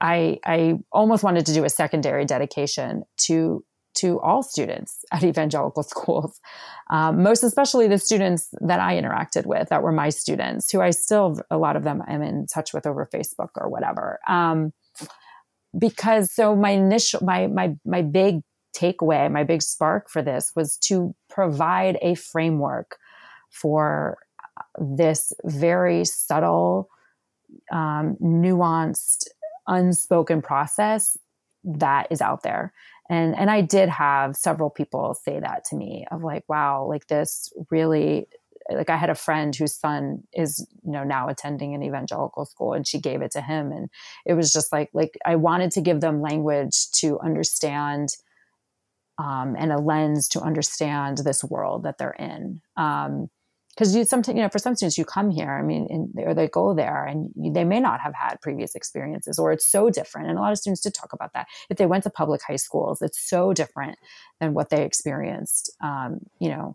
I 0.00 0.38
I 0.46 0.78
almost 0.90 1.22
wanted 1.22 1.44
to 1.46 1.52
do 1.52 1.64
a 1.64 1.68
secondary 1.68 2.24
dedication 2.24 3.04
to 3.18 3.62
to 3.96 4.20
all 4.20 4.42
students 4.42 5.04
at 5.12 5.22
evangelical 5.22 5.82
schools, 5.94 6.40
um, 6.88 7.22
most 7.22 7.42
especially 7.42 7.88
the 7.88 7.98
students 7.98 8.48
that 8.62 8.80
I 8.80 8.98
interacted 8.98 9.44
with 9.44 9.68
that 9.68 9.82
were 9.82 9.92
my 9.92 10.08
students, 10.08 10.72
who 10.72 10.80
I 10.80 10.92
still 10.92 11.38
a 11.50 11.58
lot 11.58 11.76
of 11.76 11.84
them 11.84 12.02
I'm 12.08 12.22
in 12.22 12.46
touch 12.46 12.72
with 12.72 12.86
over 12.86 13.06
Facebook 13.14 13.50
or 13.54 13.68
whatever. 13.68 14.18
Um, 14.26 14.72
because 15.78 16.32
so 16.32 16.56
my 16.56 16.70
initial 16.70 17.20
my 17.22 17.46
my 17.48 17.74
my 17.84 18.02
big 18.02 18.40
takeaway 18.76 19.30
my 19.30 19.44
big 19.44 19.62
spark 19.62 20.10
for 20.10 20.22
this 20.22 20.52
was 20.54 20.76
to 20.76 21.14
provide 21.28 21.98
a 22.02 22.14
framework 22.14 22.98
for 23.50 24.18
this 24.78 25.32
very 25.44 26.04
subtle 26.04 26.88
um, 27.72 28.16
nuanced 28.20 29.26
unspoken 29.66 30.42
process 30.42 31.16
that 31.64 32.06
is 32.10 32.20
out 32.20 32.42
there. 32.42 32.72
And 33.08 33.36
and 33.36 33.50
i 33.50 33.60
did 33.60 33.88
have 33.88 34.34
several 34.34 34.68
people 34.68 35.14
say 35.14 35.38
that 35.38 35.64
to 35.66 35.76
me 35.76 36.06
of 36.10 36.24
like 36.24 36.44
wow 36.48 36.84
like 36.88 37.06
this 37.06 37.52
really 37.70 38.26
like 38.70 38.90
I 38.90 38.96
had 38.96 39.10
a 39.10 39.14
friend 39.14 39.54
whose 39.54 39.74
son 39.74 40.22
is 40.32 40.66
you 40.84 40.92
know 40.92 41.04
now 41.04 41.28
attending 41.28 41.74
an 41.74 41.82
evangelical 41.82 42.44
school 42.44 42.72
and 42.72 42.86
she 42.86 43.00
gave 43.00 43.22
it 43.22 43.30
to 43.32 43.40
him. 43.40 43.72
And 43.72 43.88
it 44.24 44.34
was 44.34 44.52
just 44.52 44.72
like 44.72 44.90
like 44.92 45.16
I 45.24 45.36
wanted 45.36 45.70
to 45.72 45.80
give 45.80 46.00
them 46.00 46.20
language 46.20 46.90
to 47.00 47.20
understand 47.20 48.08
um, 49.18 49.56
and 49.58 49.72
a 49.72 49.78
lens 49.78 50.28
to 50.28 50.40
understand 50.40 51.18
this 51.18 51.42
world 51.44 51.84
that 51.84 51.98
they're 51.98 52.10
in 52.10 52.60
um, 52.76 53.28
because 53.76 53.94
you 53.94 54.04
sometimes 54.04 54.36
you 54.36 54.42
know 54.42 54.48
for 54.48 54.58
some 54.58 54.74
students 54.74 54.96
you 54.96 55.04
come 55.04 55.30
here 55.30 55.52
i 55.52 55.62
mean 55.62 55.86
in, 55.90 56.12
or 56.24 56.34
they 56.34 56.48
go 56.48 56.74
there 56.74 57.04
and 57.04 57.30
you, 57.36 57.52
they 57.52 57.64
may 57.64 57.78
not 57.78 58.00
have 58.00 58.14
had 58.14 58.40
previous 58.40 58.74
experiences 58.74 59.38
or 59.38 59.52
it's 59.52 59.70
so 59.70 59.90
different 59.90 60.28
and 60.28 60.38
a 60.38 60.40
lot 60.40 60.52
of 60.52 60.58
students 60.58 60.80
did 60.80 60.94
talk 60.94 61.12
about 61.12 61.32
that 61.34 61.46
if 61.68 61.76
they 61.76 61.86
went 61.86 62.02
to 62.02 62.10
public 62.10 62.40
high 62.42 62.56
schools 62.56 63.02
it's 63.02 63.28
so 63.28 63.52
different 63.52 63.98
than 64.40 64.54
what 64.54 64.70
they 64.70 64.84
experienced 64.84 65.70
um, 65.82 66.20
you 66.40 66.48
know 66.48 66.74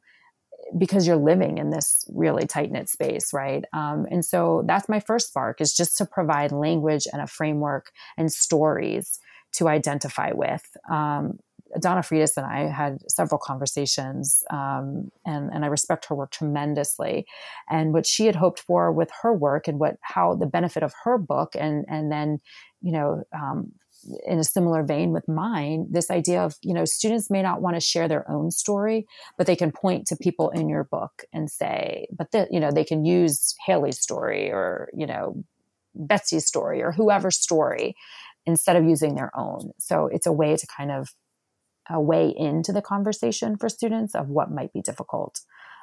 because 0.78 1.06
you're 1.06 1.18
living 1.18 1.58
in 1.58 1.70
this 1.70 2.06
really 2.14 2.46
tight 2.46 2.72
knit 2.72 2.89
space, 2.89 3.34
right? 3.34 3.66
Um, 3.74 4.06
and 4.10 4.24
so 4.24 4.64
that's 4.66 4.88
my 4.88 5.00
first 5.00 5.30
spark 5.30 5.60
is 5.60 5.76
just 5.76 5.98
to 5.98 6.06
provide 6.06 6.52
language 6.52 7.08
and 7.12 7.22
a 7.22 7.28
framework 7.28 7.92
and 8.18 8.32
stories 8.32 9.20
to 9.54 9.68
identify 9.68 10.32
with. 10.32 10.66
Um, 10.89 11.39
Donna 11.80 12.01
Freitas 12.01 12.38
and 12.38 12.45
I 12.45 12.72
had 12.72 12.99
several 13.09 13.39
conversations, 13.39 14.43
um, 14.49 15.11
and, 15.26 15.49
and 15.53 15.63
I 15.63 15.67
respect 15.67 16.05
her 16.05 16.15
work 16.15 16.32
tremendously. 16.32 17.26
And 17.69 17.93
what 17.93 18.05
she 18.05 18.26
had 18.26 18.36
hoped 18.36 18.59
for 18.59 18.91
with 18.91 19.09
her 19.22 19.34
work, 19.34 19.67
and 19.67 19.80
what 19.80 19.95
how 20.01 20.36
the 20.36 20.45
benefit 20.45 20.84
of 20.84 20.93
her 21.03 21.17
book, 21.17 21.55
and 21.57 21.86
and 21.88 22.11
then 22.11 22.39
you 22.82 22.91
know 22.91 23.24
um, 23.34 23.72
in 24.26 24.39
a 24.39 24.43
similar 24.43 24.84
vein 24.84 25.11
with 25.11 25.28
mine, 25.28 25.88
this 25.89 26.09
idea 26.09 26.43
of, 26.43 26.55
you 26.61 26.74
know, 26.74 26.86
students 26.86 27.30
may 27.30 27.41
not 27.41 27.61
want 27.61 27.76
to 27.76 27.80
share 27.80 28.07
their 28.07 28.30
own 28.30 28.51
story, 28.51 29.05
but 29.38 29.47
they 29.47 29.55
can 29.55 29.72
point 29.72 30.07
to 30.07 30.15
people 30.15 30.49
in 30.49 30.69
your 30.69 30.84
book 30.84 31.24
and 31.34 31.49
say, 31.49 32.07
but 32.11 32.32
that, 32.32 32.51
you 32.51 32.59
know, 32.59 32.72
they 32.72 32.84
can 32.84 33.05
use 33.05 33.53
Haley's 33.65 33.99
story 33.99 34.51
or, 34.51 34.89
you 34.93 35.05
know, 35.05 35.43
Betsy's 35.93 36.47
story 36.47 36.82
or 36.82 36.91
whoever's 36.91 37.38
story 37.38 37.95
instead 38.45 38.76
of 38.76 38.86
using 38.86 39.15
their 39.15 39.32
own. 39.38 39.72
So 39.78 40.07
it's 40.07 40.26
a 40.26 40.32
way 40.32 40.55
to 40.55 40.67
kind 40.76 40.91
of 40.91 41.09
a 41.92 42.02
way 42.02 42.34
into 42.36 42.72
the 42.72 42.82
conversation 42.82 43.58
for 43.58 43.70
students 43.70 44.16
of 44.16 44.30
what 44.30 44.52
might 44.52 44.74
be 44.74 44.82
difficult. 44.82 45.42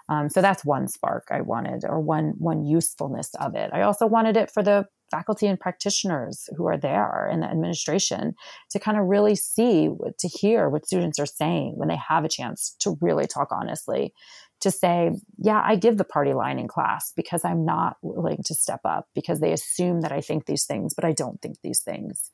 Um, 0.08 0.30
so 0.30 0.40
that's 0.40 0.64
one 0.64 0.88
spark 0.88 1.28
I 1.30 1.42
wanted, 1.42 1.84
or 1.84 2.00
one 2.00 2.34
one 2.38 2.64
usefulness 2.64 3.34
of 3.34 3.54
it. 3.54 3.70
I 3.72 3.82
also 3.82 4.06
wanted 4.06 4.36
it 4.36 4.50
for 4.50 4.62
the 4.62 4.86
faculty 5.10 5.46
and 5.46 5.60
practitioners 5.60 6.48
who 6.56 6.66
are 6.66 6.78
there 6.78 7.28
in 7.32 7.40
the 7.40 7.46
administration 7.46 8.34
to 8.70 8.78
kind 8.78 8.98
of 8.98 9.06
really 9.06 9.34
see, 9.34 9.90
to 10.18 10.28
hear 10.28 10.68
what 10.68 10.86
students 10.86 11.18
are 11.18 11.26
saying 11.26 11.74
when 11.76 11.88
they 11.88 11.96
have 11.96 12.24
a 12.24 12.28
chance 12.28 12.74
to 12.80 12.96
really 13.00 13.26
talk 13.26 13.48
honestly. 13.50 14.12
To 14.62 14.72
say, 14.72 15.12
yeah, 15.36 15.62
I 15.64 15.76
give 15.76 15.98
the 15.98 16.04
party 16.04 16.32
line 16.32 16.58
in 16.58 16.66
class 16.66 17.12
because 17.14 17.44
I'm 17.44 17.64
not 17.64 17.96
willing 18.02 18.42
to 18.46 18.54
step 18.54 18.80
up 18.84 19.06
because 19.14 19.38
they 19.38 19.52
assume 19.52 20.00
that 20.00 20.10
I 20.10 20.20
think 20.20 20.46
these 20.46 20.64
things, 20.64 20.94
but 20.94 21.04
I 21.04 21.12
don't 21.12 21.40
think 21.40 21.58
these 21.62 21.80
things. 21.80 22.32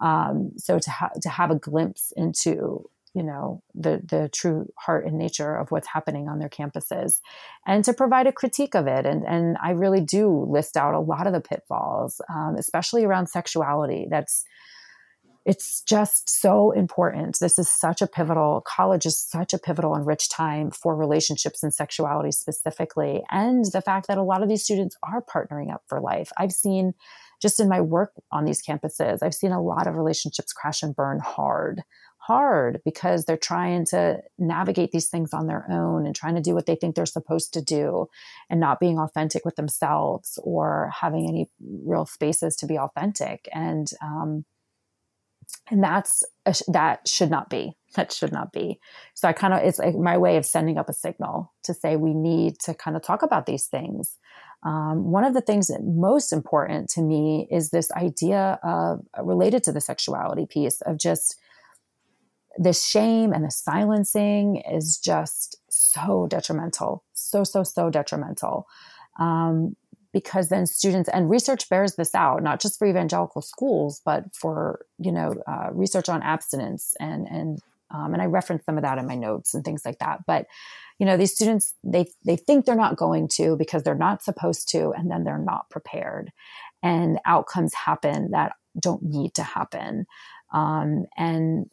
Um, 0.00 0.52
so 0.56 0.78
to, 0.78 0.90
ha- 0.90 1.10
to 1.20 1.28
have 1.28 1.50
a 1.50 1.58
glimpse 1.58 2.14
into 2.16 2.88
you 3.16 3.22
know 3.22 3.62
the 3.74 4.02
the 4.04 4.28
true 4.32 4.66
heart 4.78 5.06
and 5.06 5.16
nature 5.16 5.56
of 5.56 5.70
what's 5.70 5.88
happening 5.88 6.28
on 6.28 6.38
their 6.38 6.50
campuses 6.50 7.20
and 7.66 7.82
to 7.86 7.94
provide 7.94 8.26
a 8.26 8.32
critique 8.32 8.74
of 8.74 8.86
it. 8.86 9.06
And 9.06 9.24
and 9.26 9.56
i 9.62 9.70
really 9.70 10.02
do 10.02 10.46
list 10.48 10.76
out 10.76 10.94
a 10.94 11.00
lot 11.00 11.26
of 11.26 11.32
the 11.32 11.40
pitfalls 11.40 12.20
um, 12.28 12.56
especially 12.58 13.04
around 13.04 13.28
sexuality. 13.28 14.06
That's 14.10 14.44
it's 15.46 15.82
just 15.82 16.28
so 16.28 16.72
important. 16.72 17.38
This 17.40 17.56
is 17.56 17.70
such 17.70 18.02
a 18.02 18.08
pivotal 18.08 18.64
college 18.66 19.06
is 19.06 19.16
such 19.18 19.54
a 19.54 19.58
pivotal 19.58 19.94
and 19.94 20.04
rich 20.04 20.28
time 20.28 20.72
for 20.72 20.96
relationships 20.96 21.62
and 21.62 21.72
sexuality 21.72 22.32
specifically. 22.32 23.22
And 23.30 23.64
the 23.72 23.80
fact 23.80 24.08
that 24.08 24.18
a 24.18 24.24
lot 24.24 24.42
of 24.42 24.48
these 24.48 24.64
students 24.64 24.96
are 25.04 25.22
partnering 25.22 25.72
up 25.72 25.84
for 25.88 26.00
life. 26.00 26.32
I've 26.36 26.52
seen 26.52 26.94
just 27.40 27.60
in 27.60 27.68
my 27.68 27.80
work 27.80 28.12
on 28.32 28.44
these 28.44 28.62
campuses 28.62 29.18
i've 29.22 29.34
seen 29.34 29.52
a 29.52 29.62
lot 29.62 29.86
of 29.86 29.96
relationships 29.96 30.52
crash 30.52 30.82
and 30.82 30.96
burn 30.96 31.18
hard 31.18 31.82
hard 32.26 32.80
because 32.84 33.24
they're 33.24 33.36
trying 33.36 33.84
to 33.86 34.20
navigate 34.38 34.90
these 34.90 35.08
things 35.08 35.32
on 35.32 35.46
their 35.46 35.64
own 35.70 36.06
and 36.06 36.14
trying 36.14 36.34
to 36.34 36.40
do 36.40 36.54
what 36.54 36.66
they 36.66 36.74
think 36.74 36.94
they're 36.94 37.06
supposed 37.06 37.52
to 37.54 37.62
do 37.62 38.08
and 38.50 38.58
not 38.58 38.80
being 38.80 38.98
authentic 38.98 39.44
with 39.44 39.56
themselves 39.56 40.38
or 40.42 40.90
having 41.00 41.28
any 41.28 41.48
real 41.60 42.06
spaces 42.06 42.56
to 42.56 42.66
be 42.66 42.78
authentic. 42.78 43.48
And 43.52 43.88
um, 44.02 44.44
and 45.70 45.82
that's 45.82 46.24
that 46.68 47.06
should 47.06 47.30
not 47.30 47.48
be 47.48 47.76
that 47.94 48.12
should 48.12 48.32
not 48.32 48.52
be. 48.52 48.80
So 49.14 49.28
i 49.28 49.32
kind 49.32 49.54
of 49.54 49.60
it's 49.62 49.78
like 49.78 49.94
my 49.94 50.18
way 50.18 50.36
of 50.36 50.44
sending 50.44 50.78
up 50.78 50.88
a 50.88 50.92
signal 50.92 51.52
to 51.64 51.74
say 51.74 51.96
we 51.96 52.14
need 52.14 52.58
to 52.60 52.74
kind 52.74 52.96
of 52.96 53.02
talk 53.02 53.22
about 53.22 53.46
these 53.46 53.66
things. 53.66 54.16
Um, 54.62 55.12
one 55.12 55.24
of 55.24 55.34
the 55.34 55.40
things 55.40 55.68
that 55.68 55.84
most 55.84 56.32
important 56.32 56.88
to 56.90 57.02
me 57.02 57.46
is 57.50 57.70
this 57.70 57.92
idea 57.92 58.58
of 58.64 59.04
related 59.22 59.62
to 59.64 59.72
the 59.72 59.80
sexuality 59.80 60.46
piece 60.46 60.80
of 60.80 60.98
just 60.98 61.38
the 62.58 62.72
shame 62.72 63.32
and 63.32 63.44
the 63.44 63.50
silencing 63.50 64.62
is 64.70 64.98
just 64.98 65.56
so 65.68 66.26
detrimental, 66.28 67.04
so, 67.12 67.44
so, 67.44 67.62
so 67.62 67.90
detrimental. 67.90 68.66
Um, 69.18 69.76
because 70.12 70.48
then 70.48 70.64
students 70.64 71.10
and 71.10 71.28
research 71.28 71.68
bears 71.68 71.96
this 71.96 72.14
out, 72.14 72.42
not 72.42 72.58
just 72.58 72.78
for 72.78 72.86
evangelical 72.86 73.42
schools, 73.42 74.00
but 74.02 74.34
for 74.34 74.86
you 74.98 75.12
know 75.12 75.34
uh, 75.46 75.68
research 75.72 76.08
on 76.08 76.22
abstinence 76.22 76.94
and 76.98 77.26
and 77.28 77.58
um, 77.90 78.14
and 78.14 78.22
I 78.22 78.24
reference 78.24 78.64
some 78.64 78.78
of 78.78 78.82
that 78.82 78.96
in 78.96 79.06
my 79.06 79.14
notes 79.14 79.52
and 79.52 79.62
things 79.62 79.82
like 79.84 79.98
that. 79.98 80.20
But 80.26 80.46
you 80.98 81.04
know 81.04 81.18
these 81.18 81.34
students 81.34 81.74
they 81.84 82.06
they 82.24 82.36
think 82.36 82.64
they're 82.64 82.74
not 82.74 82.96
going 82.96 83.28
to 83.34 83.56
because 83.56 83.82
they're 83.82 83.94
not 83.94 84.22
supposed 84.22 84.70
to, 84.70 84.92
and 84.92 85.10
then 85.10 85.24
they're 85.24 85.36
not 85.36 85.68
prepared, 85.68 86.32
and 86.82 87.18
outcomes 87.26 87.74
happen 87.74 88.30
that 88.30 88.52
don't 88.80 89.02
need 89.02 89.34
to 89.34 89.42
happen. 89.42 90.06
Um, 90.52 91.04
and 91.18 91.68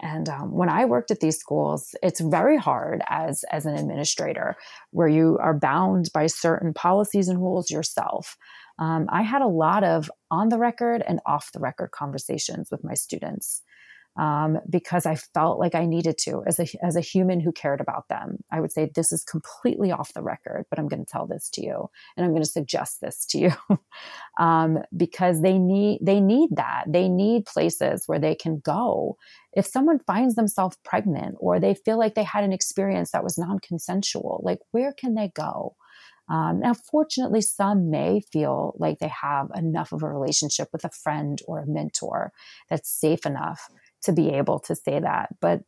and 0.00 0.28
um, 0.28 0.52
when 0.52 0.68
I 0.68 0.84
worked 0.84 1.10
at 1.10 1.20
these 1.20 1.38
schools, 1.38 1.94
it's 2.02 2.20
very 2.20 2.58
hard 2.58 3.02
as 3.08 3.44
as 3.50 3.66
an 3.66 3.76
administrator, 3.76 4.56
where 4.90 5.08
you 5.08 5.38
are 5.40 5.54
bound 5.54 6.10
by 6.12 6.26
certain 6.26 6.74
policies 6.74 7.28
and 7.28 7.40
rules 7.40 7.70
yourself. 7.70 8.36
Um, 8.78 9.06
I 9.08 9.22
had 9.22 9.40
a 9.40 9.46
lot 9.46 9.84
of 9.84 10.10
on 10.30 10.50
the 10.50 10.58
record 10.58 11.02
and 11.06 11.20
off 11.24 11.52
the 11.52 11.60
record 11.60 11.92
conversations 11.92 12.70
with 12.70 12.84
my 12.84 12.94
students 12.94 13.62
um, 14.18 14.58
because 14.68 15.04
I 15.04 15.14
felt 15.14 15.58
like 15.58 15.74
I 15.74 15.84
needed 15.84 16.16
to 16.18 16.42
as 16.46 16.58
a 16.58 16.66
as 16.84 16.96
a 16.96 17.00
human 17.00 17.40
who 17.40 17.52
cared 17.52 17.80
about 17.80 18.08
them. 18.08 18.38
I 18.50 18.60
would 18.60 18.72
say 18.72 18.90
this 18.94 19.12
is 19.12 19.24
completely 19.24 19.92
off 19.92 20.14
the 20.14 20.22
record, 20.22 20.64
but 20.70 20.78
I'm 20.78 20.88
going 20.88 21.04
to 21.04 21.10
tell 21.10 21.26
this 21.26 21.50
to 21.50 21.64
you, 21.64 21.90
and 22.16 22.24
I'm 22.24 22.32
going 22.32 22.42
to 22.42 22.48
suggest 22.48 23.00
this 23.00 23.26
to 23.26 23.38
you 23.38 23.52
um, 24.38 24.78
because 24.96 25.42
they 25.42 25.58
need 25.58 26.00
they 26.02 26.20
need 26.20 26.50
that. 26.56 26.84
They 26.88 27.08
need 27.08 27.46
places 27.46 28.04
where 28.06 28.18
they 28.18 28.34
can 28.34 28.60
go 28.60 29.16
if 29.52 29.66
someone 29.66 29.98
finds 29.98 30.34
themselves 30.34 30.76
pregnant 30.84 31.36
or 31.38 31.58
they 31.58 31.74
feel 31.74 31.98
like 31.98 32.14
they 32.14 32.24
had 32.24 32.44
an 32.44 32.52
experience 32.52 33.10
that 33.10 33.24
was 33.24 33.38
non-consensual. 33.38 34.40
Like 34.42 34.58
where 34.70 34.92
can 34.92 35.14
they 35.14 35.30
go? 35.34 35.76
Um, 36.28 36.60
now, 36.60 36.74
fortunately, 36.74 37.40
some 37.40 37.88
may 37.88 38.20
feel 38.32 38.74
like 38.78 38.98
they 38.98 39.12
have 39.22 39.48
enough 39.54 39.92
of 39.92 40.02
a 40.02 40.08
relationship 40.08 40.68
with 40.72 40.84
a 40.84 40.90
friend 40.90 41.40
or 41.46 41.60
a 41.60 41.66
mentor 41.66 42.32
that's 42.68 42.90
safe 42.90 43.24
enough 43.24 43.68
to 44.06 44.12
be 44.12 44.30
able 44.30 44.58
to 44.60 44.74
say 44.74 44.98
that. 44.98 45.28
But 45.40 45.60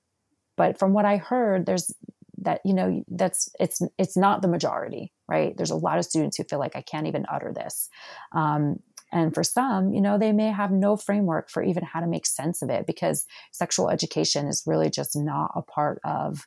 but 0.56 0.78
from 0.78 0.92
what 0.92 1.04
I 1.04 1.18
heard, 1.18 1.66
there's 1.66 1.94
that 2.38 2.60
you 2.64 2.74
know 2.74 3.02
that's 3.08 3.48
it's 3.60 3.80
it's 3.98 4.16
not 4.16 4.42
the 4.42 4.48
majority, 4.48 5.12
right? 5.28 5.56
There's 5.56 5.70
a 5.70 5.76
lot 5.76 5.98
of 5.98 6.04
students 6.04 6.36
who 6.36 6.44
feel 6.44 6.58
like 6.58 6.76
I 6.76 6.82
can't 6.82 7.06
even 7.06 7.26
utter 7.30 7.52
this. 7.54 7.88
Um, 8.32 8.76
and 9.10 9.34
for 9.34 9.42
some, 9.42 9.92
you 9.92 10.00
know, 10.00 10.18
they 10.18 10.32
may 10.32 10.50
have 10.50 10.70
no 10.70 10.96
framework 10.96 11.48
for 11.50 11.62
even 11.62 11.82
how 11.82 12.00
to 12.00 12.06
make 12.06 12.26
sense 12.26 12.60
of 12.60 12.68
it 12.68 12.86
because 12.86 13.24
sexual 13.52 13.88
education 13.88 14.46
is 14.46 14.64
really 14.66 14.90
just 14.90 15.16
not 15.16 15.50
a 15.54 15.62
part 15.62 15.98
of 16.04 16.46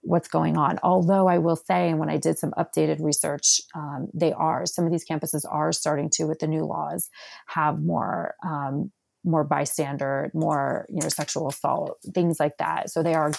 what's 0.00 0.28
going 0.28 0.56
on. 0.56 0.78
Although 0.82 1.28
I 1.28 1.38
will 1.38 1.56
say, 1.56 1.90
and 1.90 1.98
when 1.98 2.10
I 2.10 2.16
did 2.16 2.38
some 2.38 2.52
updated 2.52 3.02
research, 3.02 3.60
um, 3.74 4.08
they 4.14 4.32
are, 4.32 4.66
some 4.66 4.84
of 4.84 4.90
these 4.90 5.04
campuses 5.08 5.44
are 5.48 5.72
starting 5.72 6.10
to, 6.14 6.24
with 6.24 6.40
the 6.40 6.46
new 6.46 6.64
laws, 6.64 7.08
have 7.46 7.80
more 7.80 8.34
um, 8.44 8.90
more 9.24 9.44
bystander, 9.44 10.30
more 10.34 10.86
you 10.88 11.00
know 11.00 11.08
sexual 11.08 11.48
assault, 11.48 11.98
things 12.14 12.38
like 12.40 12.56
that. 12.58 12.90
So 12.90 13.02
they 13.02 13.14
are 13.14 13.32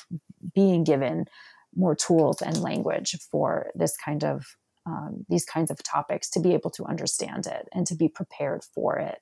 being 0.53 0.83
given 0.83 1.25
more 1.75 1.95
tools 1.95 2.41
and 2.41 2.61
language 2.61 3.15
for 3.31 3.71
this 3.75 3.95
kind 3.97 4.23
of 4.23 4.45
um, 4.85 5.25
these 5.29 5.45
kinds 5.45 5.71
of 5.71 5.81
topics 5.83 6.29
to 6.31 6.39
be 6.39 6.53
able 6.53 6.69
to 6.71 6.85
understand 6.85 7.47
it 7.47 7.67
and 7.73 7.87
to 7.87 7.95
be 7.95 8.09
prepared 8.09 8.63
for 8.75 8.97
it. 8.97 9.19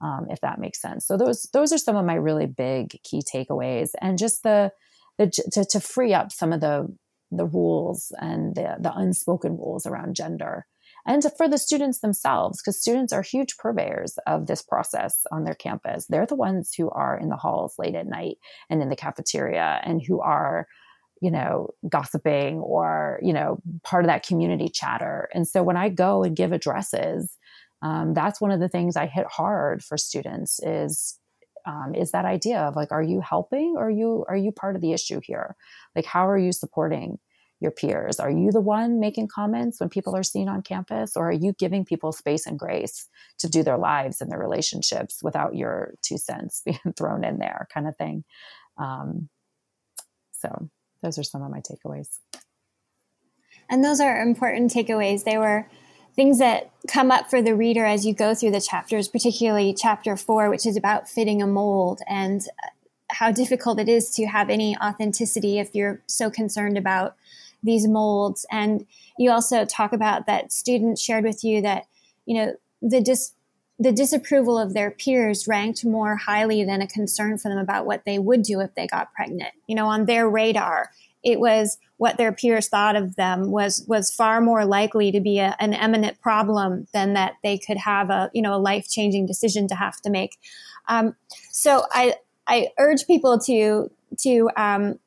Um, 0.00 0.26
if 0.30 0.40
that 0.40 0.58
makes 0.58 0.80
sense. 0.80 1.06
So 1.06 1.16
those 1.16 1.48
those 1.52 1.72
are 1.72 1.78
some 1.78 1.94
of 1.96 2.04
my 2.04 2.14
really 2.14 2.46
big 2.46 2.98
key 3.04 3.22
takeaways, 3.22 3.90
and 4.00 4.18
just 4.18 4.42
the 4.42 4.72
the 5.18 5.30
to, 5.52 5.64
to 5.64 5.80
free 5.80 6.12
up 6.12 6.32
some 6.32 6.52
of 6.52 6.60
the 6.60 6.88
the 7.30 7.46
rules 7.46 8.12
and 8.18 8.54
the, 8.54 8.76
the 8.78 8.92
unspoken 8.94 9.56
rules 9.56 9.86
around 9.86 10.14
gender 10.14 10.66
and 11.06 11.24
for 11.36 11.48
the 11.48 11.58
students 11.58 12.00
themselves, 12.00 12.60
because 12.60 12.80
students 12.80 13.12
are 13.12 13.22
huge 13.22 13.56
purveyors 13.56 14.18
of 14.26 14.46
this 14.46 14.62
process 14.62 15.22
on 15.32 15.44
their 15.44 15.54
campus. 15.54 16.06
They're 16.08 16.26
the 16.26 16.36
ones 16.36 16.72
who 16.76 16.90
are 16.90 17.18
in 17.18 17.28
the 17.28 17.36
halls 17.36 17.74
late 17.78 17.94
at 17.94 18.06
night 18.06 18.36
and 18.70 18.80
in 18.80 18.88
the 18.88 18.96
cafeteria 18.96 19.80
and 19.84 20.00
who 20.06 20.20
are, 20.20 20.66
you 21.20 21.30
know, 21.30 21.70
gossiping 21.88 22.58
or, 22.58 23.18
you 23.22 23.32
know, 23.32 23.58
part 23.82 24.04
of 24.04 24.08
that 24.08 24.26
community 24.26 24.68
chatter. 24.68 25.28
And 25.34 25.46
so 25.46 25.62
when 25.62 25.76
I 25.76 25.88
go 25.88 26.22
and 26.22 26.36
give 26.36 26.52
addresses, 26.52 27.36
um, 27.82 28.14
that's 28.14 28.40
one 28.40 28.52
of 28.52 28.60
the 28.60 28.68
things 28.68 28.96
I 28.96 29.06
hit 29.06 29.26
hard 29.26 29.82
for 29.82 29.98
students 29.98 30.60
is 30.62 31.18
um, 31.66 31.94
is 31.94 32.10
that 32.10 32.24
idea 32.24 32.60
of 32.60 32.74
like, 32.74 32.90
are 32.90 33.02
you 33.02 33.20
helping 33.20 33.74
or 33.76 33.86
are 33.86 33.90
you 33.90 34.24
are 34.28 34.36
you 34.36 34.52
part 34.52 34.76
of 34.76 34.82
the 34.82 34.92
issue 34.92 35.20
here? 35.22 35.56
Like, 35.94 36.06
how 36.06 36.28
are 36.28 36.38
you 36.38 36.52
supporting? 36.52 37.18
Your 37.62 37.70
peers? 37.70 38.20
Are 38.20 38.30
you 38.30 38.50
the 38.50 38.60
one 38.60 39.00
making 39.00 39.28
comments 39.28 39.80
when 39.80 39.88
people 39.88 40.14
are 40.16 40.22
seen 40.22 40.48
on 40.48 40.62
campus, 40.62 41.16
or 41.16 41.28
are 41.28 41.32
you 41.32 41.54
giving 41.58 41.84
people 41.84 42.12
space 42.12 42.46
and 42.46 42.58
grace 42.58 43.08
to 43.38 43.48
do 43.48 43.62
their 43.62 43.78
lives 43.78 44.20
and 44.20 44.30
their 44.30 44.38
relationships 44.38 45.20
without 45.22 45.54
your 45.54 45.94
two 46.02 46.18
cents 46.18 46.62
being 46.66 46.78
thrown 46.96 47.24
in 47.24 47.38
there, 47.38 47.68
kind 47.72 47.86
of 47.86 47.96
thing? 47.96 48.24
Um, 48.76 49.28
so, 50.32 50.68
those 51.02 51.18
are 51.18 51.22
some 51.22 51.42
of 51.42 51.50
my 51.50 51.60
takeaways. 51.60 52.08
And 53.68 53.84
those 53.84 54.00
are 54.00 54.20
important 54.20 54.72
takeaways. 54.72 55.24
They 55.24 55.38
were 55.38 55.66
things 56.14 56.38
that 56.38 56.70
come 56.88 57.10
up 57.10 57.30
for 57.30 57.40
the 57.40 57.54
reader 57.54 57.84
as 57.84 58.04
you 58.04 58.14
go 58.14 58.34
through 58.34 58.50
the 58.50 58.60
chapters, 58.60 59.08
particularly 59.08 59.74
chapter 59.74 60.16
four, 60.16 60.50
which 60.50 60.66
is 60.66 60.76
about 60.76 61.08
fitting 61.08 61.40
a 61.40 61.46
mold 61.46 62.00
and 62.06 62.42
how 63.12 63.30
difficult 63.30 63.78
it 63.78 63.88
is 63.88 64.10
to 64.10 64.26
have 64.26 64.50
any 64.50 64.76
authenticity 64.78 65.58
if 65.58 65.74
you're 65.74 66.00
so 66.06 66.30
concerned 66.30 66.78
about 66.78 67.16
these 67.62 67.86
molds. 67.86 68.46
And 68.50 68.86
you 69.18 69.30
also 69.30 69.64
talk 69.64 69.92
about 69.92 70.26
that 70.26 70.52
students 70.52 71.02
shared 71.02 71.24
with 71.24 71.44
you 71.44 71.62
that, 71.62 71.86
you 72.26 72.36
know, 72.36 72.54
the 72.80 73.00
dis- 73.00 73.34
the 73.78 73.92
disapproval 73.92 74.58
of 74.58 74.74
their 74.74 74.90
peers 74.90 75.48
ranked 75.48 75.84
more 75.84 76.14
highly 76.14 76.62
than 76.62 76.82
a 76.82 76.86
concern 76.86 77.36
for 77.36 77.48
them 77.48 77.58
about 77.58 77.84
what 77.86 78.04
they 78.04 78.18
would 78.18 78.42
do 78.42 78.60
if 78.60 78.74
they 78.74 78.86
got 78.86 79.12
pregnant. 79.12 79.52
You 79.66 79.74
know, 79.74 79.86
on 79.86 80.06
their 80.06 80.28
radar, 80.28 80.90
it 81.24 81.40
was 81.40 81.78
what 81.96 82.16
their 82.16 82.32
peers 82.32 82.68
thought 82.68 82.96
of 82.96 83.16
them 83.16 83.50
was 83.50 83.84
was 83.88 84.12
far 84.12 84.40
more 84.40 84.64
likely 84.64 85.10
to 85.12 85.20
be 85.20 85.38
a, 85.38 85.56
an 85.58 85.74
eminent 85.74 86.20
problem 86.20 86.86
than 86.92 87.14
that 87.14 87.34
they 87.42 87.58
could 87.58 87.78
have 87.78 88.10
a 88.10 88.30
you 88.32 88.42
know 88.42 88.54
a 88.54 88.58
life 88.58 88.88
changing 88.88 89.26
decision 89.26 89.68
to 89.68 89.74
have 89.74 90.00
to 90.02 90.10
make. 90.10 90.36
Um, 90.88 91.16
so 91.50 91.84
I 91.90 92.16
I 92.46 92.68
urge 92.78 93.06
people 93.06 93.38
to 93.40 93.90
to 94.18 94.50
um, 94.56 94.98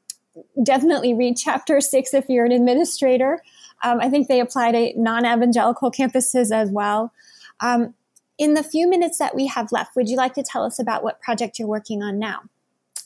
definitely 0.64 1.14
read 1.14 1.38
chapter 1.38 1.82
six 1.82 2.14
if 2.14 2.26
you're 2.30 2.46
an 2.46 2.52
administrator. 2.52 3.42
Um, 3.84 4.00
I 4.02 4.10
think 4.10 4.28
they 4.28 4.40
apply 4.40 4.72
to 4.72 5.00
non 5.00 5.26
evangelical 5.26 5.92
campuses 5.92 6.52
as 6.52 6.70
well. 6.70 7.12
Um, 7.60 7.94
in 8.38 8.54
the 8.54 8.64
few 8.64 8.90
minutes 8.90 9.18
that 9.18 9.36
we 9.36 9.48
have 9.48 9.72
left, 9.72 9.96
would 9.96 10.10
you 10.10 10.18
like 10.18 10.34
to 10.34 10.44
tell 10.44 10.64
us 10.64 10.80
about 10.80 11.04
what 11.04 11.22
project 11.22 11.58
you're 11.58 11.68
working 11.68 12.04
on 12.04 12.20
now? 12.20 12.42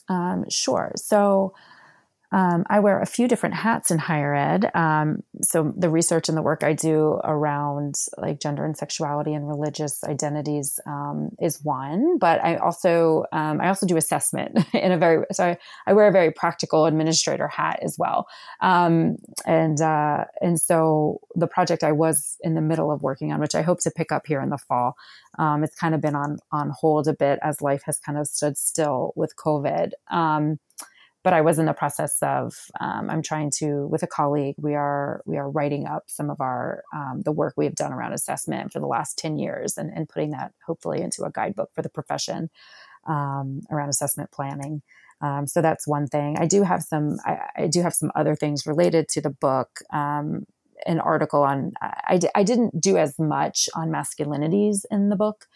Um, 0.08 0.44
sure. 0.48 0.92
So, 0.96 1.54
um, 2.32 2.64
I 2.70 2.78
wear 2.78 3.00
a 3.00 3.06
few 3.06 3.26
different 3.26 3.56
hats 3.56 3.90
in 3.90 3.98
higher 3.98 4.34
ed. 4.34 4.70
Um, 4.74 5.22
so 5.42 5.72
the 5.76 5.90
research 5.90 6.28
and 6.28 6.38
the 6.38 6.42
work 6.42 6.62
I 6.62 6.74
do 6.74 7.20
around 7.24 7.96
like 8.18 8.40
gender 8.40 8.64
and 8.64 8.76
sexuality 8.76 9.34
and 9.34 9.48
religious 9.48 10.04
identities 10.04 10.78
um, 10.86 11.30
is 11.40 11.60
one, 11.64 12.18
but 12.18 12.42
I 12.44 12.56
also 12.56 13.24
um, 13.32 13.60
I 13.60 13.68
also 13.68 13.86
do 13.86 13.96
assessment 13.96 14.58
in 14.74 14.92
a 14.92 14.98
very 14.98 15.24
so 15.32 15.44
I, 15.44 15.58
I, 15.88 15.92
wear 15.92 16.06
a 16.06 16.12
very 16.12 16.30
practical 16.30 16.86
administrator 16.86 17.48
hat 17.48 17.80
as 17.82 17.96
well. 17.98 18.26
Um, 18.60 19.16
and 19.44 19.80
uh, 19.80 20.24
and 20.40 20.60
so 20.60 21.20
the 21.34 21.48
project 21.48 21.82
I 21.82 21.92
was 21.92 22.36
in 22.42 22.54
the 22.54 22.60
middle 22.60 22.92
of 22.92 23.02
working 23.02 23.32
on, 23.32 23.40
which 23.40 23.56
I 23.56 23.62
hope 23.62 23.80
to 23.80 23.90
pick 23.90 24.12
up 24.12 24.26
here 24.26 24.40
in 24.40 24.50
the 24.50 24.58
fall, 24.58 24.94
um, 25.38 25.64
it's 25.64 25.74
kind 25.74 25.96
of 25.96 26.00
been 26.00 26.14
on 26.14 26.38
on 26.52 26.70
hold 26.78 27.08
a 27.08 27.14
bit 27.14 27.40
as 27.42 27.60
life 27.60 27.82
has 27.86 27.98
kind 27.98 28.18
of 28.18 28.28
stood 28.28 28.56
still 28.56 29.12
with 29.16 29.34
COVID. 29.36 29.90
But 31.22 31.34
I 31.34 31.42
was 31.42 31.58
in 31.58 31.66
the 31.66 31.74
process 31.74 32.16
of 32.22 32.54
um, 32.80 33.10
I'm 33.10 33.22
trying 33.22 33.50
to 33.58 33.86
with 33.88 34.02
a 34.02 34.06
colleague 34.06 34.54
we 34.58 34.74
are 34.74 35.22
we 35.26 35.36
are 35.36 35.50
writing 35.50 35.86
up 35.86 36.04
some 36.06 36.30
of 36.30 36.40
our 36.40 36.82
um, 36.94 37.22
the 37.24 37.32
work 37.32 37.54
we 37.56 37.66
have 37.66 37.74
done 37.74 37.92
around 37.92 38.14
assessment 38.14 38.72
for 38.72 38.80
the 38.80 38.86
last 38.86 39.18
10 39.18 39.38
years 39.38 39.76
and, 39.76 39.90
and 39.94 40.08
putting 40.08 40.30
that 40.30 40.52
hopefully 40.66 41.02
into 41.02 41.24
a 41.24 41.30
guidebook 41.30 41.70
for 41.74 41.82
the 41.82 41.90
profession 41.90 42.48
um, 43.06 43.60
around 43.70 43.90
assessment 43.90 44.30
planning. 44.30 44.82
Um, 45.20 45.46
so 45.46 45.60
that's 45.60 45.86
one 45.86 46.06
thing. 46.06 46.38
I 46.38 46.46
do 46.46 46.62
have 46.62 46.82
some 46.82 47.18
I, 47.24 47.38
I, 47.56 47.66
do 47.66 47.82
have 47.82 47.92
some 47.92 48.10
other 48.14 48.34
things 48.34 48.66
related 48.66 49.08
to 49.10 49.20
the 49.20 49.30
book. 49.30 49.80
Um, 49.92 50.46
an 50.86 50.98
article 50.98 51.42
on 51.42 51.72
I, 51.82 52.18
I 52.34 52.42
didn't 52.42 52.80
do 52.80 52.96
as 52.96 53.18
much 53.18 53.68
on 53.74 53.90
masculinities 53.90 54.86
in 54.90 55.10
the 55.10 55.16
book 55.16 55.46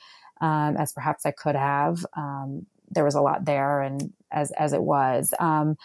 um, 0.41 0.77
as 0.77 0.93
perhaps 0.93 1.24
I 1.24 1.31
could 1.31 1.57
have. 1.57 2.05
Um, 2.16 2.66
there 2.94 3.04
was 3.04 3.14
a 3.14 3.20
lot 3.20 3.44
there 3.44 3.80
and 3.80 4.12
as 4.32 4.50
as 4.52 4.72
it 4.72 4.82
was 4.82 5.32
um, 5.40 5.76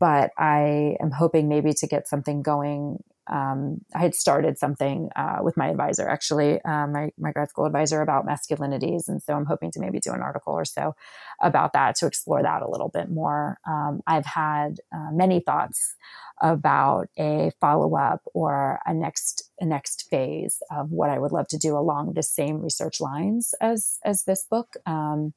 but 0.00 0.30
i 0.38 0.96
am 1.00 1.10
hoping 1.10 1.48
maybe 1.48 1.72
to 1.72 1.86
get 1.86 2.08
something 2.08 2.42
going 2.42 2.98
um, 3.30 3.80
I 3.94 4.00
had 4.00 4.14
started 4.14 4.58
something 4.58 5.08
uh, 5.14 5.38
with 5.42 5.56
my 5.56 5.68
advisor, 5.68 6.08
actually, 6.08 6.60
uh, 6.62 6.86
my, 6.86 7.10
my 7.16 7.30
grad 7.30 7.48
school 7.48 7.66
advisor 7.66 8.02
about 8.02 8.26
masculinities. 8.26 9.08
And 9.08 9.22
so 9.22 9.34
I'm 9.34 9.46
hoping 9.46 9.70
to 9.72 9.80
maybe 9.80 10.00
do 10.00 10.12
an 10.12 10.20
article 10.20 10.52
or 10.52 10.64
so 10.64 10.94
about 11.40 11.72
that 11.72 11.94
to 11.96 12.06
explore 12.06 12.42
that 12.42 12.62
a 12.62 12.68
little 12.68 12.88
bit 12.88 13.10
more. 13.10 13.58
Um, 13.66 14.02
I've 14.06 14.26
had 14.26 14.80
uh, 14.94 15.10
many 15.12 15.40
thoughts 15.40 15.94
about 16.40 17.08
a 17.16 17.52
follow 17.60 17.96
up 17.96 18.22
or 18.34 18.80
a 18.84 18.92
next 18.92 19.50
a 19.60 19.64
next 19.64 20.08
phase 20.10 20.60
of 20.72 20.90
what 20.90 21.08
I 21.08 21.18
would 21.20 21.30
love 21.30 21.46
to 21.48 21.58
do 21.58 21.76
along 21.76 22.14
the 22.14 22.22
same 22.22 22.60
research 22.60 23.00
lines 23.00 23.54
as 23.60 23.98
as 24.04 24.24
this 24.24 24.44
book. 24.50 24.74
Um, 24.84 25.34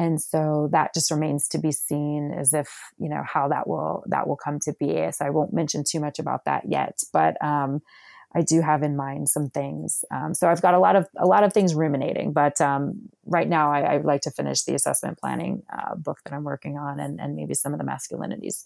and 0.00 0.18
so 0.18 0.70
that 0.72 0.94
just 0.94 1.10
remains 1.10 1.46
to 1.48 1.58
be 1.58 1.72
seen 1.72 2.32
as 2.32 2.54
if 2.54 2.70
you 2.98 3.10
know 3.10 3.22
how 3.22 3.48
that 3.48 3.68
will 3.68 4.02
that 4.06 4.26
will 4.26 4.36
come 4.36 4.58
to 4.60 4.72
be. 4.80 5.06
So 5.12 5.26
I 5.26 5.30
won't 5.30 5.52
mention 5.52 5.84
too 5.84 6.00
much 6.00 6.18
about 6.18 6.46
that 6.46 6.64
yet, 6.66 7.02
but 7.12 7.36
um, 7.44 7.82
I 8.34 8.40
do 8.40 8.62
have 8.62 8.82
in 8.82 8.96
mind 8.96 9.28
some 9.28 9.50
things. 9.50 10.02
Um, 10.10 10.32
so 10.32 10.48
I've 10.48 10.62
got 10.62 10.72
a 10.72 10.78
lot 10.78 10.96
of 10.96 11.06
a 11.18 11.26
lot 11.26 11.44
of 11.44 11.52
things 11.52 11.74
ruminating, 11.74 12.32
but 12.32 12.62
um, 12.62 13.10
right 13.26 13.46
now 13.46 13.70
I, 13.70 13.80
I, 13.80 13.96
would 13.98 14.06
like 14.06 14.22
to 14.22 14.30
finish 14.30 14.62
the 14.62 14.74
assessment 14.74 15.18
planning 15.18 15.64
uh, 15.70 15.96
book 15.96 16.20
that 16.24 16.32
I'm 16.32 16.44
working 16.44 16.78
on, 16.78 16.98
and, 16.98 17.20
and 17.20 17.36
maybe 17.36 17.52
some 17.52 17.74
of 17.74 17.78
the 17.78 17.84
masculinities 17.84 18.64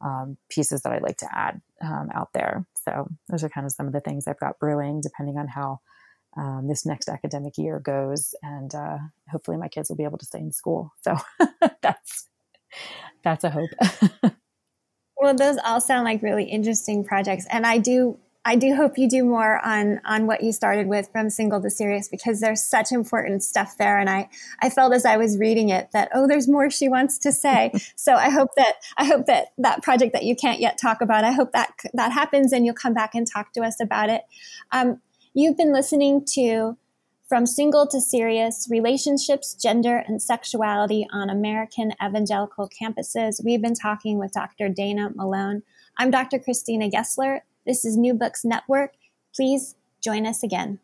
um, 0.00 0.36
pieces 0.48 0.82
that 0.82 0.92
I'd 0.92 1.02
like 1.02 1.18
to 1.18 1.28
add 1.32 1.60
um, 1.80 2.08
out 2.12 2.32
there. 2.34 2.66
So 2.84 3.06
those 3.28 3.44
are 3.44 3.48
kind 3.48 3.66
of 3.66 3.72
some 3.72 3.86
of 3.86 3.92
the 3.92 4.00
things 4.00 4.26
I've 4.26 4.40
got 4.40 4.58
brewing, 4.58 5.00
depending 5.00 5.38
on 5.38 5.46
how 5.46 5.78
um, 6.36 6.66
this 6.68 6.86
next 6.86 7.08
academic 7.08 7.58
year 7.58 7.78
goes, 7.78 8.34
and 8.42 8.74
uh, 8.74 8.98
hopefully 9.30 9.56
my 9.56 9.68
kids 9.68 9.88
will 9.88 9.96
be 9.96 10.04
able 10.04 10.18
to 10.18 10.26
stay 10.26 10.38
in 10.38 10.52
school. 10.52 10.92
So 11.02 11.16
that's 11.82 12.28
that's 13.22 13.44
a 13.44 13.50
hope. 13.50 13.70
well, 15.16 15.34
those 15.34 15.58
all 15.64 15.80
sound 15.80 16.04
like 16.04 16.22
really 16.22 16.44
interesting 16.44 17.04
projects, 17.04 17.46
and 17.50 17.66
I 17.66 17.78
do 17.78 18.18
I 18.44 18.56
do 18.56 18.74
hope 18.74 18.98
you 18.98 19.08
do 19.08 19.24
more 19.24 19.64
on 19.64 20.00
on 20.04 20.26
what 20.26 20.42
you 20.42 20.52
started 20.52 20.88
with 20.88 21.08
from 21.12 21.30
single 21.30 21.60
to 21.62 21.70
serious 21.70 22.08
because 22.08 22.40
there's 22.40 22.62
such 22.62 22.90
important 22.90 23.42
stuff 23.44 23.76
there 23.78 23.98
and 23.98 24.10
I 24.10 24.28
I 24.60 24.68
felt 24.68 24.92
as 24.92 25.04
I 25.04 25.16
was 25.16 25.38
reading 25.38 25.68
it 25.68 25.90
that 25.92 26.08
oh 26.12 26.26
there's 26.26 26.48
more 26.48 26.68
she 26.70 26.88
wants 26.88 27.18
to 27.18 27.32
say 27.32 27.72
so 27.96 28.14
I 28.14 28.30
hope 28.30 28.50
that 28.56 28.74
I 28.96 29.04
hope 29.04 29.26
that 29.26 29.48
that 29.58 29.82
project 29.82 30.12
that 30.12 30.24
you 30.24 30.34
can't 30.34 30.60
yet 30.60 30.76
talk 30.76 31.00
about 31.00 31.24
I 31.24 31.32
hope 31.32 31.52
that 31.52 31.72
that 31.94 32.10
happens 32.10 32.52
and 32.52 32.66
you'll 32.66 32.74
come 32.74 32.94
back 32.94 33.14
and 33.14 33.26
talk 33.30 33.52
to 33.52 33.62
us 33.62 33.80
about 33.80 34.10
it 34.10 34.22
um, 34.72 35.00
you've 35.34 35.56
been 35.56 35.72
listening 35.72 36.24
to 36.34 36.76
from 37.28 37.46
single 37.46 37.86
to 37.86 38.00
serious 38.00 38.68
relationships 38.70 39.54
gender 39.54 40.02
and 40.06 40.20
sexuality 40.20 41.06
on 41.12 41.30
American 41.30 41.92
evangelical 42.04 42.68
campuses 42.68 43.42
we've 43.44 43.62
been 43.62 43.74
talking 43.74 44.18
with 44.18 44.32
Dr. 44.32 44.68
Dana 44.68 45.10
Malone 45.14 45.62
I'm 45.98 46.10
Dr. 46.10 46.38
Christina 46.38 46.88
Gessler 46.88 47.40
this 47.64 47.84
is 47.84 47.96
New 47.96 48.14
Books 48.14 48.44
Network. 48.44 48.94
Please 49.34 49.76
join 50.02 50.26
us 50.26 50.42
again. 50.42 50.80